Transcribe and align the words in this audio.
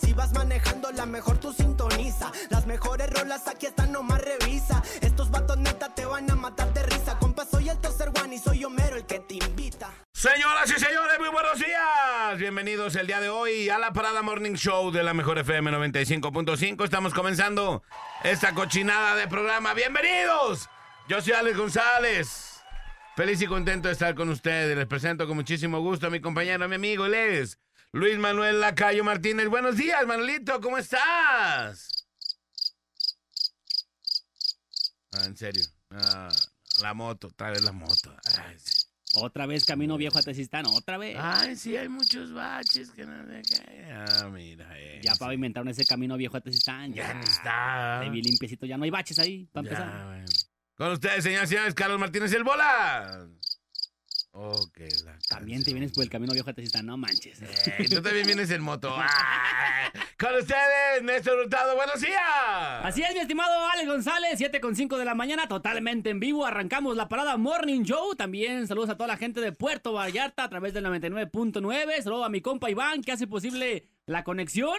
Si 0.00 0.12
vas 0.12 0.32
manejando, 0.32 0.90
la 0.90 1.06
mejor 1.06 1.38
tú 1.38 1.52
sintoniza. 1.52 2.32
Las 2.48 2.66
mejores 2.66 3.08
rolas 3.10 3.46
aquí 3.46 3.66
están, 3.66 3.92
nomás 3.92 4.20
revisa. 4.20 4.82
Estos 5.00 5.30
vatos 5.30 5.56
te 5.94 6.04
van 6.04 6.28
a 6.28 6.34
matar 6.34 6.72
de 6.74 6.82
risa. 6.82 7.16
Compa, 7.16 7.44
soy 7.44 7.68
el 7.68 7.78
tercer 7.78 8.10
one 8.20 8.34
y 8.34 8.38
soy 8.38 8.64
el 8.64 9.06
que 9.06 9.20
te 9.20 9.34
invita. 9.34 9.88
Señoras 10.12 10.68
y 10.76 10.80
señores, 10.80 11.18
muy 11.20 11.28
buenos 11.28 11.58
días. 11.60 12.38
Bienvenidos 12.38 12.96
el 12.96 13.06
día 13.06 13.20
de 13.20 13.28
hoy 13.28 13.68
a 13.68 13.78
la 13.78 13.92
Parada 13.92 14.20
Morning 14.22 14.54
Show 14.54 14.90
de 14.90 15.04
la 15.04 15.14
Mejor 15.14 15.38
FM 15.38 15.70
95.5. 15.70 16.84
Estamos 16.84 17.14
comenzando 17.14 17.84
esta 18.24 18.52
cochinada 18.52 19.14
de 19.14 19.28
programa. 19.28 19.74
Bienvenidos. 19.74 20.68
Yo 21.08 21.22
soy 21.22 21.34
Alex 21.34 21.56
González. 21.56 22.62
Feliz 23.14 23.40
y 23.42 23.46
contento 23.46 23.86
de 23.86 23.92
estar 23.92 24.16
con 24.16 24.28
ustedes. 24.28 24.76
Les 24.76 24.86
presento 24.86 25.28
con 25.28 25.36
muchísimo 25.36 25.78
gusto 25.80 26.08
a 26.08 26.10
mi 26.10 26.20
compañero, 26.20 26.64
a 26.64 26.68
mi 26.68 26.74
amigo, 26.74 27.06
él 27.06 27.14
es 27.14 27.60
Luis 27.92 28.18
Manuel 28.18 28.60
Lacayo 28.60 29.02
Martínez. 29.04 29.48
Buenos 29.48 29.76
días, 29.76 30.06
Manolito, 30.06 30.60
¿cómo 30.60 30.78
estás? 30.78 32.06
Ah, 35.12 35.24
en 35.24 35.36
serio. 35.36 35.64
Ah, 35.90 36.28
la 36.82 36.94
moto, 36.94 37.28
otra 37.28 37.50
vez 37.50 37.62
la 37.62 37.72
moto. 37.72 38.14
Ay, 38.38 38.56
sí. 38.58 38.86
Otra 39.14 39.44
vez 39.46 39.64
camino 39.64 39.96
viejo 39.96 40.20
a 40.20 40.22
Tezistán, 40.22 40.66
otra 40.66 40.96
vez. 40.96 41.16
Ay, 41.18 41.56
sí, 41.56 41.76
hay 41.76 41.88
muchos 41.88 42.32
baches 42.32 42.90
que 42.92 43.04
no 43.04 43.26
sé 43.26 43.42
qué. 43.42 43.84
Ah, 43.92 44.28
mira. 44.32 44.68
Ya 45.02 45.10
eso. 45.10 45.18
pavimentaron 45.18 45.66
ese 45.68 45.84
camino 45.84 46.16
viejo 46.16 46.36
a 46.36 46.40
Tezistán. 46.40 46.94
Ya 46.94 47.12
ni 47.14 47.24
está. 47.24 47.98
Ahí 48.00 48.10
bien 48.10 48.24
limpiecito, 48.24 48.66
ya 48.66 48.76
no 48.76 48.84
hay 48.84 48.90
baches 48.90 49.18
ahí, 49.18 49.46
para 49.46 49.64
Ya, 49.68 49.70
empezar. 49.76 50.06
bueno. 50.06 50.26
Con 50.76 50.92
ustedes, 50.92 51.24
señoras 51.24 51.48
y 51.50 51.54
señores, 51.54 51.74
Carlos 51.74 51.98
Martínez 51.98 52.32
el 52.34 52.44
Bola. 52.44 53.26
Ok, 54.32 54.78
la 55.04 55.18
También 55.28 55.64
te 55.64 55.72
vienes 55.72 55.90
por 55.92 56.04
el 56.04 56.10
camino 56.10 56.32
viejo 56.32 56.48
a 56.50 56.52
Tezistán, 56.52 56.86
no 56.86 56.96
manches. 56.96 57.42
Eh, 57.42 57.86
tú 57.90 58.00
también 58.00 58.24
vienes 58.26 58.48
en 58.50 58.62
moto. 58.62 58.94
Con 60.18 60.34
ustedes, 60.36 61.02
Néstor 61.02 61.40
Hurtado, 61.40 61.74
buenos 61.74 62.00
días. 62.00 62.20
Así 62.82 63.02
es, 63.02 63.12
mi 63.12 63.20
estimado 63.20 63.68
Alex 63.70 63.88
González, 63.88 64.34
7 64.36 64.60
con 64.60 64.76
5 64.76 64.98
de 64.98 65.04
la 65.04 65.14
mañana, 65.14 65.48
totalmente 65.48 66.10
en 66.10 66.20
vivo. 66.20 66.46
Arrancamos 66.46 66.96
la 66.96 67.08
parada 67.08 67.36
Morning 67.38 67.82
Show. 67.82 68.14
También 68.14 68.68
saludos 68.68 68.90
a 68.90 68.96
toda 68.96 69.08
la 69.08 69.16
gente 69.16 69.40
de 69.40 69.50
Puerto 69.50 69.92
Vallarta 69.92 70.44
a 70.44 70.48
través 70.48 70.74
del 70.74 70.84
99.9. 70.84 72.02
Saludos 72.02 72.26
a 72.26 72.28
mi 72.28 72.40
compa 72.40 72.70
Iván, 72.70 73.02
que 73.02 73.12
hace 73.12 73.26
posible 73.26 73.88
la 74.06 74.22
conexión 74.22 74.76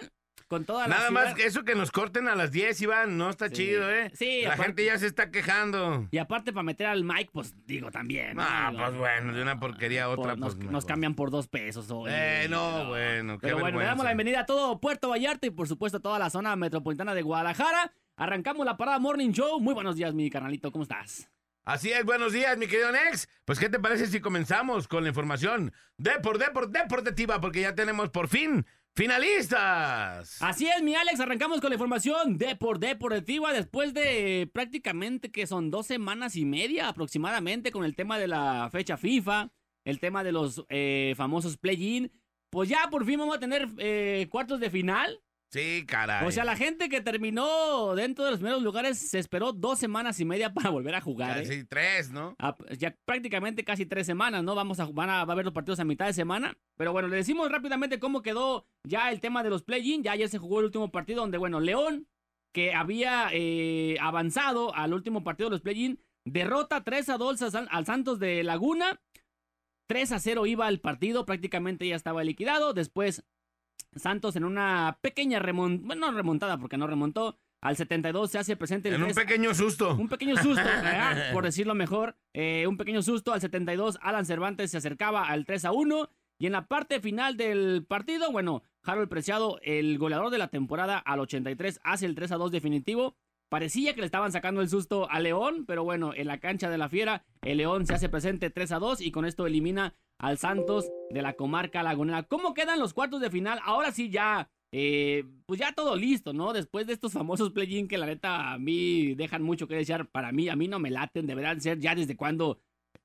con 0.52 0.66
toda 0.66 0.82
la 0.86 0.96
Nada 0.96 1.08
ciudad. 1.08 1.24
más 1.24 1.34
que 1.34 1.46
eso 1.46 1.64
que 1.64 1.74
nos 1.74 1.90
corten 1.90 2.28
a 2.28 2.34
las 2.34 2.52
10, 2.52 2.78
Iván, 2.82 3.16
no 3.16 3.30
está 3.30 3.48
Sí. 3.48 3.54
chido, 3.54 3.90
¿eh? 3.90 4.10
Sí, 4.14 4.42
La 4.42 4.48
aparte- 4.52 4.64
gente 4.66 4.84
ya 4.84 4.98
se 4.98 5.06
está 5.06 5.30
quejando. 5.30 6.08
Y 6.10 6.18
aparte, 6.18 6.52
para 6.52 6.62
meter 6.62 6.88
al 6.88 7.04
Mike, 7.04 7.30
pues 7.32 7.54
digo 7.64 7.90
también. 7.90 8.36
¿no? 8.36 8.42
Ah, 8.46 8.70
pues 8.76 8.94
bueno, 8.94 9.32
de 9.32 9.40
una 9.40 9.58
porquería 9.58 10.04
a 10.04 10.08
otra, 10.10 10.36
nos, 10.36 10.56
pues 10.56 10.70
nos 10.70 10.84
cambian 10.84 11.14
por 11.14 11.30
dos 11.30 11.48
pesos 11.48 11.90
hoy. 11.90 12.10
Eh, 12.12 12.48
no, 12.50 12.86
bueno, 12.88 13.38
qué 13.38 13.46
Pero 13.46 13.60
bueno, 13.60 13.78
le 13.78 13.86
damos 13.86 14.04
la 14.04 14.10
bienvenida 14.10 14.40
a 14.40 14.44
todo 14.46 14.78
Puerto 14.78 15.08
Vallarta 15.08 15.46
y 15.46 15.50
por 15.50 15.68
supuesto 15.68 15.96
a 15.96 16.00
toda 16.00 16.18
la 16.18 16.28
zona 16.28 16.54
metropolitana 16.54 17.14
de 17.14 17.22
Guadalajara. 17.22 17.90
Arrancamos 18.16 18.66
la 18.66 18.76
parada 18.76 18.98
Morning 18.98 19.30
Show. 19.32 19.58
Muy 19.58 19.72
buenos 19.72 19.96
días, 19.96 20.12
mi 20.12 20.28
carnalito, 20.28 20.70
¿cómo 20.70 20.82
estás? 20.82 21.30
Así 21.64 21.92
es, 21.92 22.04
buenos 22.04 22.32
días, 22.32 22.58
mi 22.58 22.66
querido 22.66 22.90
Nex. 22.92 23.26
Pues, 23.46 23.58
¿qué 23.58 23.68
te 23.70 23.78
parece 23.78 24.08
si 24.08 24.20
comenzamos 24.20 24.86
con 24.88 25.04
la 25.04 25.08
información 25.08 25.72
de 25.96 26.18
por, 26.20 26.36
de 26.38 26.50
por, 26.50 26.68
deportativa? 26.70 27.40
Porque 27.40 27.60
ya 27.62 27.74
tenemos 27.74 28.10
por 28.10 28.26
fin 28.28 28.66
finalistas. 28.94 30.40
Así 30.42 30.66
es, 30.66 30.82
mi 30.82 30.94
Alex, 30.94 31.20
arrancamos 31.20 31.60
con 31.60 31.70
la 31.70 31.76
información 31.76 32.36
de 32.38 32.56
por 32.56 32.78
deportiva 32.78 33.52
después 33.52 33.94
de 33.94 34.50
prácticamente 34.52 35.30
que 35.30 35.46
son 35.46 35.70
dos 35.70 35.86
semanas 35.86 36.36
y 36.36 36.44
media 36.44 36.88
aproximadamente 36.88 37.72
con 37.72 37.84
el 37.84 37.96
tema 37.96 38.18
de 38.18 38.28
la 38.28 38.68
fecha 38.70 38.96
FIFA, 38.96 39.50
el 39.84 40.00
tema 40.00 40.24
de 40.24 40.32
los 40.32 40.64
eh, 40.68 41.14
famosos 41.16 41.56
play-in. 41.56 42.12
Pues 42.50 42.68
ya 42.68 42.88
por 42.90 43.06
fin 43.06 43.18
vamos 43.18 43.36
a 43.36 43.40
tener 43.40 43.68
eh, 43.78 44.26
cuartos 44.30 44.60
de 44.60 44.70
final. 44.70 45.22
Sí, 45.52 45.84
caray. 45.86 46.26
O 46.26 46.30
sea, 46.30 46.44
la 46.44 46.56
gente 46.56 46.88
que 46.88 47.02
terminó 47.02 47.94
dentro 47.94 48.24
de 48.24 48.30
los 48.30 48.40
primeros 48.40 48.62
lugares 48.62 48.98
se 48.98 49.18
esperó 49.18 49.52
dos 49.52 49.78
semanas 49.78 50.18
y 50.18 50.24
media 50.24 50.54
para 50.54 50.70
volver 50.70 50.94
a 50.94 51.02
jugar. 51.02 51.38
¿eh? 51.38 51.42
Casi 51.42 51.64
tres, 51.64 52.10
¿no? 52.10 52.34
Ah, 52.38 52.56
ya 52.78 52.96
prácticamente 53.04 53.62
casi 53.62 53.84
tres 53.84 54.06
semanas, 54.06 54.42
¿no? 54.42 54.54
Vamos 54.54 54.80
a, 54.80 54.86
van 54.86 55.10
a, 55.10 55.26
va 55.26 55.32
a 55.32 55.34
haber 55.34 55.44
los 55.44 55.52
partidos 55.52 55.78
a 55.78 55.84
mitad 55.84 56.06
de 56.06 56.14
semana. 56.14 56.56
Pero 56.78 56.92
bueno, 56.92 57.08
le 57.08 57.16
decimos 57.16 57.50
rápidamente 57.50 57.98
cómo 57.98 58.22
quedó 58.22 58.66
ya 58.88 59.10
el 59.10 59.20
tema 59.20 59.42
de 59.42 59.50
los 59.50 59.62
play-in. 59.62 60.02
Ya 60.02 60.12
ayer 60.12 60.30
se 60.30 60.38
jugó 60.38 60.60
el 60.60 60.66
último 60.66 60.90
partido 60.90 61.20
donde, 61.20 61.36
bueno, 61.36 61.60
León, 61.60 62.08
que 62.54 62.72
había 62.72 63.28
eh, 63.32 63.98
avanzado 64.00 64.74
al 64.74 64.94
último 64.94 65.22
partido 65.22 65.50
de 65.50 65.56
los 65.56 65.62
play-in, 65.62 66.00
derrota 66.24 66.82
3 66.82 67.10
a 67.10 67.18
2 67.18 67.54
al, 67.54 67.68
al 67.70 67.84
Santos 67.84 68.18
de 68.18 68.42
Laguna. 68.42 69.02
3 69.86 70.12
a 70.12 70.18
0 70.18 70.46
iba 70.46 70.66
el 70.70 70.80
partido, 70.80 71.26
prácticamente 71.26 71.86
ya 71.86 71.96
estaba 71.96 72.24
liquidado. 72.24 72.72
Después 72.72 73.26
Santos 73.94 74.36
en 74.36 74.44
una 74.44 74.98
pequeña 75.00 75.38
remontada, 75.38 75.86
bueno, 75.86 76.10
no 76.10 76.16
remontada 76.16 76.58
porque 76.58 76.76
no 76.76 76.86
remontó. 76.86 77.36
Al 77.60 77.76
72 77.76 78.28
se 78.30 78.38
hace 78.38 78.56
presente 78.56 78.88
el 78.88 78.96
En 78.96 79.02
un 79.02 79.12
3 79.12 79.24
pequeño 79.24 79.54
susto. 79.54 79.94
un 79.94 80.08
pequeño 80.08 80.36
susto, 80.36 80.62
por 81.32 81.44
decirlo 81.44 81.74
mejor. 81.74 82.16
eh, 82.34 82.66
un 82.66 82.76
pequeño 82.76 83.02
susto. 83.02 83.32
Al 83.32 83.40
72, 83.40 83.98
Alan 84.02 84.26
Cervantes 84.26 84.70
se 84.72 84.78
acercaba 84.78 85.26
al 85.28 85.44
3 85.46 85.66
a 85.66 85.72
1. 85.72 86.08
Y 86.38 86.46
en 86.46 86.52
la 86.52 86.66
parte 86.66 87.00
final 87.00 87.36
del 87.36 87.84
partido, 87.86 88.32
bueno, 88.32 88.64
Harold 88.82 89.08
Preciado, 89.08 89.60
el 89.62 89.96
goleador 89.98 90.30
de 90.30 90.38
la 90.38 90.48
temporada, 90.48 90.98
al 90.98 91.20
83, 91.20 91.78
hace 91.84 92.06
el 92.06 92.16
3 92.16 92.32
a 92.32 92.36
2 92.36 92.50
definitivo. 92.50 93.16
Parecía 93.52 93.92
que 93.92 94.00
le 94.00 94.06
estaban 94.06 94.32
sacando 94.32 94.62
el 94.62 94.70
susto 94.70 95.10
a 95.10 95.20
León, 95.20 95.66
pero 95.66 95.84
bueno, 95.84 96.14
en 96.16 96.26
la 96.26 96.40
cancha 96.40 96.70
de 96.70 96.78
la 96.78 96.88
Fiera, 96.88 97.22
el 97.42 97.58
León 97.58 97.84
se 97.86 97.92
hace 97.92 98.08
presente 98.08 98.48
3 98.48 98.72
a 98.72 98.78
2 98.78 99.02
y 99.02 99.10
con 99.10 99.26
esto 99.26 99.46
elimina 99.46 99.94
al 100.16 100.38
Santos 100.38 100.88
de 101.10 101.20
la 101.20 101.34
comarca 101.34 101.82
lagunera. 101.82 102.22
¿Cómo 102.22 102.54
quedan 102.54 102.78
los 102.78 102.94
cuartos 102.94 103.20
de 103.20 103.28
final? 103.28 103.60
Ahora 103.62 103.92
sí 103.92 104.08
ya, 104.08 104.48
eh, 104.72 105.24
pues 105.44 105.60
ya 105.60 105.74
todo 105.74 105.96
listo, 105.96 106.32
¿no? 106.32 106.54
Después 106.54 106.86
de 106.86 106.94
estos 106.94 107.12
famosos 107.12 107.50
play-in 107.50 107.88
que 107.88 107.98
la 107.98 108.06
neta 108.06 108.54
a 108.54 108.58
mí 108.58 109.14
dejan 109.16 109.42
mucho 109.42 109.68
que 109.68 109.74
desear, 109.74 110.08
para 110.08 110.32
mí, 110.32 110.48
a 110.48 110.56
mí 110.56 110.66
no 110.66 110.78
me 110.78 110.90
laten, 110.90 111.26
deberán 111.26 111.60
ser 111.60 111.78
ya 111.78 111.94
desde 111.94 112.16
cuando 112.16 112.58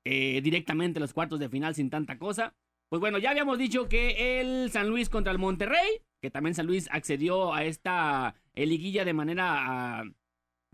eh, 0.06 0.40
directamente 0.40 0.98
los 0.98 1.12
cuartos 1.12 1.40
de 1.40 1.50
final 1.50 1.74
sin 1.74 1.90
tanta 1.90 2.18
cosa. 2.18 2.54
Pues 2.88 3.00
bueno, 3.00 3.18
ya 3.18 3.32
habíamos 3.32 3.58
dicho 3.58 3.86
que 3.86 4.40
el 4.40 4.70
San 4.70 4.88
Luis 4.88 5.10
contra 5.10 5.30
el 5.30 5.38
Monterrey, 5.38 6.00
que 6.22 6.30
también 6.30 6.54
San 6.54 6.66
Luis 6.66 6.88
accedió 6.90 7.52
a 7.52 7.64
esta 7.64 8.34
eh, 8.54 8.64
liguilla 8.64 9.04
de 9.04 9.12
manera 9.12 10.00
ah, 10.00 10.04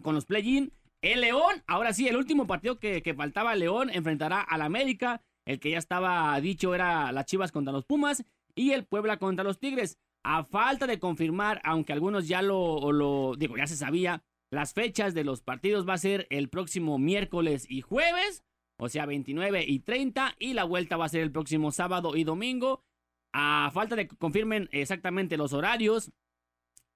con 0.02 0.14
los 0.14 0.26
play-in. 0.26 0.72
El 1.02 1.20
León, 1.20 1.62
ahora 1.66 1.92
sí, 1.92 2.08
el 2.08 2.16
último 2.16 2.46
partido 2.46 2.78
que, 2.78 3.02
que 3.02 3.14
faltaba, 3.14 3.54
León 3.54 3.90
enfrentará 3.90 4.40
al 4.40 4.62
América. 4.62 5.22
El 5.46 5.60
que 5.60 5.70
ya 5.70 5.78
estaba 5.78 6.40
dicho 6.40 6.74
era 6.74 7.12
las 7.12 7.26
Chivas 7.26 7.52
contra 7.52 7.72
los 7.72 7.84
Pumas 7.84 8.24
y 8.54 8.70
el 8.70 8.86
Puebla 8.86 9.18
contra 9.18 9.44
los 9.44 9.58
Tigres. 9.58 9.98
A 10.24 10.44
falta 10.44 10.86
de 10.86 10.98
confirmar, 10.98 11.60
aunque 11.64 11.92
algunos 11.92 12.26
ya 12.26 12.40
lo, 12.40 12.92
lo 12.92 13.34
digo, 13.36 13.58
ya 13.58 13.66
se 13.66 13.76
sabía, 13.76 14.22
las 14.50 14.72
fechas 14.72 15.12
de 15.12 15.24
los 15.24 15.42
partidos 15.42 15.86
va 15.86 15.94
a 15.94 15.98
ser 15.98 16.26
el 16.30 16.48
próximo 16.48 16.98
miércoles 16.98 17.66
y 17.68 17.82
jueves, 17.82 18.44
o 18.78 18.88
sea, 18.88 19.04
29 19.04 19.64
y 19.66 19.80
30, 19.80 20.36
y 20.38 20.54
la 20.54 20.64
vuelta 20.64 20.96
va 20.96 21.04
a 21.04 21.10
ser 21.10 21.20
el 21.20 21.32
próximo 21.32 21.72
sábado 21.72 22.16
y 22.16 22.24
domingo. 22.24 22.82
A 23.34 23.70
falta 23.74 23.96
de 23.96 24.06
que 24.06 24.16
confirmen 24.16 24.68
exactamente 24.70 25.36
los 25.36 25.52
horarios 25.52 26.12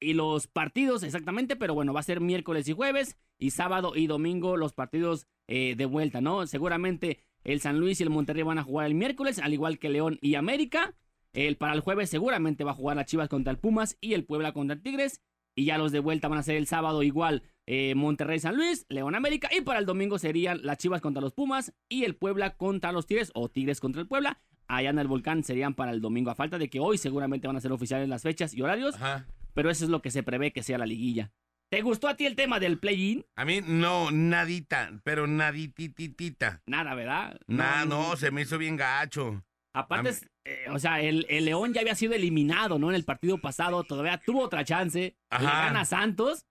y 0.00 0.14
los 0.14 0.46
partidos 0.46 1.02
exactamente, 1.02 1.56
pero 1.56 1.74
bueno, 1.74 1.92
va 1.92 2.00
a 2.00 2.04
ser 2.04 2.20
miércoles 2.20 2.68
y 2.68 2.72
jueves 2.72 3.16
y 3.38 3.50
sábado 3.50 3.92
y 3.94 4.06
domingo 4.06 4.56
los 4.56 4.72
partidos 4.72 5.26
eh, 5.46 5.74
de 5.76 5.86
vuelta, 5.86 6.20
¿no? 6.20 6.46
Seguramente 6.46 7.20
el 7.44 7.60
San 7.60 7.78
Luis 7.78 8.00
y 8.00 8.02
el 8.02 8.10
Monterrey 8.10 8.42
van 8.42 8.58
a 8.58 8.64
jugar 8.64 8.86
el 8.86 8.94
miércoles, 8.94 9.38
al 9.38 9.54
igual 9.54 9.78
que 9.78 9.88
León 9.88 10.18
y 10.20 10.34
América. 10.34 10.94
El 11.32 11.56
para 11.56 11.74
el 11.74 11.80
jueves 11.80 12.10
seguramente 12.10 12.64
va 12.64 12.72
a 12.72 12.74
jugar 12.74 12.96
las 12.96 13.06
Chivas 13.06 13.28
contra 13.28 13.50
el 13.50 13.58
Pumas 13.58 13.96
y 14.00 14.14
el 14.14 14.24
Puebla 14.24 14.52
contra 14.52 14.74
el 14.74 14.82
Tigres. 14.82 15.22
Y 15.54 15.64
ya 15.64 15.78
los 15.78 15.90
de 15.92 15.98
vuelta 15.98 16.28
van 16.28 16.38
a 16.38 16.42
ser 16.42 16.56
el 16.56 16.66
sábado 16.66 17.02
igual 17.02 17.42
eh, 17.66 17.94
Monterrey 17.94 18.38
San 18.38 18.56
Luis, 18.56 18.86
León 18.88 19.14
América. 19.14 19.48
Y 19.56 19.60
para 19.60 19.78
el 19.78 19.86
domingo 19.86 20.18
serían 20.18 20.60
las 20.62 20.78
Chivas 20.78 21.00
contra 21.00 21.20
los 21.20 21.32
Pumas 21.32 21.74
y 21.88 22.04
el 22.04 22.16
Puebla 22.16 22.56
contra 22.56 22.92
los 22.92 23.06
Tigres 23.06 23.30
o 23.34 23.48
Tigres 23.48 23.80
contra 23.80 24.00
el 24.00 24.08
Puebla. 24.08 24.40
Allá 24.68 24.90
en 24.90 24.98
el 24.98 25.08
volcán 25.08 25.42
serían 25.44 25.74
para 25.74 25.92
el 25.92 26.00
domingo, 26.00 26.30
a 26.30 26.34
falta 26.34 26.58
de 26.58 26.68
que 26.68 26.80
hoy 26.80 26.98
seguramente 26.98 27.46
van 27.46 27.56
a 27.56 27.60
ser 27.60 27.72
oficiales 27.72 28.08
las 28.08 28.22
fechas 28.22 28.52
y 28.54 28.60
horarios. 28.62 28.94
Ajá. 28.96 29.26
Pero 29.58 29.70
eso 29.70 29.82
es 29.86 29.90
lo 29.90 30.02
que 30.02 30.12
se 30.12 30.22
prevé 30.22 30.52
que 30.52 30.62
sea 30.62 30.78
la 30.78 30.86
liguilla. 30.86 31.32
¿Te 31.68 31.82
gustó 31.82 32.06
a 32.06 32.14
ti 32.14 32.26
el 32.26 32.36
tema 32.36 32.60
del 32.60 32.78
play-in? 32.78 33.26
A 33.34 33.44
mí 33.44 33.60
no, 33.60 34.12
nadita, 34.12 35.00
pero 35.02 35.26
naditititita. 35.26 36.62
Nada, 36.66 36.94
¿verdad? 36.94 37.40
Nah, 37.48 37.84
no, 37.84 38.14
se 38.16 38.30
me 38.30 38.42
hizo 38.42 38.56
bien 38.56 38.76
gacho. 38.76 39.42
Aparte, 39.74 40.10
es, 40.10 40.30
eh, 40.44 40.66
o 40.70 40.78
sea, 40.78 41.00
el, 41.00 41.26
el 41.28 41.46
León 41.46 41.74
ya 41.74 41.80
había 41.80 41.96
sido 41.96 42.14
eliminado, 42.14 42.78
¿no? 42.78 42.88
En 42.90 42.94
el 42.94 43.04
partido 43.04 43.38
pasado, 43.38 43.82
todavía 43.82 44.20
tuvo 44.24 44.44
otra 44.44 44.64
chance. 44.64 45.00
Le 45.00 45.16
Ajá. 45.30 45.64
gana 45.66 45.84
Santos 45.84 46.46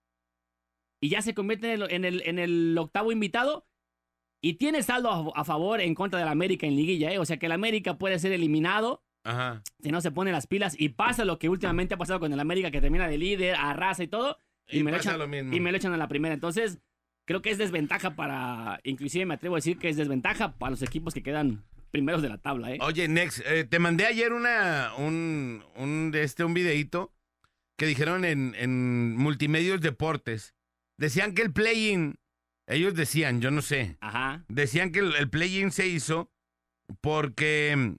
y 1.00 1.08
ya 1.08 1.22
se 1.22 1.32
convierte 1.32 1.72
en 1.72 1.80
el, 1.80 1.90
en 1.90 2.04
el, 2.04 2.22
en 2.26 2.38
el 2.38 2.76
octavo 2.76 3.10
invitado. 3.10 3.66
Y 4.44 4.58
tiene 4.58 4.82
saldo 4.82 5.10
a, 5.10 5.40
a 5.40 5.44
favor 5.44 5.80
en 5.80 5.94
contra 5.94 6.18
del 6.18 6.28
América 6.28 6.66
en 6.66 6.76
liguilla, 6.76 7.10
¿eh? 7.10 7.18
O 7.18 7.24
sea 7.24 7.38
que 7.38 7.46
el 7.46 7.52
América 7.52 7.96
puede 7.96 8.18
ser 8.18 8.32
eliminado 8.32 9.02
Ajá. 9.28 9.62
si 9.80 9.90
no 9.92 10.00
se 10.00 10.10
pone 10.10 10.32
las 10.32 10.46
pilas 10.46 10.74
y 10.78 10.88
pasa 10.90 11.24
lo 11.24 11.38
que 11.38 11.48
últimamente 11.48 11.94
ha 11.94 11.98
pasado 11.98 12.18
con 12.20 12.32
el 12.32 12.40
América 12.40 12.70
que 12.70 12.80
termina 12.80 13.06
de 13.08 13.18
líder, 13.18 13.54
arrasa 13.56 14.02
y 14.02 14.08
todo. 14.08 14.38
Y, 14.68 14.78
Y 14.80 14.82
me, 14.82 14.90
lo 14.90 14.96
echan, 14.96 15.18
lo 15.18 15.28
mismo. 15.28 15.54
y 15.54 15.60
me 15.60 15.70
lo 15.70 15.76
echan 15.78 15.92
a 15.92 15.96
la 15.96 16.08
primera. 16.08 16.34
Entonces, 16.34 16.78
creo 17.26 17.42
que 17.42 17.50
es 17.50 17.58
desventaja 17.58 18.16
para. 18.16 18.80
Inclusive 18.84 19.24
me 19.26 19.34
atrevo 19.34 19.54
a 19.54 19.58
decir 19.58 19.78
que 19.78 19.88
es 19.88 19.96
desventaja 19.96 20.56
para 20.58 20.70
los 20.70 20.82
equipos 20.82 21.14
que 21.14 21.22
quedan 21.22 21.64
primeros 21.90 22.20
de 22.20 22.28
la 22.28 22.36
tabla, 22.38 22.72
¿eh? 22.72 22.78
Oye, 22.82 23.08
Nex, 23.08 23.42
eh, 23.46 23.64
te 23.64 23.78
mandé 23.78 24.04
ayer 24.04 24.32
una, 24.34 24.92
un, 24.98 25.64
un, 25.74 26.12
este, 26.14 26.44
un 26.44 26.52
videíto 26.52 27.14
que 27.78 27.86
dijeron 27.86 28.24
en, 28.26 28.54
en 28.58 29.16
Multimedios 29.16 29.80
Deportes. 29.80 30.54
Decían 30.98 31.32
que 31.34 31.40
el 31.42 31.52
play-in, 31.52 32.18
ellos 32.66 32.94
decían, 32.94 33.40
yo 33.40 33.50
no 33.50 33.62
sé, 33.62 33.96
Ajá. 34.00 34.44
decían 34.48 34.92
que 34.92 34.98
el, 34.98 35.14
el 35.14 35.30
play-in 35.30 35.70
se 35.70 35.86
hizo 35.86 36.30
porque 37.00 37.96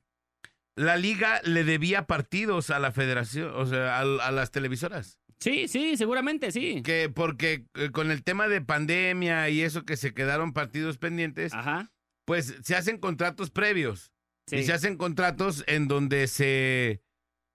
la 0.79 0.97
liga 0.97 1.41
le 1.43 1.63
debía 1.63 2.07
partidos 2.07 2.69
a 2.69 2.79
la 2.79 2.91
federación, 2.91 3.51
o 3.55 3.65
sea, 3.65 3.97
a, 3.97 4.01
a 4.01 4.31
las 4.31 4.51
televisoras. 4.51 5.19
Sí, 5.39 5.67
sí, 5.67 5.95
seguramente, 5.97 6.51
sí. 6.51 6.81
Que 6.83 7.09
porque 7.09 7.65
eh, 7.75 7.91
con 7.91 8.11
el 8.11 8.23
tema 8.23 8.47
de 8.47 8.61
pandemia 8.61 9.49
y 9.49 9.61
eso 9.61 9.85
que 9.85 9.95
se 9.97 10.13
quedaron 10.13 10.53
partidos 10.53 10.97
pendientes, 10.97 11.53
Ajá. 11.53 11.91
pues 12.25 12.57
se 12.63 12.75
hacen 12.75 12.97
contratos 12.97 13.49
previos. 13.49 14.11
Sí. 14.47 14.57
Y 14.57 14.63
se 14.63 14.73
hacen 14.73 14.97
contratos 14.97 15.63
en 15.67 15.87
donde 15.87 16.27
se. 16.27 17.01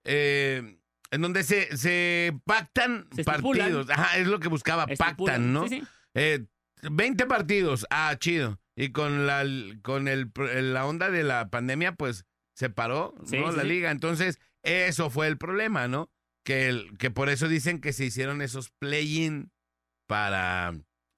eh, 0.05 0.79
en 1.11 1.21
donde 1.23 1.43
se, 1.45 1.77
se 1.77 2.33
pactan 2.45 3.07
Se 3.15 3.23
partidos. 3.25 3.89
Ajá, 3.91 4.19
es 4.19 4.27
lo 4.27 4.41
que 4.41 4.49
buscaba, 4.49 4.85
Estipulan. 4.89 5.17
pactan, 5.17 5.53
¿no? 5.53 5.69
Sí, 5.69 5.81
sí. 5.81 5.87
Eh, 6.15 6.45
20 6.91 7.27
partidos, 7.27 7.87
ah, 7.91 8.15
chido. 8.19 8.61
Y 8.77 8.91
con 8.91 9.27
la 9.27 9.45
con 9.83 10.09
el, 10.09 10.31
la 10.73 10.87
onda 10.87 11.11
de 11.11 11.23
la 11.23 11.49
pandemia, 11.51 11.95
pues 11.95 12.25
se 12.55 12.71
paró, 12.71 13.15
Sí, 13.25 13.39
¿no? 13.39 13.51
sí, 13.51 13.57
la 13.57 13.63
sí. 13.63 13.69
liga. 13.69 13.91
Entonces, 13.91 14.39
eso 14.63 15.11
fue 15.11 15.27
el 15.27 15.37
problema, 15.39 15.89
¿no? 15.89 16.11
Que, 16.45 16.69
el, 16.69 16.97
que 16.99 17.11
por 17.11 17.29
eso 17.29 17.49
dicen 17.49 17.81
que 17.81 17.93
se 17.93 18.05
hicieron 18.05 18.43
esos 18.43 18.71
play-in 18.71 19.51
para, 20.07 20.75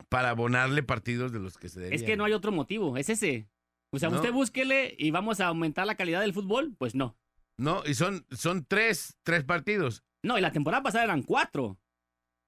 para 0.09 0.31
abonarle 0.31 0.83
partidos 0.83 1.33
de 1.33 1.41
los 1.41 1.57
que 1.59 1.69
se 1.69 1.81
debían. 1.81 1.95
Es 1.95 2.03
que 2.05 2.17
no 2.17 2.25
hay 2.25 2.33
otro 2.33 2.53
motivo, 2.53 2.97
es 2.97 3.09
ese. 3.09 3.49
O 3.93 3.99
sea, 3.99 4.09
No. 4.11 4.17
usted 4.17 4.33
búsquele 4.33 4.95
y 4.99 5.11
vamos 5.11 5.41
a 5.41 5.47
aumentar 5.49 5.87
la 5.87 5.95
calidad 5.97 6.21
del 6.21 6.33
fútbol, 6.35 6.75
pues 6.79 6.95
no. 6.95 7.17
No, 7.59 7.83
y 7.87 7.95
son, 7.95 8.27
son 8.31 8.65
tres, 8.67 9.17
tres 9.23 9.43
partidos. 9.45 10.05
No, 10.23 10.37
y 10.39 10.41
la 10.41 10.53
temporada 10.53 10.83
pasada 10.83 11.05
eran 11.05 11.23
cuatro. 11.23 11.79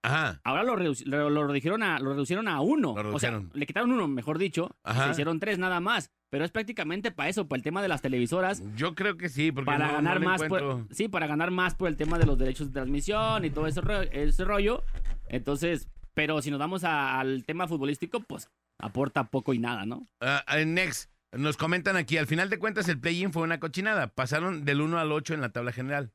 Ajá. 0.03 0.41
Ahora 0.45 0.63
lo, 0.63 0.77
reduc- 0.77 1.05
lo, 1.07 1.29
lo 1.31 1.47
redujeron 1.47 1.83
a, 1.83 1.99
lo 1.99 2.11
reducieron 2.11 2.47
a 2.49 2.61
uno. 2.61 2.95
Lo 3.03 3.15
o 3.15 3.19
sea, 3.19 3.43
le 3.53 3.67
quitaron 3.67 3.91
uno, 3.93 4.07
mejor 4.09 4.39
dicho. 4.39 4.77
Ajá. 4.85 5.07
Se 5.07 5.11
hicieron 5.13 5.41
tres 5.41 5.59
nada 5.59 5.81
más. 5.81 6.11
Pero 6.31 6.45
es 6.45 6.51
prácticamente 6.51 7.11
para 7.11 7.29
eso, 7.31 7.49
para 7.49 7.57
el 7.59 7.63
tema 7.63 7.81
de 7.83 7.89
las 7.89 8.03
televisoras. 8.03 8.63
Yo 8.77 8.95
creo 8.95 9.17
que 9.17 9.29
sí, 9.29 9.51
porque 9.51 9.67
Para 9.67 9.87
no- 9.89 9.93
ganar 9.95 10.21
no 10.21 10.27
más, 10.29 10.43
por, 10.45 10.87
sí, 10.91 11.09
para 11.09 11.27
ganar 11.27 11.51
más 11.51 11.75
por 11.75 11.89
el 11.89 11.97
tema 11.97 12.19
de 12.19 12.27
los 12.27 12.39
derechos 12.39 12.69
de 12.69 12.75
transmisión 12.75 13.45
y 13.45 13.51
todo 13.51 13.67
ese, 13.67 13.81
ro- 13.81 14.03
ese 14.03 14.45
rollo. 14.45 14.85
Entonces, 15.27 15.89
pero 16.15 16.43
si 16.43 16.51
nos 16.51 16.59
vamos 16.61 16.85
a- 16.85 17.19
al 17.19 17.45
tema 17.45 17.67
futbolístico, 17.67 18.21
pues 18.21 18.51
aporta 18.79 19.25
poco 19.25 19.55
y 19.55 19.59
nada, 19.59 19.87
¿no? 19.87 20.07
Ah, 20.21 20.45
Next, 20.67 21.11
nos 21.33 21.57
comentan 21.57 21.97
aquí, 21.97 22.17
al 22.19 22.27
final 22.27 22.51
de 22.51 22.59
cuentas 22.59 22.89
el 22.89 23.01
play-in 23.01 23.33
fue 23.33 23.43
una 23.43 23.59
cochinada. 23.59 24.09
Pasaron 24.09 24.65
del 24.65 24.81
1 24.81 24.99
al 24.99 25.13
8 25.13 25.35
en 25.35 25.41
la 25.41 25.49
tabla 25.51 25.73
general. 25.73 26.13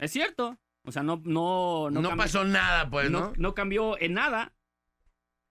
Es 0.00 0.10
cierto. 0.12 0.58
O 0.84 0.92
sea, 0.92 1.02
no, 1.02 1.20
no, 1.24 1.90
No, 1.90 2.00
no, 2.02 2.16
pasó 2.16 2.44
nada, 2.44 2.90
pues, 2.90 3.10
no, 3.10 3.20
¿no? 3.20 3.32
no 3.36 3.54
cambió 3.54 4.00
en 4.00 4.14
nada. 4.14 4.52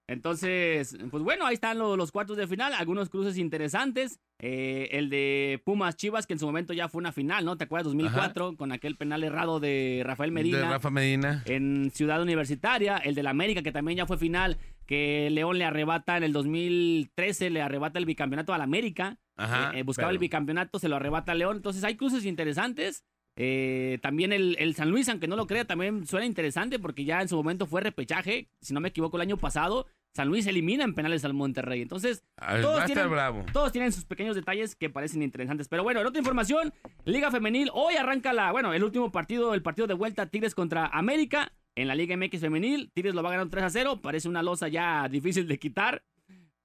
Entonces, 0.07 0.98
pues 1.10 1.24
bueno, 1.24 1.45
ahí 1.45 1.54
están 1.54 1.78
lo- 1.78 1.95
los, 1.95 2.12
cuartos 2.12 2.36
de 2.36 2.45
final, 2.45 2.74
algunos 2.74 3.07
cruces 3.10 3.38
interesantes. 3.38 4.19
Eh, 4.39 4.89
el 4.92 5.10
de 5.10 5.62
Pumas 5.63 5.95
Chivas, 5.95 6.28
que 6.28 6.33
en 6.33 6.39
su 6.39 6.45
momento 6.45 6.74
ya 6.74 6.89
fue 6.89 7.00
una 7.00 7.13
final, 7.13 7.45
¿no? 7.45 7.56
¿Te 7.56 7.63
acuerdas? 7.63 7.86
2004, 7.86 8.57
con 8.57 8.74
aquel 8.74 8.98
penal 8.98 9.24
errado 9.24 9.62
de 9.62 10.01
Rafael 10.04 10.33
Medina. 10.33 10.57
De 10.57 10.66
Rafa 10.69 10.89
Medina. 10.89 11.44
en 11.45 11.92
Ciudad 11.92 12.22
Universitaria, 12.22 12.98
el 12.98 13.16
del 13.16 13.27
América, 13.27 13.62
que 13.62 13.72
también 13.72 14.00
ya 14.00 14.06
fue 14.06 14.18
final, 14.18 14.57
que 14.86 15.30
León 15.31 15.57
le 15.57 15.63
arrebata 15.63 16.18
en 16.18 16.24
el 16.24 16.34
2013, 16.34 17.50
le 17.50 17.62
arrebata 17.62 17.98
el 17.98 18.06
bicampeonato 18.06 18.54
al 18.54 18.62
América, 18.62 19.18
Ajá. 19.38 19.72
Eh, 19.74 19.80
eh, 19.80 19.84
buscaba 19.84 20.07
pero- 20.10 20.16
el 20.16 20.19
bicampeonato, 20.19 20.77
se 20.77 20.89
lo 20.89 20.98
arrebata 20.98 21.31
a 21.31 21.36
León, 21.36 21.56
entonces 21.57 21.86
hay 21.86 21.95
cruces 21.95 22.25
interesantes. 22.25 23.06
Eh, 23.44 23.98
también 24.04 24.32
el, 24.34 24.56
el 24.60 24.76
San 24.76 24.92
Luis, 24.92 25.10
aunque 25.10 25.28
no 25.28 25.36
lo 25.36 25.48
crea, 25.48 25.66
también 25.66 26.06
suena 26.06 26.28
interesante 26.28 26.78
porque 26.78 27.06
ya 27.06 27.22
en 27.24 27.28
su 27.28 27.36
momento 27.36 27.66
fue 27.66 27.82
repechaje, 27.82 28.50
si 28.62 28.72
no 28.72 28.80
me 28.82 28.90
equivoco, 28.90 29.18
el 29.18 29.22
año 29.22 29.38
pasado, 29.38 29.88
San 30.14 30.28
Luis 30.28 30.46
elimina 30.46 30.84
en 30.84 30.94
penales 30.94 31.26
al 31.26 31.34
Monterrey, 31.34 31.82
entonces 31.82 32.24
Ah, 32.38 32.60
todos 32.62 32.86
tienen- 32.86 33.10
bravo. 33.10 33.44
todos 33.52 33.72
tienen 33.72 33.92
sus 33.94 34.06
pequeños 34.06 34.36
detalles 34.36 34.76
que 34.76 34.92
parecen 34.92 35.24
interesantes. 35.24 35.68
Pero 35.70 35.82
bueno, 35.82 36.02
en 36.02 36.06
otra 36.06 36.20
información, 36.20 36.72
Liga 37.04 37.32
Femenil, 37.32 37.72
hoy 37.74 37.96
arranca 37.96 38.32
la, 38.32 38.52
bueno, 38.52 38.74
el 38.74 38.84
último 38.84 39.12
partido, 39.12 39.56
el 39.56 39.64
partido 39.64 39.88
de 39.88 39.96
vuelta 39.96 40.28
Tigres 40.28 40.54
contra 40.54 40.86
América 40.86 41.52
en 41.74 41.88
la 41.88 41.96
Liga 41.96 42.16
MX 42.16 42.42
Femenil. 42.42 42.92
Tigres 42.94 43.16
lo 43.16 43.24
va 43.24 43.30
a 43.30 43.32
ganar 43.32 43.50
3 43.50 43.64
a 43.64 43.70
0, 43.72 44.02
parece 44.04 44.30
una 44.30 44.44
losa 44.44 44.68
ya 44.68 45.08
difícil 45.10 45.48
de 45.48 45.58
quitar. 45.58 46.04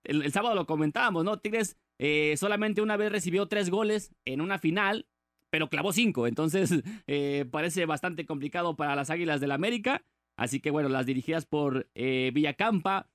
El, 0.04 0.22
el 0.24 0.30
sábado 0.32 0.54
lo 0.54 0.66
comentábamos, 0.66 1.24
¿no? 1.24 1.38
Tigres 1.38 1.78
eh, 1.98 2.34
solamente 2.36 2.82
una 2.82 2.98
vez 2.98 3.10
recibió 3.10 3.46
tres 3.46 3.70
goles 3.70 4.12
en 4.26 4.42
una 4.42 4.58
final, 4.58 5.06
pero 5.56 5.70
clavó 5.70 5.90
cinco. 5.90 6.26
Entonces, 6.26 6.70
eh, 7.06 7.46
parece 7.50 7.86
bastante 7.86 8.26
complicado 8.26 8.76
para 8.76 8.94
las 8.94 9.08
Águilas 9.08 9.40
del 9.40 9.52
América. 9.52 10.02
Así 10.36 10.60
que 10.60 10.70
bueno, 10.70 10.90
las 10.90 11.06
dirigidas 11.06 11.46
por 11.46 11.88
eh, 11.94 12.30
Villacampa, 12.34 13.08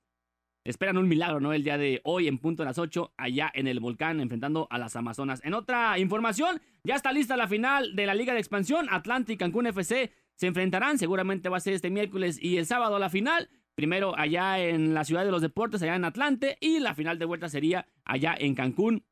Esperan 0.64 0.96
un 0.96 1.08
milagro, 1.08 1.38
¿no? 1.38 1.52
El 1.52 1.62
día 1.62 1.78
de 1.78 2.00
hoy 2.02 2.26
en 2.26 2.38
punto 2.38 2.62
de 2.62 2.68
las 2.68 2.78
8, 2.78 3.14
allá 3.16 3.50
en 3.54 3.68
el 3.68 3.78
volcán, 3.78 4.20
enfrentando 4.20 4.66
a 4.70 4.78
las 4.78 4.94
Amazonas. 4.96 5.40
En 5.44 5.54
otra 5.54 5.98
información, 6.00 6.60
ya 6.82 6.96
está 6.96 7.12
lista 7.12 7.36
la 7.36 7.48
final 7.48 7.94
de 7.94 8.06
la 8.06 8.14
Liga 8.14 8.32
de 8.32 8.40
Expansión. 8.40 8.88
Atlanta 8.90 9.32
y 9.32 9.36
Cancún 9.36 9.66
FC 9.66 10.12
se 10.34 10.46
enfrentarán. 10.48 10.98
Seguramente 10.98 11.48
va 11.48 11.58
a 11.58 11.60
ser 11.60 11.74
este 11.74 11.90
miércoles 11.90 12.38
y 12.40 12.58
el 12.58 12.66
sábado 12.66 12.98
la 12.98 13.10
final. 13.10 13.50
Primero 13.74 14.16
allá 14.16 14.60
en 14.60 14.94
la 14.94 15.04
ciudad 15.04 15.24
de 15.24 15.30
los 15.30 15.42
deportes, 15.42 15.82
allá 15.82 15.96
en 15.96 16.04
Atlante. 16.04 16.58
Y 16.60 16.80
la 16.80 16.94
final 16.94 17.20
de 17.20 17.24
vuelta 17.24 17.48
sería 17.48 17.86
allá 18.04 18.34
en 18.36 18.54
Cancún. 18.56 19.04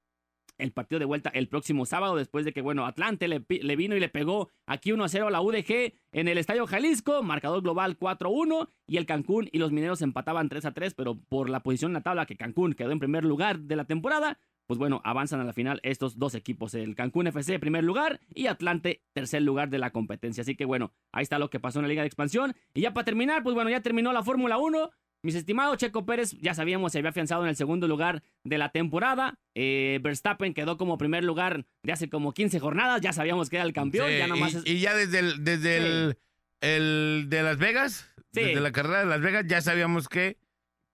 El 0.61 0.73
partido 0.73 0.99
de 0.99 1.05
vuelta 1.05 1.31
el 1.31 1.49
próximo 1.49 1.87
sábado, 1.87 2.17
después 2.17 2.45
de 2.45 2.53
que, 2.53 2.63
bueno, 2.63 2.87
Atlante 2.87 3.29
le, 3.29 3.77
vino 3.77 3.97
y 3.97 4.01
le 4.01 4.09
pegó 4.09 4.51
aquí 4.67 4.93
1 4.93 5.05
a 5.05 5.09
0 5.09 5.29
a 5.29 5.31
la 5.31 5.41
UDG 5.41 5.95
en 6.13 6.29
el 6.29 6.39
Estadio 6.39 6.67
Jalisco, 6.67 7.23
marcador 7.23 7.63
global 7.63 7.99
4-1, 7.99 8.69
y 8.87 8.97
el 8.97 9.07
Cancún 9.07 9.49
y 9.53 9.59
los 9.59 9.73
mineros 9.73 10.03
empataban 10.03 10.49
3 10.49 10.67
a 10.67 10.73
3, 10.73 10.95
pero 10.95 11.19
por 11.29 11.49
la 11.49 11.63
posición 11.63 11.91
en 11.91 11.95
la 11.95 12.03
tabla 12.03 12.27
que 12.27 12.37
Cancún 12.37 12.75
quedó 12.75 12.93
en 12.93 12.99
primer 12.99 13.25
lugar 13.25 13.61
de 13.61 13.77
la 13.77 13.85
temporada, 13.85 14.39
pues 14.71 14.79
bueno, 14.79 15.01
avanzan 15.03 15.41
a 15.41 15.45
la 15.45 15.53
final 15.53 15.81
estos 15.83 16.17
dos 16.17 16.37
equipos, 16.37 16.75
el 16.75 16.95
Cancún 16.95 17.27
FC 17.27 17.59
primer 17.59 17.83
lugar 17.83 18.21
y 18.33 18.47
Atlante 18.47 19.03
tercer 19.13 19.43
lugar 19.43 19.69
de 19.69 19.79
la 19.79 19.91
competencia. 19.91 20.43
Así 20.43 20.55
que 20.55 20.65
bueno, 20.65 20.93
ahí 21.11 21.25
está 21.25 21.41
lo 21.41 21.51
que 21.51 21.59
pasó 21.59 21.81
en 21.81 21.87
la 21.87 21.89
Liga 21.89 22.03
de 22.03 22.07
Expansión. 22.07 22.55
Y 22.73 22.83
ya 22.83 22.95
para 22.95 23.05
terminar, 23.05 23.43
pues 23.43 23.57
bueno, 23.57 23.69
ya 23.69 23.81
terminó 23.81 24.13
la 24.13 24.23
Fórmula 24.23 24.59
1. 24.59 24.91
Mis 25.23 25.35
estimados 25.35 25.77
Checo 25.77 26.07
Pérez, 26.07 26.33
ya 26.41 26.55
sabíamos, 26.55 26.93
se 26.93 26.99
había 26.99 27.11
afianzado 27.11 27.43
en 27.43 27.49
el 27.51 27.57
segundo 27.57 27.87
lugar 27.87 28.23
de 28.45 28.57
la 28.59 28.71
temporada. 28.71 29.39
Eh, 29.55 29.99
Verstappen 30.03 30.55
quedó 30.55 30.79
como 30.79 30.97
primer 30.97 31.25
lugar 31.25 31.67
de 31.83 31.93
hace 31.93 32.09
como 32.09 32.33
15 32.33 32.59
jornadas. 32.59 33.01
Ya 33.03 33.13
sabíamos 33.13 33.51
que 33.51 33.57
era 33.57 33.65
el 33.67 33.73
campeón. 33.75 34.09
Sí, 34.09 34.19
ya 34.19 34.27
nomás 34.27 34.55
y, 34.55 34.57
es- 34.57 34.67
y 34.67 34.81
ya 34.81 34.95
desde 34.95 35.19
el, 35.19 35.45
desde 35.45 35.79
Sí. 35.79 35.87
el, 35.87 36.19
el 36.63 37.27
de 37.29 37.43
Las 37.43 37.59
Vegas, 37.59 38.11
Sí. 38.33 38.41
desde 38.43 38.61
la 38.61 38.73
carrera 38.73 39.01
de 39.01 39.07
Las 39.07 39.21
Vegas, 39.21 39.45
ya 39.47 39.61
sabíamos 39.61 40.09
que, 40.09 40.39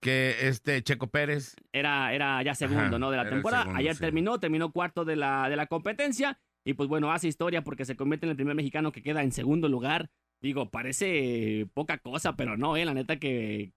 que 0.01 0.35
este 0.47 0.81
Checo 0.83 1.07
Pérez 1.07 1.55
era, 1.71 2.13
era 2.13 2.41
ya 2.43 2.53
segundo, 2.55 2.81
Ajá, 2.83 2.99
¿no? 2.99 3.11
De 3.11 3.17
la 3.17 3.29
temporada. 3.29 3.63
segundo, 3.63 3.79
Ayer 3.79 3.97
terminó, 3.97 4.39
terminó 4.39 4.71
cuarto 4.71 5.05
de 5.05 5.15
la, 5.15 5.49
de 5.49 5.55
la 5.55 5.67
competencia. 5.67 6.37
Y 6.65 6.73
pues 6.73 6.89
bueno, 6.89 7.13
hace 7.13 7.29
historia 7.29 7.63
porque 7.63 7.85
se 7.85 7.95
convierte 7.95 8.25
en 8.25 8.31
el 8.31 8.35
primer 8.35 8.55
mexicano 8.55 8.91
que 8.91 9.01
queda 9.01 9.23
en 9.23 9.31
segundo 9.31 9.69
lugar. 9.69 10.09
Digo, 10.41 10.69
parece 10.69 11.65
poca 11.73 11.97
cosa, 11.97 12.35
pero 12.35 12.57
no, 12.57 12.75
eh, 12.75 12.83
la 12.85 12.93
neta 12.93 13.17
que 13.17 13.71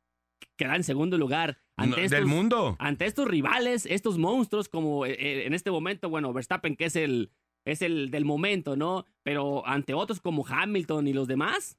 queda 0.57 0.77
en 0.77 0.85
segundo 0.85 1.19
lugar. 1.19 1.59
Ante 1.77 1.97
no, 1.97 2.03
estos, 2.03 2.19
del 2.19 2.27
mundo. 2.27 2.77
ante 2.79 3.07
estos 3.07 3.27
rivales, 3.27 3.87
estos 3.87 4.19
monstruos, 4.19 4.69
como 4.69 5.07
eh, 5.07 5.17
eh, 5.19 5.47
en 5.47 5.55
este 5.55 5.71
momento, 5.71 6.11
bueno, 6.11 6.33
Verstappen, 6.33 6.77
que 6.77 6.87
es 6.87 6.97
el, 6.97 7.31
es 7.65 7.83
el 7.83 8.11
del 8.11 8.25
momento, 8.25 8.77
¿no? 8.77 9.07
Pero 9.23 9.67
ante 9.67 9.95
otros 9.95 10.21
como 10.21 10.47
Hamilton 10.47 11.09
y 11.09 11.13
los 11.13 11.27
demás, 11.27 11.79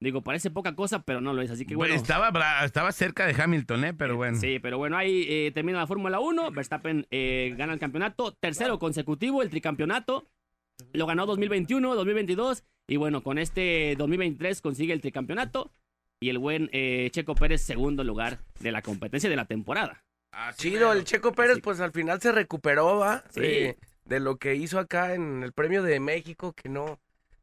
digo, 0.00 0.22
parece 0.22 0.50
poca 0.50 0.74
cosa, 0.74 1.02
pero 1.02 1.20
no 1.20 1.32
lo 1.32 1.42
es. 1.42 1.50
Así 1.50 1.66
que 1.66 1.76
bueno. 1.76 1.94
estaba, 1.94 2.30
estaba 2.64 2.92
cerca 2.92 3.26
de 3.26 3.40
Hamilton, 3.40 3.84
¿eh? 3.84 3.94
Pero 3.94 4.16
bueno. 4.16 4.38
Sí, 4.38 4.58
pero 4.60 4.78
bueno, 4.78 4.96
ahí 4.96 5.26
eh, 5.28 5.50
termina 5.52 5.78
la 5.78 5.86
Fórmula 5.86 6.20
1. 6.20 6.50
Verstappen 6.52 7.06
eh, 7.10 7.54
gana 7.56 7.72
el 7.72 7.78
campeonato, 7.78 8.32
tercero 8.32 8.78
consecutivo, 8.78 9.42
el 9.42 9.50
tricampeonato. 9.50 10.26
Lo 10.92 11.06
ganó 11.06 11.26
2021, 11.26 11.94
2022. 11.94 12.64
Y 12.86 12.96
bueno, 12.96 13.22
con 13.22 13.38
este 13.38 13.96
2023 13.96 14.62
consigue 14.62 14.92
el 14.92 15.00
tricampeonato. 15.00 15.72
Y 16.20 16.30
el 16.30 16.38
buen 16.38 16.68
eh, 16.72 17.08
Checo 17.12 17.34
Pérez, 17.34 17.62
segundo 17.62 18.02
lugar 18.04 18.38
de 18.60 18.72
la 18.72 18.82
competencia 18.82 19.30
de 19.30 19.36
la 19.36 19.44
temporada. 19.44 20.02
Así 20.32 20.70
Chido, 20.70 20.92
el 20.92 21.04
Checo 21.04 21.32
Pérez, 21.32 21.52
Así- 21.52 21.60
pues 21.62 21.80
al 21.80 21.92
final 21.92 22.20
se 22.20 22.32
recuperó, 22.32 22.98
¿va? 22.98 23.24
Sí. 23.30 23.40
Eh, 23.42 23.78
de 24.04 24.20
lo 24.20 24.36
que 24.36 24.54
hizo 24.54 24.78
acá 24.78 25.14
en 25.14 25.42
el 25.42 25.52
Premio 25.52 25.82
de 25.82 26.00
México, 26.00 26.52
que 26.54 26.68
no, 26.68 26.98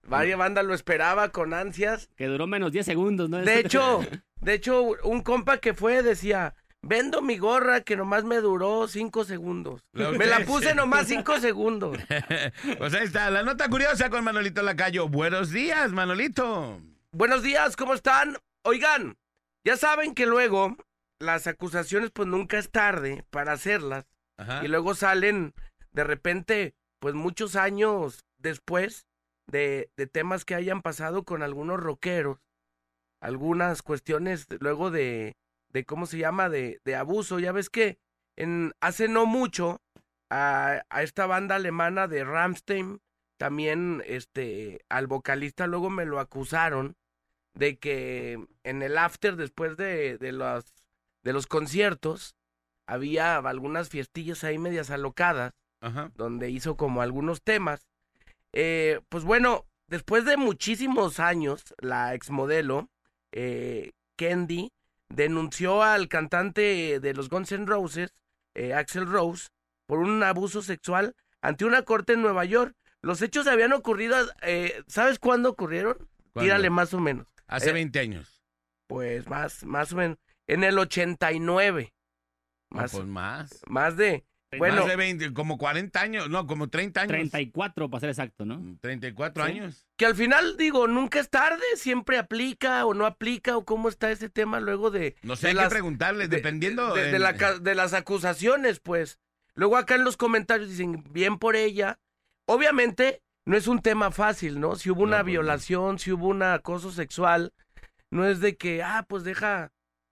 varias 0.07 0.37
bandas 0.37 0.65
lo 0.65 0.73
esperaba 0.73 1.29
con 1.29 1.53
ansias. 1.53 2.09
Que 2.15 2.25
duró 2.27 2.47
menos 2.47 2.71
10 2.71 2.85
segundos, 2.85 3.29
¿no? 3.29 3.37
De 3.37 3.59
hecho, 3.59 4.01
de 4.41 4.53
hecho, 4.53 4.81
un 5.03 5.21
compa 5.21 5.57
que 5.59 5.73
fue 5.73 6.03
decía, 6.03 6.55
vendo 6.81 7.21
mi 7.21 7.37
gorra 7.37 7.81
que 7.81 7.95
nomás 7.95 8.23
me 8.25 8.37
duró 8.37 8.87
cinco 8.87 9.23
segundos. 9.23 9.81
Lo 9.93 10.11
Me 10.13 10.25
la 10.25 10.39
puse 10.41 10.75
nomás 10.75 11.07
cinco 11.07 11.39
segundos. 11.39 11.97
Pues 12.77 12.93
ahí 12.93 13.05
está, 13.05 13.29
la 13.29 13.43
nota 13.43 13.69
curiosa 13.69 14.09
con 14.09 14.23
Manolito 14.23 14.61
Lacayo. 14.63 15.07
Buenos 15.07 15.51
días, 15.51 15.91
Manolito. 15.91 16.81
Buenos 17.11 17.41
días, 17.43 17.75
¿cómo 17.77 17.93
están? 17.93 18.37
Oigan, 18.67 19.17
ya 19.63 19.77
saben 19.77 20.15
que 20.15 20.25
luego 20.25 20.75
las 21.19 21.45
acusaciones 21.45 22.09
pues 22.09 22.27
nunca 22.27 22.57
es 22.57 22.71
tarde 22.71 23.23
para 23.29 23.53
hacerlas. 23.53 24.07
Ajá. 24.37 24.65
Y 24.65 24.67
luego 24.67 24.95
salen 24.95 25.53
de 25.91 26.03
repente, 26.03 26.75
pues 26.99 27.13
muchos 27.13 27.55
años 27.55 28.25
después 28.39 29.05
de, 29.47 29.91
de 29.95 30.07
temas 30.07 30.45
que 30.45 30.55
hayan 30.55 30.81
pasado 30.81 31.23
con 31.23 31.43
algunos 31.43 31.79
rockeros, 31.79 32.39
algunas 33.21 33.83
cuestiones 33.83 34.47
luego 34.59 34.89
de, 34.89 35.37
de 35.69 35.85
¿cómo 35.85 36.07
se 36.07 36.17
llama? 36.17 36.49
De, 36.49 36.81
de 36.83 36.95
abuso. 36.95 37.37
Ya 37.37 37.51
ves 37.51 37.69
que 37.69 37.99
en, 38.35 38.73
hace 38.81 39.07
no 39.07 39.27
mucho 39.27 39.79
a, 40.31 40.83
a 40.89 41.03
esta 41.03 41.27
banda 41.27 41.55
alemana 41.55 42.07
de 42.07 42.23
Rammstein, 42.23 42.99
también 43.37 44.01
este, 44.07 44.83
al 44.89 45.05
vocalista 45.05 45.67
luego 45.67 45.91
me 45.91 46.05
lo 46.05 46.19
acusaron 46.19 46.97
de 47.55 47.77
que 47.77 48.45
en 48.63 48.83
el 48.83 48.97
after 48.97 49.35
después 49.35 49.77
de, 49.77 50.17
de 50.17 50.31
los, 50.31 50.65
de 51.23 51.33
los 51.33 51.47
conciertos, 51.47 52.35
había 52.87 53.37
algunas 53.37 53.89
fiestillas 53.89 54.43
ahí 54.43 54.57
medias 54.57 54.91
alocadas, 54.91 55.53
Ajá. 55.81 56.11
donde 56.15 56.49
hizo 56.49 56.77
como 56.77 57.01
algunos 57.01 57.41
temas. 57.41 57.87
Eh, 58.53 59.01
pues 59.09 59.23
bueno, 59.23 59.65
después 59.87 60.25
de 60.25 60.37
muchísimos 60.37 61.19
años, 61.19 61.73
la 61.79 62.13
exmodelo, 62.13 62.89
eh, 63.31 63.91
Candy, 64.17 64.71
denunció 65.09 65.83
al 65.83 66.07
cantante 66.07 66.99
de 66.99 67.13
los 67.13 67.29
Guns 67.29 67.51
N' 67.51 67.65
Roses, 67.65 68.13
eh, 68.53 68.73
Axel 68.73 69.05
Rose, 69.05 69.49
por 69.87 69.99
un 69.99 70.23
abuso 70.23 70.61
sexual 70.61 71.15
ante 71.41 71.65
una 71.65 71.83
corte 71.83 72.13
en 72.13 72.21
Nueva 72.21 72.45
York. 72.45 72.73
Los 73.01 73.21
hechos 73.21 73.45
habían 73.47 73.73
ocurrido, 73.73 74.17
eh, 74.41 74.81
¿sabes 74.87 75.19
cuándo 75.19 75.49
ocurrieron? 75.49 75.95
¿Cuándo? 76.33 76.41
Tírale 76.41 76.69
más 76.69 76.93
o 76.93 76.99
menos. 76.99 77.27
Hace 77.47 77.69
Eh, 77.69 77.73
20 77.73 77.99
años. 77.99 78.41
Pues 78.87 79.27
más, 79.27 79.63
más 79.63 79.91
o 79.93 79.95
menos. 79.97 80.17
En 80.47 80.63
el 80.63 80.77
89. 80.77 81.93
No, 82.71 82.81
Más, 82.81 82.91
pues 82.91 83.05
más. 83.05 83.61
más 83.67 83.97
de. 83.97 84.25
Bueno, 84.57 84.77
Más 84.81 84.87
de 84.87 84.95
20, 84.95 85.33
como 85.33 85.57
40 85.57 85.99
años, 85.99 86.29
no, 86.29 86.47
como 86.47 86.69
30 86.69 87.01
años. 87.01 87.09
34 87.09 87.89
para 87.89 87.99
ser 87.99 88.09
exacto, 88.09 88.45
¿no? 88.45 88.77
34 88.79 89.43
Sí. 89.43 89.51
años. 89.51 89.85
que 89.97 90.05
al 90.05 90.15
final 90.15 90.55
digo, 90.55 90.87
nunca 90.87 91.19
es 91.19 91.29
tarde, 91.29 91.63
siempre 91.75 92.17
aplica 92.17 92.85
o 92.85 92.93
no 92.93 93.05
aplica, 93.05 93.57
o 93.57 93.65
cómo 93.65 93.89
está 93.89 94.11
ese 94.11 94.29
tema 94.29 94.59
luego 94.61 94.91
de. 94.91 95.15
No 95.23 95.35
sé, 95.35 95.47
de 95.47 95.49
hay 95.49 95.55
las- 95.55 95.65
que 95.65 95.71
preguntarle, 95.71 96.27
de- 96.29 96.37
dependiendo. 96.37 96.93
De, 96.93 97.11
de 97.11 97.19
la 97.19 97.35
ca- 97.35 97.59
de 97.59 97.75
las 97.75 97.93
acusaciones, 97.93 98.79
pues. 98.79 99.19
Luego 99.55 99.75
acá 99.77 99.95
en 99.95 100.03
los 100.05 100.15
comentarios 100.15 100.69
dicen, 100.69 101.03
bien 101.11 101.37
por 101.37 101.55
ella. 101.57 101.99
Obviamente, 102.47 103.23
no 103.45 103.55
es 103.57 103.67
un 103.67 103.81
tema 103.81 104.11
fácil, 104.11 104.59
¿no? 104.59 104.75
Si 104.75 104.89
hubo 104.89 105.03
una 105.03 105.17
No, 105.17 105.23
pues 105.23 105.31
violación, 105.31 105.99
si 105.99 106.11
hubo 106.11 106.27
un 106.27 106.41
acoso 106.43 106.91
sexual, 106.91 107.53
no 108.11 108.25
es 108.27 108.39
de 108.39 108.57
que, 108.57 108.83
ah, 108.83 109.05
pues 109.07 109.23
deja. 109.23 109.71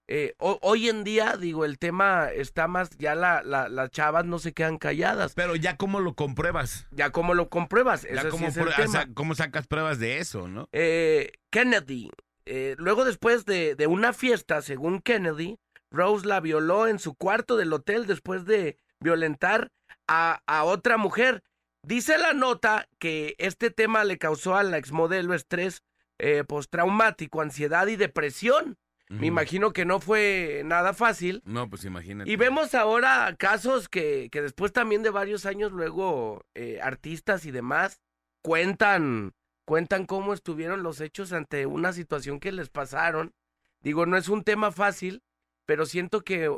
eh, 0.09 0.35
ho- 0.37 0.59
hoy 0.61 0.89
en 0.89 1.05
día, 1.05 1.37
digo, 1.37 1.63
el 1.63 1.79
tema 1.79 2.29
está 2.29 2.67
más, 2.67 2.89
ya 2.97 3.15
la, 3.15 3.41
la- 3.41 3.69
las 3.69 3.89
chavas 3.89 4.25
no 4.25 4.37
se 4.37 4.51
quedan 4.51 4.77
calladas. 4.77 5.33
Pero 5.33 5.55
ya 5.55 5.77
cómo 5.77 6.01
lo 6.01 6.13
compruebas. 6.13 6.87
Ya 6.91 7.11
cómo 7.11 7.33
lo 7.33 7.47
compruebas, 7.49 8.01
Ya 8.13 8.21
sí 8.23 8.27
cómo, 8.27 8.47
es 8.47 8.57
el 8.57 8.65
prue- 8.65 8.75
tema. 8.75 8.91
sa- 8.91 9.07
cómo 9.13 9.33
sacas 9.33 9.65
pruebas 9.65 9.99
de 9.99 10.17
eso, 10.17 10.49
¿no? 10.49 10.67
Eh, 10.73 11.31
Kennedy. 11.51 12.11
eh, 12.45 12.75
luego 12.77 13.05
después 13.05 13.45
de, 13.45 13.75
de 13.75 13.87
una 13.87 14.11
fiesta, 14.11 14.61
según 14.61 14.99
Kennedy, 14.99 15.57
Rose 15.89 16.27
la 16.27 16.41
violó 16.41 16.87
en 16.87 16.99
su 16.99 17.15
cuarto 17.15 17.55
del 17.55 17.71
hotel 17.71 18.05
después 18.05 18.43
de 18.43 18.77
violentar 18.99 19.69
a, 20.09 20.41
a 20.47 20.65
otra 20.65 20.97
mujer. 20.97 21.41
Dice 21.83 22.17
la 22.17 22.33
nota 22.33 22.87
que 22.97 23.35
este 23.37 23.69
tema 23.69 24.05
le 24.05 24.17
causó 24.17 24.55
a 24.55 24.63
la 24.63 24.77
exmodelo 24.77 25.33
estrés 25.33 25.83
eh, 26.17 26.43
postraumático, 26.45 27.41
ansiedad 27.41 27.87
y 27.87 27.97
depresión. 27.97 28.77
Me 29.09 29.27
imagino 29.27 29.73
que 29.73 29.85
no 29.85 29.99
fue 29.99 30.63
nada 30.65 30.93
fácil. 30.93 31.43
No, 31.45 31.69
pues 31.69 31.85
imagínate. 31.85 32.31
Y 32.31 32.35
vemos 32.35 32.73
ahora 32.73 33.35
casos 33.37 33.87
que, 33.87 34.29
que 34.31 34.41
después 34.41 34.71
también 34.71 35.03
de 35.03 35.11
varios 35.11 35.45
años 35.45 35.71
luego 35.71 36.45
eh, 36.55 36.79
artistas 36.81 37.45
y 37.45 37.51
demás 37.51 38.01
cuentan, 38.41 39.33
cuentan 39.65 40.05
cómo 40.05 40.33
estuvieron 40.33 40.81
los 40.81 40.99
hechos 40.99 41.31
ante 41.31 41.65
una 41.65 41.93
situación 41.93 42.39
que 42.39 42.51
les 42.51 42.69
pasaron. 42.69 43.33
Digo, 43.81 44.05
no 44.05 44.17
es 44.17 44.29
un 44.29 44.43
tema 44.43 44.71
fácil, 44.71 45.21
pero 45.65 45.85
siento 45.85 46.21
que, 46.21 46.49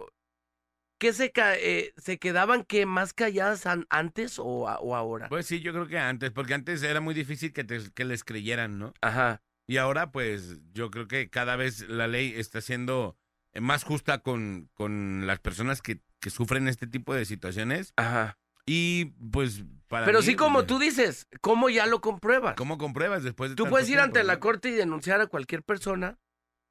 que 0.97 1.13
se, 1.13 1.31
eh, 1.35 1.93
se 1.97 2.17
quedaban 2.17 2.63
que 2.63 2.85
más 2.85 3.13
calladas 3.13 3.65
an- 3.65 3.85
antes 3.89 4.39
o, 4.39 4.67
a- 4.69 4.79
o 4.79 4.95
ahora. 4.95 5.27
Pues 5.29 5.45
sí, 5.45 5.59
yo 5.61 5.73
creo 5.73 5.87
que 5.87 5.97
antes, 5.99 6.31
porque 6.31 6.53
antes 6.53 6.81
era 6.83 7.01
muy 7.01 7.13
difícil 7.13 7.51
que, 7.53 7.63
te- 7.63 7.91
que 7.93 8.05
les 8.05 8.23
creyeran, 8.23 8.79
¿no? 8.79 8.93
Ajá. 9.01 9.41
Y 9.67 9.77
ahora, 9.77 10.11
pues, 10.11 10.59
yo 10.73 10.91
creo 10.91 11.07
que 11.07 11.29
cada 11.29 11.55
vez 11.55 11.87
la 11.89 12.07
ley 12.07 12.33
está 12.37 12.61
siendo 12.61 13.17
eh, 13.53 13.61
más 13.61 13.83
justa 13.83 14.19
con, 14.19 14.69
con 14.73 15.25
las 15.27 15.39
personas 15.39 15.81
que, 15.81 16.01
que 16.19 16.29
sufren 16.29 16.67
este 16.67 16.87
tipo 16.87 17.13
de 17.13 17.25
situaciones. 17.25 17.93
Ajá. 17.97 18.37
Y, 18.67 19.05
pues, 19.31 19.63
para 19.87 20.05
Pero 20.05 20.19
mí, 20.19 20.25
sí, 20.25 20.35
como 20.35 20.65
tú 20.65 20.79
dices, 20.79 21.27
¿cómo 21.41 21.69
ya 21.69 21.85
lo 21.87 22.01
compruebas? 22.01 22.55
¿Cómo 22.55 22.77
compruebas 22.77 23.23
después 23.23 23.51
de 23.51 23.55
Tú 23.55 23.67
puedes 23.67 23.87
ir 23.89 23.95
tiempo, 23.95 24.05
ante 24.05 24.23
la 24.23 24.39
corte 24.39 24.69
y 24.69 24.73
denunciar 24.73 25.21
a 25.21 25.27
cualquier 25.27 25.61
persona 25.63 26.17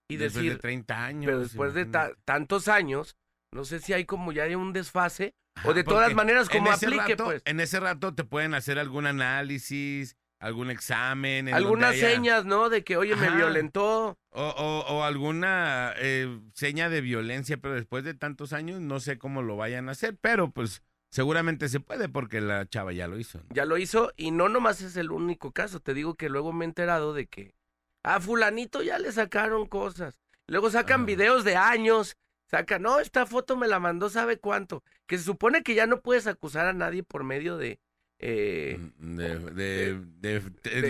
y 0.08 0.16
después 0.16 0.42
decir, 0.44 0.52
de 0.54 0.58
30 0.58 1.04
años. 1.04 1.26
pero 1.26 1.38
después 1.40 1.74
de 1.74 1.86
ta- 1.86 2.12
tantos 2.24 2.68
años, 2.68 3.16
no 3.54 3.64
sé 3.64 3.78
si 3.78 3.92
hay 3.92 4.04
como 4.04 4.32
ya 4.32 4.44
un 4.58 4.72
desfase 4.72 5.34
o 5.64 5.72
de 5.72 5.84
todas 5.84 6.12
maneras 6.14 6.48
como 6.48 6.70
aplique, 6.72 6.96
rato- 7.12 7.24
pues. 7.24 7.42
En 7.44 7.60
ese 7.60 7.78
rato 7.80 8.12
te 8.14 8.24
pueden 8.24 8.52
hacer 8.52 8.78
algún 8.78 9.06
análisis, 9.06 10.16
algún 10.40 10.70
examen. 10.70 11.46
en 11.48 11.54
Algunas 11.54 11.92
haya- 11.92 12.10
señas, 12.10 12.44
¿no? 12.44 12.68
De 12.68 12.82
que, 12.82 12.96
oye, 12.96 13.14
me 13.16 13.30
violentó. 13.30 14.18
O, 14.30 14.42
o- 14.42 14.80
o 14.96 15.04
alguna 15.04 15.94
eh, 15.98 16.40
seña 16.54 16.88
de 16.88 17.00
violencia, 17.00 17.56
pero 17.56 17.74
después 17.74 18.02
de 18.04 18.14
tantos 18.14 18.52
años 18.52 18.80
no 18.80 18.98
sé 18.98 19.16
cómo 19.18 19.40
lo 19.42 19.56
vayan 19.56 19.88
a 19.88 19.92
hacer, 19.92 20.16
pero 20.20 20.50
pues 20.50 20.82
seguramente 21.12 21.68
se 21.68 21.78
puede 21.78 22.08
porque 22.08 22.40
la 22.40 22.66
chava 22.68 22.92
ya 22.92 23.06
lo 23.06 23.18
hizo. 23.20 23.38
¿no? 23.38 23.44
Ya 23.54 23.64
lo 23.64 23.78
hizo 23.78 24.12
y 24.16 24.32
no 24.32 24.48
nomás 24.48 24.80
es 24.82 24.96
el 24.96 25.12
único 25.12 25.52
caso. 25.52 25.78
Te 25.78 25.94
digo 25.94 26.16
que 26.16 26.28
luego 26.28 26.52
me 26.52 26.64
he 26.64 26.68
enterado 26.68 27.14
de 27.14 27.26
que 27.26 27.54
a 28.02 28.18
fulanito 28.20 28.82
ya 28.82 28.98
le 28.98 29.12
sacaron 29.12 29.66
cosas. 29.68 30.18
Luego 30.48 30.68
sacan 30.70 31.06
videos 31.06 31.44
de 31.44 31.54
años. 31.56 32.16
Sacan, 32.46 32.82
no, 32.82 33.00
esta 33.00 33.26
foto 33.26 33.56
me 33.56 33.68
la 33.68 33.80
mandó 33.80 34.10
sabe 34.10 34.38
cuánto. 34.38 34.82
Que 35.06 35.18
se 35.18 35.24
supone 35.24 35.62
que 35.62 35.74
ya 35.74 35.86
no 35.86 36.00
puedes 36.00 36.26
acusar 36.26 36.66
a 36.66 36.72
nadie 36.72 37.02
por 37.02 37.24
medio 37.24 37.56
de... 37.56 37.80
eh, 38.18 38.78
De, 38.98 39.38
de, 39.40 40.40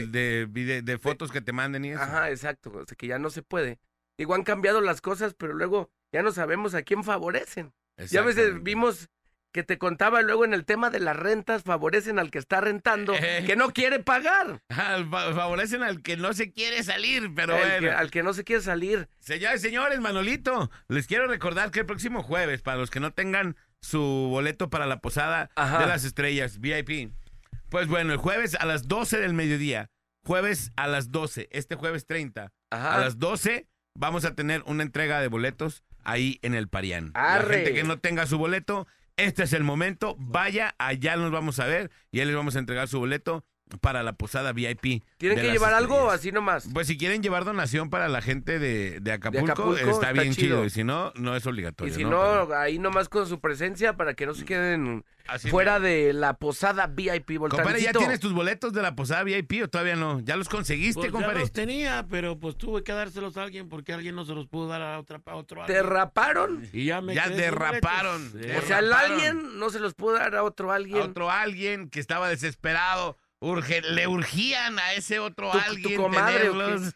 de, 0.06 0.46
de- 0.46 0.82
de- 0.82 0.98
fotos 0.98 1.30
que 1.30 1.40
te 1.40 1.52
manden 1.52 1.84
y 1.84 1.90
eso. 1.90 2.02
Ajá, 2.02 2.30
exacto. 2.30 2.70
O 2.70 2.84
sea, 2.84 2.96
que 2.96 3.06
ya 3.06 3.18
no 3.18 3.30
se 3.30 3.42
puede. 3.42 3.78
Digo, 4.18 4.34
han 4.34 4.44
cambiado 4.44 4.80
las 4.80 5.00
cosas, 5.00 5.34
pero 5.34 5.54
luego 5.54 5.90
ya 6.12 6.22
no 6.22 6.32
sabemos 6.32 6.74
a 6.74 6.82
quién 6.82 7.02
favorecen. 7.02 7.72
Ya 8.10 8.20
a 8.20 8.24
veces 8.24 8.62
vimos 8.62 9.08
que 9.54 9.62
te 9.62 9.78
contaba 9.78 10.20
luego 10.20 10.44
en 10.44 10.52
el 10.52 10.64
tema 10.64 10.90
de 10.90 10.98
las 10.98 11.16
rentas, 11.16 11.62
favorecen 11.62 12.18
al 12.18 12.32
que 12.32 12.38
está 12.40 12.60
rentando, 12.60 13.14
Eh. 13.14 13.44
que 13.46 13.54
no 13.54 13.70
quiere 13.70 14.00
pagar. 14.00 14.60
Fa- 14.68 15.32
favorecen 15.32 15.84
al 15.84 16.02
que 16.02 16.16
no 16.16 16.32
se 16.34 16.50
quiere 16.52 16.82
salir, 16.82 17.30
pero 17.36 17.54
al, 17.54 17.60
bueno. 17.62 17.80
que, 17.86 17.90
al 17.92 18.10
que 18.10 18.22
no 18.24 18.34
se 18.34 18.42
quiere 18.42 18.60
salir. 18.62 19.08
Señores, 19.20 19.62
señores, 19.62 20.00
Manolito, 20.00 20.72
les 20.88 21.06
quiero 21.06 21.28
recordar 21.28 21.70
que 21.70 21.78
el 21.80 21.86
próximo 21.86 22.24
jueves, 22.24 22.62
para 22.62 22.78
los 22.78 22.90
que 22.90 22.98
no 22.98 23.12
tengan 23.12 23.56
su 23.80 24.00
boleto 24.00 24.70
para 24.70 24.86
la 24.86 24.98
posada 24.98 25.50
Ajá. 25.54 25.78
de 25.78 25.86
las 25.86 26.04
estrellas, 26.04 26.58
VIP, 26.58 27.12
pues 27.68 27.86
bueno, 27.86 28.12
el 28.12 28.18
jueves 28.18 28.56
a 28.56 28.66
las 28.66 28.88
12 28.88 29.20
del 29.20 29.34
mediodía, 29.34 29.88
jueves 30.26 30.72
a 30.74 30.88
las 30.88 31.12
12, 31.12 31.48
este 31.52 31.76
jueves 31.76 32.06
30, 32.06 32.50
Ajá. 32.72 32.94
a 32.96 32.98
las 32.98 33.20
12 33.20 33.68
vamos 33.96 34.24
a 34.24 34.34
tener 34.34 34.64
una 34.66 34.82
entrega 34.82 35.20
de 35.20 35.28
boletos 35.28 35.84
ahí 36.02 36.40
en 36.42 36.54
el 36.54 36.66
Parián. 36.68 37.12
La 37.14 37.34
Arre. 37.36 37.54
gente 37.58 37.74
que 37.74 37.84
no 37.84 38.00
tenga 38.00 38.26
su 38.26 38.36
boleto, 38.36 38.88
este 39.16 39.44
es 39.44 39.52
el 39.52 39.64
momento, 39.64 40.16
vaya, 40.18 40.74
allá 40.78 41.16
nos 41.16 41.30
vamos 41.30 41.60
a 41.60 41.66
ver 41.66 41.90
y 42.10 42.20
ahí 42.20 42.26
les 42.26 42.34
vamos 42.34 42.56
a 42.56 42.58
entregar 42.58 42.88
su 42.88 42.98
boleto 42.98 43.44
para 43.80 44.02
la 44.02 44.12
posada 44.12 44.52
VIP. 44.52 45.02
¿Tienen 45.16 45.38
que 45.40 45.50
llevar 45.50 45.74
algo 45.74 45.94
o 45.94 45.98
estrellas. 45.98 46.20
así 46.20 46.32
nomás? 46.32 46.68
Pues 46.72 46.86
si 46.86 46.96
quieren 46.98 47.22
llevar 47.22 47.44
donación 47.44 47.90
para 47.90 48.08
la 48.08 48.20
gente 48.22 48.58
de, 48.58 49.00
de 49.00 49.12
Acapulco, 49.12 49.46
Acapulco, 49.52 49.76
está 49.78 49.90
está 49.90 50.12
bien 50.12 50.32
chido. 50.34 50.56
chido. 50.56 50.64
Y 50.66 50.70
si 50.70 50.84
no, 50.84 51.12
no 51.16 51.34
es 51.34 51.44
Y 51.44 51.48
obligatorio. 51.48 51.94
si 51.94 52.04
¿no? 52.04 52.10
no, 52.10 52.48
Pero 52.48 52.58
ahí 52.60 52.78
nomás 52.78 53.08
con 53.08 53.26
su 53.26 53.40
presencia 53.40 53.96
para 53.96 54.14
que 54.14 54.26
no 54.26 54.34
se 54.34 54.44
queden 54.44 55.04
así 55.26 55.48
fuera 55.48 55.80
de 55.80 56.12
la 56.12 56.34
posada 56.34 56.86
VIP 56.86 57.38
Compadre, 57.38 57.80
¿ya 57.80 57.92
tienes 57.92 58.20
tus 58.20 58.32
boletos 58.34 58.72
de 58.74 58.82
la 58.82 58.94
posada 58.94 59.22
VIP 59.24 59.62
o 59.64 59.68
todavía 59.68 59.96
no? 59.96 60.20
¿Ya 60.20 60.36
los 60.36 60.48
conseguiste, 60.48 61.00
Pues 61.00 61.06
ya 61.08 61.12
compadre? 61.12 61.40
los 61.40 61.50
tenía, 61.52 62.06
pero 62.08 62.38
pues 62.38 62.56
tuve 62.56 62.84
que 62.84 62.92
dárselos 62.92 63.36
a 63.38 63.42
alguien 63.42 63.68
porque 63.68 63.92
alguien 63.94 64.14
no 64.14 64.24
se 64.24 64.34
los 64.34 64.46
pudo 64.46 64.68
dar 64.68 64.82
a, 64.82 64.98
otra, 65.00 65.20
a 65.24 65.34
otro 65.36 65.64
¿Te 65.66 65.78
alguien. 65.78 65.92
raparon? 65.92 66.68
Y 66.72 66.84
ya 66.84 67.00
me 67.00 67.14
Ya 67.14 67.28
derraparon. 67.30 68.30
O 68.62 68.66
sea, 68.66 68.78
el 68.80 68.92
alguien 68.92 69.58
no 69.58 69.70
se 69.70 69.80
los 69.80 69.94
pudo 69.94 70.12
dar 70.14 70.34
a 70.36 70.42
otro 70.44 70.70
alguien. 70.70 71.00
A 71.00 71.04
otro 71.06 71.30
alguien 71.30 71.88
que 71.88 71.98
estaba 72.00 72.28
desesperado. 72.28 73.16
Urge, 73.44 73.82
le 73.82 74.06
urgían 74.08 74.78
a 74.78 74.94
ese 74.94 75.18
otro 75.18 75.50
¿Tu- 75.50 75.58
tu 75.58 75.64
alguien 75.64 75.96
comadre 76.00 76.48
o 76.48 76.52
qué? 76.52 76.58
tenerlos. 76.58 76.94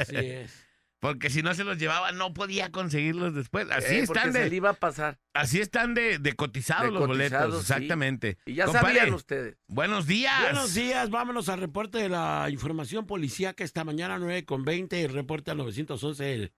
Así 0.00 0.16
es. 0.16 0.58
Porque 1.00 1.30
si 1.30 1.42
no 1.42 1.52
se 1.52 1.64
los 1.64 1.78
llevaba, 1.78 2.12
no 2.12 2.32
podía 2.32 2.70
conseguirlos 2.70 3.34
después. 3.34 3.66
Así 3.72 3.86
Eh, 3.96 4.04
porque 4.06 4.20
están 4.20 4.32
se 4.32 4.38
le 4.44 4.50
de, 4.50 4.54
iba 4.56 4.70
a 4.70 4.74
pasar. 4.74 5.18
así 5.34 5.60
están 5.60 5.94
de, 5.94 6.20
de 6.20 6.32
cotizados 6.34 6.84
De 6.84 6.90
los 6.92 7.06
cotizados, 7.08 7.46
boletos, 7.48 7.66
sí. 7.66 7.72
exactamente. 7.72 8.38
Y 8.46 8.54
ya 8.54 8.66
Compadre, 8.66 8.98
sabían 9.00 9.14
ustedes. 9.14 9.56
Buenos 9.66 10.06
días. 10.06 10.40
Buenos 10.42 10.74
días, 10.74 11.10
vámonos 11.10 11.48
al 11.48 11.58
reporte 11.58 11.98
de 11.98 12.08
la 12.08 12.46
información 12.50 13.04
policíaca 13.06 13.64
esta 13.64 13.82
mañana 13.82 14.16
9 14.20 14.44
con 14.44 14.64
20, 14.64 15.02
el 15.02 15.12
reporte 15.12 15.50
al 15.50 15.56
911 15.56 16.22
de, 16.24 16.52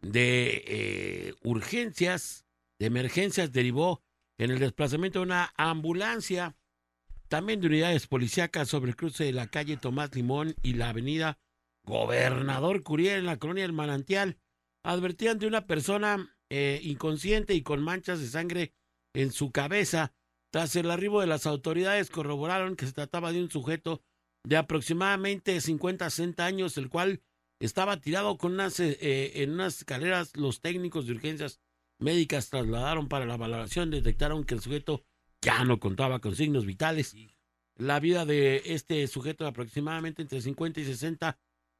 de, 0.00 0.64
eh, 0.66 1.34
urgencias, 1.42 2.46
de 2.78 2.86
emergencias 2.86 3.52
derivó 3.52 4.02
en 4.38 4.50
el 4.50 4.58
desplazamiento 4.60 5.18
de 5.18 5.26
una 5.26 5.52
ambulancia, 5.58 6.56
también 7.30 7.60
de 7.60 7.68
unidades 7.68 8.08
policíacas 8.08 8.68
sobre 8.68 8.90
el 8.90 8.96
cruce 8.96 9.22
de 9.22 9.32
la 9.32 9.46
calle 9.46 9.76
Tomás 9.76 10.12
Limón 10.16 10.56
y 10.64 10.74
la 10.74 10.88
avenida 10.88 11.38
Gobernador 11.84 12.82
Curiel 12.82 13.20
en 13.20 13.26
la 13.26 13.38
colonia 13.38 13.62
del 13.62 13.72
Manantial. 13.72 14.36
Advertían 14.84 15.38
de 15.38 15.46
una 15.46 15.64
persona 15.66 16.36
eh, 16.50 16.80
inconsciente 16.82 17.54
y 17.54 17.62
con 17.62 17.84
manchas 17.84 18.18
de 18.18 18.26
sangre 18.26 18.74
en 19.14 19.30
su 19.30 19.52
cabeza. 19.52 20.12
Tras 20.52 20.74
el 20.74 20.90
arribo 20.90 21.20
de 21.20 21.28
las 21.28 21.46
autoridades 21.46 22.10
corroboraron 22.10 22.74
que 22.74 22.86
se 22.86 22.92
trataba 22.92 23.30
de 23.30 23.40
un 23.40 23.50
sujeto 23.50 24.02
de 24.44 24.56
aproximadamente 24.56 25.60
50 25.60 26.06
a 26.06 26.10
60 26.10 26.44
años, 26.44 26.76
el 26.78 26.88
cual 26.88 27.22
estaba 27.60 28.00
tirado 28.00 28.38
con 28.38 28.54
unas, 28.54 28.80
eh, 28.80 28.98
eh, 29.00 29.32
en 29.36 29.52
unas 29.52 29.78
escaleras. 29.78 30.36
Los 30.36 30.60
técnicos 30.60 31.06
de 31.06 31.12
urgencias 31.12 31.60
médicas 32.00 32.50
trasladaron 32.50 33.08
para 33.08 33.24
la 33.24 33.36
valoración, 33.36 33.90
detectaron 33.90 34.42
que 34.42 34.54
el 34.54 34.60
sujeto 34.60 35.04
ya 35.42 35.64
no 35.64 35.80
contaba 35.80 36.20
con 36.20 36.36
signos 36.36 36.66
vitales. 36.66 37.16
La 37.76 38.00
vida 38.00 38.26
de 38.26 38.62
este 38.66 39.06
sujeto 39.06 39.44
de 39.44 39.50
aproximadamente 39.50 40.22
entre 40.22 40.42
50 40.42 40.80
y 40.80 40.84
60, 40.84 41.38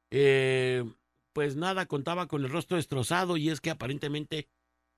eh, 0.09 0.83
pues 1.33 1.55
nada, 1.55 1.85
contaba 1.85 2.27
con 2.27 2.43
el 2.43 2.49
rostro 2.49 2.77
destrozado 2.77 3.37
y 3.37 3.49
es 3.49 3.61
que 3.61 3.69
aparentemente 3.69 4.49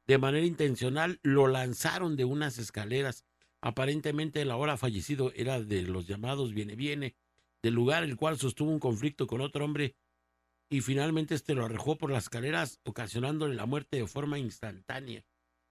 de 0.08 0.18
manera 0.18 0.46
intencional 0.46 1.20
lo 1.24 1.48
lanzaron 1.48 2.16
de 2.16 2.26
unas 2.26 2.58
escaleras. 2.58 3.26
Aparentemente 3.62 4.42
el 4.42 4.52
ahora 4.52 4.78
fallecido 4.78 5.32
era 5.36 5.62
de 5.62 5.84
los 5.84 6.08
llamados 6.08 6.54
viene 6.54 6.76
viene 6.76 7.16
del 7.62 7.74
lugar 7.74 8.04
el 8.04 8.18
cual 8.18 8.38
sostuvo 8.38 8.70
un 8.70 8.80
conflicto 8.80 9.26
con 9.26 9.40
otro 9.40 9.64
hombre 9.64 9.96
y 10.70 10.82
finalmente 10.82 11.36
este 11.36 11.56
lo 11.56 11.66
arrojó 11.66 11.98
por 11.98 12.12
las 12.12 12.24
escaleras 12.24 12.80
ocasionándole 12.84 13.56
la 13.56 13.66
muerte 13.66 13.98
de 13.98 14.08
forma 14.08 14.38
instantánea 14.38 15.24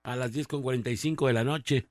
a 0.03 0.17
las 0.17 0.33
10.45 0.33 1.27
de 1.27 1.33
la 1.33 1.45
noche. 1.45 1.89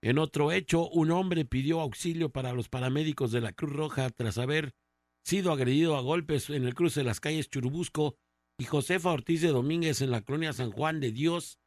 En 0.00 0.18
otro 0.18 0.52
hecho, 0.52 0.88
un 0.88 1.10
hombre 1.10 1.44
pidió 1.44 1.80
auxilio 1.80 2.30
para 2.30 2.52
los 2.52 2.68
paramédicos 2.68 3.32
de 3.32 3.40
la 3.40 3.52
Cruz 3.52 3.72
Roja 3.72 4.10
tras 4.10 4.38
haber 4.38 4.74
sido 5.24 5.52
agredido 5.52 5.96
a 5.96 6.00
golpes 6.00 6.50
en 6.50 6.64
el 6.64 6.74
cruce 6.74 7.00
de 7.00 7.04
las 7.04 7.20
calles 7.20 7.50
Churubusco 7.50 8.16
y 8.58 8.64
Josefa 8.64 9.10
Ortiz 9.10 9.42
de 9.42 9.48
Domínguez 9.48 10.00
en 10.00 10.10
la 10.10 10.22
colonia 10.22 10.52
San 10.52 10.70
Juan 10.70 11.00
de 11.00 11.10
Dios, 11.10 11.58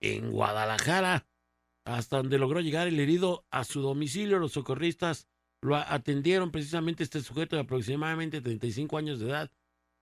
en 0.00 0.30
Guadalajara, 0.30 1.26
hasta 1.84 2.18
donde 2.18 2.38
logró 2.38 2.60
llegar 2.60 2.88
el 2.88 3.00
herido 3.00 3.46
a 3.50 3.64
su 3.64 3.80
domicilio. 3.80 4.38
Los 4.38 4.52
socorristas 4.52 5.26
lo 5.62 5.76
atendieron 5.76 6.50
precisamente 6.50 7.02
este 7.02 7.22
sujeto 7.22 7.56
de 7.56 7.62
aproximadamente 7.62 8.40
35 8.40 8.98
años 8.98 9.18
de 9.18 9.28
edad, 9.28 9.50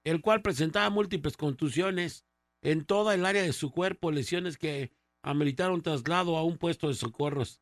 el 0.04 0.20
cual 0.20 0.42
presentaba 0.42 0.90
múltiples 0.90 1.36
contusiones 1.36 2.24
en 2.62 2.84
toda 2.84 3.14
el 3.14 3.24
área 3.24 3.42
de 3.42 3.52
su 3.52 3.70
cuerpo, 3.70 4.10
lesiones 4.10 4.58
que 4.58 4.92
ameritaron 5.22 5.82
traslado 5.82 6.36
a 6.36 6.44
un 6.44 6.58
puesto 6.58 6.88
de 6.88 6.94
socorros. 6.94 7.60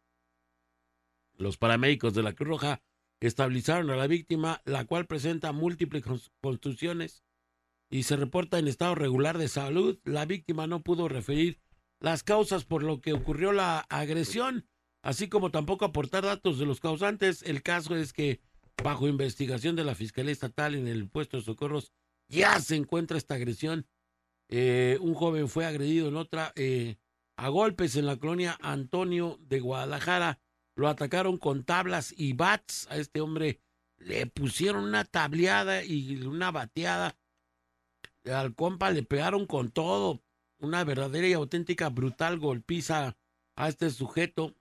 Los 1.37 1.57
paramédicos 1.57 2.15
de 2.15 2.23
la 2.23 2.33
Cruz 2.33 2.49
Roja 2.49 2.83
estabilizaron 3.21 3.91
a 3.91 3.97
la 3.97 4.07
víctima, 4.07 4.61
la 4.65 4.85
cual 4.85 5.07
presenta 5.07 5.53
múltiples 5.53 6.05
contusiones 6.41 7.25
y 7.91 8.03
se 8.05 8.17
reporta 8.17 8.59
en 8.59 8.69
estado 8.69 8.95
regular 8.95 9.39
de 9.39 9.49
salud. 9.49 9.99
La 10.05 10.27
víctima 10.27 10.67
no 10.67 10.83
pudo 10.83 11.09
referir 11.09 11.61
las 12.01 12.23
causas 12.23 12.65
por 12.65 12.83
lo 12.83 13.01
que 13.01 13.13
ocurrió 13.13 13.53
la 13.53 13.81
agresión, 13.89 14.67
así 15.03 15.29
como 15.29 15.51
tampoco 15.51 15.85
aportar 15.85 16.25
datos 16.25 16.59
de 16.59 16.67
los 16.67 16.81
causantes. 16.81 17.43
El 17.43 17.63
caso 17.63 17.97
es 17.97 18.13
que 18.13 18.41
bajo 18.83 19.09
investigación 19.09 19.77
de 19.77 19.85
la 19.85 19.95
Fiscalía 19.95 20.33
Estatal 20.33 20.75
en 20.75 20.89
el 20.89 21.09
puesto 21.09 21.37
de 21.37 21.45
socorros 21.45 21.93
ya 22.29 22.61
se 22.61 22.77
encuentra 22.77 23.17
esta 23.17 23.35
agresión. 23.35 23.87
Eh, 24.49 24.99
un 25.01 25.15
joven 25.15 25.49
fue 25.49 25.65
agredido 25.65 26.09
en 26.09 26.17
otra 26.17 26.53
eh, 26.57 26.97
a 27.37 27.49
golpes 27.49 27.97
en 27.97 28.07
la 28.07 28.17
colonia 28.17 28.59
Antonio 28.61 29.39
de 29.41 29.61
Guadalajara. 29.61 30.41
Lo 30.77 30.89
atacaron 30.89 31.39
con 31.39 31.65
tablas 31.65 32.15
y 32.17 32.33
bats. 32.33 32.89
A 32.91 32.97
este 32.97 33.21
hombre 33.21 33.61
le 33.99 34.27
pusieron 34.27 34.85
una 34.85 35.05
tableada 35.05 35.85
y 35.85 36.17
una 36.23 36.51
bateada. 36.51 37.17
Al 38.25 38.55
compa 38.55 38.91
le 38.91 39.03
pegaron 39.03 39.47
con 39.47 39.71
todo. 39.71 40.23
Una 40.59 40.85
verdadera 40.85 41.29
y 41.29 41.33
auténtica 41.33 41.91
brutal 41.91 42.39
golpiza 42.39 43.17
a 43.57 43.69
este 43.69 43.91
sujeto. 43.91 44.55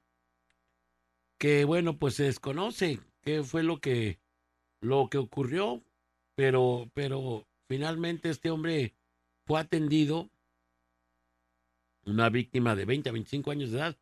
Que 1.38 1.66
bueno, 1.66 1.98
pues 1.98 2.16
se 2.16 2.24
desconoce 2.24 3.00
qué 3.22 3.44
fue 3.44 3.64
lo 3.64 3.80
que 3.80 4.20
lo 4.82 5.10
que 5.10 5.18
ocurrió, 5.18 5.82
pero 6.36 6.90
pero 6.94 7.48
finalmente 7.68 8.30
este 8.30 8.52
hombre 8.52 8.96
fue 9.46 9.60
atendido 9.60 10.30
una 12.06 12.30
víctima 12.30 12.76
de 12.76 12.86
20 12.86 13.10
a 13.10 13.14
25 13.14 13.52
años 13.52 13.72
de 13.72 13.78
edad 13.78 13.98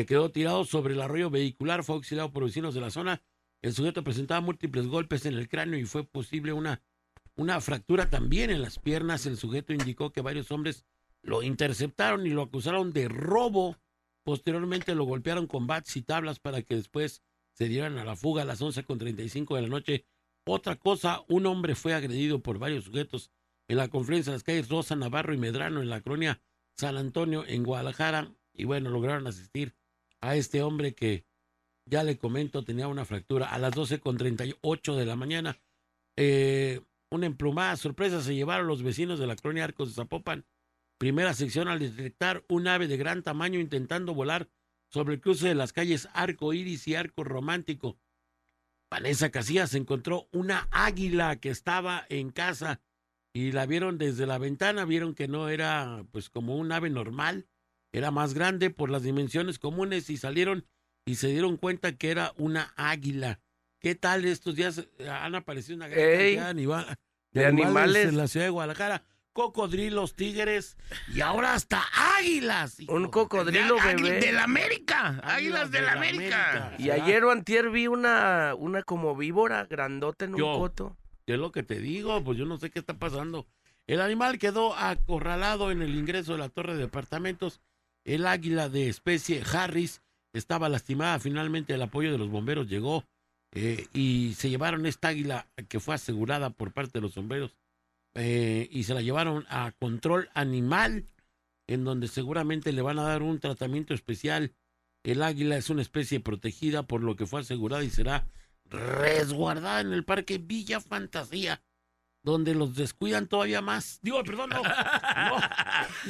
que 0.00 0.06
quedó 0.06 0.30
tirado 0.30 0.64
sobre 0.64 0.94
el 0.94 1.02
arroyo 1.02 1.28
vehicular, 1.28 1.84
fue 1.84 1.94
auxiliado 1.96 2.32
por 2.32 2.44
vecinos 2.44 2.74
de 2.74 2.80
la 2.80 2.90
zona. 2.90 3.22
El 3.60 3.74
sujeto 3.74 4.02
presentaba 4.02 4.40
múltiples 4.40 4.86
golpes 4.86 5.26
en 5.26 5.34
el 5.34 5.46
cráneo 5.46 5.78
y 5.78 5.84
fue 5.84 6.04
posible 6.04 6.54
una, 6.54 6.82
una 7.36 7.60
fractura 7.60 8.08
también 8.08 8.48
en 8.50 8.62
las 8.62 8.78
piernas. 8.78 9.26
El 9.26 9.36
sujeto 9.36 9.74
indicó 9.74 10.10
que 10.10 10.22
varios 10.22 10.50
hombres 10.52 10.86
lo 11.22 11.42
interceptaron 11.42 12.26
y 12.26 12.30
lo 12.30 12.42
acusaron 12.42 12.94
de 12.94 13.08
robo. 13.08 13.76
Posteriormente 14.24 14.94
lo 14.94 15.04
golpearon 15.04 15.46
con 15.46 15.66
bats 15.66 15.94
y 15.96 16.02
tablas 16.02 16.40
para 16.40 16.62
que 16.62 16.76
después 16.76 17.22
se 17.52 17.68
dieran 17.68 17.98
a 17.98 18.04
la 18.06 18.16
fuga 18.16 18.42
a 18.42 18.46
las 18.46 18.62
11.35 18.62 19.54
de 19.54 19.62
la 19.62 19.68
noche. 19.68 20.06
Otra 20.46 20.76
cosa, 20.76 21.22
un 21.28 21.44
hombre 21.44 21.74
fue 21.74 21.92
agredido 21.92 22.40
por 22.40 22.58
varios 22.58 22.84
sujetos 22.84 23.30
en 23.68 23.76
la 23.76 23.88
confluencia 23.88 24.32
de 24.32 24.36
las 24.36 24.44
calles 24.44 24.70
Rosa, 24.70 24.96
Navarro 24.96 25.34
y 25.34 25.36
Medrano 25.36 25.82
en 25.82 25.90
la 25.90 26.00
colonia 26.00 26.40
San 26.78 26.96
Antonio 26.96 27.44
en 27.46 27.64
Guadalajara. 27.64 28.32
Y 28.54 28.64
bueno, 28.64 28.88
lograron 28.88 29.26
asistir 29.26 29.74
a 30.20 30.36
este 30.36 30.62
hombre 30.62 30.94
que 30.94 31.24
ya 31.86 32.04
le 32.04 32.18
comento 32.18 32.64
tenía 32.64 32.88
una 32.88 33.04
fractura 33.04 33.46
a 33.46 33.58
las 33.58 33.74
12.38 33.74 34.94
de 34.94 35.06
la 35.06 35.16
mañana. 35.16 35.60
Eh, 36.16 36.80
una 37.10 37.26
emplumada 37.26 37.76
sorpresa 37.76 38.22
se 38.22 38.34
llevaron 38.34 38.66
los 38.66 38.82
vecinos 38.82 39.18
de 39.18 39.26
la 39.26 39.36
colonia 39.36 39.64
Arcos 39.64 39.88
de 39.88 39.94
Zapopan. 39.94 40.46
Primera 40.98 41.34
sección 41.34 41.68
al 41.68 41.80
detectar 41.80 42.44
un 42.48 42.68
ave 42.68 42.86
de 42.86 42.96
gran 42.96 43.22
tamaño 43.22 43.58
intentando 43.58 44.14
volar 44.14 44.48
sobre 44.90 45.14
el 45.14 45.20
cruce 45.20 45.48
de 45.48 45.54
las 45.54 45.72
calles 45.72 46.08
Arco 46.12 46.52
Iris 46.52 46.86
y 46.86 46.94
Arco 46.94 47.24
Romántico. 47.24 47.98
Vanessa 48.90 49.30
Casillas 49.30 49.74
encontró 49.74 50.28
una 50.32 50.68
águila 50.70 51.36
que 51.36 51.48
estaba 51.48 52.04
en 52.08 52.30
casa 52.30 52.80
y 53.32 53.52
la 53.52 53.66
vieron 53.66 53.98
desde 53.98 54.26
la 54.26 54.38
ventana, 54.38 54.84
vieron 54.84 55.14
que 55.14 55.28
no 55.28 55.48
era 55.48 56.04
pues 56.10 56.28
como 56.28 56.56
un 56.56 56.72
ave 56.72 56.90
normal, 56.90 57.46
era 57.92 58.10
más 58.10 58.34
grande 58.34 58.70
por 58.70 58.90
las 58.90 59.02
dimensiones 59.02 59.58
comunes 59.58 60.10
y 60.10 60.16
salieron 60.16 60.66
y 61.04 61.16
se 61.16 61.28
dieron 61.28 61.56
cuenta 61.56 61.96
que 61.96 62.10
era 62.10 62.32
una 62.36 62.72
águila. 62.76 63.40
¿Qué 63.80 63.94
tal 63.94 64.24
estos 64.26 64.54
días 64.56 64.86
han 65.08 65.34
aparecido 65.34 65.76
una 65.76 65.88
gran 65.88 65.98
Ey, 65.98 66.36
cantidad 66.36 66.44
de, 66.44 66.50
anima- 66.50 66.98
de 67.32 67.46
animales. 67.46 68.06
en 68.08 68.16
la 68.16 68.28
ciudad 68.28 68.46
de 68.46 68.50
Guadalajara? 68.50 69.04
Cocodrilos, 69.32 70.14
tigres 70.14 70.76
y 71.14 71.20
ahora 71.20 71.54
hasta 71.54 71.82
águilas. 72.18 72.78
hijo. 72.80 72.92
Un 72.92 73.08
cocodrilo 73.08 73.76
De- 73.76 73.94
bebé. 73.94 74.20
de 74.20 74.32
la 74.32 74.44
América. 74.44 75.20
Águilas 75.24 75.70
de 75.70 75.80
la 75.82 75.92
América. 75.92 76.74
Y 76.78 76.90
ayer 76.90 77.24
o 77.24 77.30
antier 77.30 77.70
vi 77.70 77.86
una, 77.86 78.54
una 78.58 78.82
como 78.82 79.16
víbora 79.16 79.64
grandota 79.64 80.26
en 80.26 80.34
un 80.34 80.40
Yo. 80.40 80.58
coto. 80.58 80.96
¿Qué 81.26 81.34
es 81.34 81.38
lo 81.38 81.52
que 81.52 81.62
te 81.62 81.78
digo? 81.78 82.22
Pues 82.22 82.36
yo 82.38 82.44
no 82.44 82.58
sé 82.58 82.70
qué 82.70 82.80
está 82.80 82.94
pasando. 82.98 83.46
El 83.86 84.00
animal 84.00 84.38
quedó 84.38 84.76
acorralado 84.76 85.70
en 85.70 85.80
el 85.82 85.94
ingreso 85.94 86.32
de 86.32 86.38
la 86.38 86.48
torre 86.48 86.74
de 86.74 86.80
departamentos. 86.80 87.60
El 88.04 88.26
águila 88.26 88.68
de 88.68 88.88
especie 88.88 89.42
Harris 89.52 90.02
estaba 90.32 90.68
lastimada. 90.68 91.18
Finalmente 91.18 91.74
el 91.74 91.82
apoyo 91.82 92.12
de 92.12 92.18
los 92.18 92.30
bomberos 92.30 92.68
llegó 92.68 93.04
eh, 93.52 93.86
y 93.92 94.34
se 94.34 94.48
llevaron 94.50 94.86
esta 94.86 95.08
águila 95.08 95.48
que 95.68 95.80
fue 95.80 95.94
asegurada 95.94 96.50
por 96.50 96.72
parte 96.72 96.92
de 96.94 97.02
los 97.02 97.14
sombreros 97.14 97.56
eh, 98.14 98.68
y 98.70 98.84
se 98.84 98.94
la 98.94 99.02
llevaron 99.02 99.44
a 99.48 99.72
control 99.72 100.28
animal 100.34 101.06
en 101.66 101.84
donde 101.84 102.08
seguramente 102.08 102.72
le 102.72 102.82
van 102.82 102.98
a 102.98 103.04
dar 103.04 103.22
un 103.22 103.38
tratamiento 103.38 103.94
especial. 103.94 104.52
El 105.04 105.22
águila 105.22 105.56
es 105.56 105.70
una 105.70 105.82
especie 105.82 106.20
protegida 106.20 106.82
por 106.82 107.02
lo 107.02 107.16
que 107.16 107.26
fue 107.26 107.40
asegurada 107.40 107.84
y 107.84 107.90
será 107.90 108.26
resguardada 108.66 109.80
en 109.80 109.92
el 109.92 110.04
Parque 110.04 110.38
Villa 110.38 110.80
Fantasía, 110.80 111.62
donde 112.22 112.54
los 112.54 112.74
descuidan 112.74 113.26
todavía 113.26 113.62
más. 113.62 113.98
Digo, 114.02 114.22
perdón, 114.24 114.50
no. 114.50 114.62
no 114.62 115.40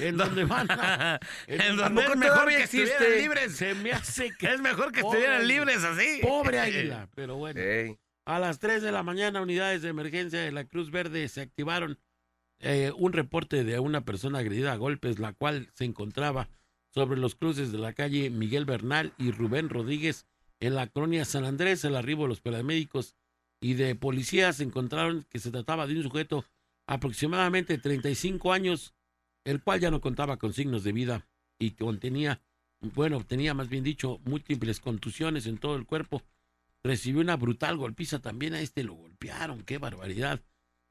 en 0.02 0.16
donde 0.16 0.44
van 0.44 0.70
a- 0.70 1.20
En 1.46 1.76
donde 1.76 2.02
¿A 2.02 2.04
poco 2.04 2.12
es 2.14 2.18
mejor 2.18 2.48
que 2.48 2.62
estuvieran 2.62 3.18
libres. 3.18 3.56
Se 3.56 3.74
me 3.74 3.92
hace 3.92 4.30
que... 4.38 4.52
Es 4.52 4.60
mejor 4.60 4.92
que 4.92 5.02
Pobre 5.02 5.18
estuvieran 5.20 5.48
libres 5.48 5.84
así. 5.84 6.20
Pobre 6.22 6.58
águila, 6.58 7.08
pero 7.14 7.36
bueno. 7.36 7.60
A 8.26 8.38
las 8.38 8.58
3 8.58 8.82
de 8.82 8.92
la 8.92 9.02
mañana, 9.02 9.40
unidades 9.40 9.82
de 9.82 9.88
emergencia 9.88 10.40
de 10.40 10.52
la 10.52 10.64
Cruz 10.64 10.90
Verde 10.90 11.26
se 11.28 11.40
activaron 11.40 11.98
eh, 12.58 12.92
un 12.96 13.12
reporte 13.12 13.64
de 13.64 13.78
una 13.78 14.02
persona 14.04 14.40
agredida 14.40 14.72
a 14.72 14.76
golpes, 14.76 15.18
la 15.18 15.32
cual 15.32 15.70
se 15.74 15.84
encontraba 15.84 16.48
sobre 16.92 17.18
los 17.18 17.34
cruces 17.34 17.72
de 17.72 17.78
la 17.78 17.92
calle 17.92 18.30
Miguel 18.30 18.64
Bernal 18.66 19.14
y 19.16 19.30
Rubén 19.30 19.68
Rodríguez 19.68 20.26
en 20.60 20.74
la 20.74 20.86
colonia 20.88 21.24
San 21.24 21.44
Andrés. 21.44 21.84
El 21.84 21.96
arribo 21.96 22.24
de 22.24 22.28
los 22.30 22.40
paramédicos 22.40 23.16
y 23.60 23.74
de 23.74 23.94
policías 23.94 24.60
encontraron 24.60 25.26
que 25.28 25.38
se 25.38 25.50
trataba 25.50 25.86
de 25.86 25.96
un 25.96 26.02
sujeto 26.02 26.44
aproximadamente 26.86 27.78
35 27.78 28.52
años, 28.52 28.94
el 29.44 29.62
cual 29.62 29.80
ya 29.80 29.90
no 29.90 30.00
contaba 30.00 30.38
con 30.38 30.52
signos 30.52 30.82
de 30.82 30.92
vida 30.92 31.28
y 31.58 31.72
contenía, 31.72 32.42
bueno, 32.80 33.22
tenía 33.24 33.54
más 33.54 33.68
bien 33.68 33.84
dicho, 33.84 34.20
múltiples 34.24 34.80
contusiones 34.80 35.46
en 35.46 35.58
todo 35.58 35.76
el 35.76 35.86
cuerpo 35.86 36.22
recibió 36.82 37.20
una 37.20 37.36
brutal 37.36 37.76
golpiza 37.76 38.20
también 38.20 38.54
a 38.54 38.60
este 38.60 38.84
lo 38.84 38.94
golpearon, 38.94 39.62
qué 39.62 39.78
barbaridad. 39.78 40.40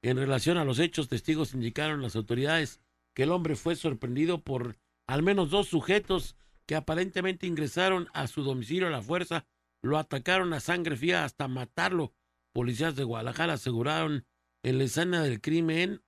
En 0.02 0.18
relación 0.18 0.58
a 0.58 0.66
los 0.66 0.80
hechos, 0.80 1.10
testigos 1.10 1.54
indicaron 1.54 2.02
las 2.02 2.16
autoridades 2.16 2.80
que 3.14 3.24
el 3.24 3.32
hombre 3.32 3.56
fue 3.56 3.76
sorprendido 3.76 4.42
por 4.42 4.78
al 5.08 5.24
menos 5.24 5.50
dos 5.50 5.68
sujetos 5.68 6.36
que 6.66 6.76
aparentemente 6.76 7.48
ingresaron 7.48 8.08
a 8.14 8.28
su 8.28 8.44
domicilio 8.44 8.88
a 8.88 8.92
la 8.92 9.02
fuerza, 9.02 9.46
lo 9.82 9.98
atacaron 9.98 10.54
a 10.54 10.60
sangre 10.60 10.96
fría 10.96 11.26
hasta 11.26 11.48
matarlo. 11.48 12.14
Policías 12.54 12.96
de 12.96 13.04
Guadalajara 13.04 13.54
aseguraron 13.54 14.26
en 14.64 14.78
la 14.78 14.84
escena 14.86 15.24
del 15.24 15.42
crimen 15.42 16.02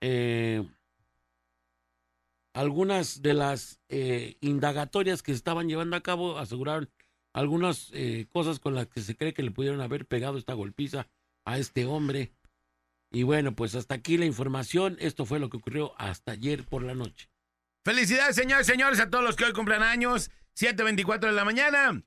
eh, 0.00 0.66
algunas 2.56 3.20
de 3.20 3.34
las 3.34 3.80
eh, 3.88 4.36
indagatorias 4.40 5.22
que 5.22 5.32
estaban 5.32 5.68
llevando 5.68 5.94
a 5.94 6.02
cabo, 6.02 6.38
aseguraron 6.38 6.90
algunas 7.34 7.90
eh, 7.92 8.26
cosas 8.32 8.60
con 8.60 8.74
las 8.74 8.86
que 8.86 9.02
se 9.02 9.14
cree 9.14 9.34
que 9.34 9.42
le 9.42 9.50
pudieron 9.50 9.82
haber 9.82 10.06
pegado 10.06 10.38
esta 10.38 10.54
golpiza 10.54 11.06
a 11.44 11.58
este 11.58 11.84
hombre. 11.84 12.32
Y 13.10 13.24
bueno, 13.24 13.54
pues 13.54 13.74
hasta 13.74 13.94
aquí 13.94 14.16
la 14.16 14.24
información. 14.24 14.96
Esto 15.00 15.26
fue 15.26 15.38
lo 15.38 15.50
que 15.50 15.58
ocurrió 15.58 15.92
hasta 15.98 16.32
ayer 16.32 16.64
por 16.64 16.82
la 16.82 16.94
noche. 16.94 17.28
Felicidades, 17.84 18.36
señores, 18.36 18.66
señores, 18.66 19.00
a 19.00 19.10
todos 19.10 19.22
los 19.22 19.36
que 19.36 19.44
hoy 19.44 19.52
cumplen 19.52 19.82
años. 19.82 20.30
7.24 20.58 21.26
de 21.26 21.32
la 21.32 21.44
mañana. 21.44 22.02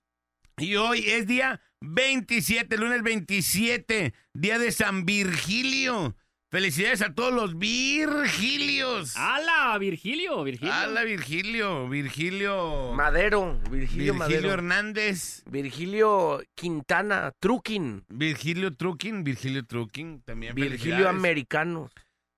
Y 0.59 0.75
hoy 0.75 1.03
es 1.07 1.25
día 1.25 1.61
27, 1.81 2.77
lunes 2.77 3.01
27, 3.01 4.13
día 4.33 4.59
de 4.59 4.71
San 4.71 5.05
Virgilio. 5.05 6.15
Felicidades 6.51 7.03
a 7.03 7.13
todos 7.13 7.31
los 7.31 7.59
Virgilios. 7.59 9.15
¡Hala, 9.15 9.77
Virgilio! 9.77 10.43
Virgilio. 10.43 10.73
Hola, 10.83 11.03
Virgilio. 11.03 11.87
Virgilio. 11.87 12.91
Madero, 12.93 13.59
Virgilio, 13.69 13.69
Virgilio 13.71 14.13
Madero. 14.15 14.51
Hernández. 14.51 15.43
Virgilio 15.45 16.41
Quintana, 16.55 17.31
Truquín. 17.39 18.03
Virgilio 18.09 18.75
Truquín. 18.75 19.23
Virgilio 19.23 19.63
Truquín. 19.65 20.23
También 20.23 20.55
Virgilio. 20.55 21.07
Americano. 21.07 21.89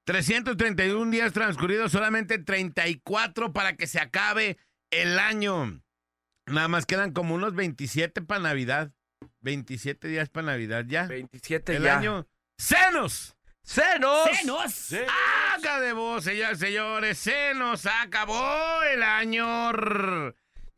331 0.06 1.10
días 1.10 1.32
transcurridos, 1.32 1.94
solamente 1.94 2.38
34 2.38 3.54
para 3.54 3.78
que 3.78 3.88
se 3.88 4.00
acabe 4.00 4.58
el 4.92 5.20
año. 5.20 5.82
Nada 6.48 6.68
más 6.68 6.86
quedan 6.86 7.12
como 7.12 7.36
unos 7.36 7.56
27 7.56 8.22
para 8.22 8.42
Navidad. 8.42 8.92
27 9.42 10.08
días 10.08 10.30
para 10.30 10.48
Navidad 10.48 10.86
ya. 10.88 11.08
27 11.08 11.78
el 11.78 11.84
ya. 11.84 11.98
año. 11.98 12.28
¡Senos! 12.58 13.36
¡Senos! 13.64 14.30
¡Senos! 14.36 14.94
¡Haga 15.54 15.80
de 15.80 15.94
voz, 15.94 16.24
señores, 16.24 16.60
señores! 16.60 17.18
¡Se 17.18 17.54
nos 17.54 17.86
acabó 17.86 18.82
el 18.84 19.04
año! 19.04 19.72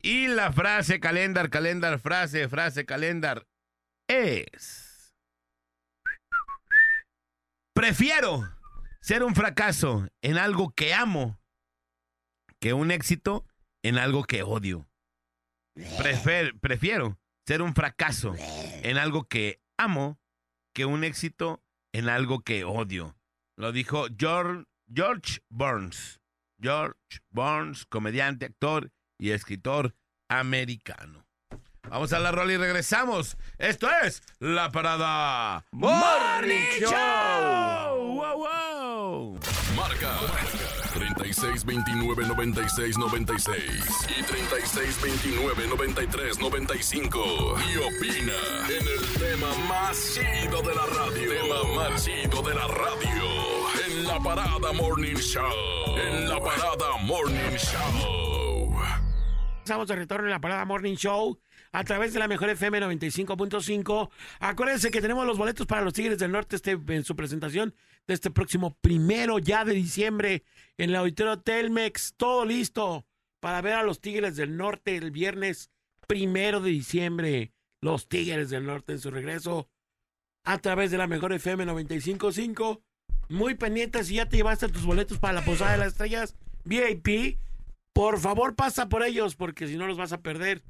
Y 0.02 0.28
la 0.28 0.52
frase 0.52 1.00
calendar, 1.00 1.48
calendar, 1.48 1.98
frase, 1.98 2.48
frase, 2.48 2.84
calendar 2.84 3.46
es... 4.08 5.14
Prefiero 7.74 8.54
ser 9.00 9.24
un 9.24 9.34
fracaso 9.34 10.06
en 10.22 10.38
algo 10.38 10.70
que 10.70 10.94
amo 10.94 11.40
que 12.60 12.72
un 12.72 12.90
éxito 12.90 13.46
en 13.82 13.98
algo 13.98 14.24
que 14.24 14.42
odio. 14.42 14.86
Prefer- 15.74 16.58
prefiero 16.60 17.18
ser 17.46 17.62
un 17.62 17.74
fracaso 17.74 18.34
en 18.38 18.96
algo 18.96 19.24
que 19.24 19.60
amo 19.76 20.18
que 20.74 20.84
un 20.84 21.04
éxito 21.04 21.62
en 21.92 22.08
algo 22.08 22.40
que 22.40 22.64
odio. 22.64 23.16
Lo 23.56 23.72
dijo 23.72 24.06
George, 24.18 24.64
George 24.92 25.40
Burns. 25.48 26.20
George 26.60 26.96
Burns, 27.30 27.84
comediante, 27.86 28.46
actor 28.46 28.90
y 29.18 29.30
escritor 29.30 29.94
americano. 30.28 31.26
Vamos 31.88 32.12
a 32.12 32.18
la 32.18 32.32
rola 32.32 32.52
y 32.52 32.56
regresamos. 32.56 33.36
Esto 33.58 33.88
es 34.02 34.22
La 34.38 34.70
Parada 34.72 35.66
Morning 35.72 36.80
Show. 36.80 38.14
¡Wow, 38.14 38.36
wow! 38.38 39.40
Marca 41.44 41.64
36 41.64 41.64
29 41.64 42.26
96 42.26 42.98
96 42.98 44.08
y 44.18 44.22
36 44.22 45.02
29 45.02 45.66
93 45.68 46.38
95 46.38 47.56
y 47.58 47.76
opina 47.78 48.32
en 48.68 48.86
el 48.86 49.04
tema 49.18 49.54
más 49.68 50.14
chido 50.14 50.62
de 50.62 50.74
la 50.74 50.86
radio. 50.86 51.30
Tema 51.30 51.74
más 51.76 52.04
chido 52.04 52.42
de 52.42 52.54
la 52.54 52.66
radio 52.66 53.24
en 53.86 54.04
la 54.04 54.18
parada 54.20 54.72
Morning 54.72 55.16
Show. 55.16 55.96
En 55.96 56.28
la 56.28 56.40
parada 56.40 56.96
Morning 57.02 57.56
Show. 57.56 58.74
Estamos 59.58 59.88
de 59.88 59.96
retorno 59.96 60.26
en 60.26 60.30
la 60.30 60.40
Parada 60.40 60.64
Morning 60.66 60.94
Show 60.94 61.38
a 61.72 61.84
través 61.84 62.12
de 62.12 62.18
la 62.18 62.28
mejor 62.28 62.50
FM 62.50 62.80
95.5. 62.80 64.10
Acuérdense 64.40 64.90
que 64.90 65.00
tenemos 65.00 65.26
los 65.26 65.38
boletos 65.38 65.66
para 65.66 65.80
los 65.80 65.94
Tigres 65.94 66.18
del 66.18 66.32
Norte 66.32 66.56
este, 66.56 66.78
en 66.88 67.02
su 67.02 67.16
presentación 67.16 67.74
de 68.06 68.14
este 68.14 68.30
próximo 68.30 68.76
primero 68.80 69.38
ya 69.38 69.64
de 69.64 69.72
diciembre 69.72 70.44
en 70.78 70.90
el 70.90 70.96
auditorio 70.96 71.40
Telmex. 71.40 72.14
Todo 72.16 72.44
listo 72.44 73.06
para 73.40 73.60
ver 73.60 73.74
a 73.74 73.82
los 73.82 74.00
Tigres 74.00 74.36
del 74.36 74.56
Norte 74.56 74.96
el 74.96 75.10
viernes 75.10 75.70
primero 76.06 76.60
de 76.60 76.70
diciembre. 76.70 77.52
Los 77.80 78.08
Tigres 78.08 78.50
del 78.50 78.66
Norte 78.66 78.92
en 78.92 79.00
su 79.00 79.10
regreso 79.10 79.68
a 80.44 80.58
través 80.58 80.90
de 80.90 80.98
la 80.98 81.06
mejor 81.06 81.32
FM 81.32 81.66
95.5. 81.66 82.82
Muy 83.28 83.54
pendientes 83.54 84.06
si 84.08 84.14
ya 84.14 84.28
te 84.28 84.36
llevaste 84.36 84.68
tus 84.68 84.84
boletos 84.84 85.18
para 85.18 85.34
la 85.34 85.44
Posada 85.44 85.72
de 85.72 85.78
las 85.78 85.88
Estrellas 85.88 86.36
VIP. 86.64 87.38
Por 87.94 88.18
favor, 88.18 88.56
pasa 88.56 88.88
por 88.88 89.04
ellos, 89.04 89.36
porque 89.36 89.68
si 89.68 89.76
no 89.76 89.86
los 89.86 89.96
vas 89.96 90.12
a 90.12 90.20
perder. 90.20 90.62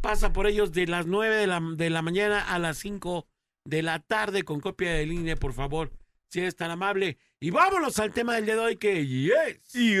Pasa 0.00 0.32
por 0.32 0.46
ellos 0.46 0.72
de 0.72 0.86
las 0.86 1.06
9 1.06 1.36
de 1.36 1.46
la, 1.46 1.60
de 1.60 1.90
la 1.90 2.02
mañana 2.02 2.40
a 2.40 2.58
las 2.58 2.78
5 2.78 3.26
de 3.64 3.82
la 3.82 4.00
tarde 4.00 4.42
con 4.42 4.60
copia 4.60 4.92
de 4.92 5.06
línea, 5.06 5.36
por 5.36 5.52
favor. 5.52 5.92
Si 6.32 6.40
eres 6.40 6.56
tan 6.56 6.70
amable. 6.70 7.18
Y 7.40 7.50
vámonos 7.50 7.98
al 7.98 8.10
tema 8.10 8.36
del 8.36 8.46
día 8.46 8.54
de 8.54 8.60
hoy 8.60 8.76
que 8.78 9.06
yes. 9.06 9.60
Es, 9.66 9.74
Y 9.74 9.98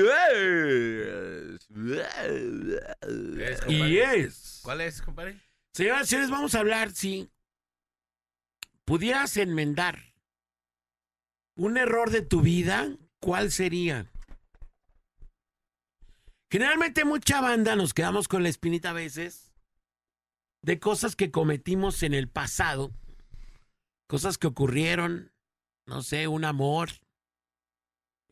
compadre. 3.66 3.90
yes. 3.90 4.60
¿Cuál 4.62 4.80
es, 4.80 5.02
compadre? 5.02 5.38
Señoras 5.74 6.04
y 6.04 6.06
señores, 6.06 6.30
vamos 6.30 6.54
a 6.54 6.60
hablar 6.60 6.92
si 6.92 7.30
pudieras 8.86 9.36
enmendar 9.36 10.14
un 11.54 11.76
error 11.76 12.10
de 12.10 12.22
tu 12.22 12.40
vida, 12.40 12.96
¿cuál 13.20 13.52
sería? 13.52 14.10
Generalmente 16.50 17.04
mucha 17.04 17.42
banda 17.42 17.76
nos 17.76 17.92
quedamos 17.92 18.26
con 18.26 18.42
la 18.42 18.48
espinita 18.48 18.90
a 18.90 18.94
veces 18.94 19.52
de 20.62 20.78
cosas 20.78 21.14
que 21.14 21.30
cometimos 21.30 22.02
en 22.02 22.14
el 22.14 22.30
pasado, 22.30 22.90
cosas 24.06 24.38
que 24.38 24.46
ocurrieron, 24.46 25.31
no 25.92 26.02
sé, 26.02 26.26
un 26.28 26.44
amor, 26.44 26.88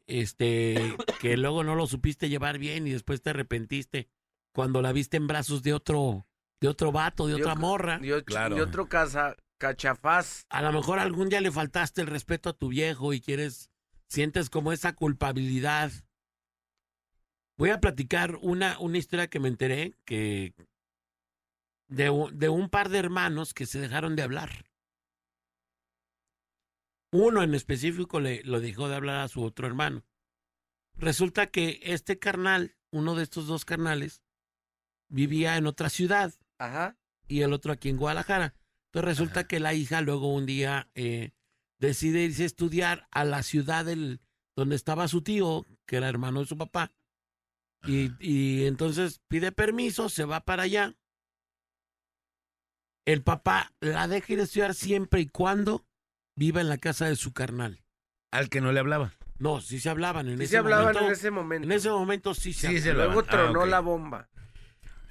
este, 0.07 0.97
que 1.21 1.37
luego 1.37 1.65
no 1.65 1.75
lo 1.75 1.87
supiste 1.87 2.29
llevar 2.29 2.59
bien 2.59 2.87
y 2.87 2.91
después 2.93 3.23
te 3.23 3.31
arrepentiste 3.31 4.09
cuando 4.53 4.83
la 4.83 4.93
viste 4.93 5.17
en 5.17 5.27
brazos 5.27 5.63
de 5.63 5.73
otro, 5.75 6.27
de 6.61 6.69
otro 6.69 6.91
vato, 6.93 7.27
de 7.27 7.35
otra 7.35 7.55
morra. 7.55 8.01
Y, 8.03 8.11
otro- 8.13 8.25
Claro. 8.25 8.57
y 8.57 8.61
otro 8.61 8.89
casa, 8.89 9.37
cachafaz. 9.59 10.47
A 10.49 10.63
lo 10.63 10.73
mejor 10.73 10.99
algún 10.99 11.29
día 11.29 11.41
le 11.41 11.53
faltaste 11.53 12.01
el 12.01 12.07
respeto 12.09 12.49
a 12.51 12.53
tu 12.55 12.69
viejo 12.69 13.13
y 13.13 13.21
quieres, 13.21 13.71
sientes 14.09 14.51
como 14.51 14.73
esa 14.73 14.95
culpabilidad. 14.95 15.93
Voy 17.57 17.71
a 17.71 17.81
platicar 17.81 18.37
una, 18.41 18.79
una 18.81 18.97
historia 18.99 19.29
que 19.29 19.39
me 19.39 19.49
enteré 19.49 19.95
que 20.07 20.55
de, 21.89 22.11
de 22.33 22.49
un 22.49 22.71
par 22.71 22.89
de 22.89 22.99
hermanos 22.99 23.53
que 23.53 23.67
se 23.67 23.79
dejaron 23.81 24.17
de 24.17 24.23
hablar. 24.23 24.65
Uno 27.13 27.43
en 27.43 27.55
específico 27.55 28.21
le 28.21 28.43
lo 28.45 28.61
dejó 28.61 28.89
de 28.89 28.97
hablar 28.97 29.17
a 29.17 29.29
su 29.29 29.43
otro 29.43 29.67
hermano. 29.67 30.05
Resulta 30.97 31.49
que 31.49 31.81
este 31.83 32.19
carnal, 32.19 32.77
uno 32.93 33.15
de 33.15 33.25
estos 33.25 33.47
dos 33.47 33.65
carnales, 33.65 34.23
vivía 35.09 35.57
en 35.57 35.67
otra 35.67 35.91
ciudad 35.91 36.33
Ajá. 36.59 36.97
y 37.27 37.43
el 37.43 37.53
otro 37.53 37.73
aquí 37.73 37.89
en 37.89 37.97
Guadalajara. 37.97 38.55
Entonces 38.87 39.19
resulta 39.19 39.47
que 39.47 39.61
la 39.61 39.75
hija 39.75 40.03
luego 40.03 40.33
un 40.33 40.47
día 40.47 40.89
eh, 40.95 41.33
decide 41.79 42.25
irse 42.25 42.45
a 42.45 42.47
estudiar 42.47 43.09
a 43.11 43.25
la 43.25 43.43
ciudad 43.43 43.85
del, 43.85 44.21
donde 44.57 44.77
estaba 44.77 45.09
su 45.09 45.23
tío, 45.23 45.67
que 45.87 45.97
era 45.97 46.09
hermano 46.09 46.41
de 46.41 46.47
su 46.47 46.57
papá. 46.57 46.93
Y, 47.87 48.11
y 48.21 48.67
entonces 48.67 49.21
pide 49.27 49.53
permiso, 49.53 50.09
se 50.09 50.25
va 50.25 50.41
para 50.41 50.65
allá. 50.65 50.95
El 53.07 53.23
papá 53.23 53.73
la 53.81 54.07
deja 54.07 54.35
ir 54.35 54.41
a 54.41 54.43
estudiar 54.43 54.75
siempre 54.75 55.23
y 55.23 55.27
cuando 55.27 55.87
viva 56.41 56.63
en 56.63 56.71
la 56.71 56.79
casa 56.79 57.05
de 57.07 57.17
su 57.17 57.33
carnal. 57.35 57.83
Al 58.33 58.49
que 58.49 58.63
no 58.63 58.73
le 58.73 58.81
hablaba. 58.81 59.13
No, 59.39 59.61
sí 59.61 59.79
se 59.79 59.91
hablaban 59.91 60.27
en 60.27 60.39
Sí 60.39 60.45
ese 60.45 60.51
se 60.53 60.57
hablaban 60.57 60.85
momento. 60.87 61.07
en 61.07 61.13
ese 61.13 61.31
momento. 61.31 61.67
En 61.67 61.73
ese 61.73 61.91
momento 61.91 62.35
sí 62.35 62.55
se 62.55 62.61
Sí, 62.61 62.67
hablaban. 62.79 62.83
se 62.83 62.93
Luego 62.95 63.21
hablaban. 63.21 63.27
Ah, 63.29 63.45
tronó 63.53 63.61
ok. 63.65 63.69
la 63.69 63.81
bomba. 63.81 64.29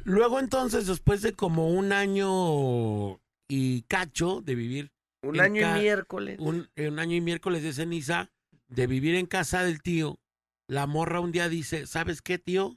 Luego 0.05 0.39
entonces, 0.39 0.87
después 0.87 1.21
de 1.21 1.33
como 1.33 1.69
un 1.69 1.91
año 1.93 3.21
y 3.47 3.83
cacho 3.83 4.41
de 4.41 4.55
vivir 4.55 4.91
Un 5.21 5.39
año 5.39 5.61
y 5.77 5.79
miércoles. 5.81 6.37
un, 6.39 6.67
un 6.75 6.99
año 6.99 7.15
y 7.15 7.21
miércoles 7.21 7.61
de 7.61 7.73
ceniza, 7.73 8.31
de 8.67 8.87
vivir 8.87 9.13
en 9.15 9.27
casa 9.27 9.63
del 9.63 9.83
tío, 9.83 10.19
la 10.67 10.87
morra 10.87 11.19
un 11.19 11.31
día 11.31 11.47
dice, 11.47 11.85
¿sabes 11.85 12.23
qué, 12.23 12.39
tío? 12.39 12.75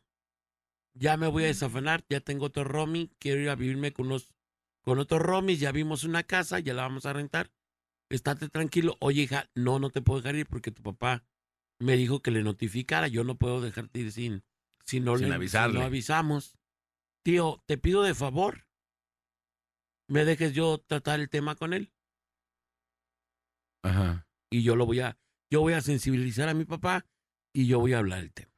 Ya 0.95 1.17
me 1.17 1.27
voy 1.29 1.45
a 1.45 1.47
desafanar, 1.47 2.05
ya 2.11 2.21
tengo 2.21 2.47
otro 2.47 2.65
romi, 2.65 3.11
quiero 3.19 3.41
ir 3.41 3.49
a 3.49 3.55
vivirme 3.55 3.93
con 3.95 4.07
unos, 4.09 4.31
con 4.83 4.99
otros 4.99 5.23
romis, 5.23 5.59
ya 5.59 5.73
vimos 5.73 6.05
una 6.05 6.23
casa, 6.23 6.59
ya 6.59 6.75
la 6.75 6.83
vamos 6.83 7.07
a 7.07 7.15
rentar. 7.15 7.51
Estate 8.12 8.48
tranquilo. 8.48 8.96
Oye, 9.01 9.22
hija, 9.22 9.51
no, 9.55 9.79
no 9.79 9.90
te 9.90 10.03
puedo 10.03 10.20
dejar 10.20 10.37
ir 10.37 10.46
porque 10.46 10.70
tu 10.70 10.83
papá 10.83 11.25
me 11.79 11.96
dijo 11.96 12.20
que 12.20 12.31
le 12.31 12.42
notificara. 12.42 13.09
Yo 13.09 13.25
no 13.25 13.37
puedo 13.37 13.61
dejarte 13.61 14.01
ir 14.01 14.12
sin, 14.12 14.44
si 14.85 15.01
no 15.01 15.16
Sin 15.16 15.29
le 15.29 15.35
avisarle. 15.35 15.75
si 15.75 15.79
no 15.81 15.85
avisamos. 15.87 16.59
Tío, 17.25 17.62
te 17.66 17.79
pido 17.79 18.03
de 18.03 18.14
favor, 18.14 18.66
me 20.09 20.25
dejes 20.25 20.53
yo 20.55 20.79
tratar 20.79 21.20
el 21.20 21.29
tema 21.31 21.55
con 21.55 21.72
él 21.72 21.92
Ajá. 23.85 24.27
y 24.51 24.64
yo 24.64 24.75
lo 24.75 24.87
voy 24.87 25.01
a, 25.01 25.16
yo 25.51 25.61
voy 25.61 25.75
a 25.75 25.81
sensibilizar 25.81 26.48
a 26.48 26.55
mi 26.55 26.64
papá 26.64 27.07
y 27.55 27.66
yo 27.68 27.79
voy 27.79 27.92
a 27.92 27.98
hablar 27.98 28.18
el 28.20 28.33
tema. 28.33 28.51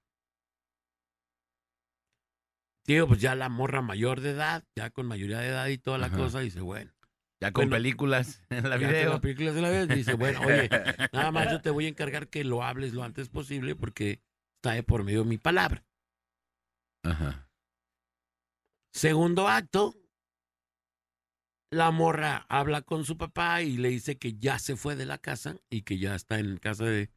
Tío, 2.87 3.07
pues 3.07 3.21
ya 3.21 3.35
la 3.35 3.49
morra 3.49 3.81
mayor 3.83 4.21
de 4.21 4.31
edad, 4.31 4.65
ya 4.77 4.91
con 4.91 5.07
mayoría 5.07 5.39
de 5.39 5.49
edad 5.49 5.67
y 5.69 5.79
toda 5.79 5.99
la 5.99 6.07
Ajá. 6.07 6.17
cosa, 6.17 6.41
dice, 6.41 6.61
bueno. 6.61 6.93
Ya 7.41 7.53
con 7.53 7.65
Bueno, 7.65 7.77
películas 7.77 8.41
en 8.51 8.69
la 8.71 8.77
video. 8.77 9.15
la 9.15 9.21
película 9.21 9.53
se 9.53 9.61
la 9.61 9.69
ve, 9.71 9.87
dice, 9.87 10.15
bueno, 10.15 10.41
oye, 10.41 10.69
nada 11.13 11.31
más 11.33 11.51
yo 11.51 11.61
te 11.61 11.71
voy 11.71 11.87
a 11.87 11.89
encargar 11.89 12.29
que 12.29 12.45
lo 12.45 12.63
hables 12.63 12.95
lo 12.95 13.03
antes 13.03 13.29
posible 13.29 13.75
porque 13.77 14.23
está 14.57 14.73
de 14.73 14.83
por 14.83 15.05
medio 15.05 15.25
mi 15.25 15.39
palabra. 15.39 15.85
Ajá. 17.05 17.51
Segundo 18.95 19.49
acto, 19.49 19.95
la 21.71 21.91
morra 21.91 22.47
habla 22.49 22.83
con 22.83 23.05
su 23.05 23.19
papá 23.19 23.63
y 23.63 23.77
le 23.77 23.89
dice 23.89 24.17
que 24.17 24.35
ya 24.39 24.59
se 24.59 24.77
fue 24.77 24.95
de 24.97 25.05
la 25.07 25.19
casa 25.19 25.57
y 25.69 25.83
que 25.83 25.99
ya 25.99 26.15
está 26.15 26.39
en 26.39 26.57
casa 26.59 26.85
de, 26.85 27.11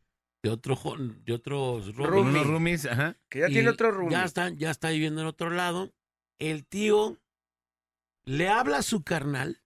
de 0.43 0.49
otro 0.49 0.75
de 1.23 1.33
otros 1.33 1.91
Con 1.93 2.05
roomies. 2.07 2.47
roomies, 2.47 2.85
ajá. 2.87 3.15
Que 3.29 3.39
ya 3.41 3.49
Y 3.49 3.53
tiene 3.53 3.69
otro 3.69 3.91
rumbo. 3.91 4.11
Ya 4.11 4.25
está, 4.25 4.49
ya 4.49 4.71
está 4.71 4.89
viviendo 4.89 5.21
en 5.21 5.27
otro 5.27 5.51
lado. 5.51 5.93
El 6.39 6.65
tío 6.65 7.17
le 8.25 8.49
habla 8.49 8.79
a 8.79 8.83
su 8.83 9.03
carnal. 9.03 9.61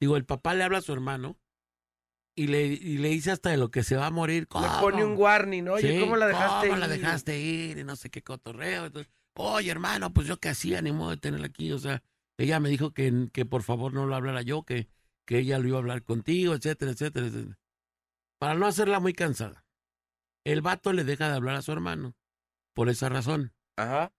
Digo, 0.00 0.16
el 0.16 0.24
papá 0.24 0.54
le 0.54 0.64
habla 0.64 0.78
a 0.78 0.82
su 0.82 0.92
hermano. 0.92 1.38
Y 2.36 2.46
le, 2.46 2.66
y 2.66 2.98
le 2.98 3.08
dice 3.08 3.32
hasta 3.32 3.50
de 3.50 3.56
lo 3.56 3.70
que 3.72 3.82
se 3.82 3.96
va 3.96 4.06
a 4.06 4.10
morir. 4.10 4.42
Le 4.42 4.46
¿Cómo? 4.46 4.80
pone 4.80 5.04
un 5.04 5.16
warning, 5.16 5.64
¿no? 5.64 5.72
Oye, 5.74 5.92
Sí, 5.94 6.00
¿cómo 6.00 6.16
la 6.16 6.26
dejaste 6.28 6.68
¿cómo 6.68 6.78
la 6.78 6.86
ir? 6.86 6.92
dejaste 6.92 7.40
ir? 7.40 7.78
Y 7.78 7.84
no 7.84 7.96
sé 7.96 8.10
qué 8.10 8.22
cotorreo. 8.22 8.86
Entonces, 8.86 9.12
Oye, 9.34 9.70
hermano, 9.70 10.12
pues 10.12 10.26
yo 10.26 10.36
qué 10.38 10.48
hacía, 10.48 10.80
ni 10.82 10.92
modo 10.92 11.10
de 11.10 11.16
tenerla 11.16 11.46
aquí. 11.46 11.72
O 11.72 11.78
sea, 11.78 12.02
ella 12.36 12.60
me 12.60 12.68
dijo 12.68 12.92
que, 12.92 13.28
que 13.32 13.44
por 13.44 13.62
favor 13.64 13.92
no 13.92 14.06
lo 14.06 14.14
hablara 14.14 14.42
yo, 14.42 14.62
que, 14.62 14.88
que 15.24 15.38
ella 15.38 15.58
lo 15.58 15.68
iba 15.68 15.76
a 15.78 15.80
hablar 15.80 16.02
contigo, 16.04 16.54
etcétera, 16.54 16.92
etcétera, 16.92 17.26
etcétera. 17.26 17.58
Para 18.38 18.54
no 18.54 18.66
hacerla 18.66 19.00
muy 19.00 19.12
cansada. 19.14 19.64
El 20.44 20.60
vato 20.62 20.92
le 20.92 21.02
deja 21.04 21.28
de 21.28 21.34
hablar 21.36 21.56
a 21.56 21.62
su 21.62 21.72
hermano. 21.72 22.14
Por 22.74 22.88
esa 22.88 23.08
razón. 23.08 23.52
Ajá. 23.76 24.12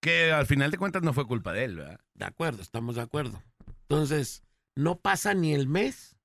Que 0.00 0.32
al 0.32 0.46
final 0.46 0.70
de 0.70 0.78
cuentas 0.78 1.02
no 1.02 1.12
fue 1.12 1.26
culpa 1.26 1.52
de 1.52 1.64
él, 1.64 1.76
¿verdad? 1.76 2.00
De 2.14 2.24
acuerdo, 2.24 2.62
estamos 2.62 2.94
de 2.96 3.02
acuerdo. 3.02 3.42
Entonces, 3.82 4.42
no 4.78 5.00
pasa 5.00 5.34
ni 5.34 5.54
el 5.54 5.66
mes. 5.66 6.16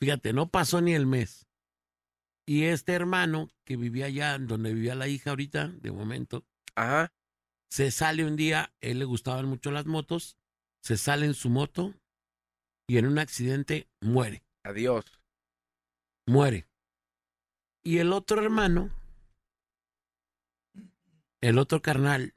Fíjate, 0.00 0.32
no 0.32 0.48
pasó 0.50 0.80
ni 0.80 0.94
el 0.94 1.04
mes. 1.04 1.48
Y 2.46 2.64
este 2.66 2.92
hermano, 2.92 3.48
que 3.64 3.76
vivía 3.76 4.06
allá 4.06 4.38
donde 4.38 4.72
vivía 4.72 4.94
la 4.94 5.08
hija 5.08 5.30
ahorita, 5.30 5.66
de 5.68 5.90
momento, 5.90 6.46
Ajá. 6.76 7.12
se 7.70 7.90
sale 7.90 8.24
un 8.24 8.36
día, 8.36 8.72
él 8.80 9.00
le 9.00 9.04
gustaban 9.04 9.46
mucho 9.46 9.72
las 9.72 9.86
motos, 9.86 10.38
se 10.80 10.96
sale 10.96 11.26
en 11.26 11.34
su 11.34 11.50
moto 11.50 11.92
y 12.86 12.98
en 12.98 13.06
un 13.06 13.18
accidente 13.18 13.88
muere, 14.00 14.44
Adiós. 14.62 15.04
muere. 16.26 16.68
Y 17.82 17.98
el 17.98 18.12
otro 18.12 18.40
hermano, 18.40 18.94
el 21.40 21.58
otro 21.58 21.82
carnal, 21.82 22.34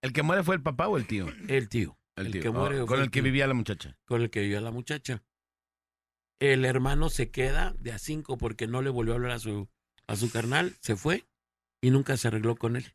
¿El 0.00 0.12
que 0.12 0.22
muere 0.22 0.42
fue 0.44 0.54
el 0.54 0.62
papá 0.62 0.86
o 0.88 0.96
el 0.96 1.06
tío? 1.08 1.26
el 1.48 1.68
tío, 1.68 1.98
El, 2.16 2.26
El 2.26 2.32
tío. 2.32 2.42
que 2.42 2.50
muere 2.50 2.80
Oh, 2.80 2.86
con 2.86 2.98
el 2.98 3.04
el 3.04 3.10
que 3.10 3.20
tío. 3.20 3.22
vivía 3.22 3.46
la 3.46 3.54
muchacha. 3.54 3.98
con 4.04 4.22
el 4.22 4.30
que 4.30 4.40
vivía 4.40 4.60
la 4.60 4.70
muchacha. 4.70 5.22
El 6.40 6.64
hermano 6.64 7.08
se 7.08 7.30
queda 7.30 7.74
de 7.78 7.92
a 7.92 7.98
cinco 7.98 8.36
porque 8.36 8.66
no 8.66 8.82
le 8.82 8.90
volvió 8.90 9.12
a 9.12 9.16
hablar 9.16 9.32
a 9.32 9.38
su, 9.38 9.68
a 10.08 10.16
su 10.16 10.30
carnal, 10.30 10.74
se 10.80 10.96
fue 10.96 11.24
y 11.80 11.90
nunca 11.90 12.16
se 12.16 12.28
arregló 12.28 12.56
con 12.56 12.76
él. 12.76 12.94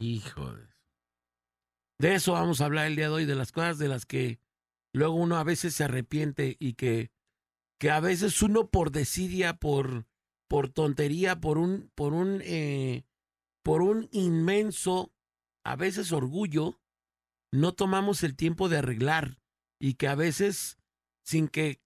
Hijo 0.00 0.52
de... 0.54 0.66
De 1.98 2.14
eso 2.14 2.32
vamos 2.32 2.60
a 2.60 2.64
hablar 2.64 2.86
el 2.86 2.96
día 2.96 3.06
de 3.08 3.12
hoy, 3.14 3.24
de 3.26 3.34
las 3.34 3.52
cosas 3.52 3.78
de 3.78 3.86
las 3.88 4.06
que 4.06 4.40
luego 4.94 5.14
uno 5.14 5.36
a 5.36 5.44
veces 5.44 5.74
se 5.74 5.84
arrepiente 5.84 6.56
y 6.58 6.72
que, 6.72 7.10
que 7.78 7.90
a 7.90 8.00
veces 8.00 8.40
uno 8.42 8.68
por 8.70 8.90
desidia, 8.90 9.54
por, 9.54 10.06
por 10.48 10.70
tontería, 10.70 11.40
por 11.40 11.58
un, 11.58 11.90
por 11.94 12.14
un, 12.14 12.40
eh, 12.42 13.04
por 13.62 13.82
un 13.82 14.08
inmenso, 14.12 15.12
a 15.62 15.76
veces 15.76 16.10
orgullo, 16.12 16.79
no 17.52 17.72
tomamos 17.72 18.22
el 18.22 18.36
tiempo 18.36 18.68
de 18.68 18.78
arreglar 18.78 19.38
y 19.78 19.94
que 19.94 20.08
a 20.08 20.14
veces 20.14 20.78
sin 21.22 21.48
que, 21.48 21.80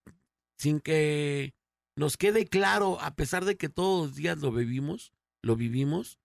sin 0.59 0.81
que 0.81 1.55
nos 1.97 2.17
quede 2.17 2.47
claro, 2.47 3.01
a 3.01 3.15
pesar 3.15 3.45
de 3.45 3.57
que 3.57 3.69
todos 3.69 4.09
los 4.09 4.17
días 4.17 4.39
lo 4.39 4.53
vivimos, 4.53 5.13
lo 5.43 5.57
vivimos, 5.57 6.19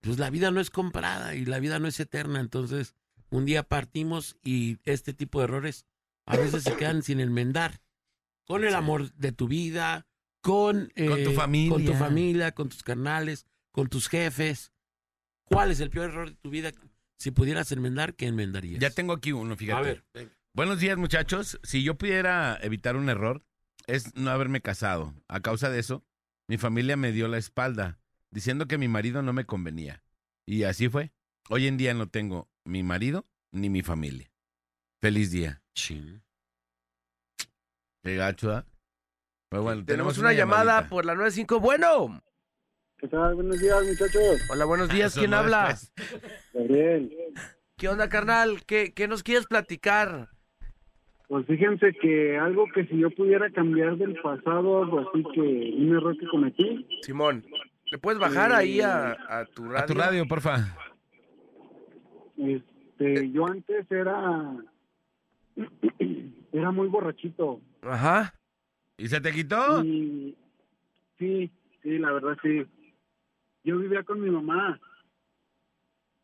pues 0.00 0.18
la 0.18 0.30
vida 0.30 0.50
no 0.50 0.60
es 0.60 0.70
comprada 0.70 1.34
y 1.34 1.44
la 1.44 1.60
vida 1.60 1.78
no 1.78 1.88
es 1.88 2.00
eterna, 2.00 2.40
entonces 2.40 2.94
un 3.30 3.44
día 3.44 3.62
partimos 3.62 4.36
y 4.42 4.78
este 4.84 5.14
tipo 5.14 5.38
de 5.38 5.44
errores 5.44 5.86
a 6.26 6.36
veces 6.36 6.64
se 6.64 6.76
quedan 6.76 7.02
sin 7.02 7.20
enmendar. 7.20 7.80
Con 8.46 8.64
el 8.64 8.74
amor 8.74 9.12
de 9.14 9.32
tu 9.32 9.48
vida, 9.48 10.06
con, 10.42 10.92
eh, 10.96 11.06
Con 11.06 11.24
tu 11.24 11.32
familia. 11.32 11.70
con 11.70 11.84
tu 11.84 11.94
familia, 11.94 12.52
con 12.52 12.68
tus 12.68 12.82
carnales, 12.82 13.46
con 13.70 13.88
tus 13.88 14.08
jefes. 14.08 14.72
¿Cuál 15.44 15.70
es 15.70 15.80
el 15.80 15.90
peor 15.90 16.10
error 16.10 16.30
de 16.30 16.36
tu 16.36 16.50
vida? 16.50 16.72
Si 17.22 17.30
pudieras 17.30 17.70
enmendar, 17.70 18.14
¿qué 18.14 18.26
enmendarías? 18.26 18.80
Ya 18.80 18.90
tengo 18.90 19.12
aquí 19.12 19.30
uno, 19.30 19.56
fíjate. 19.56 19.78
A 19.78 19.82
ver, 19.82 20.04
venga. 20.12 20.32
Buenos 20.54 20.80
días, 20.80 20.98
muchachos. 20.98 21.60
Si 21.62 21.84
yo 21.84 21.94
pudiera 21.94 22.58
evitar 22.62 22.96
un 22.96 23.08
error, 23.08 23.44
es 23.86 24.16
no 24.16 24.32
haberme 24.32 24.60
casado. 24.60 25.14
A 25.28 25.38
causa 25.38 25.70
de 25.70 25.78
eso, 25.78 26.04
mi 26.48 26.58
familia 26.58 26.96
me 26.96 27.12
dio 27.12 27.28
la 27.28 27.38
espalda, 27.38 28.00
diciendo 28.32 28.66
que 28.66 28.76
mi 28.76 28.88
marido 28.88 29.22
no 29.22 29.32
me 29.32 29.46
convenía. 29.46 30.02
Y 30.46 30.64
así 30.64 30.88
fue. 30.88 31.12
Hoy 31.48 31.68
en 31.68 31.76
día 31.76 31.94
no 31.94 32.08
tengo 32.08 32.50
mi 32.64 32.82
marido 32.82 33.24
ni 33.52 33.70
mi 33.70 33.82
familia. 33.82 34.32
Feliz 35.00 35.30
día. 35.30 35.62
Chin. 35.76 36.24
Qué 38.02 38.16
gacho. 38.16 38.66
Pero 39.48 39.62
bueno, 39.62 39.84
Tenemos 39.84 40.18
una, 40.18 40.32
llamada 40.32 40.88
por 40.88 41.04
la 41.04 41.14
95. 41.14 41.60
Bueno. 41.60 42.20
¿Qué 43.02 43.08
tal? 43.08 43.34
Buenos 43.34 43.60
días, 43.60 43.84
muchachos. 43.84 44.48
Hola, 44.48 44.64
buenos 44.64 44.88
días. 44.88 45.10
Eso 45.10 45.20
¿Quién 45.22 45.32
no 45.32 45.38
habla? 45.38 45.70
después. 45.70 45.92
Gabriel. 46.54 47.12
¿Qué 47.76 47.88
onda, 47.88 48.08
carnal? 48.08 48.62
¿Qué, 48.64 48.92
¿Qué 48.94 49.08
nos 49.08 49.24
quieres 49.24 49.46
platicar? 49.46 50.28
Pues 51.26 51.44
fíjense 51.46 51.92
que 52.00 52.38
algo 52.38 52.66
que 52.72 52.86
si 52.86 52.98
yo 52.98 53.10
pudiera 53.10 53.50
cambiar 53.50 53.96
del 53.96 54.14
pasado, 54.22 54.84
algo 54.84 55.00
así 55.00 55.24
que 55.34 55.40
un 55.40 55.96
error 55.96 56.16
que 56.16 56.28
cometí, 56.28 56.86
Simón, 57.02 57.44
¿le 57.90 57.98
puedes 57.98 58.20
bajar 58.20 58.52
ahí 58.52 58.80
a, 58.80 59.16
a 59.28 59.46
tu 59.46 59.64
radio? 59.64 59.78
A 59.78 59.86
tu 59.86 59.94
radio, 59.94 60.28
porfa. 60.28 60.56
este, 62.36 63.32
yo 63.32 63.48
antes 63.48 63.90
era 63.90 64.56
era 66.52 66.70
muy 66.70 66.86
borrachito 66.86 67.60
Ajá. 67.82 68.32
¿Y 68.96 69.08
se 69.08 69.20
te 69.20 69.32
quitó? 69.32 69.82
y 69.82 70.36
sí, 71.18 71.50
sí, 71.82 71.98
la 71.98 72.12
verdad 72.12 72.36
sí. 72.44 72.64
Yo 73.64 73.78
vivía 73.78 74.02
con 74.02 74.20
mi 74.20 74.30
mamá 74.30 74.80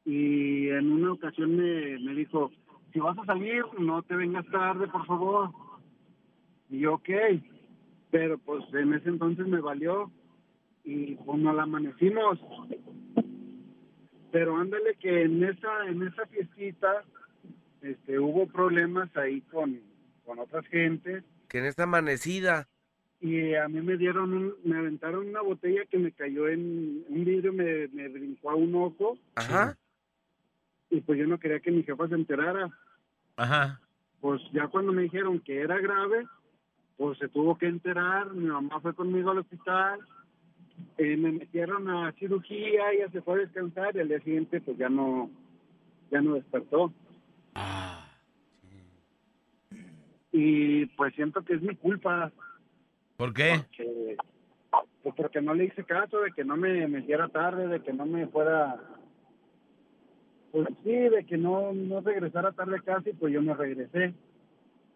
y 0.05 0.69
en 0.69 0.91
una 0.91 1.13
ocasión 1.13 1.57
me, 1.57 1.99
me 2.01 2.15
dijo, 2.15 2.51
si 2.93 2.99
vas 3.01 3.17
a 3.19 3.25
salir, 3.27 3.65
no 3.79 4.03
te 4.03 4.17
vengas 4.17 4.47
tarde, 4.47 4.89
por 4.89 5.07
favor. 5.07 5.51
Y 6.71 6.81
yo, 6.81 6.95
ok. 6.95 7.09
pero 8.11 8.39
pues 8.39 8.65
en 8.75 8.95
ese 8.95 9.09
entonces 9.09 9.47
me 9.47 9.61
valió 9.61 10.11
y 10.85 11.15
pues 11.17 11.39
nos 11.39 11.55
la 11.55 11.65
amanecimos. 11.65 12.39
Pero 14.33 14.57
ándale 14.57 14.95
que 14.97 15.23
en 15.23 15.45
esa 15.45 15.87
en 15.87 16.03
esa 16.03 16.27
fiestita 16.27 17.05
este 17.83 18.19
hubo 18.19 18.47
problemas 18.47 19.15
ahí 19.17 19.41
con, 19.43 19.81
con 20.25 20.39
otras 20.39 20.67
gentes 20.67 21.25
Que 21.49 21.59
en 21.59 21.67
esta 21.67 21.85
amanecida. 21.85 22.69
Y 23.21 23.55
a 23.55 23.69
mí 23.69 23.81
me 23.81 23.97
dieron 23.97 24.33
un, 24.33 24.55
me 24.65 24.79
aventaron 24.79 25.29
una 25.29 25.43
botella 25.43 25.85
que 25.87 25.99
me 25.99 26.13
cayó 26.13 26.49
en 26.49 27.05
un 27.09 27.25
vidrio, 27.25 27.53
me, 27.53 27.89
me 27.89 28.09
brincó 28.09 28.51
a 28.51 28.55
un 28.55 28.75
ojo 28.75 29.19
Ajá. 29.35 29.77
y 30.91 31.01
pues 31.01 31.19
yo 31.19 31.27
no 31.27 31.39
quería 31.39 31.61
que 31.61 31.71
mi 31.73 31.83
jefa 31.83 32.07
se 32.09 32.15
enterara. 32.15 32.71
Ajá. 33.37 33.81
Pues 34.21 34.41
ya 34.53 34.69
cuando 34.69 34.93
me 34.93 35.03
dijeron 35.03 35.41
que 35.41 35.61
era 35.61 35.79
grave, 35.79 36.27
pues 36.97 37.19
se 37.19 37.29
tuvo 37.29 37.57
que 37.59 37.67
enterar, 37.67 38.33
mi 38.35 38.47
mamá 38.47 38.81
fue 38.81 38.95
conmigo 38.95 39.31
al 39.31 39.39
hospital, 39.39 40.01
eh, 40.97 41.17
me 41.17 41.33
metieron 41.33 41.89
a 41.91 42.13
cirugía, 42.13 42.93
ella 42.93 43.09
se 43.11 43.21
fue 43.23 43.35
a 43.35 43.39
descansar 43.39 43.97
y 43.97 44.01
al 44.01 44.09
día 44.09 44.21
siguiente 44.21 44.61
pues 44.61 44.77
ya 44.79 44.89
no, 44.89 45.31
ya 46.11 46.21
no 46.21 46.35
despertó. 46.35 46.93
Ah, 47.55 48.05
Y 50.33 50.87
pues 50.87 51.15
siento 51.15 51.43
que 51.43 51.55
es 51.55 51.63
mi 51.63 51.75
culpa, 51.75 52.33
¿Por 53.19 53.35
qué? 53.35 53.65
que, 53.77 54.17
pues 55.03 55.15
porque 55.17 55.43
no 55.43 55.53
le 55.53 55.65
hice 55.65 55.83
caso, 55.83 56.21
de 56.21 56.31
que 56.31 56.45
no 56.45 56.57
me 56.57 56.87
metiera 56.87 57.29
tarde, 57.29 57.67
de 57.67 57.83
que 57.83 57.93
no 57.93 58.07
me 58.07 58.29
fuera, 58.29 58.81
pues 60.53 60.69
sí, 60.85 60.93
de 60.93 61.27
que 61.27 61.37
no, 61.37 61.73
no 61.73 62.01
regresara 62.01 62.53
tarde 62.53 62.77
y 63.07 63.13
pues 63.15 63.35
yo 63.35 63.43
me 63.43 63.55
regresé. 63.55 64.15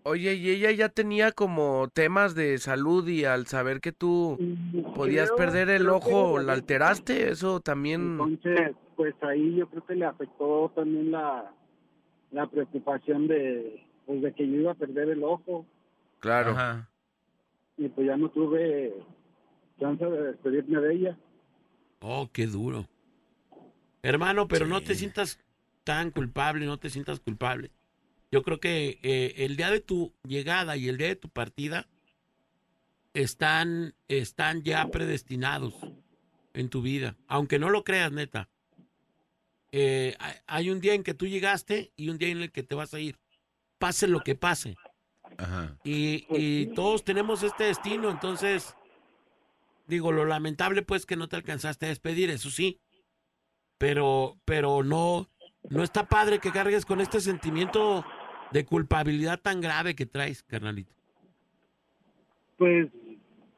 Oye, 0.05 0.35
y 0.35 0.51
ella 0.51 0.71
ya 0.71 0.89
tenía 0.89 1.33
como 1.33 1.89
temas 1.93 2.37
de 2.37 2.59
salud 2.59 3.09
y 3.09 3.25
al 3.25 3.47
saber 3.49 3.81
que 3.81 3.91
tú 3.91 4.39
podías 4.95 5.33
Creo- 5.33 5.37
perder 5.37 5.71
el 5.71 5.89
ojo, 5.89 6.39
¿la 6.39 6.53
alteraste? 6.53 7.29
Eso 7.29 7.59
también... 7.59 8.19
Entonces, 8.21 8.77
pues 8.95 9.17
ahí 9.23 9.57
yo 9.57 9.69
creo 9.69 9.85
que 9.85 9.97
le 9.97 10.05
afectó 10.05 10.71
también 10.77 11.11
la, 11.11 11.53
la 12.31 12.47
preocupación 12.47 13.27
de, 13.27 13.85
pues 14.07 14.23
de 14.23 14.33
que 14.33 14.47
yo 14.47 14.61
iba 14.61 14.73
a 14.73 14.77
perder 14.77 15.09
el 15.09 15.25
ojo 15.25 15.67
Claro. 16.21 16.53
Ajá. 16.53 16.89
Y 17.85 17.89
pues 17.89 18.07
ya 18.07 18.17
no 18.17 18.31
tuve 18.31 18.93
chance 19.81 20.05
de 20.05 20.23
despedirme 20.23 20.81
de 20.81 20.95
ella. 20.95 21.19
oh, 22.01 22.31
qué 22.33 22.47
duro. 22.47 22.89
Hermano, 24.03 24.49
pero 24.49 24.67
no 24.67 24.81
te 24.83 24.95
sientas 24.95 25.39
tan 25.85 26.11
culpable, 26.11 26.67
no 26.67 26.79
te 26.79 26.91
sientas 26.91 27.21
culpable. 27.21 27.71
Yo 28.31 28.43
creo 28.43 28.59
que 28.61 28.99
eh, 29.03 29.35
el 29.45 29.57
día 29.57 29.71
de 29.71 29.81
tu 29.81 30.13
llegada 30.27 30.77
y 30.77 30.89
el 30.89 30.97
día 30.97 31.09
de 31.09 31.17
tu 31.17 31.29
partida 31.29 31.87
están, 33.15 33.95
están 34.09 34.63
ya 34.63 34.89
predestinados 34.91 35.75
en 36.55 36.69
tu 36.69 36.83
vida, 36.83 37.17
aunque 37.29 37.59
no 37.59 37.71
lo 37.71 37.85
creas, 37.85 38.13
neta. 38.13 38.49
Eh, 39.71 40.17
hay- 40.19 40.37
hay 40.47 40.71
un 40.71 40.81
día 40.81 40.95
en 40.95 41.03
que 41.03 41.15
tú 41.15 41.27
llegaste 41.27 41.93
y 41.97 42.09
un 42.11 42.19
día 42.19 42.29
en 42.29 42.39
el 42.43 42.53
que 42.53 42.63
te 42.63 42.75
vas 42.75 42.93
a 42.95 43.01
ir. 43.01 43.19
Pase 43.79 44.07
lo 44.07 44.21
que 44.21 44.35
pase. 44.35 44.77
Ajá. 45.39 45.77
Y, 45.85 46.27
y 46.31 46.67
todos 46.75 47.05
tenemos 47.05 47.43
este 47.43 47.65
destino, 47.65 48.11
entonces, 48.11 48.77
digo, 49.87 50.13
lo 50.13 50.25
lamentable 50.25 50.83
pues 50.83 51.07
que 51.07 51.17
no 51.17 51.29
te 51.29 51.37
alcanzaste 51.37 51.87
a 51.87 51.91
despedir, 51.91 52.31
eso 52.31 52.51
sí, 52.51 52.81
pero, 53.79 54.37
pero 54.45 54.83
no, 54.83 55.29
no 55.71 55.83
está 55.83 56.07
padre 56.09 56.39
que 56.39 56.53
cargues 56.53 56.85
con 56.87 57.01
este 57.01 57.21
sentimiento 57.21 58.05
de 58.53 58.65
culpabilidad 58.65 59.41
tan 59.41 59.61
grave 59.61 59.95
que 59.95 60.07
traes, 60.07 60.43
carnalito. 60.43 60.93
Pues, 62.59 62.89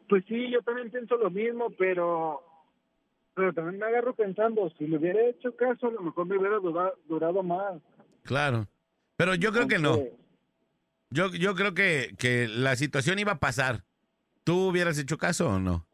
pues 0.09 0.25
sí, 0.27 0.51
yo 0.51 0.63
también 0.63 0.91
pienso 0.91 1.17
lo 1.17 1.31
mismo, 1.31 1.71
pero, 1.77 2.43
pero 3.35 3.53
también 3.53 3.79
me 3.79 3.87
agarro 3.87 4.15
pensando, 4.15 4.71
si 4.79 4.87
le 4.87 4.97
hubiera 4.97 5.21
hecho 5.29 5.55
caso, 5.57 5.89
a 5.89 5.91
lo 5.91 6.01
mejor 6.01 6.27
me 6.27 6.39
hubiera 6.39 6.57
dura- 6.59 6.95
durado 7.07 7.43
más. 7.43 7.83
Claro. 8.23 8.67
Pero 9.17 9.35
yo 9.35 9.53
creo 9.53 9.69
que 9.69 9.79
no. 9.79 9.99
Yo, 11.15 11.29
yo 11.33 11.55
creo 11.55 11.75
que, 11.75 12.15
que 12.19 12.49
la 12.49 12.75
situación 12.75 13.21
iba 13.21 13.33
a 13.33 13.39
pasar. 13.39 13.85
¿Tú 14.43 14.67
hubieras 14.69 14.99
hecho 14.99 15.17
caso 15.17 15.49
o 15.49 15.61
no? 15.61 15.87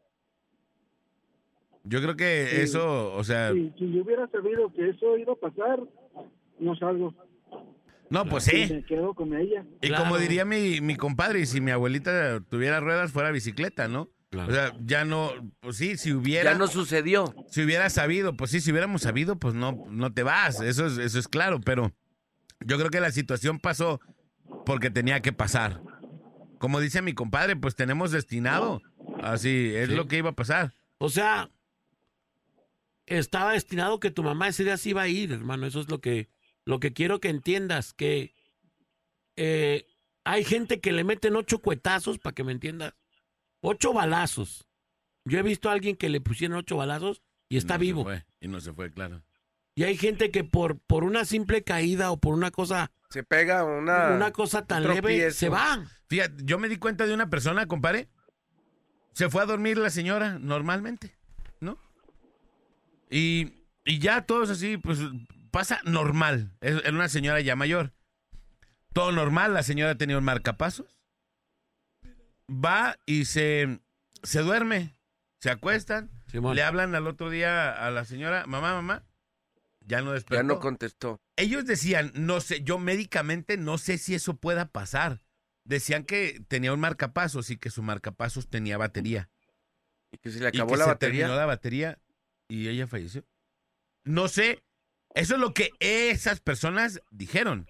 Yo 1.83 2.01
creo 2.01 2.15
que 2.15 2.47
Sí. 2.49 2.61
eso, 2.61 3.13
o 3.13 3.23
sea, 3.23 3.51
Si, 3.53 3.71
si 3.77 3.91
yo 3.93 4.01
hubiera 4.03 4.27
sabido 4.29 4.73
que 4.73 4.89
eso 4.89 5.17
iba 5.19 5.33
a 5.33 5.35
pasar, 5.35 5.79
no 6.59 6.75
salgo. 6.75 7.13
no, 8.09 8.25
pues 8.25 8.47
Y 8.51 8.67
sí. 8.67 8.73
me 8.73 8.83
quedo 8.83 9.13
con 9.13 9.35
ella. 9.35 9.63
Y 9.81 9.89
Claro. 9.89 10.03
como 10.05 10.17
diría 10.17 10.43
mi, 10.43 10.81
mi 10.81 10.95
compadre, 10.95 11.45
si 11.45 11.61
mi 11.61 11.69
abuelita 11.69 12.41
tuviera 12.49 12.79
ruedas, 12.79 13.11
fuera 13.11 13.29
bicicleta, 13.31 13.87
¿no? 13.87 14.09
O 14.33 14.51
sea, 14.51 14.73
ya 14.83 15.05
no, 15.05 15.29
pues 15.59 15.77
sí, 15.77 15.97
si 15.97 16.13
hubiera, 16.13 16.53
Ya 16.53 16.57
no 16.57 16.65
sucedió. 16.67 17.35
si 17.49 17.61
hubiera 17.63 17.89
sabido, 17.91 18.35
pues 18.35 18.49
sí, 18.49 18.59
si 18.59 18.71
hubiéramos 18.71 19.01
sabido, 19.03 19.37
pues 19.37 19.53
no, 19.53 19.85
no 19.91 20.13
te 20.13 20.23
vas, 20.23 20.61
eso 20.61 20.87
es, 20.87 20.97
eso 20.97 21.19
es 21.19 21.27
claro, 21.27 21.59
pero 21.61 21.91
yo 22.65 22.77
creo 22.77 22.89
que 22.89 23.01
la 23.01 23.11
situación 23.11 23.59
pasó 23.59 23.99
porque 24.71 24.89
tenía 24.89 25.21
que 25.21 25.33
pasar. 25.33 25.81
Como 26.57 26.79
dice 26.79 27.01
mi 27.01 27.13
compadre, 27.13 27.55
pues 27.55 27.75
tenemos 27.75 28.11
destinado, 28.11 28.81
así 29.21 29.73
es 29.75 29.89
Sí. 29.89 29.95
lo 29.95 30.07
que 30.07 30.17
iba 30.17 30.29
a 30.29 30.35
pasar. 30.35 30.73
O 30.97 31.09
sea, 31.09 31.49
estaba 33.05 33.53
destinado 33.53 33.99
que 33.99 34.11
tu 34.11 34.23
mamá 34.23 34.47
ese 34.47 34.63
día 34.63 34.77
sí 34.77 34.91
iba 34.91 35.01
a 35.01 35.07
ir, 35.07 35.31
hermano. 35.31 35.65
Eso 35.65 35.79
es 35.81 35.89
lo 35.89 35.99
que, 35.99 36.29
lo 36.65 36.79
que 36.79 36.93
quiero 36.93 37.19
que 37.19 37.29
entiendas, 37.29 37.93
que 37.93 38.33
eh, 39.35 39.85
hay 40.23 40.43
gente 40.43 40.79
que 40.79 40.91
le 40.91 41.03
meten 41.03 41.35
ocho 41.35 41.59
cuetazos, 41.59 42.19
para 42.19 42.33
que 42.33 42.43
me 42.43 42.51
entiendas. 42.51 42.93
Ocho 43.61 43.93
balazos. 43.93 44.67
Yo 45.25 45.39
he 45.39 45.43
visto 45.43 45.69
a 45.69 45.73
alguien 45.73 45.95
que 45.95 46.09
le 46.09 46.21
pusieron 46.21 46.57
ocho 46.57 46.77
balazos 46.77 47.21
y 47.49 47.57
está 47.57 47.75
No 47.75 47.79
vivo. 47.81 48.03
fue, 48.03 48.23
y 48.39 48.47
no 48.47 48.59
se 48.61 48.71
fue, 48.73 48.91
claro. 48.91 49.23
Y 49.75 49.83
hay 49.83 49.97
gente 49.97 50.31
que 50.31 50.43
por, 50.43 50.79
por 50.79 51.03
una 51.03 51.25
simple 51.25 51.63
caída 51.63 52.11
o 52.11 52.17
por 52.17 52.33
una 52.33 52.51
cosa, 52.51 52.91
Se 53.11 53.23
pega 53.23 53.63
una... 53.63 54.09
una 54.15 54.31
cosa 54.31 54.65
tan 54.65 54.83
leve, 54.83 54.95
tropiezo. 55.01 55.37
se 55.37 55.49
van. 55.49 55.87
Fíjate, 56.09 56.43
yo 56.43 56.57
me 56.57 56.67
di 56.69 56.77
cuenta 56.77 57.05
de 57.05 57.13
una 57.13 57.29
persona, 57.29 57.67
compadre. 57.67 58.09
Se 59.13 59.29
fue 59.29 59.41
a 59.43 59.45
dormir 59.45 59.77
la 59.77 59.89
señora 59.89 60.39
normalmente, 60.39 61.15
¿no? 61.59 61.77
Y, 63.09 63.65
y 63.85 63.99
ya 63.99 64.21
todos 64.25 64.49
así, 64.49 64.77
pues 64.77 64.99
pasa 65.51 65.79
normal. 65.83 66.51
Es- 66.61 66.81
Era 66.83 66.91
una 66.91 67.09
señora 67.09 67.41
ya 67.41 67.55
mayor. 67.55 67.91
Todo 68.93 69.11
normal, 69.11 69.53
la 69.53 69.63
señora 69.63 69.95
tenía 69.95 70.17
un 70.17 70.23
marcapasos. 70.23 70.97
Va 72.49 72.97
y 73.05 73.25
se, 73.25 73.79
se 74.23 74.39
duerme. 74.41 74.95
Se 75.39 75.49
acuestan. 75.49 76.09
Simón. 76.27 76.55
Le 76.55 76.63
hablan 76.63 76.95
al 76.95 77.07
otro 77.07 77.29
día 77.29 77.71
a 77.71 77.91
la 77.91 78.05
señora, 78.05 78.45
mamá, 78.47 78.73
mamá. 78.73 79.03
Ya 79.81 80.01
no 80.01 80.11
despertó. 80.11 80.41
Ya 80.41 80.43
no 80.47 80.59
contestó. 80.59 81.19
Ellos 81.41 81.65
decían, 81.65 82.11
no 82.13 82.39
sé, 82.39 82.61
yo 82.61 82.77
médicamente 82.77 83.57
no 83.57 83.79
sé 83.79 83.97
si 83.97 84.13
eso 84.13 84.35
pueda 84.35 84.67
pasar. 84.67 85.23
Decían 85.63 86.03
que 86.03 86.39
tenía 86.47 86.71
un 86.71 86.79
marcapasos 86.79 87.49
y 87.49 87.57
que 87.57 87.71
su 87.71 87.81
marcapasos 87.81 88.47
tenía 88.47 88.77
batería. 88.77 89.29
Y 90.11 90.17
que 90.17 90.29
se 90.29 90.37
le 90.37 90.45
y 90.45 90.47
acabó 90.49 90.73
que 90.73 90.77
la 90.77 90.83
se 90.83 90.91
batería. 90.91 91.21
terminó 91.21 91.39
la 91.39 91.47
batería 91.47 91.99
y 92.47 92.67
ella 92.67 92.85
falleció. 92.85 93.25
No 94.03 94.27
sé, 94.27 94.63
eso 95.15 95.33
es 95.33 95.39
lo 95.39 95.55
que 95.55 95.71
esas 95.79 96.41
personas 96.41 97.01
dijeron. 97.09 97.67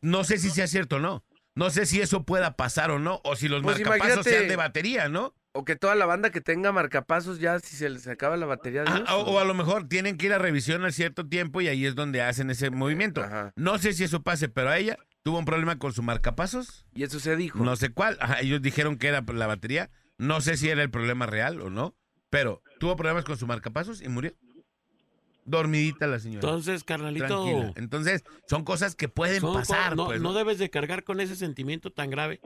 No 0.00 0.22
sé 0.22 0.38
si 0.38 0.50
sea 0.50 0.68
cierto 0.68 0.96
o 0.96 1.00
no. 1.00 1.24
No 1.56 1.70
sé 1.70 1.84
si 1.84 2.00
eso 2.00 2.24
pueda 2.24 2.56
pasar 2.56 2.92
o 2.92 3.00
no, 3.00 3.20
o 3.24 3.34
si 3.34 3.48
los 3.48 3.62
Pues 3.64 3.80
marcapasos 3.80 4.24
sean 4.24 4.46
de 4.46 4.54
batería, 4.54 5.08
¿no? 5.08 5.34
O 5.52 5.64
que 5.64 5.76
toda 5.76 5.94
la 5.94 6.06
banda 6.06 6.30
que 6.30 6.40
tenga 6.40 6.72
marcapasos 6.72 7.40
ya 7.40 7.58
si 7.58 7.74
se 7.76 7.88
les 7.88 8.06
acaba 8.06 8.36
la 8.36 8.46
batería 8.46 8.84
de 8.84 8.90
Ah, 9.06 9.16
o, 9.16 9.22
o 9.32 9.38
a 9.38 9.44
lo 9.44 9.54
mejor 9.54 9.88
tienen 9.88 10.16
que 10.16 10.26
ir 10.26 10.32
a 10.32 10.38
revisión 10.38 10.84
a 10.84 10.92
cierto 10.92 11.26
tiempo 11.26 11.60
y 11.60 11.68
ahí 11.68 11.86
es 11.86 11.94
donde 11.94 12.22
hacen 12.22 12.50
ese 12.50 12.70
movimiento. 12.70 13.22
Ajá. 13.22 13.52
No 13.56 13.78
sé 13.78 13.92
si 13.92 14.04
eso 14.04 14.22
pase, 14.22 14.48
pero 14.48 14.70
a 14.70 14.78
ella 14.78 14.98
tuvo 15.22 15.38
un 15.38 15.44
problema 15.44 15.78
con 15.78 15.92
su 15.92 16.02
marcapasos. 16.02 16.86
Y 16.94 17.02
eso 17.02 17.18
se 17.18 17.34
dijo. 17.36 17.58
No 17.64 17.76
sé 17.76 17.90
cuál. 17.90 18.18
Ajá, 18.20 18.40
ellos 18.40 18.62
dijeron 18.62 18.98
que 18.98 19.08
era 19.08 19.22
la 19.26 19.46
batería. 19.46 19.90
No 20.18 20.40
sé 20.40 20.56
si 20.56 20.68
era 20.68 20.82
el 20.82 20.90
problema 20.90 21.26
real 21.26 21.60
o 21.60 21.70
no. 21.70 21.94
Pero 22.30 22.62
tuvo 22.78 22.96
problemas 22.96 23.24
con 23.24 23.38
su 23.38 23.46
marcapasos 23.46 24.02
y 24.02 24.08
murió. 24.08 24.34
Dormidita 25.44 26.06
la 26.06 26.18
señora. 26.18 26.46
Entonces, 26.46 26.84
carnalito, 26.84 27.26
Tranquila. 27.26 27.72
Entonces, 27.76 28.22
son 28.46 28.64
cosas 28.64 28.94
que 28.94 29.08
pueden 29.08 29.40
Son 29.40 29.54
pasar. 29.54 29.96
no, 29.96 30.06
pues, 30.06 30.20
no 30.20 30.32
¿no? 30.32 30.34
debes 30.38 30.58
de 30.58 30.68
cargar 30.68 31.04
con 31.04 31.20
ese 31.20 31.36
sentimiento 31.36 31.90
tan 31.90 32.10
grave. 32.10 32.38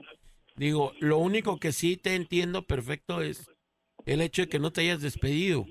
Digo, 0.55 0.93
lo 0.99 1.17
único 1.17 1.59
que 1.59 1.71
sí 1.71 1.97
te 1.97 2.15
entiendo 2.15 2.65
perfecto 2.65 3.21
es 3.21 3.49
el 4.05 4.21
hecho 4.21 4.43
de 4.43 4.49
que 4.49 4.59
no 4.59 4.71
te 4.71 4.81
hayas 4.81 5.01
despedido. 5.01 5.65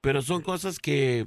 Pero 0.00 0.22
son 0.22 0.42
cosas 0.42 0.78
que, 0.78 1.26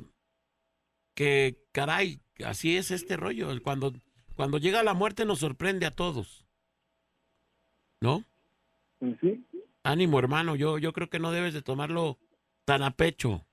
que, 1.16 1.58
caray, 1.72 2.22
así 2.46 2.78
es 2.78 2.92
este 2.92 3.18
rollo. 3.18 3.50
Cuando, 3.62 3.94
cuando 4.36 4.58
llega 4.58 4.84
la 4.84 4.94
muerte 4.94 5.26
nos 5.26 5.40
sorprende 5.40 5.86
a 5.86 5.96
todos. 5.96 6.46
¿No? 8.02 8.24
Sí. 9.20 9.44
Ánimo, 9.84 10.20
hermano. 10.20 10.56
Yo, 10.56 10.78
yo 10.78 10.94
creo 10.94 11.10
que 11.10 11.20
no 11.20 11.32
debes 11.32 11.54
de 11.54 11.62
tomarlo 11.62 12.20
tan 12.66 12.84
a 12.84 12.92
pecho. 12.92 13.44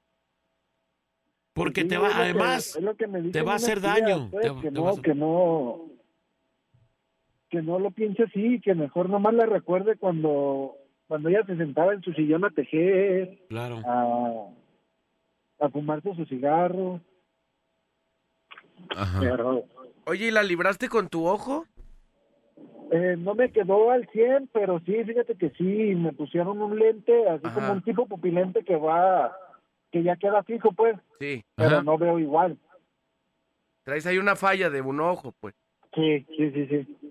Porque 1.55 1.83
Sí, 1.83 1.89
te 1.89 1.99
va, 1.99 2.09
además, 2.15 2.77
que 2.99 3.31
te 3.31 3.43
va 3.43 3.53
a 3.53 3.57
hacer 3.57 3.81
daño, 3.81 4.29
pues, 4.31 4.43
te- 4.43 4.61
que, 4.61 4.71
te 4.73 4.81
va 4.81 4.91
a 4.91 4.95
no, 4.95 5.03
que 5.03 5.15
no 5.15 5.94
que 7.55 7.63
no 7.63 7.79
lo 7.79 7.93
piense 7.93 8.25
así, 8.25 8.61
que 8.61 8.75
mejor 8.75 9.09
nomás 9.09 9.33
la 9.35 9.47
recuerde 9.47 9.97
cuando 9.97 10.75
cuando 11.07 11.29
ella 11.29 11.45
se 11.47 11.57
sentaba 11.57 11.93
en 11.95 12.03
su 12.03 12.13
sillón 12.15 12.45
a 12.45 12.51
tejer, 12.51 13.39
Claro. 13.49 13.77
a, 13.87 14.49
a 15.61 15.69
fumarse 15.69 16.13
su 16.17 16.25
cigarro, 16.25 17.01
Ajá. 18.97 19.21
pero 19.21 19.65
Oye, 20.07 20.27
¿y 20.27 20.31
la 20.33 20.43
libraste 20.43 20.89
con 20.89 21.09
tu 21.09 21.27
ojo? 21.27 21.67
eh, 22.91 23.15
no 23.19 23.35
me 23.37 23.53
quedó 23.53 23.91
al 23.93 24.09
100, 24.11 24.49
pero 24.53 24.81
sí, 24.81 25.05
fíjate 25.05 25.37
que 25.37 25.51
sí, 25.51 25.95
me 25.95 26.13
pusieron 26.13 26.61
un 26.61 26.77
lente, 26.77 27.29
así 27.29 27.47
Ajá. 27.47 27.55
como 27.55 27.73
un 27.75 27.83
tipo 27.83 28.07
pupilente 28.07 28.65
que 28.65 28.75
va, 28.77 29.37
que 29.93 30.03
ya 30.03 30.17
queda 30.17 30.43
fijo, 30.43 30.73
pues, 30.73 30.97
Sí. 31.21 31.45
pero 31.55 31.77
Ajá. 31.77 31.83
no 31.85 31.99
veo 31.99 32.19
igual. 32.19 32.59
Traes 33.85 34.07
ahí 34.07 34.19
una 34.19 34.35
falla 34.35 34.71
de 34.71 34.81
un 34.81 34.99
ojo, 35.01 35.33
pues. 35.41 35.55
Sí, 35.95 36.27
sí, 36.37 36.51
sí, 36.51 36.67
sí. 36.67 37.04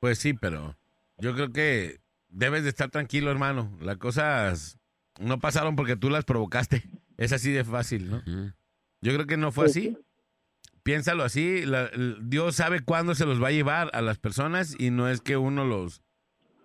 Pues 0.00 0.18
sí, 0.18 0.34
pero 0.34 0.76
yo 1.18 1.34
creo 1.34 1.52
que 1.52 2.00
debes 2.28 2.62
de 2.64 2.68
estar 2.70 2.90
tranquilo, 2.90 3.30
hermano. 3.30 3.76
Las 3.80 3.96
cosas 3.96 4.78
no 5.20 5.38
pasaron 5.40 5.76
porque 5.76 5.96
tú 5.96 6.10
las 6.10 6.24
provocaste. 6.24 6.82
Es 7.18 7.32
así 7.32 7.50
de 7.50 7.64
fácil, 7.64 8.10
¿no? 8.10 8.22
Yo 9.00 9.14
creo 9.14 9.26
que 9.26 9.38
no 9.38 9.50
fue 9.50 9.64
así. 9.66 9.80
sí. 9.80 9.98
Piénsalo 10.82 11.24
así. 11.24 11.64
la- 11.64 11.90
Dios 12.20 12.56
sabe 12.56 12.80
cuándo 12.80 13.14
se 13.14 13.24
los 13.24 13.42
va 13.42 13.48
a 13.48 13.52
llevar 13.52 13.88
a 13.94 14.02
las 14.02 14.18
personas 14.18 14.76
y 14.78 14.90
no 14.90 15.08
es 15.08 15.22
que 15.22 15.38
uno 15.38 15.64
los 15.64 16.02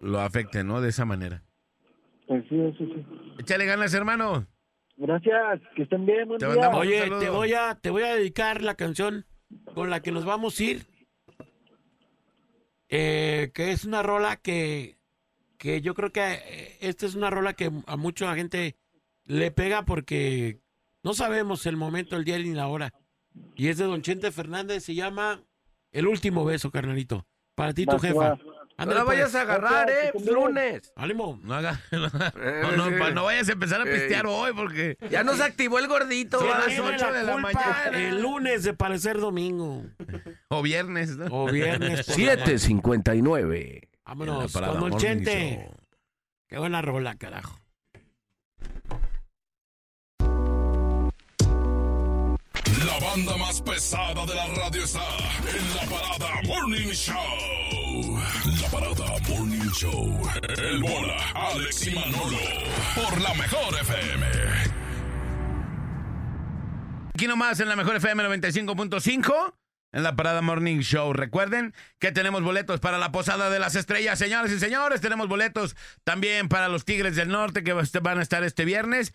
lo 0.02 0.20
afecte, 0.20 0.66
¿no? 0.66 0.82
De 0.82 0.90
esa 0.90 1.06
manera. 1.06 1.42
Pues 2.28 2.44
sí, 2.50 2.60
eso 2.60 2.80
sí. 2.80 3.06
Échale 3.40 3.66
ganas, 3.66 3.94
hermano. 3.94 4.46
Gracias, 4.98 5.62
que 5.74 5.84
estén 5.84 6.06
bien, 6.06 6.28
buen 6.28 6.38
Te 6.38 6.46
día. 6.48 6.56
mandamos- 6.56 6.82
Oye, 6.82 7.10
te 7.22 7.30
voy 7.30 7.54
a 7.54 7.76
te 7.76 7.90
voy 7.90 8.04
a 8.04 8.14
dedicar 8.16 8.62
la 8.62 8.76
canción 8.76 9.26
con 9.74 9.90
la 9.90 10.02
que 10.02 10.12
nos 10.12 10.26
vamos 10.26 10.60
a 10.60 10.64
ir. 10.64 10.86
Eh, 12.92 13.52
que 13.54 13.72
es 13.72 13.86
una 13.86 14.04
rola 14.04 14.36
que 14.36 15.02
que 15.62 15.80
yo 15.80 15.94
creo 15.94 16.12
que 16.12 16.22
eh, 16.22 16.78
esta 16.82 17.06
es 17.06 17.14
una 17.14 17.30
rola 17.30 17.54
que 17.54 17.72
a 17.86 17.96
mucha 17.96 18.34
gente 18.34 18.78
le 19.26 19.52
pega 19.52 19.86
porque 19.86 20.60
no 21.04 21.14
sabemos 21.14 21.68
el 21.68 21.78
momento, 21.78 22.16
el 22.16 22.26
día 22.26 22.40
ni 22.40 22.52
la 22.52 22.68
hora. 22.68 22.96
Y 23.56 23.68
es 23.68 23.78
de 23.78 23.86
Don 23.86 24.02
Chente 24.02 24.32
Fernández, 24.32 24.84
se 24.84 24.96
llama 24.96 25.44
El 25.92 26.08
último 26.08 26.44
beso, 26.46 26.72
carnalito. 26.72 27.28
Para 27.54 27.76
ti, 27.76 27.86
tu 27.86 28.00
jefa. 28.00 28.40
Va. 28.82 28.86
No 28.86 28.94
la 28.94 29.04
vayas 29.04 29.32
pues. 29.32 29.36
a 29.36 29.42
agarrar, 29.42 29.90
¿eh? 29.90 30.12
lunes. 30.32 30.92
Ánimo. 30.96 31.40
No 31.44 31.54
haga, 31.56 31.80
no, 31.92 32.72
no, 32.90 32.98
pa- 33.00 33.12
no 33.12 33.24
vayas 33.26 33.50
a 33.50 33.54
empezar 33.54 33.82
a 33.82 33.84
Eh, 33.90 33.94
pistear 33.94 34.26
hoy 34.28 34.52
porque 34.54 34.98
Ya 35.10 35.24
nos 35.24 35.40
activó 35.42 35.80
el 35.80 35.88
gordito. 35.88 36.40
Son 36.40 36.50
va. 36.50 36.58
las 36.60 36.68
Tiene 36.68 36.82
ocho 36.82 37.12
la 37.12 37.18
de 37.20 37.24
la 37.24 37.38
mañana. 37.38 37.92
El 37.94 38.22
lunes 38.22 38.64
de 38.64 38.74
parecer 38.74 39.18
domingo. 39.20 39.84
o 40.50 40.62
viernes, 40.62 41.18
¿no? 41.18 41.26
O 41.30 41.46
viernes. 41.52 42.06
por 42.06 42.20
la 42.20 42.36
noche. 42.36 42.58
7.59. 42.58 43.88
Vámonos, 44.06 44.52
con 44.52 44.80
Morning 44.80 44.98
Chente. 44.98 45.64
Show. 45.66 45.76
Qué 46.48 46.58
buena 46.58 46.82
rola, 46.82 47.16
carajo. 47.16 47.58
La 52.86 53.00
banda 53.00 53.38
más 53.38 53.62
pesada 53.62 54.26
de 54.26 54.36
la 54.36 54.48
radio 54.48 54.84
está 54.84 55.00
en 55.48 55.76
la 55.76 55.82
parada 55.96 56.42
Morning 56.48 56.92
Show. 56.92 57.16
La 58.02 58.70
parada 58.72 59.20
Morning 59.30 59.70
Show. 59.74 60.20
El 60.58 60.82
bola, 60.82 61.18
Alex 61.36 61.88
y 61.88 61.92
Manolo. 61.94 62.38
Por 62.96 63.22
la 63.22 63.34
mejor 63.36 63.76
FM. 63.80 64.26
Aquí 67.14 67.28
nomás 67.28 67.60
en 67.60 67.70
la 67.70 67.76
mejor 67.76 67.98
FM 67.98 68.24
95.5. 68.24 69.54
En 69.94 70.04
la 70.04 70.16
Parada 70.16 70.42
Morning 70.42 70.80
Show. 70.80 71.14
Recuerden 71.14 71.76
que 72.00 72.12
tenemos 72.12 72.42
boletos 72.42 72.80
para 72.80 72.98
la 72.98 73.12
Posada 73.12 73.50
de 73.52 73.60
las 73.60 73.76
Estrellas, 73.76 74.18
señores 74.18 74.52
y 74.52 74.60
señores. 74.60 75.02
Tenemos 75.02 75.28
boletos 75.28 75.76
también 76.04 76.50
para 76.50 76.70
los 76.70 76.86
Tigres 76.86 77.16
del 77.16 77.30
Norte 77.30 77.64
que 77.64 77.74
van 77.74 78.18
a 78.18 78.22
estar 78.24 78.44
este 78.44 78.66
viernes. 78.66 79.14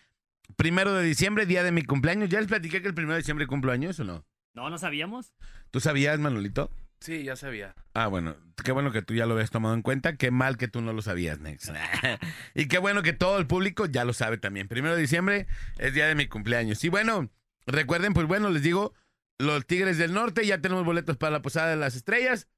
Primero 0.57 0.95
de 0.95 1.03
diciembre, 1.03 1.47
día 1.47 1.65
de 1.65 1.73
mi 1.73 1.83
cumpleaños. 1.83 2.29
¿Ya 2.29 2.39
les 2.39 2.49
platiqué 2.49 2.83
que 2.83 2.89
el 2.89 2.95
primero 2.95 3.15
de 3.15 3.23
diciembre 3.23 3.49
cumplo 3.49 3.73
años 3.73 3.99
o 3.99 4.05
no? 4.05 4.25
No, 4.55 4.71
no 4.71 4.79
sabíamos. 4.79 5.33
¿Tú 5.73 5.81
sabías, 5.81 6.21
Manolito? 6.21 6.71
Sí, 7.07 7.23
ya 7.23 7.37
sabía. 7.37 7.73
Ah, 7.95 8.09
bueno, 8.09 8.35
qué 8.65 8.73
bueno 8.73 8.91
que 8.91 9.01
tú 9.01 9.15
ya 9.15 9.27
lo 9.27 9.35
habías 9.35 9.53
tomado 9.53 9.77
en 9.77 9.83
cuenta. 9.83 10.17
Qué 10.17 10.33
mal 10.33 10.57
que 10.57 10.67
tú 10.67 10.81
no 10.81 10.93
lo 10.93 11.03
sabías, 11.03 11.39
Nex. 11.39 11.71
y 12.57 12.67
qué 12.67 12.79
bueno 12.79 13.05
que 13.05 13.13
todo 13.13 13.39
el 13.39 13.47
público 13.47 13.87
ya 13.87 14.05
lo 14.05 14.13
sabe 14.13 14.39
también. 14.39 14.67
Primero 14.67 14.97
de 14.97 15.03
diciembre 15.03 15.47
es 15.79 15.95
día 15.95 16.09
de 16.09 16.17
mi 16.17 16.27
cumpleaños. 16.27 16.83
Y 16.83 16.89
bueno, 16.89 17.31
recuerden, 17.65 18.13
pues 18.13 18.27
bueno, 18.27 18.51
les 18.51 18.65
digo, 18.65 18.93
los 19.39 19.65
Tigres 19.69 19.99
del 19.99 20.15
Norte 20.15 20.45
ya 20.45 20.61
tenemos 20.61 20.85
boletos 20.85 21.17
para 21.17 21.31
la 21.31 21.43
Posada 21.43 21.69
de 21.69 21.77
las 21.77 21.95
Estrellas. 21.95 22.49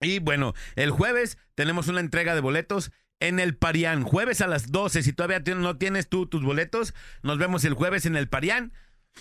Y 0.00 0.18
bueno, 0.18 0.54
el 0.74 0.90
jueves 0.90 1.38
tenemos 1.54 1.86
una 1.86 2.00
entrega 2.00 2.34
de 2.34 2.40
boletos 2.40 2.90
en 3.20 3.38
el 3.38 3.56
Parián. 3.56 4.02
Jueves 4.02 4.40
a 4.40 4.48
las 4.48 4.72
12. 4.72 5.04
Si 5.04 5.12
todavía 5.12 5.38
no 5.54 5.78
tienes 5.78 6.08
tú 6.08 6.26
tus 6.26 6.42
boletos, 6.42 6.94
nos 7.22 7.38
vemos 7.38 7.64
el 7.64 7.74
jueves 7.74 8.06
en 8.06 8.16
el 8.16 8.28
Parián 8.28 8.72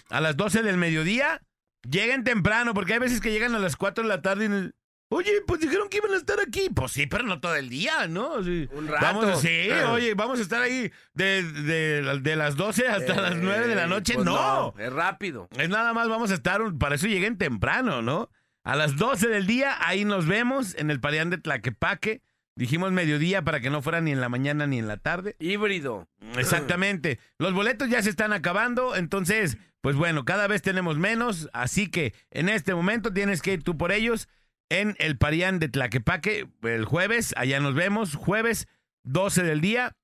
a 0.09 0.19
las 0.19 0.35
12 0.35 0.63
del 0.63 0.77
mediodía. 0.77 1.43
Lleguen 1.89 2.23
temprano, 2.23 2.73
porque 2.73 2.93
hay 2.93 2.99
veces 2.99 3.21
que 3.21 3.31
llegan 3.31 3.55
a 3.55 3.59
las 3.59 3.75
4 3.75 4.03
de 4.03 4.09
la 4.09 4.21
tarde 4.21 4.45
y... 4.45 4.71
Oye, 5.09 5.31
pues 5.47 5.61
dijeron 5.61 5.87
que 5.87 5.97
iban 5.97 6.11
a 6.11 6.17
estar 6.17 6.37
aquí. 6.41 6.69
Pues 6.75 6.91
sí, 6.91 7.07
pero 7.07 7.23
no 7.23 7.39
todo 7.39 7.55
el 7.55 7.69
día, 7.69 8.07
¿no? 8.07 8.43
Sí. 8.43 8.67
Un 8.73 8.89
rato. 8.89 9.05
Vamos, 9.21 9.39
sí, 9.41 9.69
oye, 9.89 10.13
vamos 10.15 10.39
a 10.39 10.41
estar 10.41 10.61
ahí 10.61 10.91
de, 11.13 11.43
de- 11.43 12.19
de 12.19 12.35
las 12.35 12.57
12 12.57 12.89
hasta 12.89 13.15
las 13.21 13.37
9 13.37 13.67
de 13.69 13.75
la 13.75 13.85
Eh, 13.85 13.87
noche. 13.87 14.15
pues 14.15 14.25
no. 14.25 14.73
Es 14.77 14.91
rápido. 14.91 15.47
Es 15.57 15.69
nada 15.69 15.93
más, 15.93 16.09
vamos 16.09 16.29
a 16.31 16.33
estar, 16.33 16.59
para 16.77 16.95
eso 16.95 17.07
lleguen 17.07 17.37
temprano, 17.37 18.01
¿no? 18.01 18.29
A 18.65 18.75
las 18.75 18.97
12 18.97 19.29
del 19.29 19.47
día, 19.47 19.77
ahí 19.79 20.03
nos 20.03 20.27
vemos 20.27 20.75
en 20.75 20.91
el 20.91 20.99
Parián 20.99 21.29
de 21.29 21.37
Tlaquepaque. 21.37 22.21
Dijimos 22.57 22.91
mediodía 22.91 23.43
para 23.43 23.61
que 23.61 23.69
no 23.69 23.81
fuera 23.81 24.01
ni 24.01 24.11
en 24.11 24.19
la 24.19 24.27
mañana 24.27 24.67
ni 24.67 24.77
en 24.79 24.89
la 24.89 24.97
tarde. 24.97 25.37
Híbrido. 25.39 26.09
Exactamente. 26.37 27.19
Los 27.37 27.53
boletos 27.53 27.87
ya 27.87 28.01
se 28.01 28.09
están 28.09 28.33
acabando, 28.33 28.95
entonces, 28.97 29.57
pues 29.81 29.95
bueno, 29.95 30.25
cada 30.25 30.47
vez 30.47 30.61
tenemos 30.61 30.97
menos, 30.97 31.49
así 31.53 31.89
que 31.89 32.13
en 32.31 32.49
este 32.49 32.73
momento 32.75 33.13
tienes 33.13 33.41
que 33.41 33.53
ir 33.53 33.63
tú 33.63 33.77
por 33.77 33.91
ellos 33.91 34.27
en 34.69 34.95
el 34.99 35.17
Parián 35.17 35.59
de 35.59 35.69
Tlaquepaque 35.69 36.49
el 36.63 36.85
jueves, 36.85 37.33
allá 37.37 37.59
nos 37.59 37.73
vemos, 37.73 38.15
jueves 38.15 38.67
12 39.03 39.43
del 39.43 39.61
día. 39.61 39.95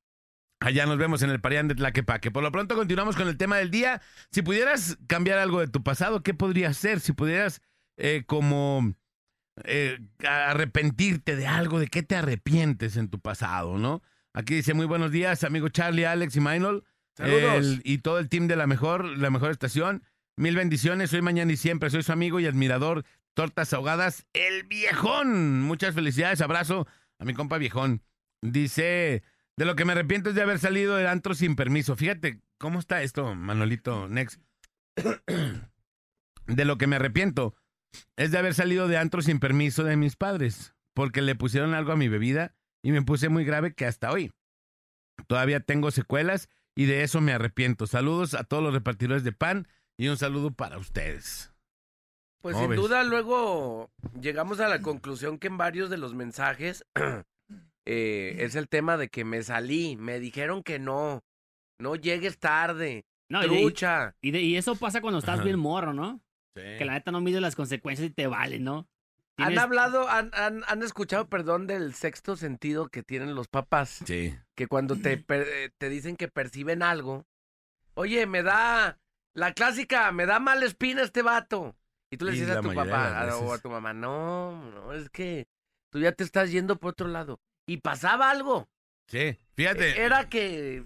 Allá 0.60 0.86
nos 0.86 0.98
vemos 0.98 1.22
en 1.22 1.30
el 1.30 1.42
Parián 1.42 1.68
de 1.68 1.76
Tlaquepaque. 1.76 2.32
Por 2.32 2.42
lo 2.42 2.52
pronto 2.52 2.76
continuamos 2.76 3.18
con 3.18 3.28
el 3.28 3.36
tema 3.36 3.58
del 3.58 3.70
día. 3.70 4.02
Si 4.32 4.42
pudieras 4.42 4.98
cambiar 5.08 5.40
algo 5.40 5.60
de 5.60 5.68
tu 5.68 5.84
pasado, 5.84 6.24
¿qué 6.24 6.34
podría 6.34 6.74
ser? 6.74 7.02
Si 7.02 7.12
pudieras 7.12 7.62
eh, 7.98 8.24
como 8.26 8.94
eh, 9.66 10.00
arrepentirte 10.26 11.36
de 11.36 11.48
algo, 11.48 11.80
¿de 11.80 11.88
qué 11.88 12.02
te 12.02 12.16
arrepientes 12.16 12.96
en 12.96 13.10
tu 13.10 13.20
pasado, 13.20 13.78
no? 13.78 14.02
Aquí 14.34 14.56
dice 14.56 14.74
muy 14.74 14.86
buenos 14.86 15.12
días, 15.12 15.44
amigo 15.44 15.68
Charlie, 15.68 16.06
Alex 16.06 16.38
y 16.38 16.40
Maynol. 16.40 16.86
Saludos. 17.16 17.80
Y 17.84 18.00
todo 18.00 18.20
el 18.20 18.30
team 18.30 18.48
de 18.48 18.56
la 18.56 18.68
mejor, 18.68 19.06
la 19.06 19.30
mejor 19.30 19.52
estación. 19.52 20.04
Mil 20.36 20.56
bendiciones, 20.56 21.12
soy 21.12 21.22
mañana 21.22 21.52
y 21.52 21.58
siempre, 21.58 21.90
soy 21.90 22.04
su 22.04 22.12
amigo 22.12 22.40
y 22.40 22.48
admirador. 22.48 23.06
Tortas 23.36 23.74
ahogadas, 23.74 24.26
el 24.34 24.64
viejón. 24.64 25.62
Muchas 25.62 25.96
felicidades, 25.96 26.42
abrazo 26.42 26.88
a 27.20 27.26
mi 27.26 27.34
compa 27.34 27.58
viejón. 27.58 28.02
Dice, 28.42 29.24
de 29.58 29.66
lo 29.66 29.76
que 29.76 29.86
me 29.86 29.94
arrepiento 29.94 30.30
es 30.30 30.36
de 30.36 30.42
haber 30.42 30.60
salido 30.60 30.96
del 30.96 31.08
antro 31.08 31.36
sin 31.36 31.56
permiso. 31.56 31.96
Fíjate, 31.96 32.42
¿cómo 32.58 32.80
está 32.80 33.02
esto, 33.04 33.36
Manolito 33.36 34.08
Next? 34.08 34.42
de 36.48 36.66
lo 36.66 36.78
que 36.78 36.88
me 36.88 36.96
arrepiento 36.96 37.56
es 38.18 38.32
de 38.32 38.40
haber 38.40 38.54
salido 38.54 38.88
de 38.88 38.98
antro 38.98 39.22
sin 39.22 39.40
permiso 39.40 39.84
de 39.84 39.96
mis 39.98 40.16
padres, 40.16 40.74
porque 40.94 41.22
le 41.22 41.36
pusieron 41.36 41.74
algo 41.74 41.92
a 41.92 41.98
mi 41.98 42.08
bebida 42.08 42.56
y 42.82 42.92
me 42.92 43.02
puse 43.02 43.30
muy 43.30 43.46
grave 43.46 43.74
que 43.74 43.86
hasta 43.86 44.12
hoy. 44.12 44.32
Todavía 45.28 45.60
tengo 45.60 45.92
secuelas 45.92 46.50
y 46.76 46.86
de 46.86 47.04
eso 47.04 47.22
me 47.22 47.34
arrepiento. 47.34 47.88
Saludos 47.88 48.34
a 48.34 48.44
todos 48.44 48.64
los 48.64 48.74
repartidores 48.74 49.24
de 49.24 49.32
pan 49.32 49.68
y 49.98 50.08
un 50.08 50.18
saludo 50.18 50.52
para 50.52 50.78
ustedes. 50.78 51.52
Pues 52.42 52.54
¿Cómo 52.56 52.66
sin 52.66 52.72
ves? 52.72 52.80
duda 52.82 53.04
luego 53.04 53.90
llegamos 54.20 54.60
a 54.60 54.68
la 54.68 54.82
conclusión 54.82 55.40
que 55.40 55.48
en 55.48 55.58
varios 55.58 55.90
de 55.90 55.98
los 55.98 56.14
mensajes 56.14 56.84
eh, 57.86 58.36
es 58.40 58.56
el 58.56 58.68
tema 58.68 58.98
de 58.98 59.10
que 59.10 59.24
me 59.24 59.44
salí, 59.44 59.96
me 59.98 60.20
dijeron 60.20 60.64
que 60.64 60.80
no, 60.80 61.24
no 61.80 61.96
llegues 61.96 62.40
tarde, 62.40 63.06
No, 63.30 63.44
y, 63.46 63.50
de- 63.50 63.62
trucha. 63.62 64.16
y 64.22 64.32
de- 64.32 64.42
y 64.42 64.58
eso 64.58 64.76
pasa 64.76 65.00
cuando 65.02 65.20
estás 65.20 65.36
Ajá. 65.36 65.44
bien 65.46 65.60
morro, 65.60 65.94
¿no? 65.94 66.22
Que 66.56 66.86
la 66.86 66.94
neta 66.94 67.12
no 67.12 67.20
mide 67.20 67.42
las 67.42 67.56
consecuencias 67.56 68.08
y 68.10 68.14
te 68.14 68.28
vale, 68.28 68.60
¿no? 68.60 68.88
¿Han 69.38 69.58
hablado, 69.58 70.08
han, 70.10 70.30
han, 70.34 70.64
han 70.68 70.84
escuchado, 70.84 71.28
perdón, 71.28 71.66
del 71.68 71.94
sexto 71.96 72.36
sentido 72.36 72.88
que 72.88 73.02
tienen 73.04 73.34
los 73.36 73.48
papás? 73.48 74.02
Sí. 74.06 74.38
Que 74.56 74.68
cuando 74.68 74.96
te, 74.96 75.18
per- 75.18 75.48
eh, 75.48 75.72
te 75.78 75.90
dicen 75.90 76.16
que 76.16 76.28
perciben 76.28 76.84
algo, 76.84 77.26
oye, 77.96 78.26
me 78.28 78.44
da, 78.44 79.00
la 79.34 79.54
clásica, 79.54 80.12
me 80.12 80.26
da 80.26 80.40
mala 80.40 80.66
espina 80.66 81.02
este 81.02 81.22
vato. 81.24 81.76
Y 82.12 82.18
tú 82.18 82.26
le 82.26 82.34
dices 82.34 82.50
a 82.52 82.62
tu 82.62 82.74
papá 82.74 83.28
o 83.40 83.54
a 83.54 83.58
tu 83.58 83.70
mamá, 83.72 83.92
no, 83.94 84.70
no, 84.72 84.94
es 84.94 85.10
que 85.10 85.48
tú 85.92 86.00
ya 86.00 86.12
te 86.12 86.24
estás 86.24 86.52
yendo 86.52 86.78
por 86.78 86.92
otro 86.92 87.08
lado. 87.08 87.40
Y 87.68 87.78
pasaba 87.78 88.30
algo. 88.30 88.70
Sí. 89.08 89.36
Fíjate, 89.56 90.00
Era 90.00 90.30
que 90.30 90.84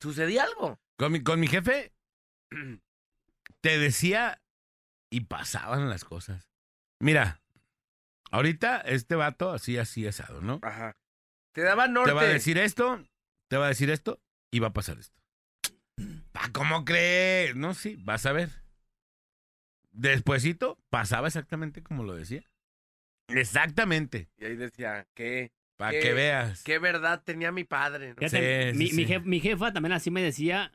sucedía 0.00 0.42
algo. 0.42 0.80
con, 0.98 1.12
mi, 1.12 1.22
con 1.22 1.38
mi 1.38 1.46
jefe 1.46 1.92
te 3.60 3.78
decía 3.78 4.40
y 5.10 5.20
pasaban 5.20 5.88
las 5.88 6.04
cosas. 6.04 6.48
Mira, 7.00 7.40
ahorita 8.30 8.80
este 8.80 9.14
vato 9.14 9.50
así, 9.52 9.78
así 9.78 10.06
asado, 10.06 10.40
¿no? 10.40 10.60
Ajá. 10.62 10.96
Te 11.52 11.62
daba 11.62 11.88
norte. 11.88 12.10
Te 12.10 12.14
va 12.14 12.22
a 12.22 12.26
decir 12.26 12.58
esto, 12.58 13.02
te 13.48 13.56
va 13.56 13.66
a 13.66 13.68
decir 13.68 13.90
esto 13.90 14.20
y 14.50 14.58
va 14.58 14.68
a 14.68 14.72
pasar 14.72 14.98
esto. 14.98 15.16
Pa, 16.32 16.50
¿Cómo 16.52 16.84
crees? 16.84 17.56
No, 17.56 17.72
sí, 17.74 17.96
vas 17.98 18.26
a 18.26 18.32
ver. 18.32 18.50
Despuésito 19.92 20.78
pasaba 20.90 21.26
exactamente 21.28 21.82
como 21.82 22.04
lo 22.04 22.14
decía. 22.14 22.42
Exactamente. 23.28 24.28
Y 24.36 24.44
ahí 24.44 24.56
decía, 24.56 25.06
¿qué? 25.14 25.52
Para 25.76 25.92
¿Qué- 25.92 26.00
que 26.00 26.12
veas. 26.12 26.62
¿Qué 26.62 26.78
verdad 26.78 27.22
tenía 27.24 27.50
mi 27.52 27.64
padre? 27.64 28.10
¿no? 28.10 28.16
Fíjate, 28.16 28.72
Sí, 28.72 28.78
mi, 28.78 28.86
sí, 28.88 28.96
mi 28.96 29.06
sí. 29.06 29.12
jef- 29.12 29.24
mi 29.24 29.40
jefa 29.40 29.72
también 29.72 29.92
así 29.92 30.10
me 30.10 30.22
decía, 30.22 30.72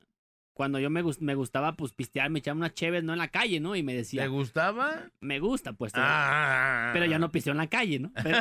cuando 0.53 0.79
yo 0.79 0.89
me, 0.89 1.03
me 1.19 1.35
gustaba 1.35 1.73
pues 1.75 1.93
pistear, 1.93 2.29
me 2.29 2.39
echaba 2.39 2.57
unas 2.57 2.73
cheves, 2.73 3.03
¿no? 3.03 3.13
En 3.13 3.19
la 3.19 3.29
calle, 3.29 3.59
¿no? 3.59 3.75
Y 3.75 3.83
me 3.83 3.93
¿Te 3.93 3.97
decía, 3.99 4.27
gustaba? 4.27 5.09
me 5.19 5.39
gusta, 5.39 5.73
pues. 5.73 5.93
Ah. 5.95 6.91
Pero 6.93 7.05
ya 7.05 7.19
no 7.19 7.31
pisteo 7.31 7.51
en 7.51 7.57
la 7.57 7.67
calle, 7.67 7.99
¿no? 7.99 8.11
Pero- 8.23 8.39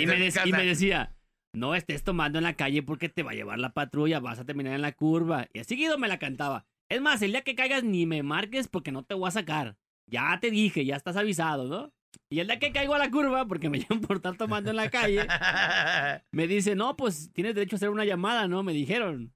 y, 0.00 0.06
me 0.06 0.28
y 0.44 0.52
me 0.52 0.64
decía, 0.66 1.14
no 1.54 1.74
estés 1.74 2.04
tomando 2.04 2.38
en 2.38 2.44
la 2.44 2.54
calle 2.54 2.82
porque 2.82 3.08
te 3.08 3.22
va 3.22 3.32
a 3.32 3.34
llevar 3.34 3.58
la 3.58 3.72
patrulla, 3.72 4.20
vas 4.20 4.38
a 4.38 4.44
terminar 4.44 4.74
en 4.74 4.82
la 4.82 4.92
curva. 4.92 5.46
Y 5.52 5.60
así 5.60 5.70
seguido 5.70 5.98
me 5.98 6.08
la 6.08 6.18
cantaba. 6.18 6.66
Es 6.90 7.00
más, 7.00 7.20
el 7.22 7.32
día 7.32 7.42
que 7.42 7.54
caigas 7.54 7.84
ni 7.84 8.06
me 8.06 8.22
marques 8.22 8.68
porque 8.68 8.92
no 8.92 9.02
te 9.02 9.14
voy 9.14 9.28
a 9.28 9.32
sacar. 9.32 9.76
Ya 10.10 10.38
te 10.40 10.50
dije, 10.50 10.84
ya 10.84 10.96
estás 10.96 11.16
avisado, 11.16 11.68
¿no? 11.68 11.92
Y 12.30 12.40
el 12.40 12.46
día 12.46 12.58
que 12.58 12.72
caigo 12.72 12.94
a 12.94 12.98
la 12.98 13.10
curva, 13.10 13.46
porque 13.46 13.68
me 13.68 13.78
llevan 13.80 14.00
por 14.00 14.16
estar 14.16 14.36
tomando 14.36 14.70
en 14.70 14.76
la 14.76 14.90
calle, 14.90 15.26
me 16.32 16.46
dice, 16.46 16.74
no, 16.74 16.96
pues 16.96 17.30
tienes 17.32 17.54
derecho 17.54 17.76
a 17.76 17.78
hacer 17.78 17.90
una 17.90 18.04
llamada, 18.04 18.48
¿no? 18.48 18.62
Me 18.62 18.72
dijeron. 18.72 19.34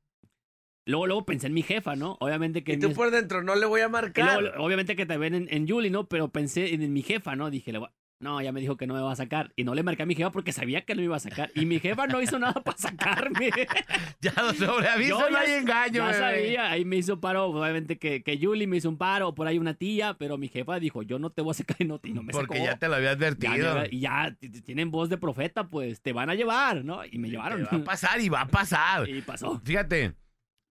Luego, 0.84 1.06
luego 1.06 1.24
pensé 1.24 1.46
en 1.46 1.54
mi 1.54 1.62
jefa, 1.62 1.94
¿no? 1.96 2.16
Obviamente 2.20 2.64
que... 2.64 2.72
Y 2.72 2.74
en 2.74 2.80
tú 2.80 2.88
mi- 2.88 2.94
por 2.94 3.10
dentro, 3.10 3.42
no 3.42 3.54
le 3.54 3.66
voy 3.66 3.80
a 3.82 3.86
y 3.86 3.90
marcar. 3.90 4.42
luego, 4.42 4.64
obviamente 4.64 4.96
que 4.96 5.06
te 5.06 5.16
ven 5.16 5.34
en, 5.34 5.48
en 5.50 5.68
Julie, 5.68 5.90
¿no? 5.90 6.08
Pero 6.08 6.28
pensé 6.32 6.74
en, 6.74 6.92
mi 6.92 7.02
jefa, 7.02 7.36
¿no? 7.36 7.50
Dije, 7.50 7.70
le 7.72 7.78
voy 7.78 7.88
a- 7.88 7.92
no, 8.18 8.40
ya 8.40 8.52
me 8.52 8.60
dijo 8.60 8.76
que 8.76 8.86
no 8.86 8.94
me 8.94 9.00
va 9.00 9.10
a 9.10 9.16
sacar. 9.16 9.52
Y 9.56 9.64
no 9.64 9.74
le 9.74 9.82
marqué 9.82 10.04
a 10.04 10.06
mi 10.06 10.14
jefa 10.14 10.30
porque 10.30 10.52
sabía 10.52 10.82
que 10.84 10.94
no 10.94 11.00
me 11.00 11.06
iba 11.06 11.16
a 11.16 11.20
sacar. 11.20 11.50
Y 11.56 11.66
mi 11.66 11.80
jefa 11.80 12.06
no 12.06 12.22
hizo 12.22 12.38
nada 12.38 12.54
para 12.62 12.78
sacarme. 12.78 13.50
Ya 14.20 14.32
sobre 14.56 14.86
aviso 14.88 15.18
Yo 15.18 15.30
no 15.30 15.30
ya- 15.30 15.40
hay 15.40 15.50
engaño, 15.60 15.94
Ya 15.94 16.06
bebé. 16.06 16.18
sabía, 16.18 16.70
ahí 16.70 16.84
me 16.84 16.96
hizo 16.96 17.20
paro. 17.20 17.46
Obviamente 17.46 17.98
que, 17.98 18.22
que 18.22 18.38
Julie 18.40 18.68
me 18.68 18.76
hizo 18.76 18.88
un 18.88 18.96
paro, 18.96 19.34
por 19.34 19.48
ahí 19.48 19.58
una 19.58 19.74
tía, 19.74 20.14
pero 20.16 20.38
mi 20.38 20.46
jefa 20.48 20.78
dijo, 20.78 21.02
yo 21.02 21.18
no 21.18 21.30
te 21.30 21.42
voy 21.42 21.50
a 21.50 21.54
sacar 21.54 21.76
y 21.80 21.84
no, 21.84 21.98
y 22.04 22.12
no 22.12 22.22
me 22.22 22.32
Porque 22.32 22.58
sacó. 22.58 22.64
ya 22.64 22.78
te 22.78 22.86
lo 22.86 22.94
había 22.94 23.08
Ya 23.08 23.12
advertido. 23.16 23.84
y 23.90 23.98
ya 24.00 24.36
t- 24.38 24.48
tienen 24.62 24.92
voz 24.92 25.08
de 25.08 25.18
profeta, 25.18 25.66
pues 25.68 26.00
te 26.00 26.12
van 26.12 26.30
a 26.30 26.36
llevar, 26.36 26.84
¿no? 26.84 27.04
Y 27.04 27.18
me 27.18 27.26
Te 27.26 27.32
llevaron. 27.32 27.64
va 27.64 27.76
a 27.76 27.82
pasar 27.84 28.20
y 28.20 28.28
va 28.28 28.42
a 28.42 28.46
pasar. 28.48 29.08
y 29.08 29.20
pasó. 29.22 29.60
Fíjate, 29.64 30.14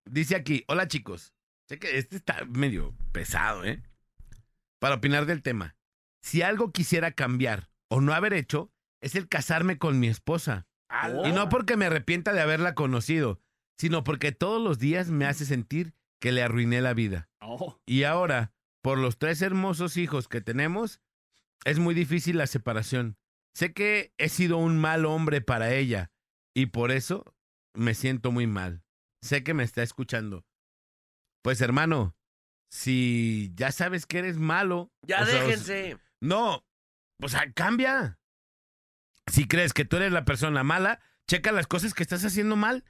dice 0.06 0.36
aquí, 0.36 0.64
hola 0.68 0.88
chicos. 0.88 1.34
Sé 1.68 1.80
que 1.80 1.97
este 1.97 2.18
está 2.18 2.45
medio 2.45 2.95
pesado, 3.12 3.64
¿eh? 3.64 3.82
Para 4.80 4.95
opinar 4.95 5.26
del 5.26 5.41
tema. 5.41 5.76
Si 6.22 6.41
algo 6.41 6.72
quisiera 6.72 7.12
cambiar 7.12 7.70
o 7.89 8.02
no 8.02 8.14
haber 8.14 8.34
hecho, 8.34 8.72
es 9.02 9.16
el 9.16 9.28
casarme 9.28 9.78
con 9.78 9.99
mi 9.99 10.08
esposa. 10.08 10.68
Oh. 10.89 11.26
Y 11.26 11.32
no 11.32 11.49
porque 11.49 11.78
me 11.78 11.86
arrepienta 11.86 12.34
de 12.34 12.41
haberla 12.41 12.76
conocido, 12.76 13.41
sino 13.80 14.04
porque 14.04 14.32
todos 14.32 14.62
los 14.62 14.80
días 14.80 15.10
me 15.10 15.26
hace 15.26 15.45
sentir 15.45 15.93
que 16.20 16.32
le 16.32 16.43
arruiné 16.43 16.82
la 16.82 16.93
vida. 16.93 17.30
Oh, 17.39 17.80
Y 17.86 18.04
ahora, 18.04 18.54
por 18.84 18.97
los 18.97 19.18
tres 19.18 19.41
hermosos 19.41 19.97
hijos 19.97 20.28
que 20.28 20.41
tenemos, 20.41 21.02
es 21.66 21.80
muy 21.80 21.95
difícil 21.95 22.38
la 22.38 22.47
separación. 22.47 23.18
Sé 23.56 23.74
que 23.74 24.14
he 24.18 24.30
sido 24.30 24.58
un 24.58 24.80
mal 24.80 25.06
hombre 25.06 25.41
para 25.41 25.74
ella 25.74 26.12
y 26.54 26.68
por 26.68 26.91
eso 26.91 27.36
me 27.74 27.93
siento 27.93 28.32
muy 28.32 28.47
mal. 28.47 28.84
Sé 29.22 29.43
que 29.43 29.53
me 29.53 29.63
está 29.63 29.84
escuchando. 29.84 30.45
Pues 31.43 31.61
hermano, 31.61 32.15
si 32.72 33.51
ya 33.55 33.72
sabes 33.72 34.05
que 34.05 34.19
eres 34.19 34.38
malo... 34.38 34.91
Ya 35.07 35.26
sea, 35.26 35.43
déjense. 35.43 35.97
no, 36.22 36.65
o 37.22 37.30
sea, 37.30 37.51
cambia. 37.53 38.19
Si 39.28 39.47
crees 39.47 39.74
que 39.74 39.86
tú 39.86 39.97
eres 39.97 40.11
la 40.11 40.26
persona 40.26 40.63
mala, 40.63 40.99
checa 41.28 41.51
las 41.51 41.67
cosas 41.67 41.93
que 41.93 42.03
estás 42.03 42.24
haciendo 42.26 42.55
mal 42.55 42.84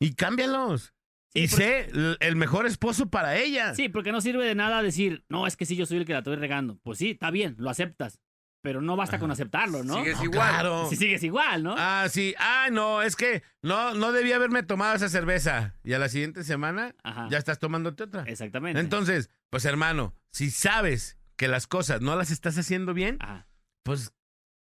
y 0.00 0.14
cámbialos. 0.14 0.92
Sí, 1.32 1.44
y 1.44 1.48
porque- 1.48 1.90
sé 1.90 2.16
el 2.20 2.36
mejor 2.36 2.66
esposo 2.66 3.10
para 3.10 3.36
ella. 3.36 3.74
Sí, 3.74 3.88
porque 3.88 4.12
no 4.12 4.20
sirve 4.20 4.44
de 4.46 4.54
nada 4.54 4.82
decir, 4.82 5.24
no, 5.28 5.46
es 5.46 5.56
que 5.56 5.66
sí, 5.66 5.76
yo 5.76 5.86
soy 5.86 5.98
el 5.98 6.04
que 6.06 6.12
la 6.12 6.18
estoy 6.20 6.36
regando. 6.36 6.78
Pues 6.82 6.98
sí, 6.98 7.10
está 7.12 7.30
bien, 7.30 7.54
lo 7.58 7.70
aceptas. 7.70 8.20
Pero 8.62 8.80
no 8.80 8.96
basta 8.96 9.18
con 9.20 9.30
aceptarlo, 9.30 9.84
¿no? 9.84 9.94
Sigues 9.94 10.16
No, 10.18 10.24
igual. 10.24 10.48
Claro. 10.50 10.88
Si 10.90 10.96
sigues 10.96 11.22
igual, 11.22 11.62
¿no? 11.62 11.74
Ah, 11.78 12.06
sí. 12.10 12.34
Ah, 12.38 12.68
no, 12.72 13.00
es 13.02 13.14
que 13.14 13.42
no, 13.62 13.94
no 13.94 14.10
debía 14.12 14.36
haberme 14.36 14.62
tomado 14.64 14.96
esa 14.96 15.08
cerveza. 15.08 15.74
Y 15.84 15.92
a 15.92 15.98
la 16.00 16.08
siguiente 16.08 16.42
semana 16.42 16.94
Ajá. 17.04 17.28
ya 17.30 17.38
estás 17.38 17.58
tomándote 17.60 18.02
otra. 18.04 18.24
Exactamente. 18.26 18.80
Entonces, 18.80 19.30
pues 19.50 19.64
hermano, 19.64 20.14
si 20.32 20.50
sabes 20.50 21.16
que 21.36 21.48
las 21.48 21.66
cosas 21.66 22.00
no 22.00 22.16
las 22.16 22.30
estás 22.30 22.58
haciendo 22.58 22.92
bien, 22.92 23.18
Ajá. 23.20 23.46
pues 23.84 24.12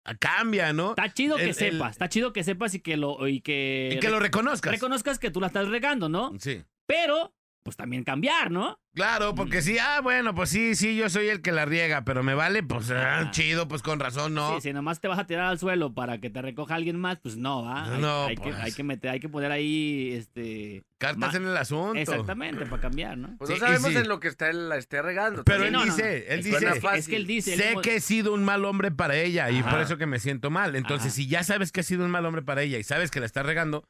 ah, 0.05 0.13
cambia, 0.19 0.71
¿no? 0.71 0.91
Está 0.91 1.11
chido 1.11 1.37
que 1.37 1.43
El- 1.43 1.49
el- 1.49 1.55
sepas, 1.55 1.91
está 1.91 2.07
chido 2.09 2.31
que 2.31 2.43
sepas 2.43 2.75
y 2.75 2.81
que 2.81 2.97
lo 2.97 3.27
y 3.27 3.41
que, 3.41 3.89
Y 3.93 3.99
que 3.99 4.09
lo 4.09 4.19
reconozcas. 4.19 4.71
reconozcas 4.71 5.17
que 5.17 5.31
tú 5.31 5.41
la 5.41 5.47
estás 5.47 5.67
regando, 5.69 6.09
¿no? 6.09 6.31
Sí. 6.39 6.63
Pero 6.87 7.33
pues 7.65 7.75
también 7.75 8.03
cambiar, 8.03 8.51
¿no? 8.51 8.77
Claro, 8.93 9.33
porque 9.33 9.63
sí, 9.63 9.77
ah, 9.79 9.99
bueno, 10.01 10.35
pues 10.35 10.51
sí, 10.51 10.75
sí, 10.75 10.95
yo 10.95 11.09
soy 11.09 11.27
el 11.29 11.41
que 11.41 11.51
la 11.51 11.65
riega, 11.65 12.05
pero 12.05 12.21
me 12.21 12.35
vale, 12.35 12.61
pues 12.61 12.91
ah, 12.91 13.21
Ah. 13.21 13.31
chido, 13.31 13.67
pues 13.67 13.81
con 13.81 13.99
razón, 13.99 14.35
no. 14.35 14.53
Sí, 14.55 14.61
si 14.69 14.73
nomás 14.73 15.01
te 15.01 15.07
vas 15.07 15.17
a 15.17 15.25
tirar 15.25 15.47
al 15.47 15.57
suelo 15.57 15.91
para 15.93 16.19
que 16.19 16.29
te 16.29 16.43
recoja 16.43 16.75
alguien 16.75 16.97
más, 16.99 17.17
pues 17.21 17.37
no, 17.37 17.63
¿va? 17.63 17.91
Hay, 17.95 17.99
No, 17.99 18.25
hay 18.27 18.35
que, 18.35 18.41
pues. 18.43 18.55
hay 18.57 18.71
que 18.71 18.83
meter, 18.83 19.09
hay 19.09 19.19
que 19.19 19.27
poner 19.29 19.51
ahí, 19.51 20.11
este, 20.13 20.83
Cartas 20.99 21.33
en 21.33 21.45
el 21.47 21.57
asunto. 21.57 21.95
exactamente, 21.99 22.67
para 22.67 22.81
cambiar, 22.83 23.17
¿no? 23.17 23.35
Pues 23.39 23.49
Sí, 23.49 23.55
no 23.55 23.59
sabemos 23.65 23.89
sí. 23.91 23.97
en 23.97 24.07
lo 24.07 24.19
que 24.19 24.27
está 24.27 24.47
él, 24.51 24.69
la 24.69 24.77
esté 24.77 25.01
regando. 25.01 25.43
Pero 25.43 25.61
Sí, 25.61 25.65
él 25.65 25.73
no, 25.73 25.83
dice, 25.83 26.03
no. 26.03 26.07
él 26.07 26.39
Es 26.39 26.45
dice, 26.45 26.59
que- 26.59 26.97
es, 26.97 27.09
él 27.09 27.25
dice, 27.27 27.53
él 27.55 27.59
sé 27.59 27.69
como- 27.71 27.81
que 27.81 27.95
he 27.95 27.99
sido 27.99 28.31
un 28.33 28.43
mal 28.45 28.63
hombre 28.63 28.91
para 28.91 29.15
ella 29.15 29.49
y 29.49 29.57
Ajá. 29.59 29.71
por 29.71 29.81
eso 29.81 29.97
que 29.97 30.05
me 30.05 30.19
siento 30.19 30.51
mal. 30.51 30.75
Entonces, 30.75 31.07
Ajá. 31.07 31.15
si 31.15 31.27
ya 31.27 31.43
sabes 31.43 31.71
que 31.71 31.79
has 31.81 31.87
sido 31.87 32.05
un 32.05 32.11
mal 32.11 32.25
hombre 32.27 32.43
para 32.43 32.61
ella 32.61 32.77
y 32.77 32.83
sabes 32.83 33.09
que 33.09 33.19
la 33.19 33.25
está 33.25 33.41
regando, 33.43 33.83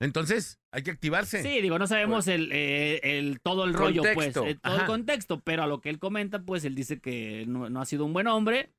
entonces 0.00 0.58
hay 0.72 0.82
que 0.82 0.90
activarse. 0.90 1.42
Sí, 1.42 1.60
digo, 1.60 1.78
no 1.78 1.86
sabemos 1.86 2.28
el, 2.28 2.50
eh, 2.52 3.00
el 3.02 3.40
todo 3.40 3.64
el 3.64 3.74
rollo, 3.74 4.02
Contexto. 4.02 4.42
pues, 4.42 4.54
eh, 4.54 4.58
todo 4.62 4.72
Ajá. 4.74 4.82
el 4.82 4.86
contexto, 4.86 5.40
pero 5.40 5.62
a 5.64 5.66
lo 5.66 5.80
que 5.80 5.90
él 5.90 5.98
comenta, 5.98 6.42
pues 6.42 6.64
él 6.64 6.74
dice 6.74 7.00
que 7.00 7.44
no, 7.46 7.68
no 7.68 7.80
ha 7.80 7.86
sido 7.86 8.04
un 8.04 8.12
buen 8.12 8.26
hombre, 8.28 8.72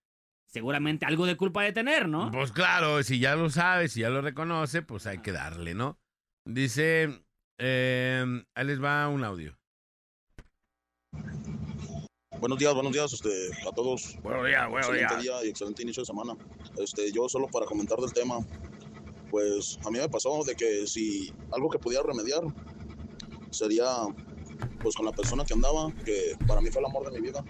seguramente 0.48 1.06
algo 1.06 1.26
de 1.26 1.38
culpa 1.38 1.64
de 1.64 1.74
tener, 1.74 2.08
¿no? 2.08 2.32
Pues 2.32 2.52
claro, 2.52 3.04
si 3.04 3.20
ya 3.20 3.36
lo 3.36 3.50
sabes, 3.50 3.94
si 3.94 4.02
ya 4.02 4.10
lo 4.10 4.22
reconoce, 4.22 4.82
pues 4.82 5.08
hay 5.08 5.20
que 5.20 5.32
darle, 5.32 5.74
¿no? 5.74 6.00
Dice, 6.46 7.24
eh, 7.60 8.44
ahí 8.56 8.66
les 8.66 8.82
va 8.82 9.08
un 9.10 9.24
audio. 9.24 9.58
Buenos 12.40 12.58
días, 12.58 12.74
buenos 12.74 12.94
días 12.94 13.12
este, 13.12 13.30
a 13.68 13.72
todos. 13.74 14.16
Buenos 14.24 14.48
días, 14.48 14.70
buenos 14.70 14.90
excelente 14.90 15.22
día 15.22 15.44
y 15.44 15.50
excelente 15.50 15.82
inicio 15.84 16.04
de 16.04 16.08
semana. 16.08 16.38
Este, 16.78 17.12
yo 17.12 17.28
solo 17.28 17.48
para 17.48 17.66
comentar 17.66 17.98
del 17.98 18.14
tema, 18.14 18.40
pues 19.30 19.78
a 19.86 19.92
mí 19.92 20.00
me 20.00 20.10
pasó 20.10 20.44
de 20.44 20.56
que 20.56 20.88
si 20.88 21.32
algo 21.52 21.70
que 21.70 21.80
pudiera 21.80 22.04
remediar 22.04 22.42
sería 23.52 23.88
pues 24.82 24.96
con 24.96 25.06
la 25.06 25.12
persona 25.12 25.44
que 25.46 25.54
andaba, 25.54 25.92
que 26.06 26.36
para 26.48 26.62
mí 26.62 26.70
fue 26.70 26.82
el 26.82 26.88
amor 26.88 27.10
de 27.10 27.20
mi 27.20 27.28
vida, 27.28 27.44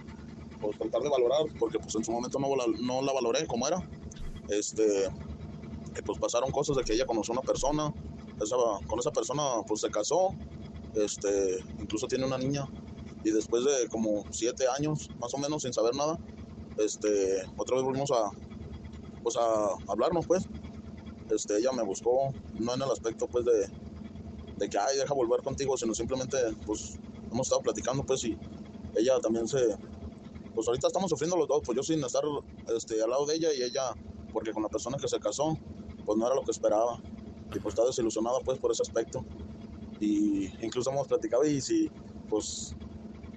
pues 0.62 0.78
tratar 0.78 1.02
de 1.02 1.10
valorar, 1.10 1.46
porque 1.60 1.80
pues 1.80 1.96
en 1.96 2.04
su 2.04 2.12
momento 2.12 2.40
no 2.40 2.56
la, 2.56 2.66
no 2.82 3.02
la 3.02 3.14
valoré 3.14 3.46
como 3.48 3.68
era. 3.68 3.78
Este, 4.50 5.10
que, 5.94 6.02
pues 6.02 6.18
pasaron 6.20 6.52
cosas 6.52 6.78
de 6.78 6.84
que 6.84 6.94
ella 6.94 7.06
conoció 7.06 7.34
a 7.34 7.40
una 7.40 7.46
persona, 7.46 7.94
esa, 8.42 8.56
con 8.88 9.00
esa 9.00 9.12
persona 9.12 9.44
pues 9.68 9.82
se 9.82 9.90
casó, 9.90 10.30
este, 10.96 11.60
incluso 11.80 12.08
tiene 12.08 12.26
una 12.26 12.38
niña. 12.38 12.68
Y 13.24 13.32
después 13.32 13.64
de 13.64 13.88
como 13.90 14.26
siete 14.32 14.66
años 14.78 15.10
más 15.20 15.34
o 15.34 15.38
menos 15.38 15.64
sin 15.64 15.74
saber 15.74 15.94
nada 15.94 16.18
este 16.80 17.44
otra 17.58 17.76
vez 17.76 17.86
volvimos 17.86 18.12
a 18.12 18.32
pues 19.22 19.36
a 19.36 19.76
hablarnos 19.92 20.26
pues 20.26 20.48
este 21.36 21.58
ella 21.58 21.72
me 21.72 21.84
buscó 21.84 22.34
no 22.60 22.74
en 22.74 22.82
el 22.82 22.92
aspecto 22.92 23.28
pues 23.28 23.46
de 23.46 23.70
de 24.58 24.70
que 24.70 24.78
ay 24.78 24.98
deja 24.98 25.14
volver 25.14 25.42
contigo 25.42 25.78
sino 25.78 25.94
simplemente 25.94 26.38
pues 26.66 26.98
hemos 27.32 27.48
estado 27.48 27.62
platicando 27.62 28.04
pues 28.04 28.24
y 28.26 28.38
ella 28.96 29.20
también 29.20 29.48
se 29.48 29.78
pues 30.54 30.68
ahorita 30.68 30.88
estamos 30.88 31.10
sufriendo 31.10 31.38
los 31.38 31.48
dos 31.48 31.62
pues 31.66 31.76
yo 31.76 31.84
sin 31.84 32.04
estar 32.04 32.24
este 32.76 33.02
al 33.02 33.10
lado 33.10 33.26
de 33.26 33.36
ella 33.36 33.54
y 33.54 33.64
ella 33.64 33.94
porque 34.34 34.52
con 34.52 34.64
la 34.64 34.70
persona 34.70 34.98
que 34.98 35.08
se 35.08 35.20
casó 35.20 35.58
pues 36.06 36.18
no 36.18 36.26
era 36.26 36.36
lo 36.36 36.44
que 36.44 36.52
esperaba 36.52 37.02
y 37.54 37.60
pues 37.60 37.74
está 37.74 37.86
desilusionada 37.86 38.40
pues 38.42 38.60
por 38.60 38.72
ese 38.72 38.82
aspecto 38.82 39.24
y 40.00 40.46
incluso 40.64 40.92
hemos 40.92 41.08
platicado 41.08 41.46
y 41.46 41.62
si 41.62 41.90
pues 42.30 42.76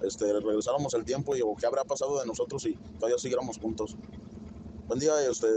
este, 0.03 0.31
regresáramos 0.33 0.93
el 0.93 1.03
tiempo 1.03 1.35
y 1.35 1.41
o 1.41 1.55
qué 1.55 1.65
habrá 1.65 1.83
pasado 1.83 2.19
de 2.19 2.25
nosotros 2.25 2.61
si 2.61 2.73
todavía 2.99 3.17
siguiéramos 3.17 3.57
juntos. 3.57 3.95
Buen 4.87 4.99
día, 4.99 5.13
este, 5.29 5.47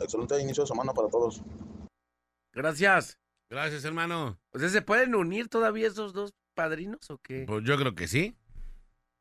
excelente 0.00 0.40
inicio 0.40 0.64
de 0.64 0.68
semana 0.68 0.92
para 0.92 1.08
todos. 1.08 1.42
Gracias. 2.52 3.18
Gracias, 3.50 3.84
hermano. 3.84 4.38
O 4.52 4.58
sea, 4.58 4.68
¿se 4.68 4.82
pueden 4.82 5.14
unir 5.14 5.48
todavía 5.48 5.86
esos 5.86 6.12
dos 6.12 6.32
padrinos 6.54 7.10
o 7.10 7.18
qué? 7.18 7.44
Pues 7.46 7.64
yo 7.64 7.76
creo 7.76 7.94
que 7.94 8.08
sí. 8.08 8.36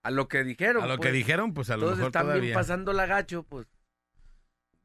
A 0.04 0.12
lo 0.12 0.28
que 0.28 0.44
dijeron. 0.44 0.84
A 0.84 0.88
lo 0.88 0.98
que 0.98 1.10
pues. 1.10 1.14
dijeron, 1.14 1.54
pues 1.54 1.70
a 1.70 1.78
lo 1.78 1.86
Todos 1.86 1.98
mejor 1.98 2.10
están 2.10 2.42
bien 2.42 2.54
pasando 2.54 2.94
la 2.94 3.06
gacho, 3.06 3.44
pues. 3.44 3.68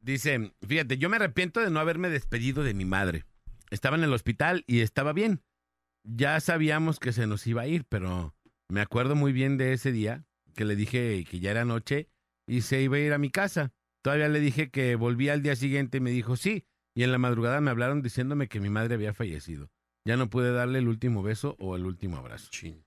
Dice, 0.00 0.52
fíjate, 0.66 0.98
yo 0.98 1.08
me 1.08 1.16
arrepiento 1.16 1.60
de 1.60 1.70
no 1.70 1.80
haberme 1.80 2.08
despedido 2.08 2.62
de 2.62 2.74
mi 2.74 2.84
madre. 2.84 3.24
Estaba 3.70 3.96
en 3.96 4.04
el 4.04 4.12
hospital 4.12 4.64
y 4.66 4.80
estaba 4.80 5.12
bien. 5.12 5.42
Ya 6.04 6.38
sabíamos 6.40 7.00
que 7.00 7.12
se 7.12 7.26
nos 7.26 7.46
iba 7.46 7.62
a 7.62 7.66
ir, 7.66 7.84
pero 7.84 8.34
me 8.68 8.80
acuerdo 8.80 9.16
muy 9.16 9.32
bien 9.32 9.58
de 9.58 9.72
ese 9.72 9.92
día 9.92 10.24
que 10.54 10.64
le 10.64 10.76
dije 10.76 11.24
que 11.28 11.40
ya 11.40 11.50
era 11.50 11.64
noche 11.64 12.08
y 12.46 12.62
se 12.62 12.80
iba 12.80 12.96
a 12.96 13.00
ir 13.00 13.12
a 13.12 13.18
mi 13.18 13.30
casa. 13.30 13.72
Todavía 14.02 14.28
le 14.28 14.40
dije 14.40 14.70
que 14.70 14.94
volvía 14.96 15.32
al 15.32 15.42
día 15.42 15.56
siguiente 15.56 15.98
y 15.98 16.00
me 16.00 16.10
dijo 16.10 16.36
sí. 16.36 16.64
Y 16.94 17.04
en 17.04 17.12
la 17.12 17.18
madrugada 17.18 17.60
me 17.60 17.70
hablaron 17.70 18.02
diciéndome 18.02 18.48
que 18.48 18.60
mi 18.60 18.70
madre 18.70 18.94
había 18.94 19.14
fallecido. 19.14 19.70
Ya 20.04 20.16
no 20.16 20.30
pude 20.30 20.52
darle 20.52 20.78
el 20.78 20.88
último 20.88 21.22
beso 21.22 21.54
o 21.58 21.76
el 21.76 21.84
último 21.84 22.16
abrazo. 22.16 22.48
Chin. 22.50 22.84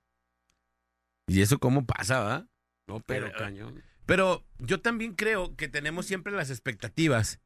¿Y 1.28 1.42
eso 1.42 1.60
cómo 1.60 1.86
pasa, 1.86 2.20
va? 2.20 2.48
No, 2.88 3.00
pero, 3.02 3.28
Pero- 3.28 3.38
cañón. 3.38 3.84
Pero 4.06 4.44
yo 4.58 4.82
también 4.82 5.16
creo 5.16 5.56
que 5.56 5.70
tenemos 5.70 6.06
siempre 6.06 6.34
las 6.34 6.50
expectativas 6.50 7.40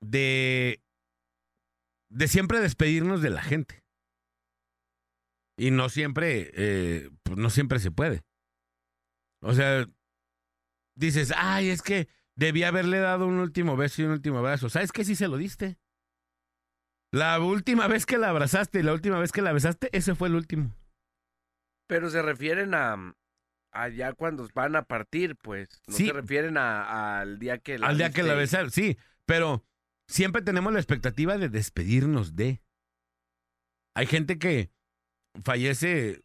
de, 0.00 0.82
de 2.08 2.28
siempre 2.28 2.60
despedirnos 2.60 3.20
de 3.20 3.30
la 3.30 3.42
gente. 3.42 3.82
Y 5.58 5.70
no 5.70 5.88
siempre, 5.90 6.50
eh, 6.54 7.10
pues 7.24 7.36
no 7.38 7.50
siempre 7.50 7.78
se 7.80 7.90
puede. 7.90 8.22
O 9.42 9.52
sea, 9.52 9.86
dices, 10.96 11.32
ay, 11.36 11.68
es 11.68 11.82
que 11.82 12.08
debí 12.42 12.64
haberle 12.64 12.98
dado 12.98 13.26
un 13.26 13.38
último 13.38 13.76
beso 13.76 14.02
y 14.02 14.04
un 14.04 14.12
último 14.12 14.38
abrazo. 14.38 14.68
¿Sabes 14.68 14.92
qué? 14.92 15.04
Sí 15.04 15.14
se 15.16 15.28
lo 15.28 15.36
diste. 15.36 15.78
La 17.12 17.38
última 17.40 17.86
vez 17.88 18.06
que 18.06 18.18
la 18.18 18.30
abrazaste 18.30 18.80
y 18.80 18.82
la 18.82 18.92
última 18.94 19.18
vez 19.18 19.32
que 19.32 19.42
la 19.42 19.52
besaste, 19.52 19.88
ese 19.92 20.14
fue 20.14 20.28
el 20.28 20.34
último. 20.34 20.74
Pero 21.86 22.08
se 22.10 22.22
refieren 22.22 22.74
a, 22.74 23.14
a 23.72 23.88
ya 23.88 24.14
cuando 24.14 24.48
van 24.54 24.76
a 24.76 24.82
partir, 24.84 25.36
pues. 25.36 25.68
No 25.86 25.94
Sí. 25.96 26.06
se 26.06 26.12
refieren 26.12 26.56
a- 26.56 27.20
al 27.20 27.38
día 27.38 27.58
que 27.58 27.78
la 27.78 27.88
Al 27.88 27.98
día 27.98 28.10
que 28.10 28.22
la 28.22 28.34
besaron, 28.34 28.70
sí, 28.70 28.96
pero 29.26 29.62
siempre 30.08 30.40
tenemos 30.42 30.72
la 30.72 30.78
expectativa 30.78 31.36
de 31.36 31.48
despedirnos 31.50 32.34
de. 32.34 32.62
Hay 33.94 34.06
gente 34.06 34.38
que 34.38 34.70
fallece 35.44 36.22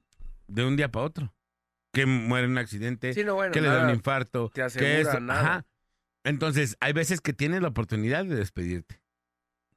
de 0.47 0.63
un 0.65 0.77
día 0.77 0.89
para 0.89 1.05
otro, 1.05 1.33
que 1.93 2.05
muere 2.05 2.45
en 2.45 2.51
un 2.51 2.57
accidente, 2.59 3.13
Sí, 3.13 3.25
no, 3.25 3.35
bueno, 3.35 3.51
que 3.51 3.59
le 3.59 3.67
da 3.67 3.83
un 3.83 3.89
infarto, 3.89 4.49
te 4.53 4.65
que 4.77 5.01
esto, 5.01 5.19
nada. 5.19 5.39
ajá. 5.41 5.65
Entonces, 6.27 6.77
hay 6.79 6.93
veces 6.93 7.21
que 7.21 7.33
tienes 7.33 7.61
la 7.61 7.69
oportunidad 7.69 8.25
de 8.25 8.35
despedirte, 8.35 9.01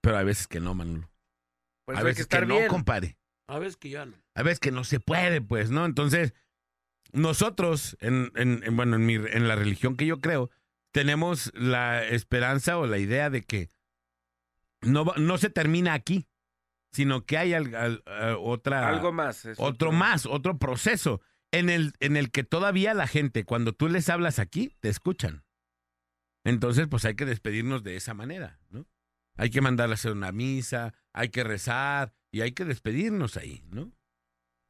pero 0.01 0.17
hay 0.19 0.25
veces 0.25 0.47
que 0.49 0.61
no, 0.61 0.75
Manolo. 0.75 1.11
Hay 1.89 1.97
que 1.97 2.03
veces 2.05 2.21
estar 2.23 2.41
que 2.47 2.53
bien. 2.53 2.65
no, 2.65 2.69
compadre. 2.69 3.17
A 3.49 3.59
veces 3.59 3.77
que 3.77 3.91
ya 3.91 4.07
no. 4.07 4.17
A 4.35 4.43
veces 4.43 4.61
que 4.61 4.71
no 4.71 4.85
se 4.85 5.01
puede, 5.01 5.41
pues, 5.41 5.71
¿no? 5.71 5.85
Entonces, 5.85 6.35
nosotros, 7.13 7.97
en, 8.01 8.31
en- 8.37 8.63
en- 8.65 8.77
bueno, 8.77 8.97
en, 8.97 9.07
mi, 9.07 9.15
en 9.15 9.49
la 9.49 9.57
religión 9.57 9.97
que 9.97 10.07
yo 10.07 10.21
creo, 10.21 10.51
tenemos 10.93 11.51
la 11.55 12.05
esperanza 12.05 12.79
o 12.79 12.87
la 12.87 12.99
idea 12.99 13.31
de 13.31 13.43
que 13.43 13.71
no, 14.83 15.05
va- 15.05 15.15
no 15.19 15.37
se 15.39 15.51
termina 15.51 15.95
aquí, 15.95 16.29
sino 16.93 17.25
que 17.27 17.39
hay 17.39 17.55
al- 17.55 17.75
al- 17.75 18.03
a- 18.07 18.37
otra, 18.39 18.89
Algo 18.89 19.13
más. 19.13 19.45
es 19.45 19.59
otro 19.61 19.93
más, 19.93 20.27
otro 20.27 20.59
proceso 20.59 21.21
en 21.53 21.69
el, 21.71 21.93
en 22.01 22.17
el 22.17 22.31
que 22.31 22.45
todavía 22.45 22.95
la 22.95 23.07
gente, 23.09 23.45
cuando 23.45 23.73
tú 23.73 23.89
les 23.89 24.09
hablas 24.09 24.39
aquí, 24.39 24.77
te 24.81 24.89
escuchan. 24.89 25.45
Entonces, 26.45 26.87
pues 26.89 27.05
hay 27.05 27.15
que 27.15 27.27
despedirnos 27.27 27.83
de 27.83 27.97
esa 27.97 28.15
manera, 28.15 28.59
¿no? 28.71 28.87
Hay 29.37 29.51
que 29.51 29.61
mandarle 29.61 29.93
a 29.93 29.95
hacer 29.95 30.13
una 30.13 30.33
misa, 30.33 30.93
hay 31.13 31.29
que 31.31 31.45
rezar 31.45 32.13
y 32.33 32.41
hay 32.43 32.53
que 32.53 32.65
despedirnos 32.65 33.37
ahí, 33.37 33.63
¿no? 33.71 33.91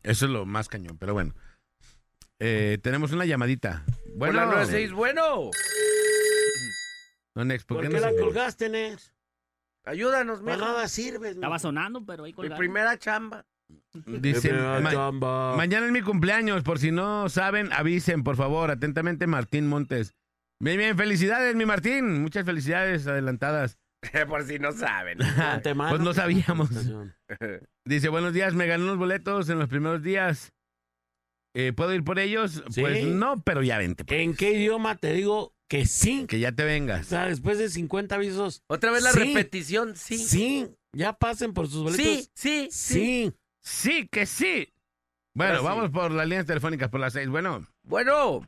Eso 0.02 0.26
es 0.26 0.30
lo 0.32 0.46
más 0.46 0.68
cañón, 0.68 0.96
pero 0.98 1.12
bueno. 1.14 1.34
Eh, 2.38 2.78
tenemos 2.82 3.12
una 3.12 3.24
llamadita. 3.26 3.84
Bueno, 4.16 4.34
Bueno, 4.38 4.46
996, 4.46 4.92
bueno. 4.92 5.50
no, 7.34 7.44
Nex, 7.44 7.64
¿por, 7.64 7.76
¿Por 7.78 7.84
qué 7.86 7.88
qué 7.94 8.00
no 8.00 8.06
la 8.06 8.12
se- 8.12 8.18
colgaste, 8.18 8.68
Nex? 8.68 9.14
Ayúdanos, 9.84 10.42
mijo. 10.42 10.58
nada 10.58 10.88
sirves. 10.88 11.32
Estaba 11.34 11.58
sonando, 11.58 12.04
pero 12.04 12.24
ahí 12.24 12.32
Mi 12.32 12.36
colgado. 12.36 12.58
primera 12.58 12.98
chamba. 12.98 13.46
Dice, 14.04 14.52
ma- 14.52 15.54
mañana 15.56 15.86
es 15.86 15.92
mi 15.92 16.02
cumpleaños, 16.02 16.62
por 16.64 16.78
si 16.80 16.90
no 16.90 17.28
saben, 17.28 17.72
avisen, 17.72 18.24
por 18.24 18.36
favor, 18.36 18.70
atentamente 18.70 19.26
Martín 19.26 19.68
Montes. 19.68 20.14
Bien, 20.62 20.76
bien, 20.76 20.96
felicidades, 20.96 21.54
mi 21.56 21.64
Martín. 21.64 22.20
Muchas 22.22 22.44
felicidades 22.44 23.06
adelantadas. 23.06 23.78
Por 24.28 24.44
si 24.44 24.58
no 24.58 24.72
saben. 24.72 25.18
pues 25.88 26.00
no 26.00 26.12
sabíamos. 26.14 26.70
Dice, 27.86 28.08
buenos 28.08 28.32
días, 28.32 28.54
me 28.54 28.66
gané 28.66 28.84
unos 28.84 28.98
boletos 28.98 29.48
en 29.48 29.58
los 29.58 29.68
primeros 29.68 30.02
días. 30.02 30.52
Eh, 31.54 31.72
¿Puedo 31.72 31.92
ir 31.94 32.04
por 32.04 32.20
ellos? 32.20 32.62
Sí. 32.70 32.80
Pues 32.80 33.04
no, 33.06 33.42
pero 33.42 33.62
ya 33.62 33.76
vente. 33.78 34.04
pues. 34.04 34.20
¿En 34.20 34.36
qué 34.36 34.52
idioma 34.52 34.96
te 34.96 35.12
digo 35.12 35.52
que 35.68 35.84
sí? 35.84 36.26
Que 36.28 36.38
ya 36.38 36.52
te 36.52 36.62
O 36.62 36.66
vengas. 36.66 37.06
sea, 37.06 37.26
después 37.26 37.58
de 37.58 37.68
50 37.68 38.14
avisos, 38.14 38.62
Otra 38.68 38.92
vez 38.92 39.02
la 39.02 39.10
Sí. 39.10 39.18
repetición, 39.18 39.96
sí. 39.96 40.18
sí, 40.18 40.68
ya 40.92 41.14
pasen 41.14 41.52
por 41.52 41.66
sus 41.66 41.82
boletos. 41.82 42.04
Sí, 42.04 42.28
sí, 42.34 42.68
sí. 42.70 42.70
sí. 42.70 43.32
Sí, 43.62 44.08
que 44.08 44.26
sí. 44.26 44.72
Bueno, 45.34 45.54
Ahora 45.58 45.60
sí. 45.72 45.76
vamos 45.76 45.90
por 45.90 46.12
las 46.12 46.26
líneas 46.28 46.46
telefónicas, 46.46 46.88
por 46.88 47.00
las 47.00 47.12
seis. 47.14 47.28
Bueno, 47.28 47.66
Bueno, 47.82 48.42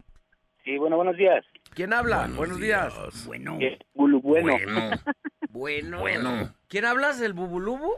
Sí, 0.65 0.79
bueno, 0.79 0.95
buenos 0.97 1.17
días. 1.17 1.45
¿Quién 1.75 1.93
habla? 1.93 2.19
Buenos 2.19 2.37
Buenos, 2.37 2.61
días. 2.61 3.27
Bueno. 3.27 3.59
Bulu 3.95 4.21
bueno. 4.21 4.57
Bueno. 5.51 6.01
Bueno. 6.01 6.55
¿Quién 6.69 6.87
hablas? 6.87 7.21
¿El 7.21 7.35
bubulubu? 7.35 7.93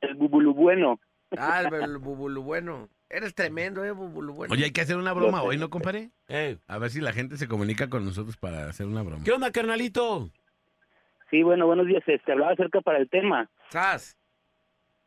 El 0.00 0.14
bubulu 0.14 0.54
bueno. 0.54 1.00
Ah, 1.36 1.62
el, 1.62 1.74
el 1.74 1.98
bubulu 1.98 2.42
bueno. 2.42 2.88
Eres 3.08 3.34
tremendo, 3.34 3.84
eh, 3.84 3.90
bubulu 3.90 4.32
bueno. 4.32 4.54
oye, 4.54 4.66
hay 4.66 4.70
que 4.70 4.80
hacer 4.82 4.96
una 4.96 5.12
broma 5.12 5.42
hoy, 5.42 5.58
¿no, 5.58 5.68
compadre? 5.70 6.10
Eh, 6.28 6.58
A 6.68 6.78
ver 6.78 6.90
si 6.90 7.00
la 7.00 7.12
gente 7.12 7.36
se 7.36 7.48
comunica 7.48 7.90
con 7.90 8.04
nosotros 8.04 8.36
para 8.36 8.68
hacer 8.68 8.86
una 8.86 9.02
broma. 9.02 9.24
¿Qué 9.24 9.32
onda, 9.32 9.50
carnalito? 9.50 10.30
Sí, 11.30 11.42
bueno, 11.42 11.66
buenos 11.66 11.88
días. 11.88 12.04
Este, 12.06 12.30
hablaba 12.30 12.52
acerca 12.52 12.80
para 12.80 12.98
el 12.98 13.10
tema. 13.10 13.50
¿Sas? 13.70 14.16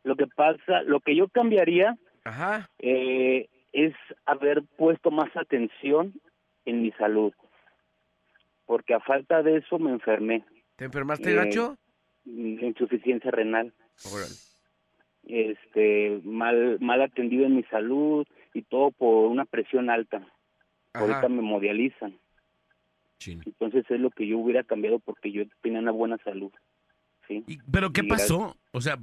Lo 0.02 0.16
que 0.16 0.26
pasa, 0.26 0.82
lo 0.84 1.00
que 1.00 1.16
yo 1.16 1.28
cambiaría 1.28 1.96
Ajá. 2.24 2.68
eh, 2.80 3.48
es 3.72 3.94
haber 4.26 4.62
puesto 4.76 5.10
más 5.10 5.34
atención 5.34 6.12
en 6.66 6.82
mi 6.82 6.92
salud. 6.92 7.32
Porque 8.66 8.94
a 8.94 9.00
falta 9.00 9.42
de 9.42 9.58
eso 9.58 9.78
me 9.78 9.90
enfermé. 9.90 10.44
¿Te 10.76 10.86
enfermaste, 10.86 11.30
Eh, 11.32 11.34
gacho? 11.34 11.76
Insuficiencia 12.26 13.30
renal. 13.30 13.72
Órale. 14.12 14.32
Este, 15.26 16.20
mal, 16.24 16.78
mal 16.80 17.00
atendido 17.02 17.46
en 17.46 17.56
mi 17.56 17.62
salud 17.64 18.26
y 18.52 18.62
todo 18.62 18.90
por 18.90 19.30
una 19.30 19.44
presión 19.44 19.88
alta. 19.90 20.26
Ahorita 20.92 21.28
me 21.28 21.38
hemodializan. 21.38 22.18
Chin. 23.18 23.42
Entonces 23.46 23.84
es 23.90 24.00
lo 24.00 24.10
que 24.10 24.26
yo 24.26 24.38
hubiera 24.38 24.64
cambiado 24.64 24.98
porque 24.98 25.32
yo 25.32 25.44
tenía 25.62 25.80
una 25.80 25.92
buena 25.92 26.18
salud. 26.24 26.52
¿sí? 27.26 27.42
Y- 27.46 27.58
¿Pero 27.70 27.90
qué 27.90 28.02
Y 28.04 28.08
pasó? 28.08 28.56
O 28.72 28.80
sea, 28.80 28.98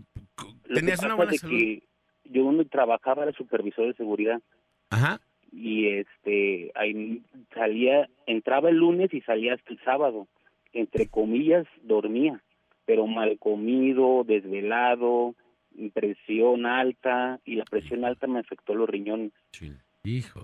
¿tenías 0.73 1.03
una 1.03 1.15
buena 1.15 1.33
salud? 1.33 1.57
que 1.57 1.83
yo 2.25 2.43
donde 2.43 2.65
trabajaba 2.65 3.23
era 3.23 3.31
supervisor 3.33 3.87
de 3.87 3.93
seguridad 3.95 4.39
Ajá. 4.91 5.19
Y 5.51 5.87
este 5.87 6.71
ahí 6.75 7.21
salía, 7.53 8.09
entraba 8.25 8.69
el 8.69 8.77
lunes 8.77 9.13
y 9.13 9.21
salía 9.21 9.53
hasta 9.53 9.71
el 9.71 9.79
sábado. 9.83 10.27
Entre 10.73 11.07
comillas 11.07 11.67
dormía, 11.83 12.41
pero 12.85 13.05
mal 13.07 13.37
comido, 13.39 14.23
desvelado, 14.23 15.35
presión 15.93 16.65
alta 16.65 17.39
y 17.45 17.55
la 17.55 17.65
presión 17.65 18.05
alta 18.05 18.27
me 18.27 18.39
afectó 18.39 18.73
los 18.75 18.89
riñones. 18.89 19.31
Hijo. 20.03 20.41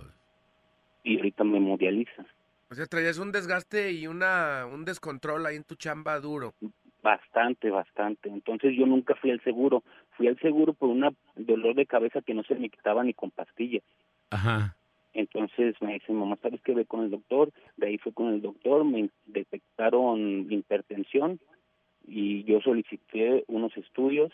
y 1.04 1.18
ahorita 1.18 1.44
me 1.44 1.58
hemodializa. 1.58 2.26
O 2.70 2.76
sea, 2.76 2.86
traías 2.86 3.18
un 3.18 3.32
desgaste 3.32 3.92
y 3.92 4.08
una 4.08 4.66
un 4.66 4.84
descontrol 4.84 5.46
ahí 5.46 5.56
en 5.56 5.64
tu 5.64 5.76
chamba 5.76 6.20
duro. 6.20 6.54
Bastante, 7.02 7.70
bastante. 7.70 8.30
Entonces 8.30 8.74
yo 8.78 8.86
nunca 8.86 9.16
fui 9.16 9.32
al 9.32 9.42
seguro. 9.42 9.84
Fui 10.18 10.28
al 10.28 10.38
seguro 10.40 10.74
por 10.74 10.90
un 10.90 11.16
dolor 11.36 11.76
de 11.76 11.86
cabeza 11.86 12.22
que 12.22 12.34
no 12.34 12.44
se 12.44 12.56
me 12.56 12.70
quitaba 12.70 13.04
ni 13.04 13.14
con 13.14 13.32
pastillas. 13.32 13.84
Ajá. 14.30 14.77
Entonces 15.18 15.76
me 15.82 15.94
dice, 15.94 16.14
mamá, 16.14 16.38
¿sabes 16.44 16.62
qué? 16.62 16.76
Ve 16.76 16.86
con 16.86 17.04
el 17.04 17.10
doctor. 17.10 17.52
De 17.76 17.88
ahí 17.88 17.98
fue 17.98 18.14
con 18.14 18.28
el 18.36 18.40
doctor, 18.40 18.86
me 18.86 19.10
detectaron 19.26 20.46
hipertensión 20.52 21.40
y 22.06 22.44
yo 22.44 22.62
solicité 22.62 23.44
unos 23.48 23.76
estudios 23.76 24.32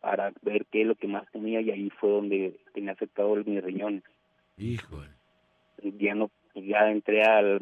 para 0.00 0.34
ver 0.42 0.66
qué 0.70 0.82
es 0.82 0.86
lo 0.86 0.94
que 0.94 1.08
más 1.08 1.24
tenía 1.32 1.62
y 1.62 1.70
ahí 1.70 1.88
fue 1.88 2.10
donde 2.10 2.60
tenía 2.74 2.92
afectado 2.92 3.34
mis 3.36 3.64
riñones. 3.64 4.02
Hijo. 4.58 5.02
Ya 5.82 6.14
no, 6.14 6.30
ya 6.54 6.90
entré 6.90 7.22
a 7.22 7.58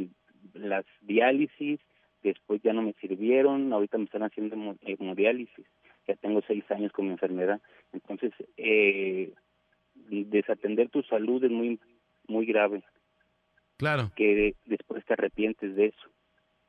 las 0.54 0.84
diálisis, 1.00 1.78
después 2.24 2.60
ya 2.62 2.72
no 2.72 2.82
me 2.82 2.94
sirvieron, 2.94 3.72
ahorita 3.72 3.98
me 3.98 4.04
están 4.06 4.24
haciendo 4.24 4.56
hemo- 4.56 4.78
hemodiálisis. 4.82 5.64
Ya 6.08 6.16
tengo 6.16 6.42
seis 6.48 6.68
años 6.72 6.90
con 6.90 7.06
mi 7.06 7.12
enfermedad. 7.12 7.60
Entonces, 7.92 8.32
eh, 8.56 9.32
desatender 9.94 10.90
tu 10.90 11.02
salud 11.04 11.42
es 11.44 11.52
muy 11.52 11.78
muy 12.28 12.46
grave, 12.46 12.82
Claro. 13.76 14.12
que 14.16 14.54
después 14.66 15.04
te 15.04 15.12
arrepientes 15.14 15.74
de 15.76 15.86
eso. 15.86 16.10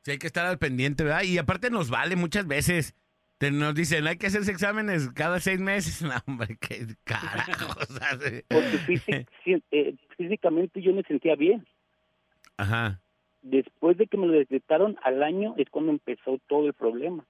Sí, 0.02 0.12
hay 0.12 0.18
que 0.18 0.26
estar 0.26 0.46
al 0.46 0.58
pendiente, 0.58 1.02
¿verdad? 1.04 1.22
Y 1.22 1.38
aparte 1.38 1.70
nos 1.70 1.90
vale 1.90 2.14
muchas 2.16 2.46
veces. 2.46 2.94
Te, 3.38 3.50
nos 3.50 3.74
dicen, 3.74 4.06
hay 4.06 4.16
que 4.16 4.28
hacerse 4.28 4.50
exámenes 4.52 5.10
cada 5.10 5.40
seis 5.40 5.60
meses. 5.60 6.00
No, 6.02 6.14
hombre, 6.26 6.56
qué 6.60 6.86
carajo. 7.04 7.74
o 7.80 7.84
sea, 7.92 8.18
sí. 8.18 8.42
Porque 8.48 9.26
eh, 9.72 9.94
físicamente 10.16 10.80
yo 10.80 10.92
me 10.94 11.02
sentía 11.02 11.34
bien. 11.36 11.66
Ajá, 12.56 13.00
Después 13.42 13.96
de 13.96 14.06
que 14.08 14.16
me 14.16 14.26
lo 14.26 14.32
detectaron 14.32 14.96
al 15.04 15.22
año 15.22 15.54
es 15.56 15.68
cuando 15.70 15.92
empezó 15.92 16.38
todo 16.48 16.66
el 16.66 16.72
problema. 16.74 17.24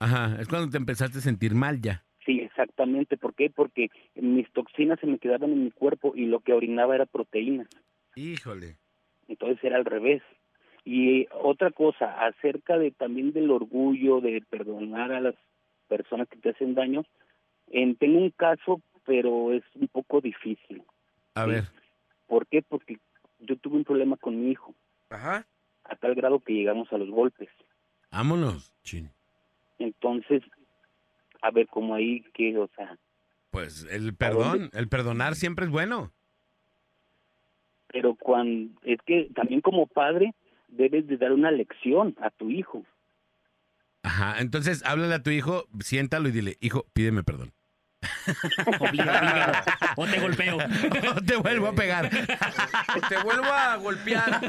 ajá. 0.00 0.36
Es 0.40 0.48
cuando 0.48 0.68
te 0.70 0.76
empezaste 0.76 1.18
a 1.18 1.22
sentir 1.22 1.54
mal 1.54 1.80
ya. 1.80 2.04
Sí, 2.24 2.40
exactamente. 2.40 3.16
¿Por 3.16 3.34
qué? 3.34 3.50
Porque 3.50 3.88
mis 4.14 4.50
toxinas 4.52 4.98
se 5.00 5.06
me 5.06 5.18
quedaban 5.18 5.52
en 5.52 5.64
mi 5.64 5.70
cuerpo 5.70 6.12
y 6.16 6.24
lo 6.26 6.40
que 6.40 6.52
orinaba 6.54 6.94
era 6.94 7.06
proteína. 7.06 7.68
Híjole. 8.16 8.76
Entonces 9.28 9.62
era 9.62 9.76
al 9.76 9.84
revés. 9.84 10.22
Y 10.84 11.26
otra 11.32 11.70
cosa, 11.70 12.26
acerca 12.26 12.78
de 12.78 12.90
también 12.90 13.32
del 13.32 13.50
orgullo, 13.50 14.20
de 14.20 14.42
perdonar 14.48 15.12
a 15.12 15.20
las 15.20 15.34
personas 15.88 16.28
que 16.28 16.36
te 16.38 16.50
hacen 16.50 16.74
daño, 16.74 17.04
en, 17.68 17.96
tengo 17.96 18.18
un 18.18 18.30
caso, 18.30 18.80
pero 19.06 19.52
es 19.52 19.62
un 19.74 19.88
poco 19.88 20.20
difícil. 20.20 20.82
A 21.34 21.44
Sí. 21.44 21.50
ver. 21.50 21.64
¿Por 22.26 22.46
qué? 22.46 22.62
Porque 22.62 22.98
yo 23.40 23.56
tuve 23.56 23.76
un 23.76 23.84
problema 23.84 24.16
con 24.16 24.40
mi 24.40 24.50
hijo, 24.50 24.74
Ajá. 25.10 25.46
a 25.84 25.96
tal 25.96 26.14
grado 26.14 26.40
que 26.40 26.52
llegamos 26.54 26.90
a 26.92 26.98
los 26.98 27.10
golpes. 27.10 27.48
Vámonos. 28.10 28.72
Chin. 28.82 29.10
Entonces, 29.78 30.42
a 31.44 31.50
ver, 31.50 31.66
como 31.68 31.94
ahí 31.94 32.22
que, 32.32 32.56
o 32.58 32.68
sea, 32.74 32.96
Pues 33.50 33.86
el 33.90 34.14
perdón, 34.14 34.70
el 34.72 34.88
perdonar 34.88 35.34
siempre 35.36 35.66
es 35.66 35.70
bueno. 35.70 36.10
pero 37.88 38.14
cuando, 38.16 38.72
es 38.82 38.98
que 39.06 39.28
también 39.34 39.60
como 39.60 39.86
padre 39.86 40.34
debes 40.68 41.06
de 41.06 41.16
dar 41.16 41.32
una 41.32 41.50
lección 41.50 42.16
a 42.20 42.30
tu 42.30 42.50
hijo. 42.50 42.82
Ajá. 44.02 44.40
Entonces, 44.40 44.82
háblale 44.84 45.14
a 45.14 45.22
tu 45.22 45.30
hijo, 45.30 45.66
siéntalo 45.80 46.28
y 46.28 46.32
dile, 46.32 46.56
hijo, 46.60 46.84
pídeme 46.92 47.22
perdón. 47.22 47.52
Obliga, 48.80 49.18
obliga. 49.18 49.64
O 49.96 50.06
te 50.06 50.20
golpeo. 50.20 50.58
O 51.16 51.20
te 51.22 51.36
vuelvo 51.36 51.68
a 51.68 51.72
pegar. 51.74 52.10
Te 53.08 53.16
vuelvo 53.22 53.46
a 53.46 53.76
golpear. 53.76 54.42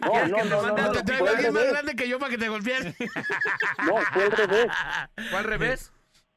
No, 0.00 0.12
¿Quieres 0.12 0.30
no, 0.30 0.36
que 0.36 0.44
no, 0.44 0.62
no, 0.66 0.76
no, 0.76 0.92
Te 0.92 1.02
traigo 1.02 1.28
alguien 1.28 1.54
más 1.54 1.66
grande 1.70 1.96
que 1.96 2.08
yo 2.08 2.18
para 2.18 2.30
que 2.30 2.36
te 2.38 2.48
golpees. 2.48 2.94
No, 3.86 3.96
fue 4.12 4.24
al 4.24 4.32
revés. 4.32 4.66
¿Fue 5.30 5.38
al 5.38 5.44
revés? 5.44 5.93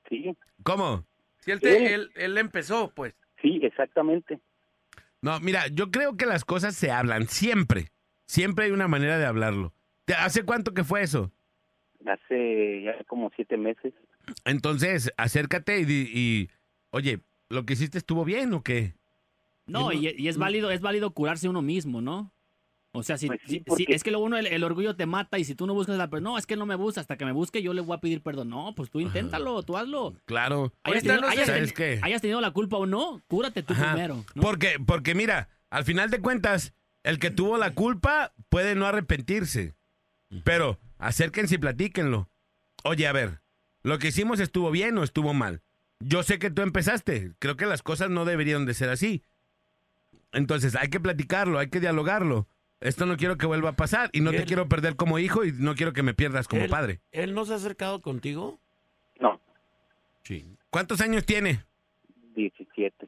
Sí, 0.09 0.35
¿Cómo? 0.63 1.05
Si 1.39 1.51
él, 1.51 1.61
te- 1.61 1.93
él, 1.93 2.11
él 2.15 2.37
empezó, 2.37 2.91
pues. 2.93 3.13
sí, 3.41 3.59
exactamente. 3.63 4.39
No, 5.21 5.39
mira, 5.39 5.67
yo 5.67 5.89
creo 5.91 6.15
que 6.17 6.25
las 6.25 6.45
cosas 6.45 6.75
se 6.75 6.91
hablan 6.91 7.27
siempre. 7.27 7.89
Siempre 8.25 8.65
hay 8.65 8.71
una 8.71 8.87
manera 8.87 9.17
de 9.17 9.25
hablarlo. 9.25 9.73
¿Te- 10.05 10.13
¿Hace 10.13 10.43
cuánto 10.43 10.73
que 10.73 10.83
fue 10.83 11.01
eso? 11.01 11.31
Hace 12.05 12.83
ya 12.83 13.03
como 13.05 13.31
siete 13.35 13.57
meses. 13.57 13.93
Entonces, 14.45 15.11
acércate 15.17 15.79
y, 15.79 15.85
di- 15.85 16.11
y, 16.13 16.49
oye, 16.91 17.19
¿lo 17.49 17.65
que 17.65 17.73
hiciste 17.73 17.97
estuvo 17.97 18.25
bien 18.25 18.53
o 18.53 18.61
qué? 18.63 18.93
No, 19.65 19.91
y, 19.91 20.07
y 20.17 20.27
es 20.27 20.37
válido, 20.37 20.71
es 20.71 20.81
válido 20.81 21.11
curarse 21.11 21.49
uno 21.49 21.61
mismo, 21.61 22.01
¿no? 22.01 22.31
O 22.93 23.03
sea, 23.03 23.17
si, 23.17 23.27
Pues 23.27 23.39
sí, 23.45 23.49
si- 23.51 23.59
porque- 23.59 23.85
si- 23.85 23.93
es 23.93 24.03
que 24.03 24.09
luego 24.11 24.25
uno 24.25 24.38
el, 24.38 24.47
el 24.47 24.63
orgullo 24.63 24.95
te 24.95 25.05
mata 25.05 25.38
y 25.38 25.43
si 25.43 25.53
tú 25.55 25.67
no 25.67 25.73
buscas 25.73 25.97
la 25.97 26.09
persona, 26.09 26.31
no, 26.31 26.38
es 26.38 26.45
que 26.47 26.55
no 26.55 26.65
me 26.65 26.75
busca, 26.75 27.01
hasta 27.01 27.15
que 27.17 27.25
me 27.25 27.31
busque 27.31 27.61
yo 27.61 27.73
le 27.73 27.81
voy 27.81 27.95
a 27.95 27.99
pedir 27.99 28.21
perdón. 28.23 28.49
No, 28.49 28.73
pues 28.75 28.89
tú 28.89 28.99
inténtalo, 28.99 29.61
tú 29.63 29.77
hazlo. 29.77 30.15
Claro. 30.25 30.73
Hayas 30.83 31.03
tenido, 31.03 31.21
no 31.21 31.27
sé- 31.27 31.33
hayas 31.33 31.47
¿Sabes 31.47 31.73
teni- 31.73 31.75
qué? 31.75 31.99
hayas 32.01 32.21
tenido 32.21 32.41
la 32.41 32.51
culpa 32.51 32.77
o 32.77 32.85
no, 32.85 33.21
cúrate 33.27 33.61
tú 33.61 33.73
Ajá. 33.73 33.91
primero. 33.93 34.23
¿no? 34.33 34.41
Porque, 34.41 34.77
porque 34.83 35.13
mira, 35.15 35.49
al 35.69 35.83
final 35.85 36.09
de 36.09 36.19
cuentas, 36.21 36.73
el 37.03 37.19
que 37.19 37.29
tuvo 37.29 37.57
la 37.57 37.73
culpa 37.73 38.33
puede 38.49 38.73
no 38.75 38.85
arrepentirse. 38.88 39.75
Pero 40.43 40.79
acérquense 40.97 41.55
y 41.55 41.57
platíquenlo. 41.59 42.29
Oye, 42.83 43.05
a 43.07 43.11
ver, 43.13 43.41
¿lo 43.83 43.99
que 43.99 44.07
hicimos 44.09 44.39
estuvo 44.39 44.71
bien 44.71 44.97
o 44.97 45.03
estuvo 45.03 45.33
mal? 45.33 45.61
Yo 45.99 46.23
sé 46.23 46.38
que 46.39 46.49
tú 46.51 46.61
empezaste. 46.63 47.31
Creo 47.39 47.55
que 47.57 47.65
las 47.65 47.81
cosas 47.83 48.09
no 48.09 48.25
deberían 48.25 48.65
de 48.65 48.73
ser 48.73 48.89
así. 48.89 49.23
Entonces 50.31 50.75
hay 50.75 50.89
que 50.89 50.99
platicarlo, 50.99 51.59
hay 51.59 51.69
que 51.69 51.79
dialogarlo. 51.79 52.47
Esto 52.80 53.05
no 53.05 53.17
quiero 53.17 53.38
que 53.38 53.45
vuelva 53.47 53.69
a 53.69 53.75
pasar 53.75 54.09
y 54.13 54.21
no 54.21 54.32
te 54.32 54.38
Él- 54.38 54.45
quiero 54.45 54.67
perder 54.69 54.95
como 54.95 55.17
hijo 55.19 55.43
y 55.43 55.51
no 55.51 55.73
quiero 55.75 55.93
que 55.93 56.03
me 56.03 56.13
pierdas 56.13 56.47
como 56.47 56.63
Él- 56.63 56.69
padre. 56.69 56.99
¿Él 57.11 57.34
no 57.34 57.43
se 57.45 57.53
ha 57.53 57.55
acercado 57.55 58.01
contigo? 58.01 58.59
No, 59.19 59.39
Sí. 60.23 60.45
¿Cuántos 60.69 60.99
años 61.01 61.25
tiene? 61.25 61.63
17. 62.36 63.07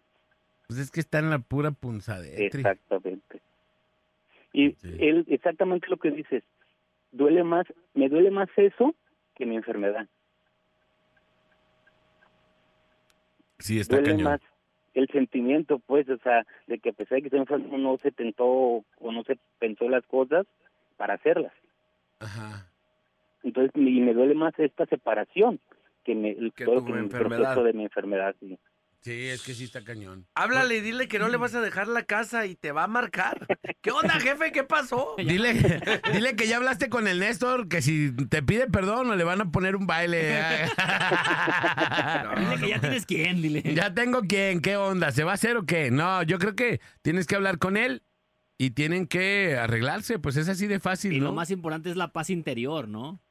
Pues 0.67 0.79
es 0.79 0.89
que 0.89 0.99
está 1.01 1.19
en 1.19 1.29
la 1.29 1.39
pura 1.39 1.71
punzadera. 1.71 2.37
Exactamente. 2.43 3.41
Y 4.53 4.71
Sí. 4.71 4.95
él, 4.99 5.25
exactamente 5.27 5.87
lo 5.89 5.97
que 5.97 6.09
dices, 6.11 6.43
duele 7.11 7.43
más, 7.43 7.67
me 7.93 8.09
duele 8.09 8.31
más 8.31 8.49
eso 8.55 8.95
que 9.35 9.45
mi 9.45 9.55
enfermedad. 9.55 10.07
Sí, 13.59 13.79
está 13.79 13.97
duele 13.97 14.11
cañón. 14.11 14.23
más 14.31 14.41
el 14.93 15.07
sentimiento, 15.07 15.79
pues, 15.79 16.09
o 16.09 16.17
sea, 16.19 16.45
de 16.67 16.79
que 16.79 16.89
a 16.89 16.93
pesar 16.93 17.17
de 17.17 17.21
que 17.21 17.27
estoy 17.27 17.39
enfermo 17.41 17.77
no 17.77 17.97
se 17.97 18.11
tentó 18.11 18.45
o 18.45 18.83
no 19.11 19.23
se 19.23 19.37
pensó 19.59 19.89
las 19.89 20.05
cosas 20.05 20.45
para 20.97 21.15
hacerlas. 21.15 21.53
Ajá. 22.19 22.65
Entonces, 23.43 23.71
y 23.75 24.01
me 24.01 24.13
duele 24.13 24.35
más 24.35 24.53
esta 24.59 24.85
separación 24.85 25.59
que, 26.03 26.15
me, 26.15 26.35
Que 26.51 26.65
todo 26.65 26.83
que 26.85 26.91
mi 26.91 26.99
enfermedad. 26.99 27.41
proceso 27.53 27.63
de 27.63 27.73
mi 27.73 27.83
enfermedad. 27.83 28.35
sí. 28.39 28.57
Sí, 29.01 29.27
es 29.29 29.41
que 29.43 29.53
sí 29.53 29.63
está 29.63 29.81
cañón. 29.83 30.27
Háblale 30.35 30.75
y 30.77 30.81
dile 30.81 31.07
que 31.07 31.19
no 31.19 31.29
le 31.29 31.37
vas 31.37 31.55
a 31.55 31.61
dejar 31.61 31.87
la 31.87 32.03
casa 32.03 32.45
y 32.45 32.55
te 32.55 32.73
va 32.73 32.83
a 32.83 32.87
marcar. 32.87 33.47
¿Qué 33.81 33.91
onda, 33.91 34.19
jefe? 34.19 34.51
¿Qué 34.51 34.65
pasó? 34.65 35.15
Dile, 35.17 35.53
dile 36.13 36.35
que 36.35 36.47
ya 36.47 36.57
hablaste 36.57 36.89
con 36.89 37.07
el 37.07 37.19
Néstor, 37.19 37.69
que 37.69 37.81
si 37.81 38.11
te 38.27 38.43
pide 38.43 38.67
perdón 38.67 39.09
o 39.09 39.15
le 39.15 39.23
van 39.23 39.39
a 39.39 39.51
poner 39.51 39.77
un 39.77 39.87
baile. 39.87 40.33
Dile 42.37 42.57
que 42.59 42.69
ya 42.69 42.79
tienes 42.81 43.05
quién, 43.05 43.41
dile. 43.41 43.73
ya 43.73 43.93
tengo 43.93 44.21
quién, 44.21 44.61
qué 44.61 44.75
onda, 44.77 45.11
¿se 45.11 45.23
va 45.23 45.31
a 45.31 45.35
hacer 45.35 45.55
o 45.57 45.65
qué? 45.65 45.91
No, 45.91 46.23
yo 46.23 46.37
creo 46.39 46.55
que 46.55 46.81
tienes 47.01 47.25
que 47.25 47.35
hablar 47.35 47.57
con 47.57 47.77
él 47.77 48.03
y 48.57 48.71
tienen 48.71 49.07
que 49.07 49.57
arreglarse, 49.57 50.19
pues 50.19 50.35
es 50.35 50.49
así 50.49 50.67
de 50.67 50.79
fácil, 50.81 51.13
Y 51.13 51.19
¿no? 51.19 51.27
lo 51.27 51.33
más 51.33 51.51
importante 51.51 51.89
es 51.89 51.95
la 51.95 52.11
paz 52.11 52.29
interior, 52.29 52.89
¿no? 52.89 53.21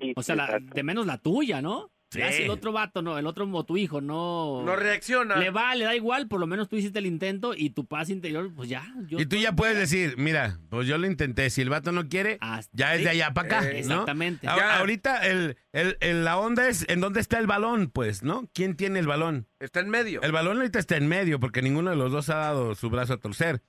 Sí, 0.00 0.14
O 0.16 0.22
sea, 0.22 0.36
la- 0.36 0.58
de 0.58 0.82
menos 0.82 1.06
la 1.06 1.18
tuya, 1.18 1.60
¿no? 1.60 1.90
Ya 2.20 2.30
Sí. 2.30 2.38
si 2.38 2.42
el 2.44 2.50
otro 2.50 2.72
vato, 2.72 3.00
no, 3.02 3.18
el 3.18 3.26
otro 3.26 3.48
o 3.52 3.64
tu 3.64 3.76
hijo 3.76 4.00
no... 4.00 4.62
No 4.64 4.76
reacciona. 4.76 5.36
Le 5.36 5.50
va, 5.50 5.74
le 5.74 5.84
da 5.84 5.94
igual, 5.96 6.28
por 6.28 6.40
lo 6.40 6.46
menos 6.46 6.68
tú 6.68 6.76
hiciste 6.76 6.98
el 6.98 7.06
intento 7.06 7.54
y 7.56 7.70
tu 7.70 7.86
paz 7.86 8.10
interior, 8.10 8.50
pues 8.54 8.68
ya. 8.68 8.86
yo 9.06 9.18
Y 9.18 9.26
tú 9.26 9.36
ya 9.36 9.52
puedes 9.52 9.76
decir, 9.76 10.14
mira, 10.18 10.58
pues 10.68 10.86
yo 10.86 10.98
lo 10.98 11.06
intenté, 11.06 11.48
si 11.50 11.60
el 11.62 11.70
vato 11.70 11.90
no 11.92 12.08
quiere, 12.08 12.38
Hasta- 12.40 12.70
ya 12.76 12.94
es 12.94 13.02
de 13.04 13.10
allá 13.10 13.32
para 13.32 13.46
acá, 13.58 13.68
Eh, 13.70 13.72
¿no? 13.72 13.78
Exactamente. 13.78 14.46
A- 14.48 14.56
Ya. 14.56 14.78
Ahorita 14.78 15.26
el, 15.26 15.56
el- 15.72 15.96
el- 16.00 16.24
la 16.24 16.36
onda 16.38 16.68
es 16.68 16.84
en 16.88 17.00
dónde 17.00 17.20
está 17.20 17.38
el 17.38 17.46
balón, 17.46 17.90
pues, 17.90 18.22
¿no? 18.22 18.48
¿Quién 18.52 18.76
tiene 18.76 18.98
el 18.98 19.06
balón? 19.06 19.46
Está 19.60 19.80
en 19.80 19.88
medio. 19.90 20.22
El 20.22 20.32
balón 20.32 20.58
ahorita 20.58 20.78
está 20.78 20.96
en 20.96 21.06
medio 21.08 21.40
porque 21.40 21.62
ninguno 21.62 21.90
de 21.90 21.96
los 21.96 22.12
dos 22.12 22.28
ha 22.30 22.36
dado 22.36 22.74
su 22.74 22.90
brazo 22.90 23.14
a 23.14 23.18
torcer. 23.18 23.62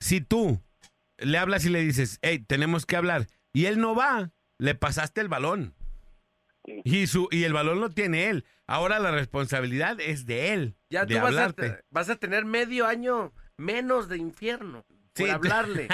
Si 0.00 0.20
tú 0.20 0.60
le 1.18 1.38
hablas 1.38 1.64
y 1.64 1.70
le 1.70 1.80
dices, 1.82 2.18
hey, 2.22 2.38
tenemos 2.46 2.86
que 2.86 2.96
hablar, 2.96 3.26
y 3.52 3.66
él 3.66 3.78
no 3.78 3.94
va, 3.94 4.30
le 4.58 4.74
pasaste 4.74 5.20
el 5.20 5.28
balón. 5.28 5.74
Sí. 6.64 6.80
Y, 6.84 7.06
su, 7.08 7.28
y 7.30 7.44
el 7.44 7.52
balón 7.52 7.80
lo 7.80 7.90
tiene 7.90 8.28
él. 8.30 8.44
Ahora 8.66 8.98
la 9.00 9.10
responsabilidad 9.10 10.00
es 10.00 10.26
de 10.26 10.52
él. 10.54 10.76
Ya 10.90 11.04
de 11.04 11.16
tú 11.16 11.20
vas 11.22 11.36
a, 11.36 11.54
vas 11.90 12.08
a 12.10 12.16
tener 12.16 12.44
medio 12.44 12.86
año 12.86 13.32
menos 13.56 14.08
de 14.08 14.18
infierno 14.18 14.84
Sí, 15.14 15.24
por 15.24 15.30
hablarle. 15.30 15.88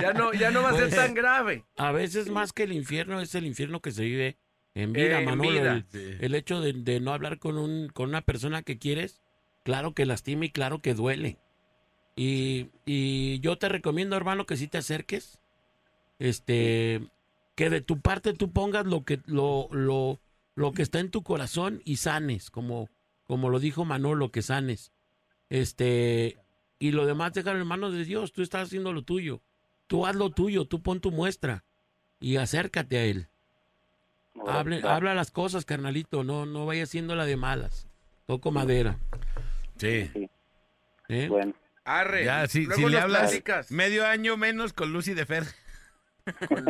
ya 0.00 0.12
no, 0.14 0.32
ya 0.32 0.50
no 0.50 0.62
va 0.62 0.70
a 0.70 0.74
ser 0.74 0.88
Pues- 0.88 0.96
tan 0.96 1.14
grave. 1.14 1.64
A 1.76 1.92
veces 1.92 2.28
más 2.30 2.52
que 2.52 2.64
el 2.64 2.72
infierno 2.72 3.20
es 3.20 3.34
el 3.34 3.46
infierno 3.46 3.80
que 3.80 3.92
se 3.92 4.02
vive 4.04 4.38
en 4.74 4.92
vida, 4.92 5.18
En 5.20 5.26
Manolo. 5.26 5.50
vida. 5.50 5.72
El, 5.74 5.84
Sí. 5.90 6.16
el 6.20 6.34
hecho 6.34 6.60
de, 6.60 6.72
de 6.72 7.00
no 7.00 7.12
hablar 7.12 7.38
con, 7.38 7.58
un, 7.58 7.88
con 7.90 8.08
una 8.08 8.22
persona 8.22 8.62
que 8.62 8.78
quieres, 8.78 9.22
claro 9.64 9.94
que 9.94 10.06
lastima 10.06 10.46
y 10.46 10.50
claro 10.50 10.80
que 10.80 10.94
duele. 10.94 11.38
Y, 12.16 12.70
y 12.84 13.38
yo 13.40 13.56
te 13.58 13.68
recomiendo, 13.68 14.16
hermano, 14.16 14.44
que 14.46 14.56
si 14.56 14.66
te 14.68 14.78
acerques, 14.78 15.38
este, 16.18 17.02
que 17.54 17.70
de 17.70 17.80
tu 17.80 18.00
parte 18.00 18.32
tú 18.32 18.52
pongas 18.52 18.86
lo 18.86 19.04
que, 19.04 19.20
lo, 19.26 19.68
lo, 19.70 20.20
lo 20.54 20.72
que 20.72 20.82
está 20.82 21.00
en 21.00 21.10
tu 21.10 21.22
corazón 21.22 21.82
y 21.84 21.96
sanes, 21.96 22.50
como, 22.50 22.88
como 23.24 23.50
lo 23.50 23.60
dijo 23.60 23.84
Manolo, 23.84 24.30
que 24.30 24.42
sanes. 24.42 24.92
Este, 25.50 26.38
y 26.78 26.92
lo 26.92 27.06
demás 27.06 27.32
déjalo 27.34 27.60
en 27.60 27.66
manos 27.66 27.92
de 27.92 28.04
Dios, 28.04 28.32
tú 28.32 28.42
estás 28.42 28.68
haciendo 28.68 28.92
lo 28.92 29.02
tuyo. 29.02 29.42
Tú 29.86 30.06
haz 30.06 30.16
lo 30.16 30.30
tuyo, 30.30 30.64
tú 30.64 30.82
pon 30.82 31.00
tu 31.00 31.10
muestra 31.10 31.64
y 32.20 32.36
acércate 32.36 32.98
a 32.98 33.04
él. 33.04 33.28
Hable, 34.46 34.80
habla 34.82 35.14
las 35.14 35.30
cosas, 35.30 35.66
carnalito, 35.66 36.24
no, 36.24 36.46
no 36.46 36.64
vaya 36.64 36.84
haciendo 36.84 37.14
la 37.14 37.26
de 37.26 37.36
malas. 37.36 37.86
Toco 38.26 38.50
madera. 38.50 38.98
Sí. 39.76 40.10
Sí, 40.14 40.30
¿eh? 41.08 41.28
bueno. 41.28 41.54
Arre. 41.84 42.24
Ya, 42.24 42.46
si, 42.46 42.64
Luego 42.64 42.82
si 42.86 42.88
le 42.88 42.98
hablas 42.98 43.30
platicas. 43.30 43.70
medio 43.70 44.06
año 44.06 44.36
menos 44.36 44.72
con 44.72 44.92
Lucy 44.92 45.14
de 45.14 45.26
Fer. 45.26 45.44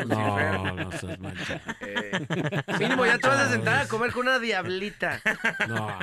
No, 0.06 0.72
no 0.76 0.92
seas 0.92 1.18
mancha. 1.18 1.60
Eh, 1.80 2.26
mínimo, 2.78 3.04
ya 3.04 3.18
te 3.18 3.28
vas 3.28 3.40
a 3.40 3.50
sentar 3.50 3.82
a 3.82 3.88
comer 3.88 4.12
con 4.12 4.22
una 4.26 4.38
diablita. 4.38 5.20
No. 5.68 5.98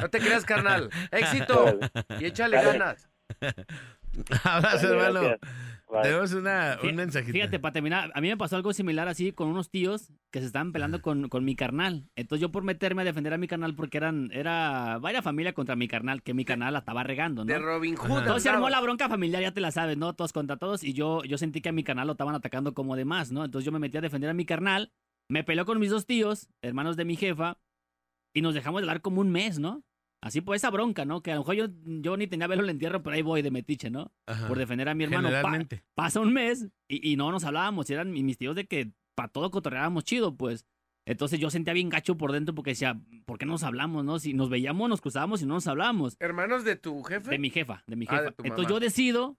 No 0.00 0.08
te 0.10 0.18
creas, 0.20 0.44
carnal. 0.44 0.90
Éxito. 1.10 1.78
Y 2.20 2.26
échale 2.26 2.56
Dale. 2.56 2.78
ganas. 2.78 3.08
Abrazo, 4.44 4.92
hermano. 4.92 5.20
gracias. 5.20 5.40
Bye. 5.88 6.02
Tenemos 6.02 6.32
una, 6.32 6.78
un 6.82 6.96
mensajito. 6.96 7.32
Fíjate, 7.32 7.60
para 7.60 7.72
terminar, 7.72 8.10
a 8.14 8.20
mí 8.20 8.28
me 8.28 8.36
pasó 8.36 8.56
algo 8.56 8.72
similar 8.72 9.06
así 9.08 9.32
con 9.32 9.48
unos 9.48 9.70
tíos 9.70 10.10
que 10.32 10.40
se 10.40 10.46
estaban 10.46 10.72
peleando 10.72 11.00
con, 11.00 11.28
con 11.28 11.44
mi 11.44 11.54
carnal. 11.54 12.08
Entonces 12.16 12.42
yo 12.42 12.50
por 12.50 12.64
meterme 12.64 13.02
a 13.02 13.04
defender 13.04 13.32
a 13.32 13.38
mi 13.38 13.46
carnal 13.46 13.74
porque 13.74 13.98
eran, 13.98 14.30
era 14.32 14.98
vaya 14.98 15.22
familia 15.22 15.52
contra 15.52 15.76
mi 15.76 15.86
carnal, 15.86 16.22
que 16.22 16.34
mi 16.34 16.44
carnal 16.44 16.72
la 16.72 16.80
estaba 16.80 17.04
regando, 17.04 17.44
¿no? 17.44 17.52
De 17.52 17.58
Robin 17.58 17.94
Hood. 17.94 18.18
Entonces 18.18 18.42
se 18.42 18.48
armó 18.48 18.68
la 18.68 18.80
bronca 18.80 19.08
familiar, 19.08 19.42
ya 19.42 19.52
te 19.52 19.60
la 19.60 19.70
sabes, 19.70 19.96
¿no? 19.96 20.14
Todos 20.14 20.32
contra 20.32 20.56
todos. 20.56 20.82
Y 20.82 20.92
yo, 20.92 21.22
yo 21.22 21.38
sentí 21.38 21.60
que 21.60 21.68
a 21.68 21.72
mi 21.72 21.84
carnal 21.84 22.08
lo 22.08 22.12
estaban 22.14 22.34
atacando 22.34 22.74
como 22.74 22.96
de 22.96 23.04
más, 23.04 23.30
¿no? 23.30 23.44
Entonces 23.44 23.64
yo 23.64 23.72
me 23.72 23.78
metí 23.78 23.96
a 23.96 24.00
defender 24.00 24.28
a 24.28 24.34
mi 24.34 24.44
carnal, 24.44 24.92
me 25.28 25.44
peleó 25.44 25.64
con 25.66 25.78
mis 25.78 25.90
dos 25.90 26.04
tíos, 26.04 26.48
hermanos 26.62 26.96
de 26.96 27.04
mi 27.04 27.14
jefa, 27.14 27.58
y 28.34 28.42
nos 28.42 28.54
dejamos 28.54 28.82
de 28.82 28.88
hablar 28.88 29.02
como 29.02 29.20
un 29.20 29.30
mes, 29.30 29.58
¿no? 29.60 29.82
Así 30.22 30.40
pues, 30.40 30.60
esa 30.62 30.70
bronca, 30.70 31.04
¿no? 31.04 31.22
Que 31.22 31.30
a 31.32 31.34
lo 31.34 31.42
mejor 31.42 31.54
yo, 31.54 31.66
yo 31.84 32.16
ni 32.16 32.26
tenía 32.26 32.46
velo 32.46 32.62
en 32.62 32.66
el 32.68 32.70
entierro, 32.70 33.02
pero 33.02 33.14
ahí 33.14 33.22
voy 33.22 33.42
de 33.42 33.50
metiche, 33.50 33.90
¿no? 33.90 34.12
Ajá. 34.26 34.48
Por 34.48 34.58
defender 34.58 34.88
a 34.88 34.94
mi 34.94 35.04
hermano. 35.04 35.28
Pa- 35.42 35.58
pasa 35.94 36.20
un 36.20 36.32
mes 36.32 36.66
y, 36.88 37.12
y 37.12 37.16
no 37.16 37.30
nos 37.30 37.44
hablábamos. 37.44 37.88
y 37.90 37.92
Eran 37.92 38.10
mi- 38.10 38.22
mis 38.22 38.38
tíos 38.38 38.56
de 38.56 38.66
que 38.66 38.92
para 39.14 39.28
todo 39.28 39.50
cotorreábamos 39.50 40.04
chido, 40.04 40.34
pues. 40.36 40.66
Entonces 41.08 41.38
yo 41.38 41.50
sentía 41.50 41.72
bien 41.72 41.88
gacho 41.88 42.16
por 42.16 42.32
dentro 42.32 42.52
porque 42.54 42.70
decía, 42.72 43.00
¿por 43.26 43.38
qué 43.38 43.46
no 43.46 43.52
nos 43.52 43.62
hablamos, 43.62 44.04
no? 44.04 44.18
Si 44.18 44.34
nos 44.34 44.50
veíamos, 44.50 44.88
nos 44.88 45.00
cruzábamos 45.00 45.40
y 45.40 45.46
no 45.46 45.54
nos 45.54 45.66
hablábamos. 45.68 46.16
¿Hermanos 46.18 46.64
de 46.64 46.74
tu 46.74 47.00
jefe? 47.04 47.30
De 47.30 47.38
mi 47.38 47.50
jefa, 47.50 47.84
de 47.86 47.94
mi 47.94 48.06
Ah, 48.08 48.16
jefa. 48.16 48.22
de 48.24 48.32
tu 48.32 48.42
Entonces 48.44 48.68
yo 48.72 48.80
decido, 48.80 49.36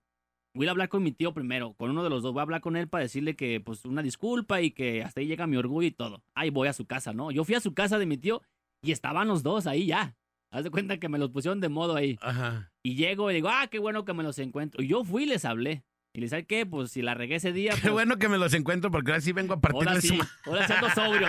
voy 0.53 0.67
a 0.67 0.71
hablar 0.71 0.87
con 0.87 1.03
mi 1.03 1.11
tío 1.11 1.33
primero, 1.33 1.73
con 1.73 1.89
uno 1.89 2.05
de 2.05 2.09
los 2.09 2.23
dos. 2.23 2.31
Voy 2.31 2.39
a 2.39 2.43
hablar 2.43 2.61
con 2.61 2.77
él 2.77 2.87
para 2.87 3.03
decirle 3.03 3.35
que, 3.35 3.59
pues, 3.59 3.83
una 3.83 4.01
disculpa 4.01 4.61
y 4.61 4.71
que 4.71 5.03
hasta 5.03 5.19
ahí 5.19 5.27
llega 5.27 5.45
mi 5.45 5.57
orgullo 5.57 5.87
y 5.87 5.91
todo. 5.91 6.23
Ahí 6.35 6.49
voy 6.51 6.69
a 6.69 6.73
su 6.73 6.85
casa, 6.85 7.11
¿no? 7.11 7.31
Yo 7.31 7.43
fui 7.43 7.55
a 7.55 7.59
su 7.59 7.73
casa 7.73 7.99
de 7.99 8.05
mi 8.05 8.17
tío 8.17 8.41
y 8.81 8.91
estaban 8.93 9.27
los 9.27 9.43
dos 9.43 9.67
ahí 9.67 9.87
ya. 9.87 10.15
Haz 10.49 10.63
de 10.63 10.71
cuenta 10.71 10.97
que 10.97 11.09
me 11.09 11.17
los 11.17 11.31
pusieron 11.31 11.59
de 11.59 11.69
modo 11.69 11.95
ahí. 11.95 12.17
Ajá. 12.21 12.71
Y 12.81 12.95
llego 12.95 13.29
y 13.31 13.35
digo, 13.35 13.49
ah, 13.49 13.67
qué 13.69 13.79
bueno 13.79 14.05
que 14.05 14.13
me 14.13 14.23
los 14.23 14.39
encuentro. 14.39 14.81
Y 14.81 14.87
yo 14.87 15.03
fui 15.03 15.23
y 15.23 15.27
les 15.27 15.45
hablé. 15.45 15.83
Y 16.13 16.21
les 16.21 16.31
dije, 16.31 16.45
¿qué? 16.47 16.65
Pues 16.65 16.91
si 16.91 17.03
la 17.03 17.13
regué 17.13 17.35
ese 17.35 17.51
día. 17.51 17.71
Qué 17.75 17.81
pues, 17.81 17.93
bueno 17.93 18.17
que 18.17 18.27
me 18.27 18.39
los 18.39 18.51
encuentro 18.55 18.89
porque 18.89 19.11
ahora 19.11 19.21
sí 19.21 19.33
vengo 19.33 19.53
a 19.53 19.57
Ahora 19.57 19.69
partirles 19.69 20.01
sí, 20.01 20.17
su 20.17 20.49
ahora 20.49 20.65
sí 20.65 20.73
ando 20.73 20.89
sobrio. 20.89 21.27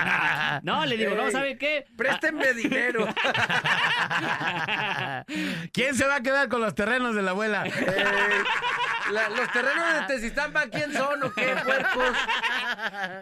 No, 0.62 0.86
le 0.86 0.96
digo, 0.96 1.14
no, 1.14 1.26
Ey, 1.26 1.32
¿sabe 1.32 1.58
qué? 1.58 1.84
Préstenme 1.94 2.54
dinero. 2.54 3.06
¿Quién 5.72 5.94
se 5.94 6.06
va 6.06 6.16
a 6.16 6.22
quedar 6.22 6.48
con 6.48 6.62
los 6.62 6.74
terrenos 6.74 7.14
de 7.14 7.20
la 7.20 7.32
abuela? 7.32 7.64
la- 9.12 9.28
los 9.28 9.52
terrenos 9.52 9.84
de 10.08 10.14
Tezistampa, 10.14 10.68
¿quién 10.68 10.92
son 10.92 11.22
o 11.22 11.32
qué, 11.32 11.54
puercos? 11.64 12.16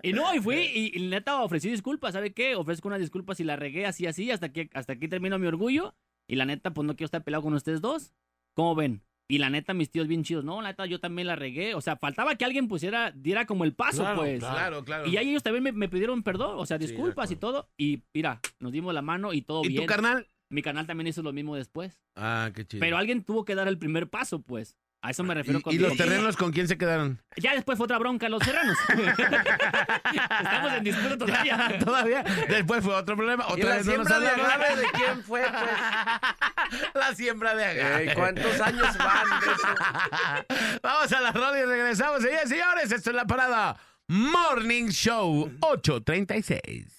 Y 0.03 0.13
no, 0.13 0.35
y 0.35 0.41
fui 0.41 0.57
y, 0.57 0.93
y 0.97 1.09
neta 1.09 1.43
ofrecí 1.43 1.71
disculpas, 1.71 2.15
¿sabe 2.15 2.33
qué? 2.33 2.55
Ofrezco 2.55 2.89
una 2.89 2.99
disculpa 2.99 3.35
si 3.35 3.45
la 3.45 3.57
regué 3.57 3.87
así, 3.87 4.07
así, 4.07 4.31
hasta 4.31 4.53
que 4.53 4.71
hasta 4.75 4.95
aquí 4.95 5.09
termino 5.09 5.39
mi 5.39 5.47
orgullo. 5.47 5.95
Y 6.29 6.37
la 6.37 6.45
neta, 6.45 6.73
pues 6.75 6.87
no 6.87 6.97
quiero 6.97 7.07
estar 7.07 7.23
peleado 7.23 7.43
con 7.45 7.55
ustedes 7.55 7.81
dos. 7.81 8.13
¿Cómo 8.55 8.75
ven? 8.75 9.03
Y 9.29 9.39
la 9.39 9.51
neta, 9.51 9.75
mis 9.75 9.91
tíos 9.91 10.07
bien 10.09 10.23
chidos. 10.25 10.45
No, 10.45 10.61
la 10.63 10.69
neta, 10.71 10.87
yo 10.87 11.01
también 11.01 11.27
la 11.29 11.37
regué. 11.37 11.75
O 11.75 11.81
sea, 11.81 11.97
faltaba 11.97 12.37
que 12.37 12.45
alguien 12.45 12.69
pusiera, 12.69 13.13
diera 13.13 13.45
como 13.47 13.65
el 13.65 13.75
paso, 13.75 14.03
Claro, 14.03 14.17
pues. 14.19 14.39
Claro, 14.41 14.85
claro. 14.85 15.07
Y 15.07 15.17
ahí 15.17 15.31
ellos 15.31 15.43
también 15.43 15.63
me, 15.65 15.73
me 15.73 15.89
pidieron 15.89 16.23
perdón, 16.23 16.57
o 16.59 16.67
sea, 16.67 16.79
Sí, 16.79 16.87
disculpas 16.87 17.31
y 17.31 17.37
todo. 17.37 17.69
Y 17.77 18.03
mira, 18.15 18.41
nos 18.61 18.73
dimos 18.73 18.95
la 18.95 19.03
mano 19.03 19.33
y 19.33 19.43
todo 19.43 19.63
¿Y 19.65 19.69
bien. 19.69 19.83
tu 19.83 19.87
carnal? 19.87 20.29
Mi 20.49 20.63
canal 20.63 20.87
también 20.87 21.09
hizo 21.09 21.23
lo 21.23 21.33
mismo 21.33 21.57
después. 21.57 22.01
Ah, 22.15 22.51
qué 22.55 22.65
chido. 22.65 22.81
Pero 22.81 22.97
alguien 22.99 23.25
tuvo 23.25 23.45
que 23.45 23.57
dar 23.57 23.67
el 23.67 23.79
primer 23.79 24.09
paso, 24.09 24.41
pues. 24.43 24.77
A 25.07 25.11
eso 25.11 25.23
me 25.23 25.35
refiero 25.35 25.61
¿Y, 25.61 25.63
con 25.63 25.73
y 25.73 25.79
los 25.79 25.97
terrenos 25.97 26.37
con 26.37 26.51
quién 26.51 26.67
se 26.67 26.77
quedaron? 26.77 27.23
Ya 27.37 27.55
después 27.55 27.79
fue 27.79 27.85
otra 27.85 27.97
bronca 27.97 28.29
los 28.29 28.43
terrenos. 28.43 28.77
Estamos 28.89 30.73
en 30.73 30.83
disputa 30.83 31.17
todavía. 31.17 31.79
Todavía. 31.79 32.25
Después 32.49 32.83
fue 32.83 32.93
otro 32.93 33.15
problema. 33.15 33.45
¿Y 33.51 33.53
Otra 33.53 33.69
la 33.69 33.77
vez 33.77 33.87
no 33.87 33.99
nos 33.99 34.09
siembra 34.09 34.19
de 34.19 34.43
agave 34.43 34.77
de 34.77 34.87
quién 34.95 35.23
fue, 35.23 35.43
pues? 35.43 36.91
La 36.95 37.15
siembra 37.15 37.55
de 37.55 37.65
agave. 37.67 38.09
Ey, 38.09 38.15
¿Cuántos 38.17 38.61
años 38.61 38.99
van 38.99 39.41
de 39.41 39.47
eso? 39.47 40.79
Vamos 40.83 41.13
a 41.13 41.21
la 41.21 41.31
rola 41.31 41.61
y 41.61 41.65
regresamos. 41.65 42.21
Señores, 42.23 42.49
señores, 42.49 42.91
esto 42.91 43.11
es 43.11 43.17
la 43.17 43.27
parada 43.27 43.77
Morning 44.09 44.89
Show 44.89 45.53
836. 45.61 46.96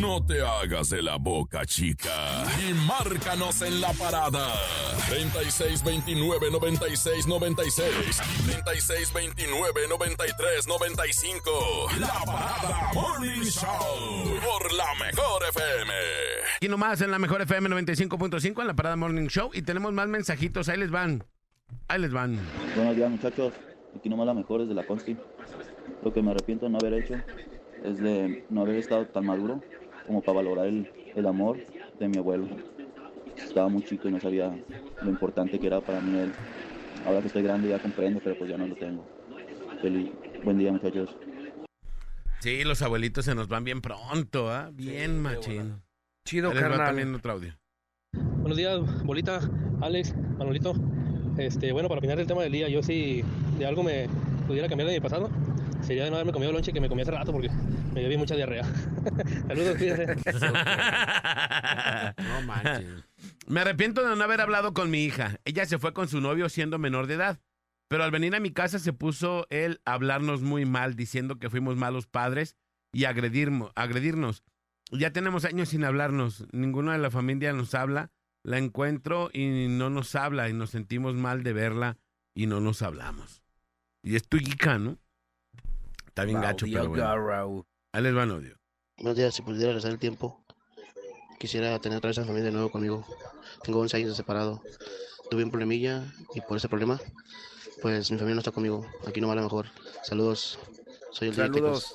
No 0.00 0.24
te 0.24 0.40
hagas 0.42 0.90
de 0.90 1.02
la 1.02 1.16
boca 1.16 1.64
chica 1.64 2.44
y 2.68 2.72
márcanos 2.86 3.62
en 3.62 3.80
la 3.80 3.92
parada. 3.92 4.52
3629 5.08 6.50
96 6.50 7.26
96 7.26 8.16
3629 8.46 9.88
93 9.88 10.68
95. 10.68 11.50
La 11.98 12.08
parada 12.24 12.90
Morning 12.94 13.42
Show 13.42 14.40
por 14.44 14.72
la 14.72 14.94
mejor 15.04 15.42
FM. 15.50 15.92
Aquí 16.56 16.68
nomás 16.68 17.00
en 17.00 17.10
la 17.10 17.18
mejor 17.18 17.42
FM 17.42 17.70
95.5 17.70 18.60
en 18.60 18.66
la 18.66 18.74
parada 18.74 18.96
Morning 18.96 19.28
Show. 19.28 19.50
Y 19.54 19.62
tenemos 19.62 19.92
más 19.92 20.08
mensajitos. 20.08 20.68
Ahí 20.68 20.78
les 20.78 20.90
van. 20.90 21.24
Ahí 21.88 22.00
les 22.00 22.12
van. 22.12 22.38
Buenos 22.76 22.96
días 22.96 23.10
muchachos, 23.10 23.52
aquí 23.96 24.08
nomás 24.08 24.26
la 24.26 24.34
mejor 24.34 24.62
es 24.62 24.68
de 24.68 24.74
la 24.74 24.86
Consti. 24.86 25.16
Lo 26.02 26.12
que 26.12 26.22
me 26.22 26.30
arrepiento 26.30 26.66
de 26.66 26.70
no 26.72 26.78
haber 26.78 26.94
hecho 27.02 27.14
es 27.84 27.98
de 27.98 28.44
no 28.50 28.62
haber 28.62 28.76
estado 28.76 29.06
tan 29.06 29.26
maduro 29.26 29.62
como 30.06 30.22
para 30.22 30.36
valorar 30.36 30.66
el, 30.66 30.90
el 31.14 31.26
amor 31.26 31.58
de 31.98 32.08
mi 32.08 32.18
abuelo. 32.18 32.48
Estaba 33.36 33.68
muy 33.68 33.82
chico 33.82 34.08
y 34.08 34.12
no 34.12 34.20
sabía 34.20 34.56
lo 35.02 35.10
importante 35.10 35.58
que 35.58 35.66
era 35.66 35.80
para 35.80 36.00
mí 36.00 36.18
él. 36.18 36.32
Ahora 37.06 37.20
que 37.20 37.28
estoy 37.28 37.42
grande 37.42 37.68
ya 37.68 37.78
comprendo, 37.78 38.20
pero 38.22 38.36
pues 38.36 38.50
ya 38.50 38.56
no 38.56 38.66
lo 38.66 38.74
tengo. 38.74 39.06
Feliz, 39.80 40.10
buen 40.44 40.58
día 40.58 40.72
muchachos. 40.72 41.16
Sí, 42.40 42.64
los 42.64 42.82
abuelitos 42.82 43.24
se 43.24 43.34
nos 43.34 43.48
van 43.48 43.64
bien 43.64 43.80
pronto, 43.80 44.50
¿ah? 44.50 44.70
Bien, 44.72 45.20
machín. 45.20 45.82
Chido, 46.24 46.52
carnal. 46.52 46.86
también 46.86 47.14
otro 47.14 47.32
audio. 47.32 47.54
Buenos 48.12 48.56
días, 48.56 49.04
Bolita, 49.04 49.40
Alex, 49.80 50.14
Manolito. 50.38 50.74
Este, 51.36 51.72
bueno, 51.72 51.88
para 51.88 51.98
opinar 51.98 52.16
del 52.16 52.26
tema 52.26 52.42
del 52.42 52.52
día, 52.52 52.68
yo 52.68 52.82
si 52.82 53.22
de 53.58 53.66
algo 53.66 53.82
me 53.82 54.08
pudiera 54.46 54.68
cambiar 54.68 54.88
de 54.88 54.94
mi 54.94 55.00
pasado, 55.00 55.30
sería 55.82 56.04
de 56.04 56.10
no 56.10 56.16
haberme 56.16 56.32
comido 56.32 56.50
el 56.50 56.54
lonche 56.54 56.72
que 56.72 56.80
me 56.80 56.88
comí 56.88 57.02
hace 57.02 57.10
rato 57.10 57.32
porque 57.32 57.50
me 57.92 58.08
dio 58.08 58.18
mucha 58.18 58.34
diarrea. 58.34 58.64
Saludos. 59.48 59.76
No 62.18 62.42
manches. 62.42 63.04
Me 63.46 63.60
arrepiento 63.60 64.06
de 64.06 64.14
no 64.14 64.24
haber 64.24 64.40
hablado 64.40 64.74
con 64.74 64.90
mi 64.90 65.04
hija. 65.04 65.40
Ella 65.44 65.66
se 65.66 65.78
fue 65.78 65.92
con 65.92 66.08
su 66.08 66.20
novio 66.20 66.48
siendo 66.48 66.78
menor 66.78 67.06
de 67.06 67.14
edad. 67.14 67.40
Pero 67.88 68.04
al 68.04 68.10
venir 68.10 68.34
a 68.34 68.40
mi 68.40 68.52
casa 68.52 68.78
se 68.78 68.92
puso 68.92 69.46
él 69.48 69.80
a 69.86 69.94
hablarnos 69.94 70.42
muy 70.42 70.66
mal, 70.66 70.94
diciendo 70.94 71.38
que 71.38 71.48
fuimos 71.48 71.76
malos 71.76 72.06
padres 72.06 72.56
y 72.92 73.04
agredirnos. 73.04 73.72
Ya 74.90 75.12
tenemos 75.12 75.44
años 75.46 75.70
sin 75.70 75.84
hablarnos. 75.84 76.46
Ninguno 76.52 76.92
de 76.92 76.98
la 76.98 77.10
familia 77.10 77.52
nos 77.52 77.74
habla. 77.74 78.10
La 78.42 78.58
encuentro 78.58 79.30
y 79.32 79.66
no 79.68 79.90
nos 79.90 80.14
habla 80.14 80.48
y 80.48 80.52
nos 80.52 80.70
sentimos 80.70 81.14
mal 81.14 81.42
de 81.42 81.52
verla 81.52 81.98
y 82.34 82.46
no 82.46 82.60
nos 82.60 82.82
hablamos. 82.82 83.42
Y 84.02 84.16
es 84.16 84.28
tu 84.28 84.36
hija, 84.36 84.78
¿no? 84.78 84.98
Está 86.18 86.26
bien 86.26 86.40
gacho, 86.40 86.66
pero 86.66 86.88
bueno. 86.88 87.04
Garrao. 87.04 87.66
Ahí 87.92 88.02
les 88.02 88.16
va 88.16 88.24
el 88.24 88.32
audio. 88.32 88.56
Buenos 88.96 89.16
días, 89.16 89.32
si 89.32 89.42
pudiera 89.42 89.68
regresar 89.68 89.92
el 89.92 90.00
tiempo, 90.00 90.44
quisiera 91.38 91.78
tener 91.78 91.98
otra 91.98 92.08
vez 92.08 92.18
a 92.18 92.22
mi 92.22 92.26
familia 92.26 92.46
de 92.46 92.50
nuevo 92.50 92.72
conmigo. 92.72 93.06
Tengo 93.62 93.78
11 93.78 93.98
años 93.98 94.08
de 94.08 94.16
separado. 94.16 94.60
Tuve 95.30 95.44
un 95.44 95.52
problemilla 95.52 96.12
y 96.34 96.40
por 96.40 96.56
ese 96.56 96.68
problema, 96.68 97.00
pues 97.82 98.10
mi 98.10 98.16
familia 98.16 98.34
no 98.34 98.40
está 98.40 98.50
conmigo. 98.50 98.84
Aquí 99.06 99.20
no 99.20 99.28
va 99.28 99.36
la 99.36 99.42
mejor. 99.42 99.66
Saludos. 100.02 100.58
Soy 101.12 101.28
el 101.28 101.36
Saludos. 101.36 101.94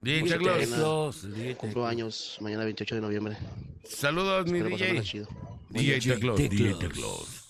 DJ 0.00 0.38
Teclos. 0.38 1.26
Cumplo 1.56 1.88
años 1.88 2.38
mañana 2.40 2.62
28 2.62 2.94
de 2.94 3.00
noviembre. 3.00 3.36
Saludos, 3.82 4.46
mi 4.46 4.60
DJ. 4.60 5.02
chido. 5.02 5.26
DJ 5.70 5.98
Teclos. 5.98 6.38
DJ 6.38 6.74
Teclos. 6.74 6.78
Teclos. 6.78 7.46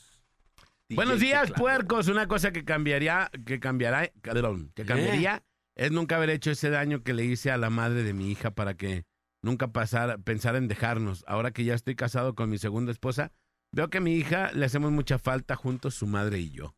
Buenos 0.89 1.21
días, 1.21 1.53
puercos. 1.53 2.09
Una 2.09 2.27
cosa 2.27 2.53
que 2.53 2.65
cambiaría, 2.65 3.31
que 3.45 3.61
cambiará, 3.61 4.11
perdón, 4.23 4.73
que 4.75 4.87
cambiaría 4.87 5.43
es 5.77 5.93
nunca 5.93 6.17
haber 6.17 6.31
hecho 6.31 6.51
ese 6.51 6.71
daño 6.71 7.03
que 7.03 7.15
le 7.15 7.25
hice 7.25 7.51
a 7.51 7.57
la 7.59 7.71
madre 7.71 8.03
de 8.03 8.13
mi 8.13 8.31
hija 8.31 8.51
para 8.53 8.75
que 8.75 9.05
nunca 9.43 9.69
pasara, 9.73 10.19
pensara 10.19 10.59
en 10.59 10.69
dejarnos. 10.69 11.25
Ahora 11.29 11.53
que 11.53 11.65
ya 11.65 11.75
estoy 11.75 11.95
casado 11.95 12.35
con 12.35 12.51
mi 12.51 12.59
segunda 12.59 12.91
esposa, 12.93 13.33
veo 13.73 13.89
que 13.91 13.99
a 13.99 14.01
mi 14.01 14.15
hija 14.15 14.51
le 14.53 14.65
hacemos 14.67 14.91
mucha 14.93 15.19
falta 15.19 15.55
juntos 15.55 15.95
su 15.95 16.07
madre 16.07 16.39
y 16.41 16.51
yo. 16.51 16.75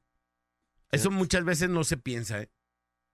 Eso 0.90 1.10
muchas 1.10 1.44
veces 1.44 1.68
no 1.70 1.84
se 1.84 1.96
piensa, 1.96 2.42
¿eh? 2.42 2.50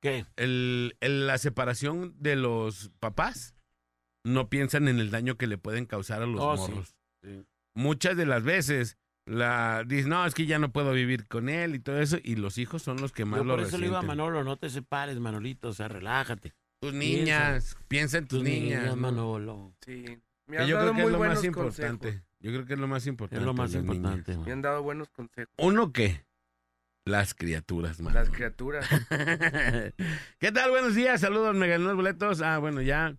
¿Qué? 0.01 0.27
El, 0.37 0.97
el- 1.01 1.27
la 1.27 1.39
separación 1.39 2.15
de 2.19 2.37
los 2.37 2.91
papás 3.01 3.55
no 4.25 4.49
piensan 4.49 4.89
en 4.89 4.99
el 5.01 5.11
daño 5.11 5.37
que 5.37 5.47
le 5.47 5.59
pueden 5.59 5.87
causar 5.87 6.23
a 6.23 6.27
los 6.27 6.41
Oh, 6.41 6.57
sí. 6.57 6.73
morros. 6.73 6.95
Sí. 7.23 7.45
Muchas 7.75 8.17
de 8.17 8.27
las 8.27 8.43
veces 8.43 8.97
la 9.27 9.85
dicen, 9.87 10.11
no, 10.11 10.27
es 10.27 10.35
que 10.35 10.47
ya 10.47 10.59
no 10.59 10.71
puedo 10.73 10.93
vivir 10.93 11.27
con 11.27 11.49
él 11.49 11.75
y 11.75 11.79
todo 11.79 12.01
eso, 12.01 12.19
y 12.23 12.37
los 12.37 12.59
hijos 12.59 12.83
son 12.83 13.01
los 13.01 13.13
que 13.13 13.25
más 13.25 13.39
Yo 13.39 13.45
lo 13.45 13.55
por 13.57 13.65
eso 13.65 13.79
le 13.79 13.87
digo 13.87 13.97
a. 13.97 14.03
Manolo, 14.03 14.45
no 14.45 14.57
te 14.59 14.69
separes, 14.69 15.19
Manolito, 15.19 15.69
o 15.69 15.73
sea, 15.73 15.89
relájate. 15.89 16.53
Tus 16.81 16.93
niñas, 16.93 17.77
piensa 17.89 18.19
en 18.19 18.29
tus, 18.29 18.43
niñas. 18.43 18.85
¿no? 18.87 18.97
Manolo. 18.97 19.75
Sí. 19.81 20.05
Me 20.47 20.57
Que 20.57 20.63
han 20.63 20.69
yo 20.69 20.77
dado 20.77 20.93
creo 20.93 20.95
que 20.95 21.01
es 21.01 21.05
muy 21.05 21.13
lo 21.13 21.19
más 21.19 21.27
buenos 21.29 21.45
importante. 21.45 22.07
consejos. 22.09 22.29
Yo 22.41 22.51
creo 22.53 22.67
que 22.67 22.73
es 22.75 22.79
lo 22.79 22.89
más 22.89 23.07
importante. 23.07 23.41
Es 23.41 23.47
lo 23.47 23.55
más 23.55 23.71
niñas. 23.71 23.85
importante. 23.97 24.37
Me 24.37 24.53
han 24.53 24.61
dado 24.61 24.83
buenos 24.83 25.09
consejos. 25.09 25.55
¿Uno 25.57 25.93
qué? 25.93 26.27
Las 27.07 27.33
criaturas, 27.35 28.01
man. 28.01 28.13
Las 28.13 28.29
criaturas. 28.29 28.87
¿Qué 30.39 30.53
tal? 30.53 30.71
Buenos 30.71 30.95
días, 30.95 31.21
saludos, 31.21 31.55
me 31.55 31.69
gané 31.69 31.85
los 31.85 31.97
boletos. 31.97 32.43
Ah, 32.43 32.59
bueno, 32.59 32.83
ya. 32.83 33.17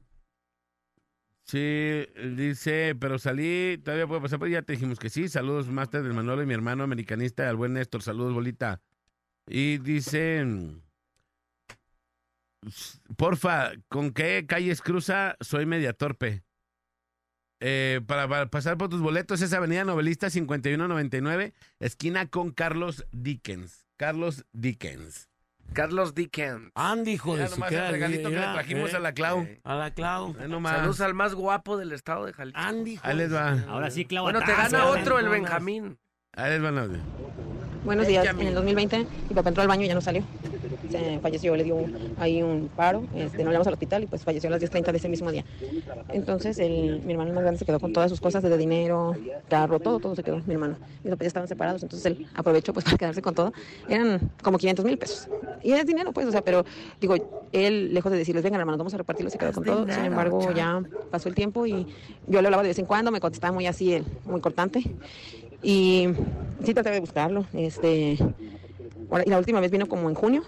Sí, 1.45 2.07
dice, 2.35 2.95
pero 2.99 3.19
salí, 3.19 3.77
todavía 3.77 4.07
puedo 4.07 4.23
pasar, 4.23 4.39
pues 4.39 4.51
ya 4.51 4.63
te 4.63 4.73
dijimos 4.73 4.97
que 4.97 5.11
sí. 5.11 5.29
Saludos, 5.29 5.69
Master 5.69 6.01
del 6.01 6.15
Manolo 6.15 6.41
y 6.41 6.47
mi 6.47 6.55
hermano 6.55 6.83
americanista, 6.83 7.47
al 7.47 7.55
buen 7.55 7.73
Néstor. 7.73 8.01
Saludos, 8.01 8.33
bolita. 8.33 8.81
Y 9.47 9.77
dice, 9.77 10.43
porfa, 13.15 13.73
¿con 13.89 14.11
qué 14.11 14.45
calles 14.47 14.81
cruza? 14.81 15.37
Soy 15.39 15.67
media 15.67 15.93
torpe. 15.93 16.43
Eh, 17.59 18.01
para, 18.07 18.27
para 18.27 18.49
pasar 18.49 18.77
por 18.77 18.89
tus 18.89 19.01
boletos 19.01 19.41
es 19.41 19.53
Avenida 19.53 19.85
Novelista 19.85 20.29
5199, 20.31 21.53
esquina 21.79 22.27
con 22.27 22.51
Carlos 22.51 23.05
Dickens. 23.11 23.85
Carlos 23.97 24.45
Dickens. 24.51 25.29
Carlos 25.73 26.15
Dickens. 26.15 26.71
Andy, 26.75 27.11
hijo 27.11 27.35
de 27.35 27.47
su 27.47 27.55
nomás 27.55 27.71
el 27.71 27.91
regalito 27.91 28.29
que 28.29 28.35
le 28.35 28.41
trajimos 28.41 28.93
eh, 28.93 28.95
a 28.95 28.99
la 28.99 29.11
Clau. 29.13 29.41
Eh, 29.41 29.59
A 29.63 29.75
la 29.75 29.91
Clau. 29.91 30.33
Saludos 30.35 31.01
al 31.01 31.13
más 31.13 31.33
guapo 31.35 31.77
del 31.77 31.91
estado 31.91 32.25
de 32.25 32.33
Jalisco. 32.33 32.59
Andy, 32.59 32.91
hijo 32.93 33.03
Ahí 33.05 33.17
les 33.17 33.33
va. 33.33 33.57
Ahora 33.67 33.91
sí, 33.91 34.05
Clau. 34.05 34.23
Bueno, 34.23 34.39
te 34.41 34.53
gana 34.53 34.85
otro 34.85 35.19
el 35.19 35.29
Benjamín. 35.29 35.97
Ahí 36.33 36.51
les 36.51 36.61
van 36.61 36.77
audio. 36.77 36.99
Buenos 37.85 38.07
días. 38.07 38.25
En 38.39 38.47
el 38.47 38.55
2020, 38.55 39.05
mi 39.29 39.35
papá 39.35 39.49
entró 39.49 39.61
al 39.61 39.67
baño 39.67 39.83
y 39.83 39.87
ya 39.87 39.93
no 39.93 40.01
salió. 40.01 40.23
Se 40.89 41.19
falleció, 41.19 41.55
le 41.55 41.63
dio 41.63 41.77
ahí 42.17 42.41
un 42.41 42.67
paro. 42.75 43.03
Este, 43.15 43.39
no 43.39 43.45
le 43.45 43.51
llevamos 43.51 43.67
al 43.67 43.73
hospital 43.73 44.03
y 44.03 44.07
pues 44.07 44.23
falleció 44.23 44.47
a 44.47 44.51
las 44.51 44.61
10.30 44.61 44.91
de 44.91 44.97
ese 44.97 45.07
mismo 45.07 45.31
día. 45.31 45.45
Entonces, 46.09 46.57
el, 46.57 47.01
mi 47.05 47.13
hermano 47.13 47.33
más 47.33 47.43
grande 47.43 47.59
se 47.59 47.65
quedó 47.65 47.79
con 47.79 47.93
todas 47.93 48.09
sus 48.09 48.19
cosas, 48.19 48.41
desde 48.41 48.57
dinero, 48.57 49.15
carro, 49.49 49.79
todo, 49.79 49.99
todo 49.99 50.15
se 50.15 50.23
quedó, 50.23 50.41
mi 50.47 50.53
hermano. 50.53 50.77
Mis 51.03 51.11
papás 51.11 51.25
ya 51.25 51.27
estaban 51.27 51.47
separados, 51.47 51.83
entonces 51.83 52.05
él 52.07 52.27
aprovechó 52.33 52.73
pues 52.73 52.85
para 52.85 52.97
quedarse 52.97 53.21
con 53.21 53.35
todo. 53.35 53.53
Eran 53.87 54.31
como 54.41 54.57
500 54.57 54.83
mil 54.83 54.97
pesos. 54.97 55.27
Y 55.61 55.73
es 55.73 55.85
dinero, 55.85 56.11
pues, 56.11 56.25
o 56.25 56.31
sea, 56.31 56.41
pero 56.41 56.65
digo, 56.99 57.15
él, 57.51 57.93
lejos 57.93 58.11
de 58.11 58.17
decirles, 58.17 58.43
vengan 58.43 58.61
hermanos, 58.61 58.79
vamos 58.79 58.93
a 58.95 58.97
repartirlo, 58.97 59.29
se 59.29 59.37
quedó 59.37 59.53
con 59.53 59.63
todo. 59.63 59.85
Sin 59.91 60.05
embargo, 60.05 60.51
ya 60.53 60.81
pasó 61.11 61.29
el 61.29 61.35
tiempo 61.35 61.67
y 61.67 61.85
yo 62.27 62.41
le 62.41 62.47
hablaba 62.47 62.63
de 62.63 62.69
vez 62.69 62.79
en 62.79 62.85
cuando, 62.85 63.11
me 63.11 63.19
contestaba 63.19 63.53
muy 63.53 63.67
así, 63.67 63.93
él, 63.93 64.05
muy 64.25 64.41
cortante. 64.41 64.83
Y 65.65 66.09
sí 66.63 66.73
traté 66.75 66.91
de 66.91 66.99
buscarlo. 66.99 67.45
Este, 67.53 68.17
y 69.25 69.29
la 69.29 69.37
última 69.39 69.59
vez 69.59 69.71
vino 69.71 69.87
como 69.87 70.07
en 70.09 70.15
junio, 70.15 70.43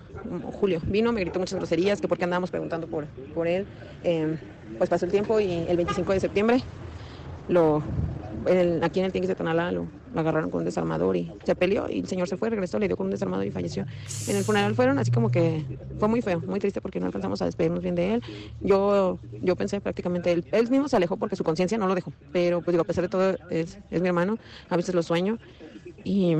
julio. 0.54 0.80
Vino, 0.86 1.12
me 1.12 1.22
gritó 1.22 1.40
muchas 1.40 1.58
groserías, 1.58 2.00
que 2.00 2.08
por 2.08 2.20
qué 2.20 2.26
andábamos 2.26 2.52
preguntando 2.52 2.86
por, 2.88 3.08
por 3.34 3.48
él. 3.48 3.66
Eh, 4.04 4.38
pues 4.78 4.92
pasó 4.92 5.06
el 5.06 5.12
tiempo 5.12 5.40
y 5.40 5.66
el 5.68 5.76
25 5.76 6.14
de 6.14 6.20
septiembre 6.20 6.62
lo, 7.48 7.82
el- 8.48 8.84
aquí 8.84 9.00
en 9.00 9.06
el 9.06 9.12
Tianguis 9.12 9.28
de 9.30 9.36
Tonalá 9.36 9.72
lo, 9.72 9.88
lo 10.14 10.20
agarraron 10.20 10.50
con 10.50 10.60
un 10.60 10.66
desarmador 10.66 11.16
y 11.16 11.32
se 11.46 11.56
peleó 11.56 11.90
y 11.90 12.00
el 12.00 12.08
señor 12.08 12.28
se 12.28 12.38
fue, 12.38 12.50
regresó, 12.50 12.80
le 12.80 12.88
dio 12.88 12.98
con 12.98 13.06
un 13.08 13.12
desarmador 13.12 13.46
y 13.46 13.52
falleció. 13.52 13.86
En 14.28 14.36
el 14.36 14.44
funeral 14.44 14.74
fueron 14.76 14.98
así 15.00 15.12
como 15.12 15.30
que 15.30 15.64
fue 16.00 16.08
muy 16.08 16.22
feo, 16.22 16.40
muy 16.42 16.60
triste 16.60 16.82
porque 16.82 17.00
no 17.00 17.06
alcanzamos 17.08 17.42
a 17.42 17.46
despedirnos 17.46 17.82
bien 17.82 17.96
de 17.96 18.16
él. 18.16 18.24
Yo, 18.62 19.20
yo 19.42 19.56
pensé 19.56 19.82
prácticamente, 19.82 20.32
él, 20.32 20.46
él 20.52 20.70
mismo 20.70 20.88
se 20.88 20.96
alejó 20.96 21.18
porque 21.18 21.36
su 21.36 21.44
conciencia 21.44 21.78
no 21.78 21.88
lo 21.88 21.96
dejó, 21.96 22.12
pero 22.32 22.62
pues 22.62 22.74
digo, 22.74 22.82
a 22.82 22.86
pesar 22.86 23.04
de 23.04 23.10
todo 23.10 23.36
es, 23.50 23.78
es 23.92 24.02
mi 24.02 24.08
hermano, 24.08 24.38
a 24.70 24.78
veces 24.78 24.94
lo 24.96 25.04
sueño 25.04 25.38
y 26.04 26.36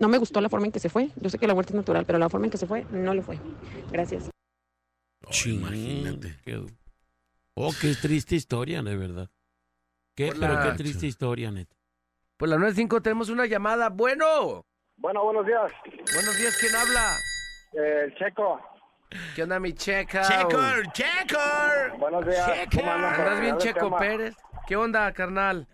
no 0.00 0.08
me 0.08 0.18
gustó 0.18 0.40
la 0.40 0.48
forma 0.48 0.66
en 0.66 0.72
que 0.72 0.80
se 0.80 0.88
fue. 0.88 1.10
Yo 1.20 1.30
sé 1.30 1.38
que 1.38 1.46
la 1.46 1.54
muerte 1.54 1.72
es 1.72 1.76
natural, 1.76 2.04
pero 2.06 2.18
la 2.18 2.28
forma 2.28 2.46
en 2.46 2.50
que 2.50 2.58
se 2.58 2.66
fue 2.66 2.84
no 2.90 3.14
lo 3.14 3.22
fue. 3.22 3.38
Gracias. 3.92 4.30
Imagínate. 5.46 6.36
qué- 6.44 6.64
Oh, 7.56 7.70
qué 7.80 7.94
triste 7.94 8.34
historia, 8.34 8.82
de 8.82 8.96
verdad. 8.96 9.30
Qué, 10.14 10.26
Por 10.28 10.40
pero 10.40 10.54
la- 10.54 10.62
qué 10.62 10.70
triste 10.78 11.06
historia, 11.06 11.50
neta. 11.50 11.74
Por 12.36 12.48
la 12.48 12.56
95 12.56 13.00
tenemos 13.02 13.28
una 13.30 13.46
llamada. 13.46 13.88
Bueno. 13.90 14.64
Bueno, 14.96 15.24
buenos 15.24 15.46
días. 15.46 15.72
Buenos 16.14 16.38
días, 16.38 16.56
¿quién 16.60 16.74
habla? 16.74 17.16
Eh, 17.72 18.04
el 18.04 18.14
Checo. 18.14 18.60
¿Qué 19.36 19.42
onda, 19.44 19.60
mi 19.60 19.72
checa? 19.74 20.22
Checker, 20.22 20.86
checker. 20.92 21.92
Buenos 21.98 22.24
días. 22.26 22.50
¿Cómo 22.74 22.90
andan? 22.92 23.14
¿Andas 23.14 23.40
bien, 23.40 23.54
de 23.56 23.62
Checo. 23.62 23.96
Pérez? 23.96 24.36
¿Qué 24.66 24.76
onda, 24.76 25.12
carnal? 25.12 25.68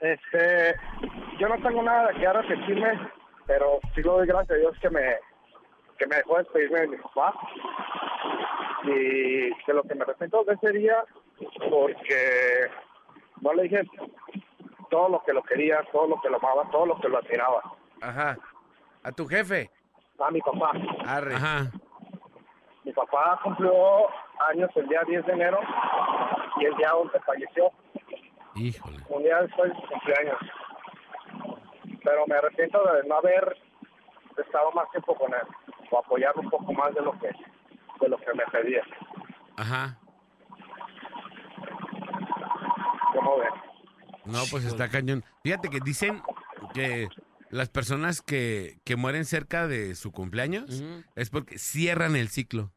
Este, 0.00 0.74
yo 1.38 1.48
no 1.48 1.56
tengo 1.62 1.82
nada 1.82 2.08
de 2.08 2.18
que 2.18 2.26
arrepentirme, 2.26 3.10
pero 3.46 3.78
sí 3.94 4.02
lo 4.02 4.14
doy 4.14 4.26
gracias 4.26 4.50
a 4.56 4.60
Dios 4.60 4.76
que 4.80 4.90
me, 4.90 5.16
que 5.98 6.06
me 6.06 6.16
dejó 6.16 6.38
despedirme 6.38 6.80
de 6.80 6.88
mi 6.88 6.96
papá. 6.96 7.34
Y 8.84 8.90
de 9.50 9.74
lo 9.74 9.82
que 9.84 9.94
me 9.94 10.02
arrepiento 10.02 10.42
de 10.44 10.54
ese 10.54 10.72
día, 10.72 11.04
porque 11.68 12.70
no 13.40 13.52
le 13.54 13.64
dije 13.64 13.82
todo 14.90 15.08
lo 15.08 15.22
que 15.22 15.32
lo 15.32 15.42
quería, 15.42 15.82
todo 15.92 16.08
lo 16.08 16.20
que 16.20 16.28
lo 16.28 16.36
amaba, 16.36 16.68
todo 16.70 16.86
lo 16.86 17.00
que 17.00 17.08
lo 17.08 17.18
admiraba. 17.18 17.62
Ajá. 18.00 18.38
¿A 19.02 19.12
tu 19.12 19.26
jefe? 19.26 19.70
A 20.18 20.30
mi 20.30 20.40
papá. 20.40 20.72
Arre. 21.06 21.34
Ajá. 21.34 21.70
Mi 22.84 22.92
papá 22.92 23.40
cumplió 23.42 23.72
años 24.48 24.70
el 24.74 24.88
día 24.88 25.02
10 25.06 25.26
de 25.26 25.32
enero 25.32 25.60
y 26.60 26.64
el 26.64 26.76
día 26.76 26.94
11 26.94 27.20
falleció. 27.20 27.70
Híjole. 28.56 28.98
un 29.08 29.22
día 29.22 29.42
después 29.42 29.72
de 29.72 29.80
su 29.80 29.86
cumpleaños. 29.86 30.38
Pero 32.02 32.26
me 32.26 32.34
arrepiento 32.34 32.82
de 32.92 33.08
no 33.08 33.16
haber 33.16 33.56
estado 34.36 34.72
más 34.72 34.90
tiempo 34.90 35.14
con 35.14 35.32
él 35.32 35.46
o 35.90 35.98
apoyarlo 35.98 36.42
un 36.42 36.50
poco 36.50 36.72
más 36.72 36.94
de 36.94 37.02
lo 37.02 37.12
que 37.18 37.30
de 38.00 38.08
lo 38.08 38.16
que 38.18 38.32
me 38.34 38.44
pedía. 38.46 38.82
Ajá. 39.56 39.96
No, 44.26 44.42
pues 44.50 44.64
está 44.64 44.88
cañón. 44.88 45.24
Fíjate 45.42 45.68
que 45.70 45.80
dicen 45.80 46.22
que 46.74 47.08
las 47.50 47.68
personas 47.68 48.22
que, 48.22 48.78
que 48.84 48.96
mueren 48.96 49.24
cerca 49.24 49.66
de 49.66 49.94
su 49.94 50.12
cumpleaños 50.12 50.80
Ujú. 50.80 51.02
es 51.16 51.30
porque 51.30 51.58
cierran 51.58 52.16
el 52.16 52.28
ciclo. 52.28 52.70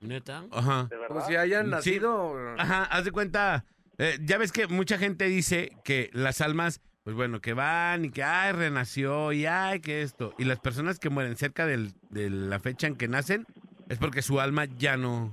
¿Neta? 0.00 0.44
Ajá. 0.50 0.84
¿De 0.84 0.96
Como 0.96 1.00
verdad? 1.16 1.26
si 1.28 1.36
hayan 1.36 1.64
Sí. 1.66 1.70
nacido. 1.70 2.34
Ajá, 2.58 2.84
haz 2.84 3.04
de 3.04 3.12
cuenta. 3.12 3.64
eh, 3.98 4.16
ya 4.22 4.38
ves 4.38 4.52
que 4.52 4.66
mucha 4.68 4.96
gente 4.96 5.24
dice 5.26 5.72
que 5.84 6.08
las 6.12 6.40
almas, 6.40 6.80
pues 7.02 7.16
bueno, 7.16 7.40
que 7.40 7.52
van 7.52 8.04
y 8.04 8.10
que, 8.10 8.22
ay, 8.22 8.52
renació 8.52 9.32
y 9.32 9.44
ay, 9.46 9.80
que 9.80 10.02
esto. 10.02 10.34
Y 10.38 10.44
las 10.44 10.60
personas 10.60 11.00
que 11.00 11.10
mueren 11.10 11.36
cerca 11.36 11.66
del- 11.66 11.92
de 12.10 12.30
la 12.30 12.60
fecha 12.60 12.86
en 12.86 12.94
que 12.94 13.08
nacen 13.08 13.44
es 13.88 13.98
porque 13.98 14.22
su 14.22 14.38
alma 14.40 14.66
ya 14.66 14.96
no, 14.96 15.32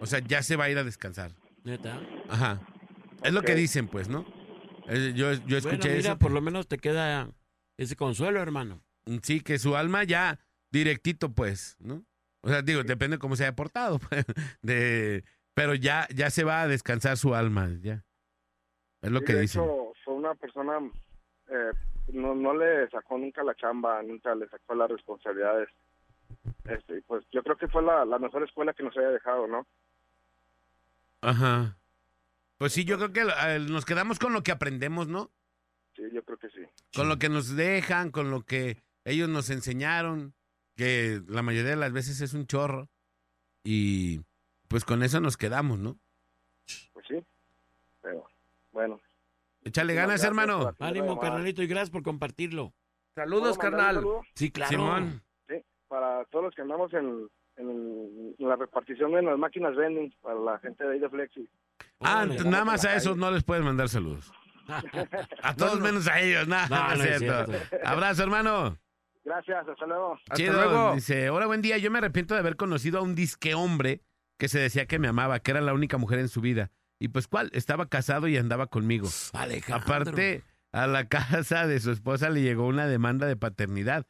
o 0.00 0.06
sea, 0.06 0.20
ya 0.20 0.42
se 0.42 0.56
va 0.56 0.64
a 0.64 0.70
ir 0.70 0.78
a 0.78 0.84
descansar. 0.84 1.32
¿Neta? 1.64 2.00
Ajá. 2.30 2.60
Es 3.22 3.32
lo 3.32 3.42
que 3.42 3.54
dicen, 3.54 3.88
pues, 3.88 4.08
¿no? 4.08 4.24
Eh, 4.88 5.12
yo, 5.14 5.32
yo 5.46 5.58
escuché 5.58 5.88
bueno, 5.88 5.96
mira, 5.96 6.10
eso. 6.10 6.18
por 6.18 6.30
lo 6.32 6.40
menos 6.40 6.66
te 6.68 6.78
queda 6.78 7.30
ese 7.76 7.96
consuelo, 7.96 8.40
hermano. 8.40 8.82
Sí, 9.22 9.40
que 9.40 9.58
su 9.58 9.76
alma 9.76 10.04
ya 10.04 10.38
directito, 10.70 11.32
pues, 11.32 11.76
¿no? 11.80 12.04
O 12.42 12.48
sea, 12.48 12.62
digo, 12.62 12.82
depende 12.84 13.18
cómo 13.18 13.36
se 13.36 13.44
haya 13.44 13.54
portado, 13.56 13.98
pues, 14.08 14.24
de, 14.62 15.24
pero 15.54 15.74
ya, 15.74 16.06
ya 16.14 16.30
se 16.30 16.44
va 16.44 16.62
a 16.62 16.68
descansar 16.68 17.16
su 17.16 17.34
alma, 17.34 17.68
ya. 17.82 18.04
Es 19.02 19.10
lo 19.10 19.20
Sí, 19.20 19.26
que 19.26 19.34
de 19.34 19.40
dicen. 19.42 19.62
hecho, 19.62 19.92
fue 20.04 20.14
una 20.14 20.34
persona, 20.34 20.78
eh, 21.48 21.70
no, 22.12 22.34
no 22.34 22.54
le 22.54 22.88
sacó 22.90 23.18
nunca 23.18 23.42
la 23.42 23.54
chamba, 23.54 24.02
nunca 24.02 24.34
le 24.34 24.48
sacó 24.48 24.74
las 24.74 24.90
responsabilidades. 24.90 25.68
Este, 26.64 26.98
y 26.98 27.00
pues 27.02 27.24
yo 27.32 27.42
creo 27.42 27.56
que 27.56 27.68
fue 27.68 27.82
la, 27.82 28.04
la 28.04 28.18
mejor 28.18 28.42
escuela 28.42 28.72
que 28.72 28.82
nos 28.82 28.96
haya 28.96 29.08
dejado, 29.10 29.46
¿no? 29.46 29.66
Ajá. 31.22 31.76
Pues 32.60 32.74
sí, 32.74 32.84
yo 32.84 32.98
creo 32.98 33.10
que 33.10 33.22
eh, 33.22 33.58
nos 33.58 33.86
quedamos 33.86 34.18
con 34.18 34.34
lo 34.34 34.42
que 34.42 34.52
aprendemos, 34.52 35.08
¿no? 35.08 35.30
Sí, 35.96 36.02
yo 36.12 36.22
creo 36.22 36.36
que 36.36 36.50
sí. 36.50 36.60
Con 36.94 37.08
lo 37.08 37.18
que 37.18 37.30
nos 37.30 37.56
dejan, 37.56 38.10
con 38.10 38.30
lo 38.30 38.42
que 38.42 38.76
ellos 39.06 39.30
nos 39.30 39.48
enseñaron, 39.48 40.34
que 40.76 41.22
la 41.26 41.40
mayoría 41.40 41.70
de 41.70 41.76
las 41.76 41.90
veces 41.90 42.20
es 42.20 42.34
un 42.34 42.46
chorro. 42.46 42.90
Y 43.64 44.20
pues 44.68 44.84
con 44.84 45.02
eso 45.02 45.22
nos 45.22 45.38
quedamos, 45.38 45.78
¿no? 45.78 45.98
Pues 46.92 47.06
sí. 47.08 47.24
Pero 48.02 48.26
bueno. 48.72 49.00
Échale 49.64 49.94
ganas, 49.94 50.20
gracias 50.20 50.28
hermano. 50.28 50.76
Ánimo, 50.80 51.18
carnalito, 51.18 51.62
y 51.62 51.66
gracias 51.66 51.88
por 51.88 52.02
compartirlo. 52.02 52.74
Saludos, 53.14 53.56
¿Puedo 53.56 53.70
mandar 53.70 53.72
un 53.72 53.76
carnal. 53.78 53.94
saludo? 53.94 54.22
Sí, 54.34 54.50
claro. 54.50 54.70
Simón. 54.70 55.22
Sí, 55.48 55.54
para 55.88 56.26
todos 56.26 56.44
los 56.44 56.54
que 56.54 56.60
andamos 56.60 56.92
en, 56.92 57.26
en, 57.56 58.34
en 58.38 58.48
la 58.48 58.56
repartición 58.56 59.12
de 59.12 59.22
las 59.22 59.38
máquinas 59.38 59.74
vending, 59.74 60.14
para 60.20 60.38
la 60.38 60.58
gente 60.58 60.84
de 60.84 60.92
ahí 60.92 60.98
de 60.98 61.08
Flexi. 61.08 61.48
Ah, 62.00 62.22
Órale. 62.24 62.44
nada 62.44 62.64
más 62.64 62.84
a 62.84 62.96
esos 62.96 63.16
no 63.16 63.30
les 63.30 63.44
puedes 63.44 63.64
mandar 63.64 63.88
saludos. 63.88 64.32
A 65.42 65.54
todos 65.54 65.80
menos 65.80 66.06
a 66.06 66.20
ellos, 66.20 66.46
nada, 66.46 66.68
No, 66.68 66.76
no, 66.90 66.96
no 66.96 67.04
es 67.04 67.18
cierto. 67.18 67.52
cierto. 67.52 67.76
Abrazo, 67.84 68.22
hermano. 68.22 68.78
Gracias, 69.24 69.68
hasta 69.68 69.86
luego. 69.86 70.14
Hasta 70.14 70.34
Chido. 70.36 70.52
luego. 70.52 70.94
Dice, 70.94 71.28
hola, 71.30 71.46
buen 71.46 71.60
día. 71.60 71.76
Yo 71.78 71.90
me 71.90 71.98
arrepiento 71.98 72.34
de 72.34 72.40
haber 72.40 72.56
conocido 72.56 72.98
a 73.00 73.02
un 73.02 73.14
disque 73.14 73.54
hombre 73.54 74.00
que 74.38 74.48
se 74.48 74.58
decía 74.60 74.86
que 74.86 74.98
me 74.98 75.08
amaba, 75.08 75.40
que 75.40 75.50
era 75.50 75.60
la 75.60 75.74
única 75.74 75.98
mujer 75.98 76.20
en 76.20 76.28
su 76.28 76.40
vida. 76.40 76.70
Y 77.00 77.08
pues, 77.08 77.26
¿cuál? 77.28 77.50
Estaba 77.52 77.88
casado 77.88 78.28
y 78.28 78.36
andaba 78.36 78.68
conmigo. 78.68 79.08
Alejandro. 79.32 79.82
Aparte, 79.82 80.44
a 80.72 80.86
la 80.86 81.08
casa 81.08 81.66
de 81.66 81.80
su 81.80 81.90
esposa 81.90 82.30
le 82.30 82.40
llegó 82.42 82.66
una 82.66 82.86
demanda 82.86 83.26
de 83.26 83.36
paternidad. 83.36 84.06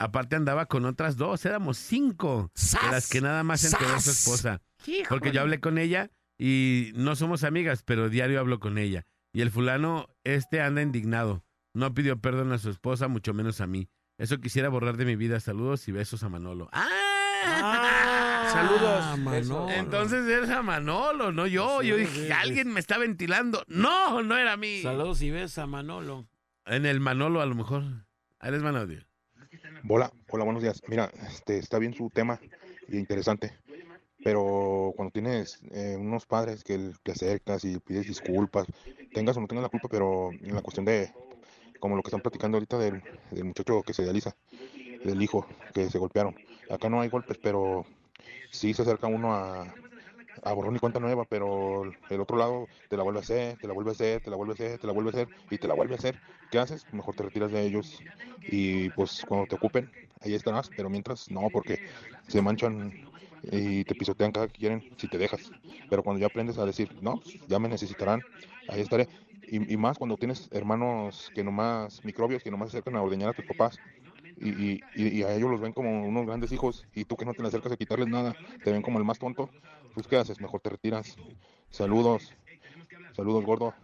Aparte 0.00 0.34
andaba 0.36 0.66
con 0.66 0.84
otras 0.86 1.16
dos, 1.16 1.44
éramos 1.46 1.78
cinco, 1.78 2.50
de 2.82 2.90
las 2.90 3.08
que 3.08 3.20
nada 3.20 3.44
más 3.44 3.64
enteró 3.64 4.00
su 4.00 4.10
esposa. 4.10 4.60
Porque 5.08 5.30
yo 5.30 5.40
hablé 5.40 5.60
con 5.60 5.78
ella 5.78 6.10
y 6.38 6.92
no 6.94 7.16
somos 7.16 7.44
amigas, 7.44 7.82
pero 7.82 8.08
diario 8.08 8.40
hablo 8.40 8.60
con 8.60 8.78
ella. 8.78 9.06
Y 9.32 9.40
el 9.40 9.50
fulano, 9.50 10.08
este 10.24 10.60
anda 10.60 10.82
indignado. 10.82 11.44
No 11.74 11.92
pidió 11.92 12.20
perdón 12.20 12.52
a 12.52 12.58
su 12.58 12.70
esposa, 12.70 13.08
mucho 13.08 13.34
menos 13.34 13.60
a 13.60 13.66
mí. 13.66 13.88
Eso 14.16 14.38
quisiera 14.38 14.68
borrar 14.68 14.96
de 14.96 15.04
mi 15.04 15.16
vida. 15.16 15.40
Saludos 15.40 15.88
y 15.88 15.92
besos 15.92 16.22
a 16.22 16.28
Manolo. 16.28 16.68
¡Ah! 16.72 18.48
Saludos. 18.52 19.18
Manolo. 19.18 19.70
Entonces 19.70 20.28
eres 20.28 20.50
a 20.50 20.62
Manolo, 20.62 21.32
no 21.32 21.46
yo. 21.48 21.80
Sí, 21.80 21.88
yo 21.88 21.96
dije, 21.96 22.26
sí. 22.26 22.32
alguien 22.32 22.72
me 22.72 22.78
está 22.78 22.98
ventilando. 22.98 23.64
No, 23.66 24.22
no 24.22 24.36
era 24.36 24.52
a 24.52 24.56
mí. 24.56 24.82
Saludos 24.82 25.20
y 25.22 25.30
ves 25.30 25.58
a 25.58 25.66
Manolo. 25.66 26.28
En 26.66 26.86
el 26.86 27.00
Manolo, 27.00 27.40
a 27.40 27.46
lo 27.46 27.56
mejor. 27.56 27.82
Ahí 28.38 28.52
les 28.52 28.62
van. 28.62 28.76
Hola, 29.88 30.12
hola, 30.28 30.44
buenos 30.44 30.62
días. 30.62 30.80
Mira, 30.86 31.10
este, 31.26 31.58
está 31.58 31.78
bien 31.78 31.94
su 31.94 32.08
tema 32.10 32.38
y 32.88 32.98
interesante, 32.98 33.58
pero 34.24 34.94
cuando 34.96 35.12
tienes 35.12 35.60
eh, 35.72 35.96
unos 35.98 36.26
padres 36.26 36.64
que 36.64 36.92
te 37.04 37.12
acercas 37.12 37.64
y 37.66 37.80
pides 37.80 38.06
disculpas, 38.08 38.66
tengas 39.12 39.38
o 39.38 39.42
no 39.42 39.48
tengas 39.48 39.64
la 39.64 39.70
culpa, 39.70 39.88
pero 39.90 40.32
en 40.42 40.56
la 40.56 40.62
cuestión 40.62 40.86
de, 40.86 41.14
como 41.78 41.96
lo 41.96 42.02
que 42.02 42.08
están 42.08 42.22
platicando 42.22 42.56
ahorita 42.58 42.78
del, 42.78 43.02
del 43.30 43.44
muchacho 43.44 43.82
que 43.84 43.94
se 43.94 44.02
idealiza, 44.02 44.36
del 45.02 45.22
hijo 45.22 45.46
que 45.72 45.90
se 45.90 45.98
golpearon, 45.98 46.34
Acá 46.68 46.88
no 46.90 47.00
hay 47.00 47.08
golpes, 47.10 47.38
pero 47.40 47.86
sí 48.50 48.74
se 48.74 48.82
acerca 48.82 49.06
uno 49.08 49.34
a, 49.34 49.78
a 50.42 50.52
borrón 50.52 50.76
y 50.76 50.78
cuenta 50.78 51.00
nueva, 51.00 51.24
pero 51.26 51.84
el 52.08 52.20
otro 52.20 52.36
lado 52.38 52.70
te 52.88 52.96
la 52.96 53.02
vuelve 53.02 53.20
a 53.20 53.22
hacer, 53.22 53.58
te 53.58 53.68
la 53.68 53.74
vuelve 53.74 53.90
a 53.90 53.94
hacer, 53.94 54.20
te 54.20 54.30
la 54.30 54.36
vuelve 54.36 54.52
a 54.52 54.54
hacer, 54.54 54.78
te 54.78 54.86
la 54.86 54.92
vuelve 54.92 55.10
a 55.10 55.12
hacer 55.12 55.30
y 55.50 55.58
te 55.58 55.68
la 55.68 55.74
vuelve 55.74 55.94
a 55.94 55.98
hacer. 55.98 56.20
¿Qué 56.50 56.58
haces? 56.58 56.86
Mejor 56.92 57.14
te 57.14 57.24
retiras 57.24 57.50
de 57.52 57.62
ellos 57.64 58.04
y 58.46 58.90
pues 58.90 59.22
cuando 59.26 59.46
te 59.46 59.54
ocupen, 59.56 59.90
ahí 60.20 60.34
estarás, 60.34 60.70
pero 60.70 60.90
mientras 60.90 61.30
no, 61.30 61.50
porque 61.50 61.80
se 62.28 62.42
manchan 62.42 62.94
y 63.52 63.84
te 63.84 63.94
pisotean 63.94 64.32
cada 64.32 64.48
que 64.48 64.58
quieren 64.58 64.82
si 64.96 65.08
te 65.08 65.18
dejas. 65.18 65.50
Pero 65.88 66.02
cuando 66.02 66.20
ya 66.20 66.26
aprendes 66.26 66.58
a 66.58 66.64
decir, 66.66 66.90
no, 67.00 67.20
ya 67.48 67.58
me 67.58 67.68
necesitarán, 67.68 68.22
ahí 68.68 68.80
estaré. 68.80 69.08
Y, 69.46 69.72
y 69.72 69.76
más 69.76 69.98
cuando 69.98 70.16
tienes 70.16 70.48
hermanos 70.52 71.30
que 71.34 71.44
nomás, 71.44 72.04
microbios, 72.04 72.42
que 72.42 72.50
nomás 72.50 72.70
se 72.70 72.78
acercan 72.78 72.96
a 72.96 73.02
ordeñar 73.02 73.30
a 73.30 73.32
tus 73.34 73.44
papás. 73.44 73.78
Y, 74.36 74.74
y, 74.74 74.80
y 74.96 75.22
a 75.22 75.34
ellos 75.34 75.50
los 75.50 75.60
ven 75.60 75.72
como 75.72 76.06
unos 76.06 76.26
grandes 76.26 76.50
hijos 76.50 76.86
y 76.92 77.04
tú 77.04 77.16
que 77.16 77.24
no 77.24 77.34
te 77.34 77.42
le 77.42 77.48
acercas 77.48 77.70
a 77.72 77.76
quitarles 77.76 78.08
nada, 78.08 78.34
te 78.64 78.72
ven 78.72 78.82
como 78.82 78.98
el 78.98 79.04
más 79.04 79.18
tonto, 79.18 79.48
pues 79.94 80.08
¿qué 80.08 80.16
haces? 80.16 80.40
Mejor 80.40 80.60
te 80.60 80.70
retiras. 80.70 81.16
Saludos. 81.70 82.34
Saludos, 83.14 83.44
gordo. 83.44 83.74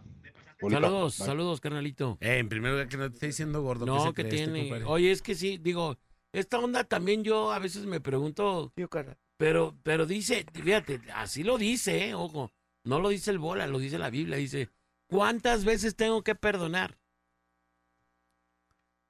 Bolita. 0.61 0.81
Saludos, 0.81 1.17
Bye. 1.17 1.25
saludos, 1.25 1.61
carnalito. 1.61 2.17
Eh, 2.21 2.37
en 2.37 2.49
primer 2.49 2.71
lugar, 2.71 2.87
que 2.87 2.97
no 2.97 3.07
te 3.09 3.13
esté 3.15 3.27
diciendo 3.27 3.61
gordo. 3.63 3.85
¿qué 3.85 3.91
No, 3.91 3.99
se 4.01 4.13
que 4.13 4.27
cree 4.27 4.43
este 4.43 4.53
tiene. 4.53 4.83
Oye, 4.85 5.11
es 5.11 5.21
que 5.21 5.35
sí, 5.35 5.57
digo, 5.57 5.97
esta 6.33 6.59
onda 6.59 6.83
también 6.83 7.23
yo 7.23 7.51
a 7.51 7.59
veces 7.59 7.85
me 7.85 7.99
pregunto. 7.99 8.73
Pero, 9.37 9.77
pero 9.83 10.05
dice, 10.05 10.45
fíjate, 10.53 11.01
así 11.13 11.43
lo 11.43 11.57
dice, 11.57 12.09
¿eh? 12.09 12.13
ojo. 12.13 12.51
No 12.83 12.99
lo 12.99 13.09
dice 13.09 13.31
el 13.31 13.39
bola, 13.39 13.67
lo 13.67 13.79
dice 13.79 13.99
la 13.99 14.09
Biblia. 14.09 14.37
Dice, 14.37 14.69
¿cuántas 15.07 15.65
veces 15.65 15.95
tengo 15.95 16.23
que 16.23 16.35
perdonar? 16.35 16.97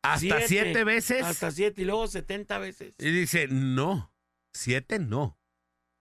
¿Hasta 0.04 0.42
siete 0.48 0.84
veces? 0.84 1.24
Hasta 1.24 1.52
siete 1.52 1.84
y 1.84 1.86
luego 1.86 2.08
setenta 2.08 2.58
veces. 2.58 2.96
Y 2.98 3.12
dice, 3.12 3.48
no, 3.48 4.12
siete 4.54 5.00
no. 5.00 5.38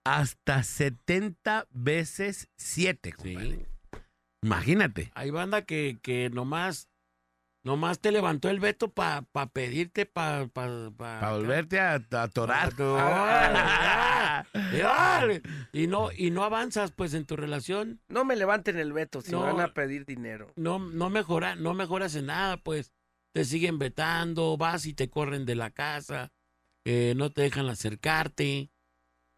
Hasta 0.03 0.63
70 0.63 1.67
veces 1.69 2.49
siete, 2.57 3.13
compadre. 3.13 3.67
Imagínate. 4.41 5.11
Hay 5.13 5.29
banda 5.29 5.65
que, 5.65 5.99
que 6.01 6.31
nomás, 6.31 6.89
nomás 7.63 7.99
te 7.99 8.11
levantó 8.11 8.49
el 8.49 8.59
veto 8.59 8.89
para 8.91 9.23
pa 9.23 9.47
pedirte, 9.47 10.05
para 10.05 10.47
pa, 10.47 10.91
pa, 10.95 11.31
volverte 11.31 11.79
a, 11.79 11.93
a 12.11 12.23
atorar. 12.23 12.73
Y 15.73 15.87
no, 15.87 16.11
y 16.11 16.31
no 16.31 16.43
avanzas 16.43 16.91
pues 16.91 17.13
en 17.13 17.25
tu 17.25 17.35
relación. 17.35 18.01
No 18.07 18.25
me 18.25 18.35
levanten 18.35 18.77
el 18.77 18.93
veto 18.93 19.21
si 19.21 19.31
No. 19.31 19.41
van 19.41 19.59
a 19.61 19.73
pedir 19.73 20.05
dinero. 20.05 20.51
No, 20.55 20.79
no 20.79 21.09
mejora, 21.09 21.55
no 21.55 21.73
mejoras 21.73 22.15
en 22.15 22.27
nada, 22.27 22.57
pues. 22.57 22.91
Te 23.33 23.45
siguen 23.45 23.79
vetando, 23.79 24.57
vas 24.57 24.85
y 24.85 24.93
te 24.93 25.09
corren 25.09 25.45
de 25.45 25.55
la 25.55 25.71
casa, 25.71 26.33
eh, 26.85 27.13
no 27.15 27.31
te 27.31 27.43
dejan 27.43 27.69
acercarte. 27.69 28.69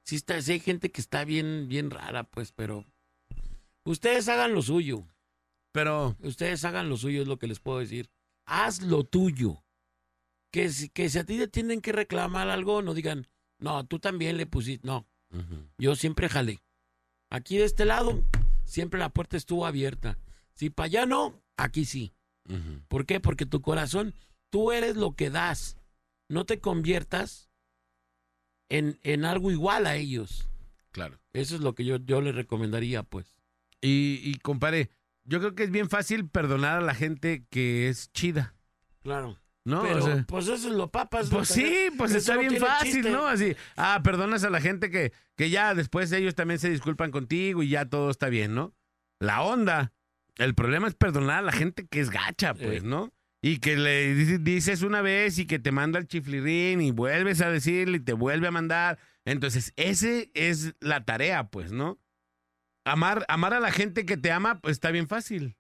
Sí, 0.04 0.16
está, 0.16 0.42
sí 0.42 0.54
hay 0.54 0.60
gente 0.60 0.92
que 0.92 1.00
está 1.00 1.24
bien, 1.26 1.68
bien 1.68 1.92
rara, 1.92 2.24
pues, 2.24 2.52
pero 2.54 2.86
ustedes 3.86 4.28
hagan 4.30 4.56
lo 4.56 4.64
suyo. 4.64 5.06
Pero 5.74 6.16
ustedes 6.20 6.64
hagan 6.64 6.88
lo 6.88 6.96
suyo, 6.98 7.24
es 7.24 7.28
lo 7.28 7.40
que 7.40 7.48
les 7.48 7.60
puedo 7.60 7.80
decir. 7.80 8.10
Haz 8.46 8.82
lo 8.82 9.04
tuyo. 9.04 9.66
Que 10.52 10.70
si, 10.70 10.90
que 10.90 11.10
si 11.10 11.18
a 11.18 11.26
ti 11.26 11.38
te 11.38 11.48
tienen 11.48 11.82
que 11.82 11.92
reclamar 11.92 12.48
algo, 12.50 12.84
no 12.84 12.94
digan, 12.94 13.28
no, 13.58 13.84
tú 13.86 13.98
también 14.00 14.38
le 14.38 14.46
pusiste. 14.46 14.88
No, 14.88 15.08
yo 15.80 15.96
siempre 15.96 16.30
jalé. 16.30 16.60
Aquí 17.32 17.58
de 17.58 17.66
este 17.66 17.86
lado, 17.86 18.24
siempre 18.64 19.00
la 19.00 19.10
puerta 19.10 19.36
estuvo 19.36 19.66
abierta. 19.66 20.20
Si 20.54 20.70
para 20.70 20.86
allá 20.86 21.06
no, 21.08 21.42
aquí 21.58 21.86
sí. 21.86 22.14
¿Por 22.88 23.08
qué? 23.08 23.20
Porque 23.20 23.48
tu 23.48 23.62
corazón, 23.62 24.14
tú 24.52 24.72
eres 24.72 24.96
lo 24.96 25.16
que 25.16 25.32
das. 25.32 25.78
No 26.30 26.46
te 26.46 26.60
conviertas 26.60 27.50
en, 28.70 29.00
en 29.02 29.26
algo 29.26 29.50
igual 29.50 29.88
a 29.88 29.96
ellos. 29.96 30.48
Claro. 30.92 31.20
Eso 31.34 31.56
es 31.56 31.62
lo 31.62 31.74
que 31.74 31.84
yo, 31.84 31.98
yo 31.98 32.22
les 32.22 32.36
recomendaría, 32.36 33.02
pues. 33.02 33.26
Y, 33.82 34.22
y 34.24 34.36
compadre, 34.36 34.92
yo 35.26 35.40
creo 35.40 35.56
que 35.56 35.64
es 35.64 35.72
bien 35.72 35.90
fácil 35.90 36.28
perdonar 36.28 36.78
a 36.80 36.82
la 36.82 36.94
gente 36.96 37.46
que 37.50 37.90
es 37.90 38.12
chida. 38.12 38.56
Claro. 39.02 39.38
¿No? 39.66 39.82
Pero, 39.84 40.00
O 40.00 40.02
sea, 40.02 40.26
pues 40.28 40.46
eso 40.48 40.68
es 40.70 40.76
lo 40.76 40.92
papas. 40.92 41.30
Pues 41.30 41.48
sí, 41.48 41.88
pues 41.98 42.14
está 42.14 42.36
bien 42.36 42.58
fácil, 42.58 42.92
chiste. 42.96 43.10
¿no? 43.12 43.26
Así, 43.28 43.56
ah, 43.78 44.02
perdonas 44.04 44.44
a 44.44 44.50
la 44.50 44.60
gente 44.60 44.90
que, 44.90 45.14
que 45.38 45.50
ya 45.50 45.74
después 45.74 46.12
ellos 46.12 46.36
también 46.36 46.60
se 46.60 46.70
disculpan 46.70 47.12
contigo 47.12 47.64
y 47.64 47.70
ya 47.70 47.86
todo 47.86 48.10
está 48.10 48.28
bien, 48.28 48.54
¿no? 48.56 48.74
La 49.20 49.42
onda, 49.42 49.94
el 50.38 50.54
problema 50.54 50.88
es 50.90 50.96
perdonar 50.96 51.38
a 51.40 51.42
la 51.44 51.54
gente 51.54 51.88
que 51.88 52.02
es 52.02 52.10
gacha, 52.10 52.54
pues, 52.54 52.84
¿no? 52.84 53.14
Y 53.42 53.60
que 53.60 53.78
le 53.78 54.14
dices- 54.16 54.44
dices 54.44 54.82
una 54.82 55.02
vez 55.02 55.38
y 55.40 55.46
que 55.46 55.60
te 55.60 55.72
manda 55.72 55.98
el 56.00 56.08
chiflirín 56.08 56.82
y 56.82 56.92
vuelves 56.92 57.40
a 57.42 57.50
decirle 57.50 57.98
y 57.98 58.02
te 58.02 58.14
vuelve 58.14 58.48
a 58.48 58.52
mandar. 58.52 59.00
Entonces, 59.24 59.72
ese 59.78 60.30
es 60.34 60.74
la 60.82 61.06
tarea, 61.06 61.48
pues, 61.48 61.72
¿no? 61.72 62.00
Amar, 62.86 63.26
amar 63.30 63.54
a 63.54 63.60
la 63.60 63.72
gente 63.72 64.06
que 64.06 64.18
te 64.18 64.32
ama, 64.32 64.60
pues 64.60 64.74
está 64.74 64.92
bien 64.92 65.08
fácil. 65.08 65.56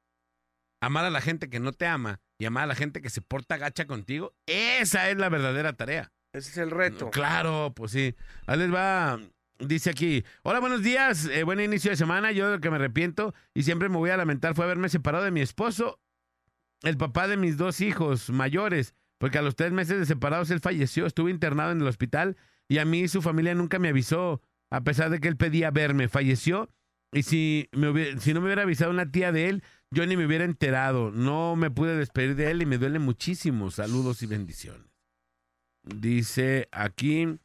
Amar 0.81 1.05
a 1.05 1.09
la 1.09 1.21
gente 1.21 1.49
que 1.49 1.59
no 1.59 1.71
te 1.71 1.87
ama 1.87 2.19
y 2.37 2.45
amar 2.45 2.65
a 2.65 2.67
la 2.67 2.75
gente 2.75 3.01
que 3.01 3.09
se 3.09 3.21
porta 3.21 3.57
gacha 3.57 3.85
contigo, 3.85 4.33
esa 4.45 5.09
es 5.09 5.17
la 5.17 5.29
verdadera 5.29 5.73
tarea. 5.73 6.11
Ese 6.33 6.49
es 6.49 6.57
el 6.57 6.71
reto. 6.71 7.11
Claro, 7.11 7.71
pues 7.75 7.91
sí. 7.91 8.15
Ahí 8.47 8.57
les 8.57 8.73
va, 8.73 9.19
dice 9.59 9.91
aquí, 9.91 10.25
hola, 10.41 10.59
buenos 10.59 10.83
días, 10.83 11.25
eh, 11.25 11.43
buen 11.43 11.61
inicio 11.61 11.91
de 11.91 11.97
semana, 11.97 12.33
yo 12.33 12.47
de 12.47 12.55
lo 12.55 12.59
que 12.59 12.69
me 12.69 12.75
arrepiento 12.75 13.33
y 13.53 13.63
siempre 13.63 13.87
me 13.87 13.97
voy 13.97 14.09
a 14.09 14.17
lamentar 14.17 14.55
fue 14.55 14.65
haberme 14.65 14.89
separado 14.89 15.23
de 15.23 15.31
mi 15.31 15.39
esposo, 15.39 16.01
el 16.81 16.97
papá 16.97 17.29
de 17.29 17.37
mis 17.37 17.55
dos 17.55 17.79
hijos 17.79 18.29
mayores, 18.29 18.95
porque 19.17 19.37
a 19.37 19.41
los 19.41 19.55
tres 19.55 19.71
meses 19.71 19.99
de 19.99 20.05
separados 20.05 20.49
él 20.49 20.59
falleció, 20.59 21.05
estuve 21.05 21.31
internado 21.31 21.71
en 21.71 21.79
el 21.79 21.87
hospital 21.87 22.35
y 22.67 22.79
a 22.79 22.85
mí 22.85 23.07
su 23.07 23.21
familia 23.21 23.55
nunca 23.55 23.79
me 23.79 23.89
avisó, 23.89 24.41
a 24.69 24.81
pesar 24.81 25.09
de 25.11 25.19
que 25.21 25.29
él 25.29 25.37
pedía 25.37 25.71
verme, 25.71 26.09
falleció 26.09 26.69
y 27.13 27.23
si, 27.23 27.69
me 27.71 27.89
hubiera- 27.89 28.19
si 28.19 28.33
no 28.33 28.41
me 28.41 28.47
hubiera 28.47 28.63
avisado 28.63 28.91
una 28.91 29.09
tía 29.11 29.31
de 29.31 29.49
él, 29.49 29.63
yo 29.91 30.05
ni 30.07 30.17
me 30.17 30.25
hubiera 30.25 30.43
enterado, 30.45 31.11
no 31.11 31.55
me 31.55 31.69
pude 31.71 31.95
despedir 31.95 32.35
de 32.35 32.51
él 32.51 32.61
y 32.61 32.65
me 32.65 32.77
duele 32.77 32.99
muchísimo, 32.99 33.69
saludos 33.71 34.21
y 34.23 34.25
bendiciones. 34.25 34.87
Dice 35.83 36.67
aquí, 36.71 37.37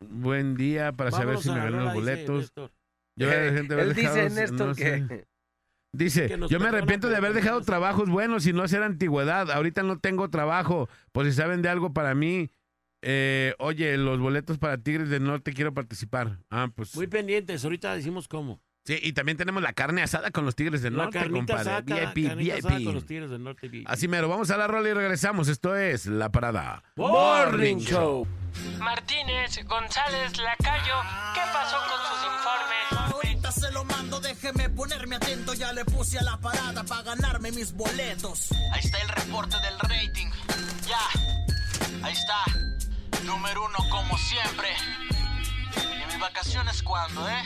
buen 0.00 0.56
día 0.56 0.92
para 0.92 1.10
saber 1.10 1.26
Vámonos 1.36 1.42
si 1.42 1.50
me 1.50 1.56
ganan 1.58 1.84
los 1.84 1.94
dice 1.94 2.00
boletos. 2.00 2.52
Yo 3.16 3.30
Eh, 3.30 3.52
gente 3.54 3.80
él 3.80 3.94
dice, 3.94 4.00
dejado, 4.08 4.34
Néstor, 4.34 4.66
no 4.68 4.74
que- 4.74 4.82
sé. 5.08 5.26
Dice, 5.92 6.38
yo 6.48 6.60
me 6.60 6.68
arrepiento 6.68 7.08
de 7.08 7.16
haber 7.16 7.32
dejado 7.32 7.60
trabajos 7.62 8.08
buenos 8.08 8.46
y 8.46 8.52
no 8.52 8.62
hacer 8.62 8.82
antigüedad. 8.84 9.50
Ahorita 9.50 9.82
no 9.82 9.98
tengo 9.98 10.30
trabajo. 10.30 10.88
Por 11.10 11.26
si 11.26 11.32
saben 11.32 11.62
de 11.62 11.68
algo 11.68 11.92
para 11.92 12.14
mí, 12.14 12.50
eh, 13.02 13.54
oye, 13.58 13.96
los 13.96 14.18
boletos 14.18 14.58
para 14.58 14.78
Tigres 14.78 15.08
del 15.08 15.24
Norte 15.24 15.52
quiero 15.52 15.72
participar. 15.74 16.38
Ah, 16.50 16.68
pues. 16.74 16.94
Muy 16.96 17.06
pendientes, 17.06 17.64
ahorita 17.64 17.94
decimos 17.94 18.28
cómo. 18.28 18.60
Sí, 18.84 18.98
y 19.02 19.12
también 19.12 19.36
tenemos 19.36 19.62
la 19.62 19.74
carne 19.74 20.02
asada 20.02 20.30
con 20.30 20.46
los 20.46 20.56
Tigres 20.56 20.80
del 20.80 20.96
La 20.96 21.04
Norte, 21.04 21.18
carnita 21.18 21.54
compadre. 21.56 21.70
asada, 21.70 21.80
VIP, 22.12 22.28
carnita 22.28 22.54
asada 22.56 22.76
VIP. 22.76 22.84
con 22.86 22.94
los 22.94 23.06
Tigres 23.06 23.30
del 23.30 23.44
Norte. 23.44 23.68
VIP. 23.68 23.86
Así 23.88 24.08
mero, 24.08 24.28
vamos 24.28 24.50
a 24.50 24.56
la 24.56 24.66
rola 24.66 24.88
y 24.88 24.92
regresamos. 24.94 25.48
Esto 25.48 25.76
es 25.76 26.06
La 26.06 26.30
Parada. 26.32 26.82
Morning 26.96 27.76
Show. 27.78 28.26
Martínez, 28.78 29.60
González, 29.66 30.36
Lacayo, 30.38 30.94
¿qué 31.34 31.40
pasó 31.52 31.76
con 31.88 32.00
sus 32.08 32.24
informes? 32.24 33.14
Ahorita 33.14 33.52
se 33.52 33.70
lo 33.70 33.84
mando, 33.84 34.18
déjeme 34.18 34.70
ponerme 34.70 35.16
atento. 35.16 35.52
Ya 35.54 35.72
le 35.72 35.84
puse 35.84 36.18
a 36.18 36.22
la 36.22 36.38
parada 36.40 36.82
para 36.82 37.02
ganarme 37.02 37.52
mis 37.52 37.72
boletos. 37.74 38.50
Ahí 38.72 38.80
está 38.82 38.98
el 38.98 39.08
reporte 39.10 39.56
del 39.60 39.78
rating. 39.78 40.28
Ya, 40.88 42.02
ahí 42.02 42.12
está. 42.14 42.69
Número 43.30 43.64
uno 43.64 43.78
como 43.88 44.18
siempre. 44.18 44.66
¿Y 46.02 46.06
mis 46.06 46.18
vacaciones 46.18 46.82
cuándo, 46.82 47.28
eh? 47.28 47.42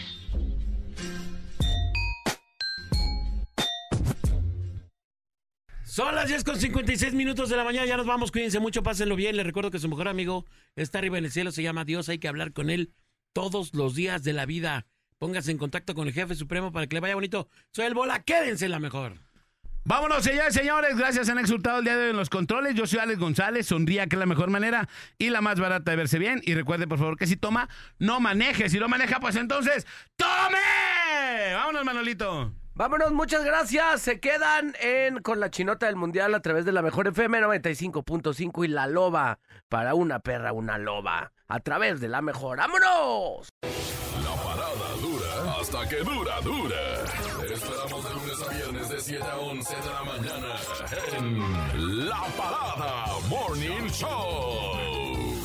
Son 5.85 6.15
las 6.15 6.27
10 6.29 6.43
con 6.43 6.59
56 6.59 7.13
minutos 7.13 7.51
de 7.51 7.57
la 7.59 7.65
mañana, 7.65 7.87
ya 7.87 7.99
nos 7.99 8.07
vamos, 8.07 8.33
cuídense 8.33 8.61
mucho, 8.61 8.83
pásenlo 8.83 9.15
bien. 9.15 9.37
Les 9.37 9.45
recuerdo 9.45 9.71
que 9.71 9.79
su 9.79 9.91
mejor 9.91 10.09
amigo 10.09 10.47
está 10.75 10.99
arriba 10.99 11.19
en 11.19 11.27
el 11.27 11.31
cielo, 11.31 11.53
se 11.53 11.63
llama 11.63 11.85
Dios, 11.85 12.09
hay 12.09 12.19
que 12.19 12.29
hablar 12.29 12.55
con 12.55 12.71
él 12.71 12.95
todos 13.35 13.75
los 13.75 13.95
días 13.95 14.25
de 14.25 14.33
la 14.33 14.47
vida. 14.47 14.87
Póngase 15.19 15.51
en 15.51 15.59
contacto 15.59 15.95
con 15.95 16.09
el 16.09 16.15
jefe 16.15 16.35
supremo 16.35 16.73
para 16.73 16.87
que 16.87 16.97
le 16.97 17.01
vaya 17.01 17.15
bonito. 17.15 17.51
Soy 17.73 17.85
el 17.85 17.95
Bola, 17.95 18.23
quédense 18.23 18.65
en 18.65 18.71
la 18.71 18.79
mejor. 18.81 19.24
Vámonos, 19.87 20.25
señores, 20.25 20.55
señores. 20.55 20.97
Gracias, 20.97 21.29
han 21.29 21.39
exultado 21.39 21.81
el 21.81 21.85
día 21.85 21.95
de 21.95 22.05
hoy 22.05 22.11
en 22.11 22.17
los 22.17 22.31
controles. 22.31 22.75
Yo 22.75 22.87
soy 22.87 23.01
Alex 23.01 23.19
González. 23.19 23.67
Sonría 23.67 24.07
que 24.07 24.17
es 24.17 24.21
la 24.21 24.25
mejor 24.25 24.49
manera 24.49 24.89
y 25.19 25.29
la 25.29 25.43
más 25.43 25.61
barata 25.61 25.91
de 25.91 25.97
verse 25.99 26.19
bien. 26.19 26.41
Y 26.45 26.55
recuerde, 26.55 26.87
por 26.87 26.99
favor, 26.99 27.19
que 27.19 27.27
si 27.27 27.37
toma, 27.37 27.69
no 27.99 28.19
maneje. 28.19 28.71
Si 28.71 28.79
no 28.79 28.89
maneja, 28.89 29.21
pues 29.21 29.37
entonces, 29.37 29.87
¡tome! 30.17 31.53
Vámonos, 31.53 31.85
Manolito. 31.85 32.53
Vámonos, 32.73 33.13
muchas 33.13 33.45
gracias. 33.45 34.01
Se 34.01 34.21
quedan 34.21 34.75
en 34.81 35.21
con 35.23 35.39
la 35.39 35.51
chinota 35.51 35.85
del 35.85 35.97
mundial 35.97 36.35
a 36.35 36.41
través 36.41 36.65
de 36.65 36.73
la 36.73 36.81
mejor 36.81 37.07
FM 37.09 37.43
95.5 37.43 38.65
y 38.65 38.69
la 38.69 38.87
loba 38.87 39.39
para 39.69 39.95
una 39.95 40.19
perra, 40.19 40.55
una 40.55 40.79
loba 40.79 41.33
a 41.47 41.61
través 41.61 42.01
de 42.01 42.09
la 42.09 42.23
mejor. 42.23 42.57
¡Vámonos! 42.57 43.51
La 43.61 44.35
parada 44.43 44.95
dura 45.03 45.61
hasta 45.61 45.89
que 45.89 45.97
dura, 45.97 46.41
dura. 46.41 47.34
Esperamos 47.55 48.05
de 48.05 48.11
lunes 48.15 48.43
a 48.43 48.53
viernes 48.53 48.89
de 48.89 49.01
7 49.01 49.23
a 49.23 49.37
11 49.39 49.75
de 49.77 49.91
la 49.93 50.03
mañana 50.03 50.57
en 51.17 52.09
La 52.09 52.23
Parada 52.37 53.07
Morning 53.29 53.89
Show. 53.91 55.41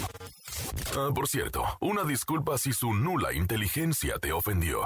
Ah, 0.97 1.11
por 1.13 1.27
cierto, 1.27 1.63
una 1.81 2.03
disculpa 2.03 2.57
si 2.57 2.73
su 2.73 2.95
nula 2.95 3.31
inteligencia 3.33 4.17
te 4.17 4.31
ofendió. 4.31 4.81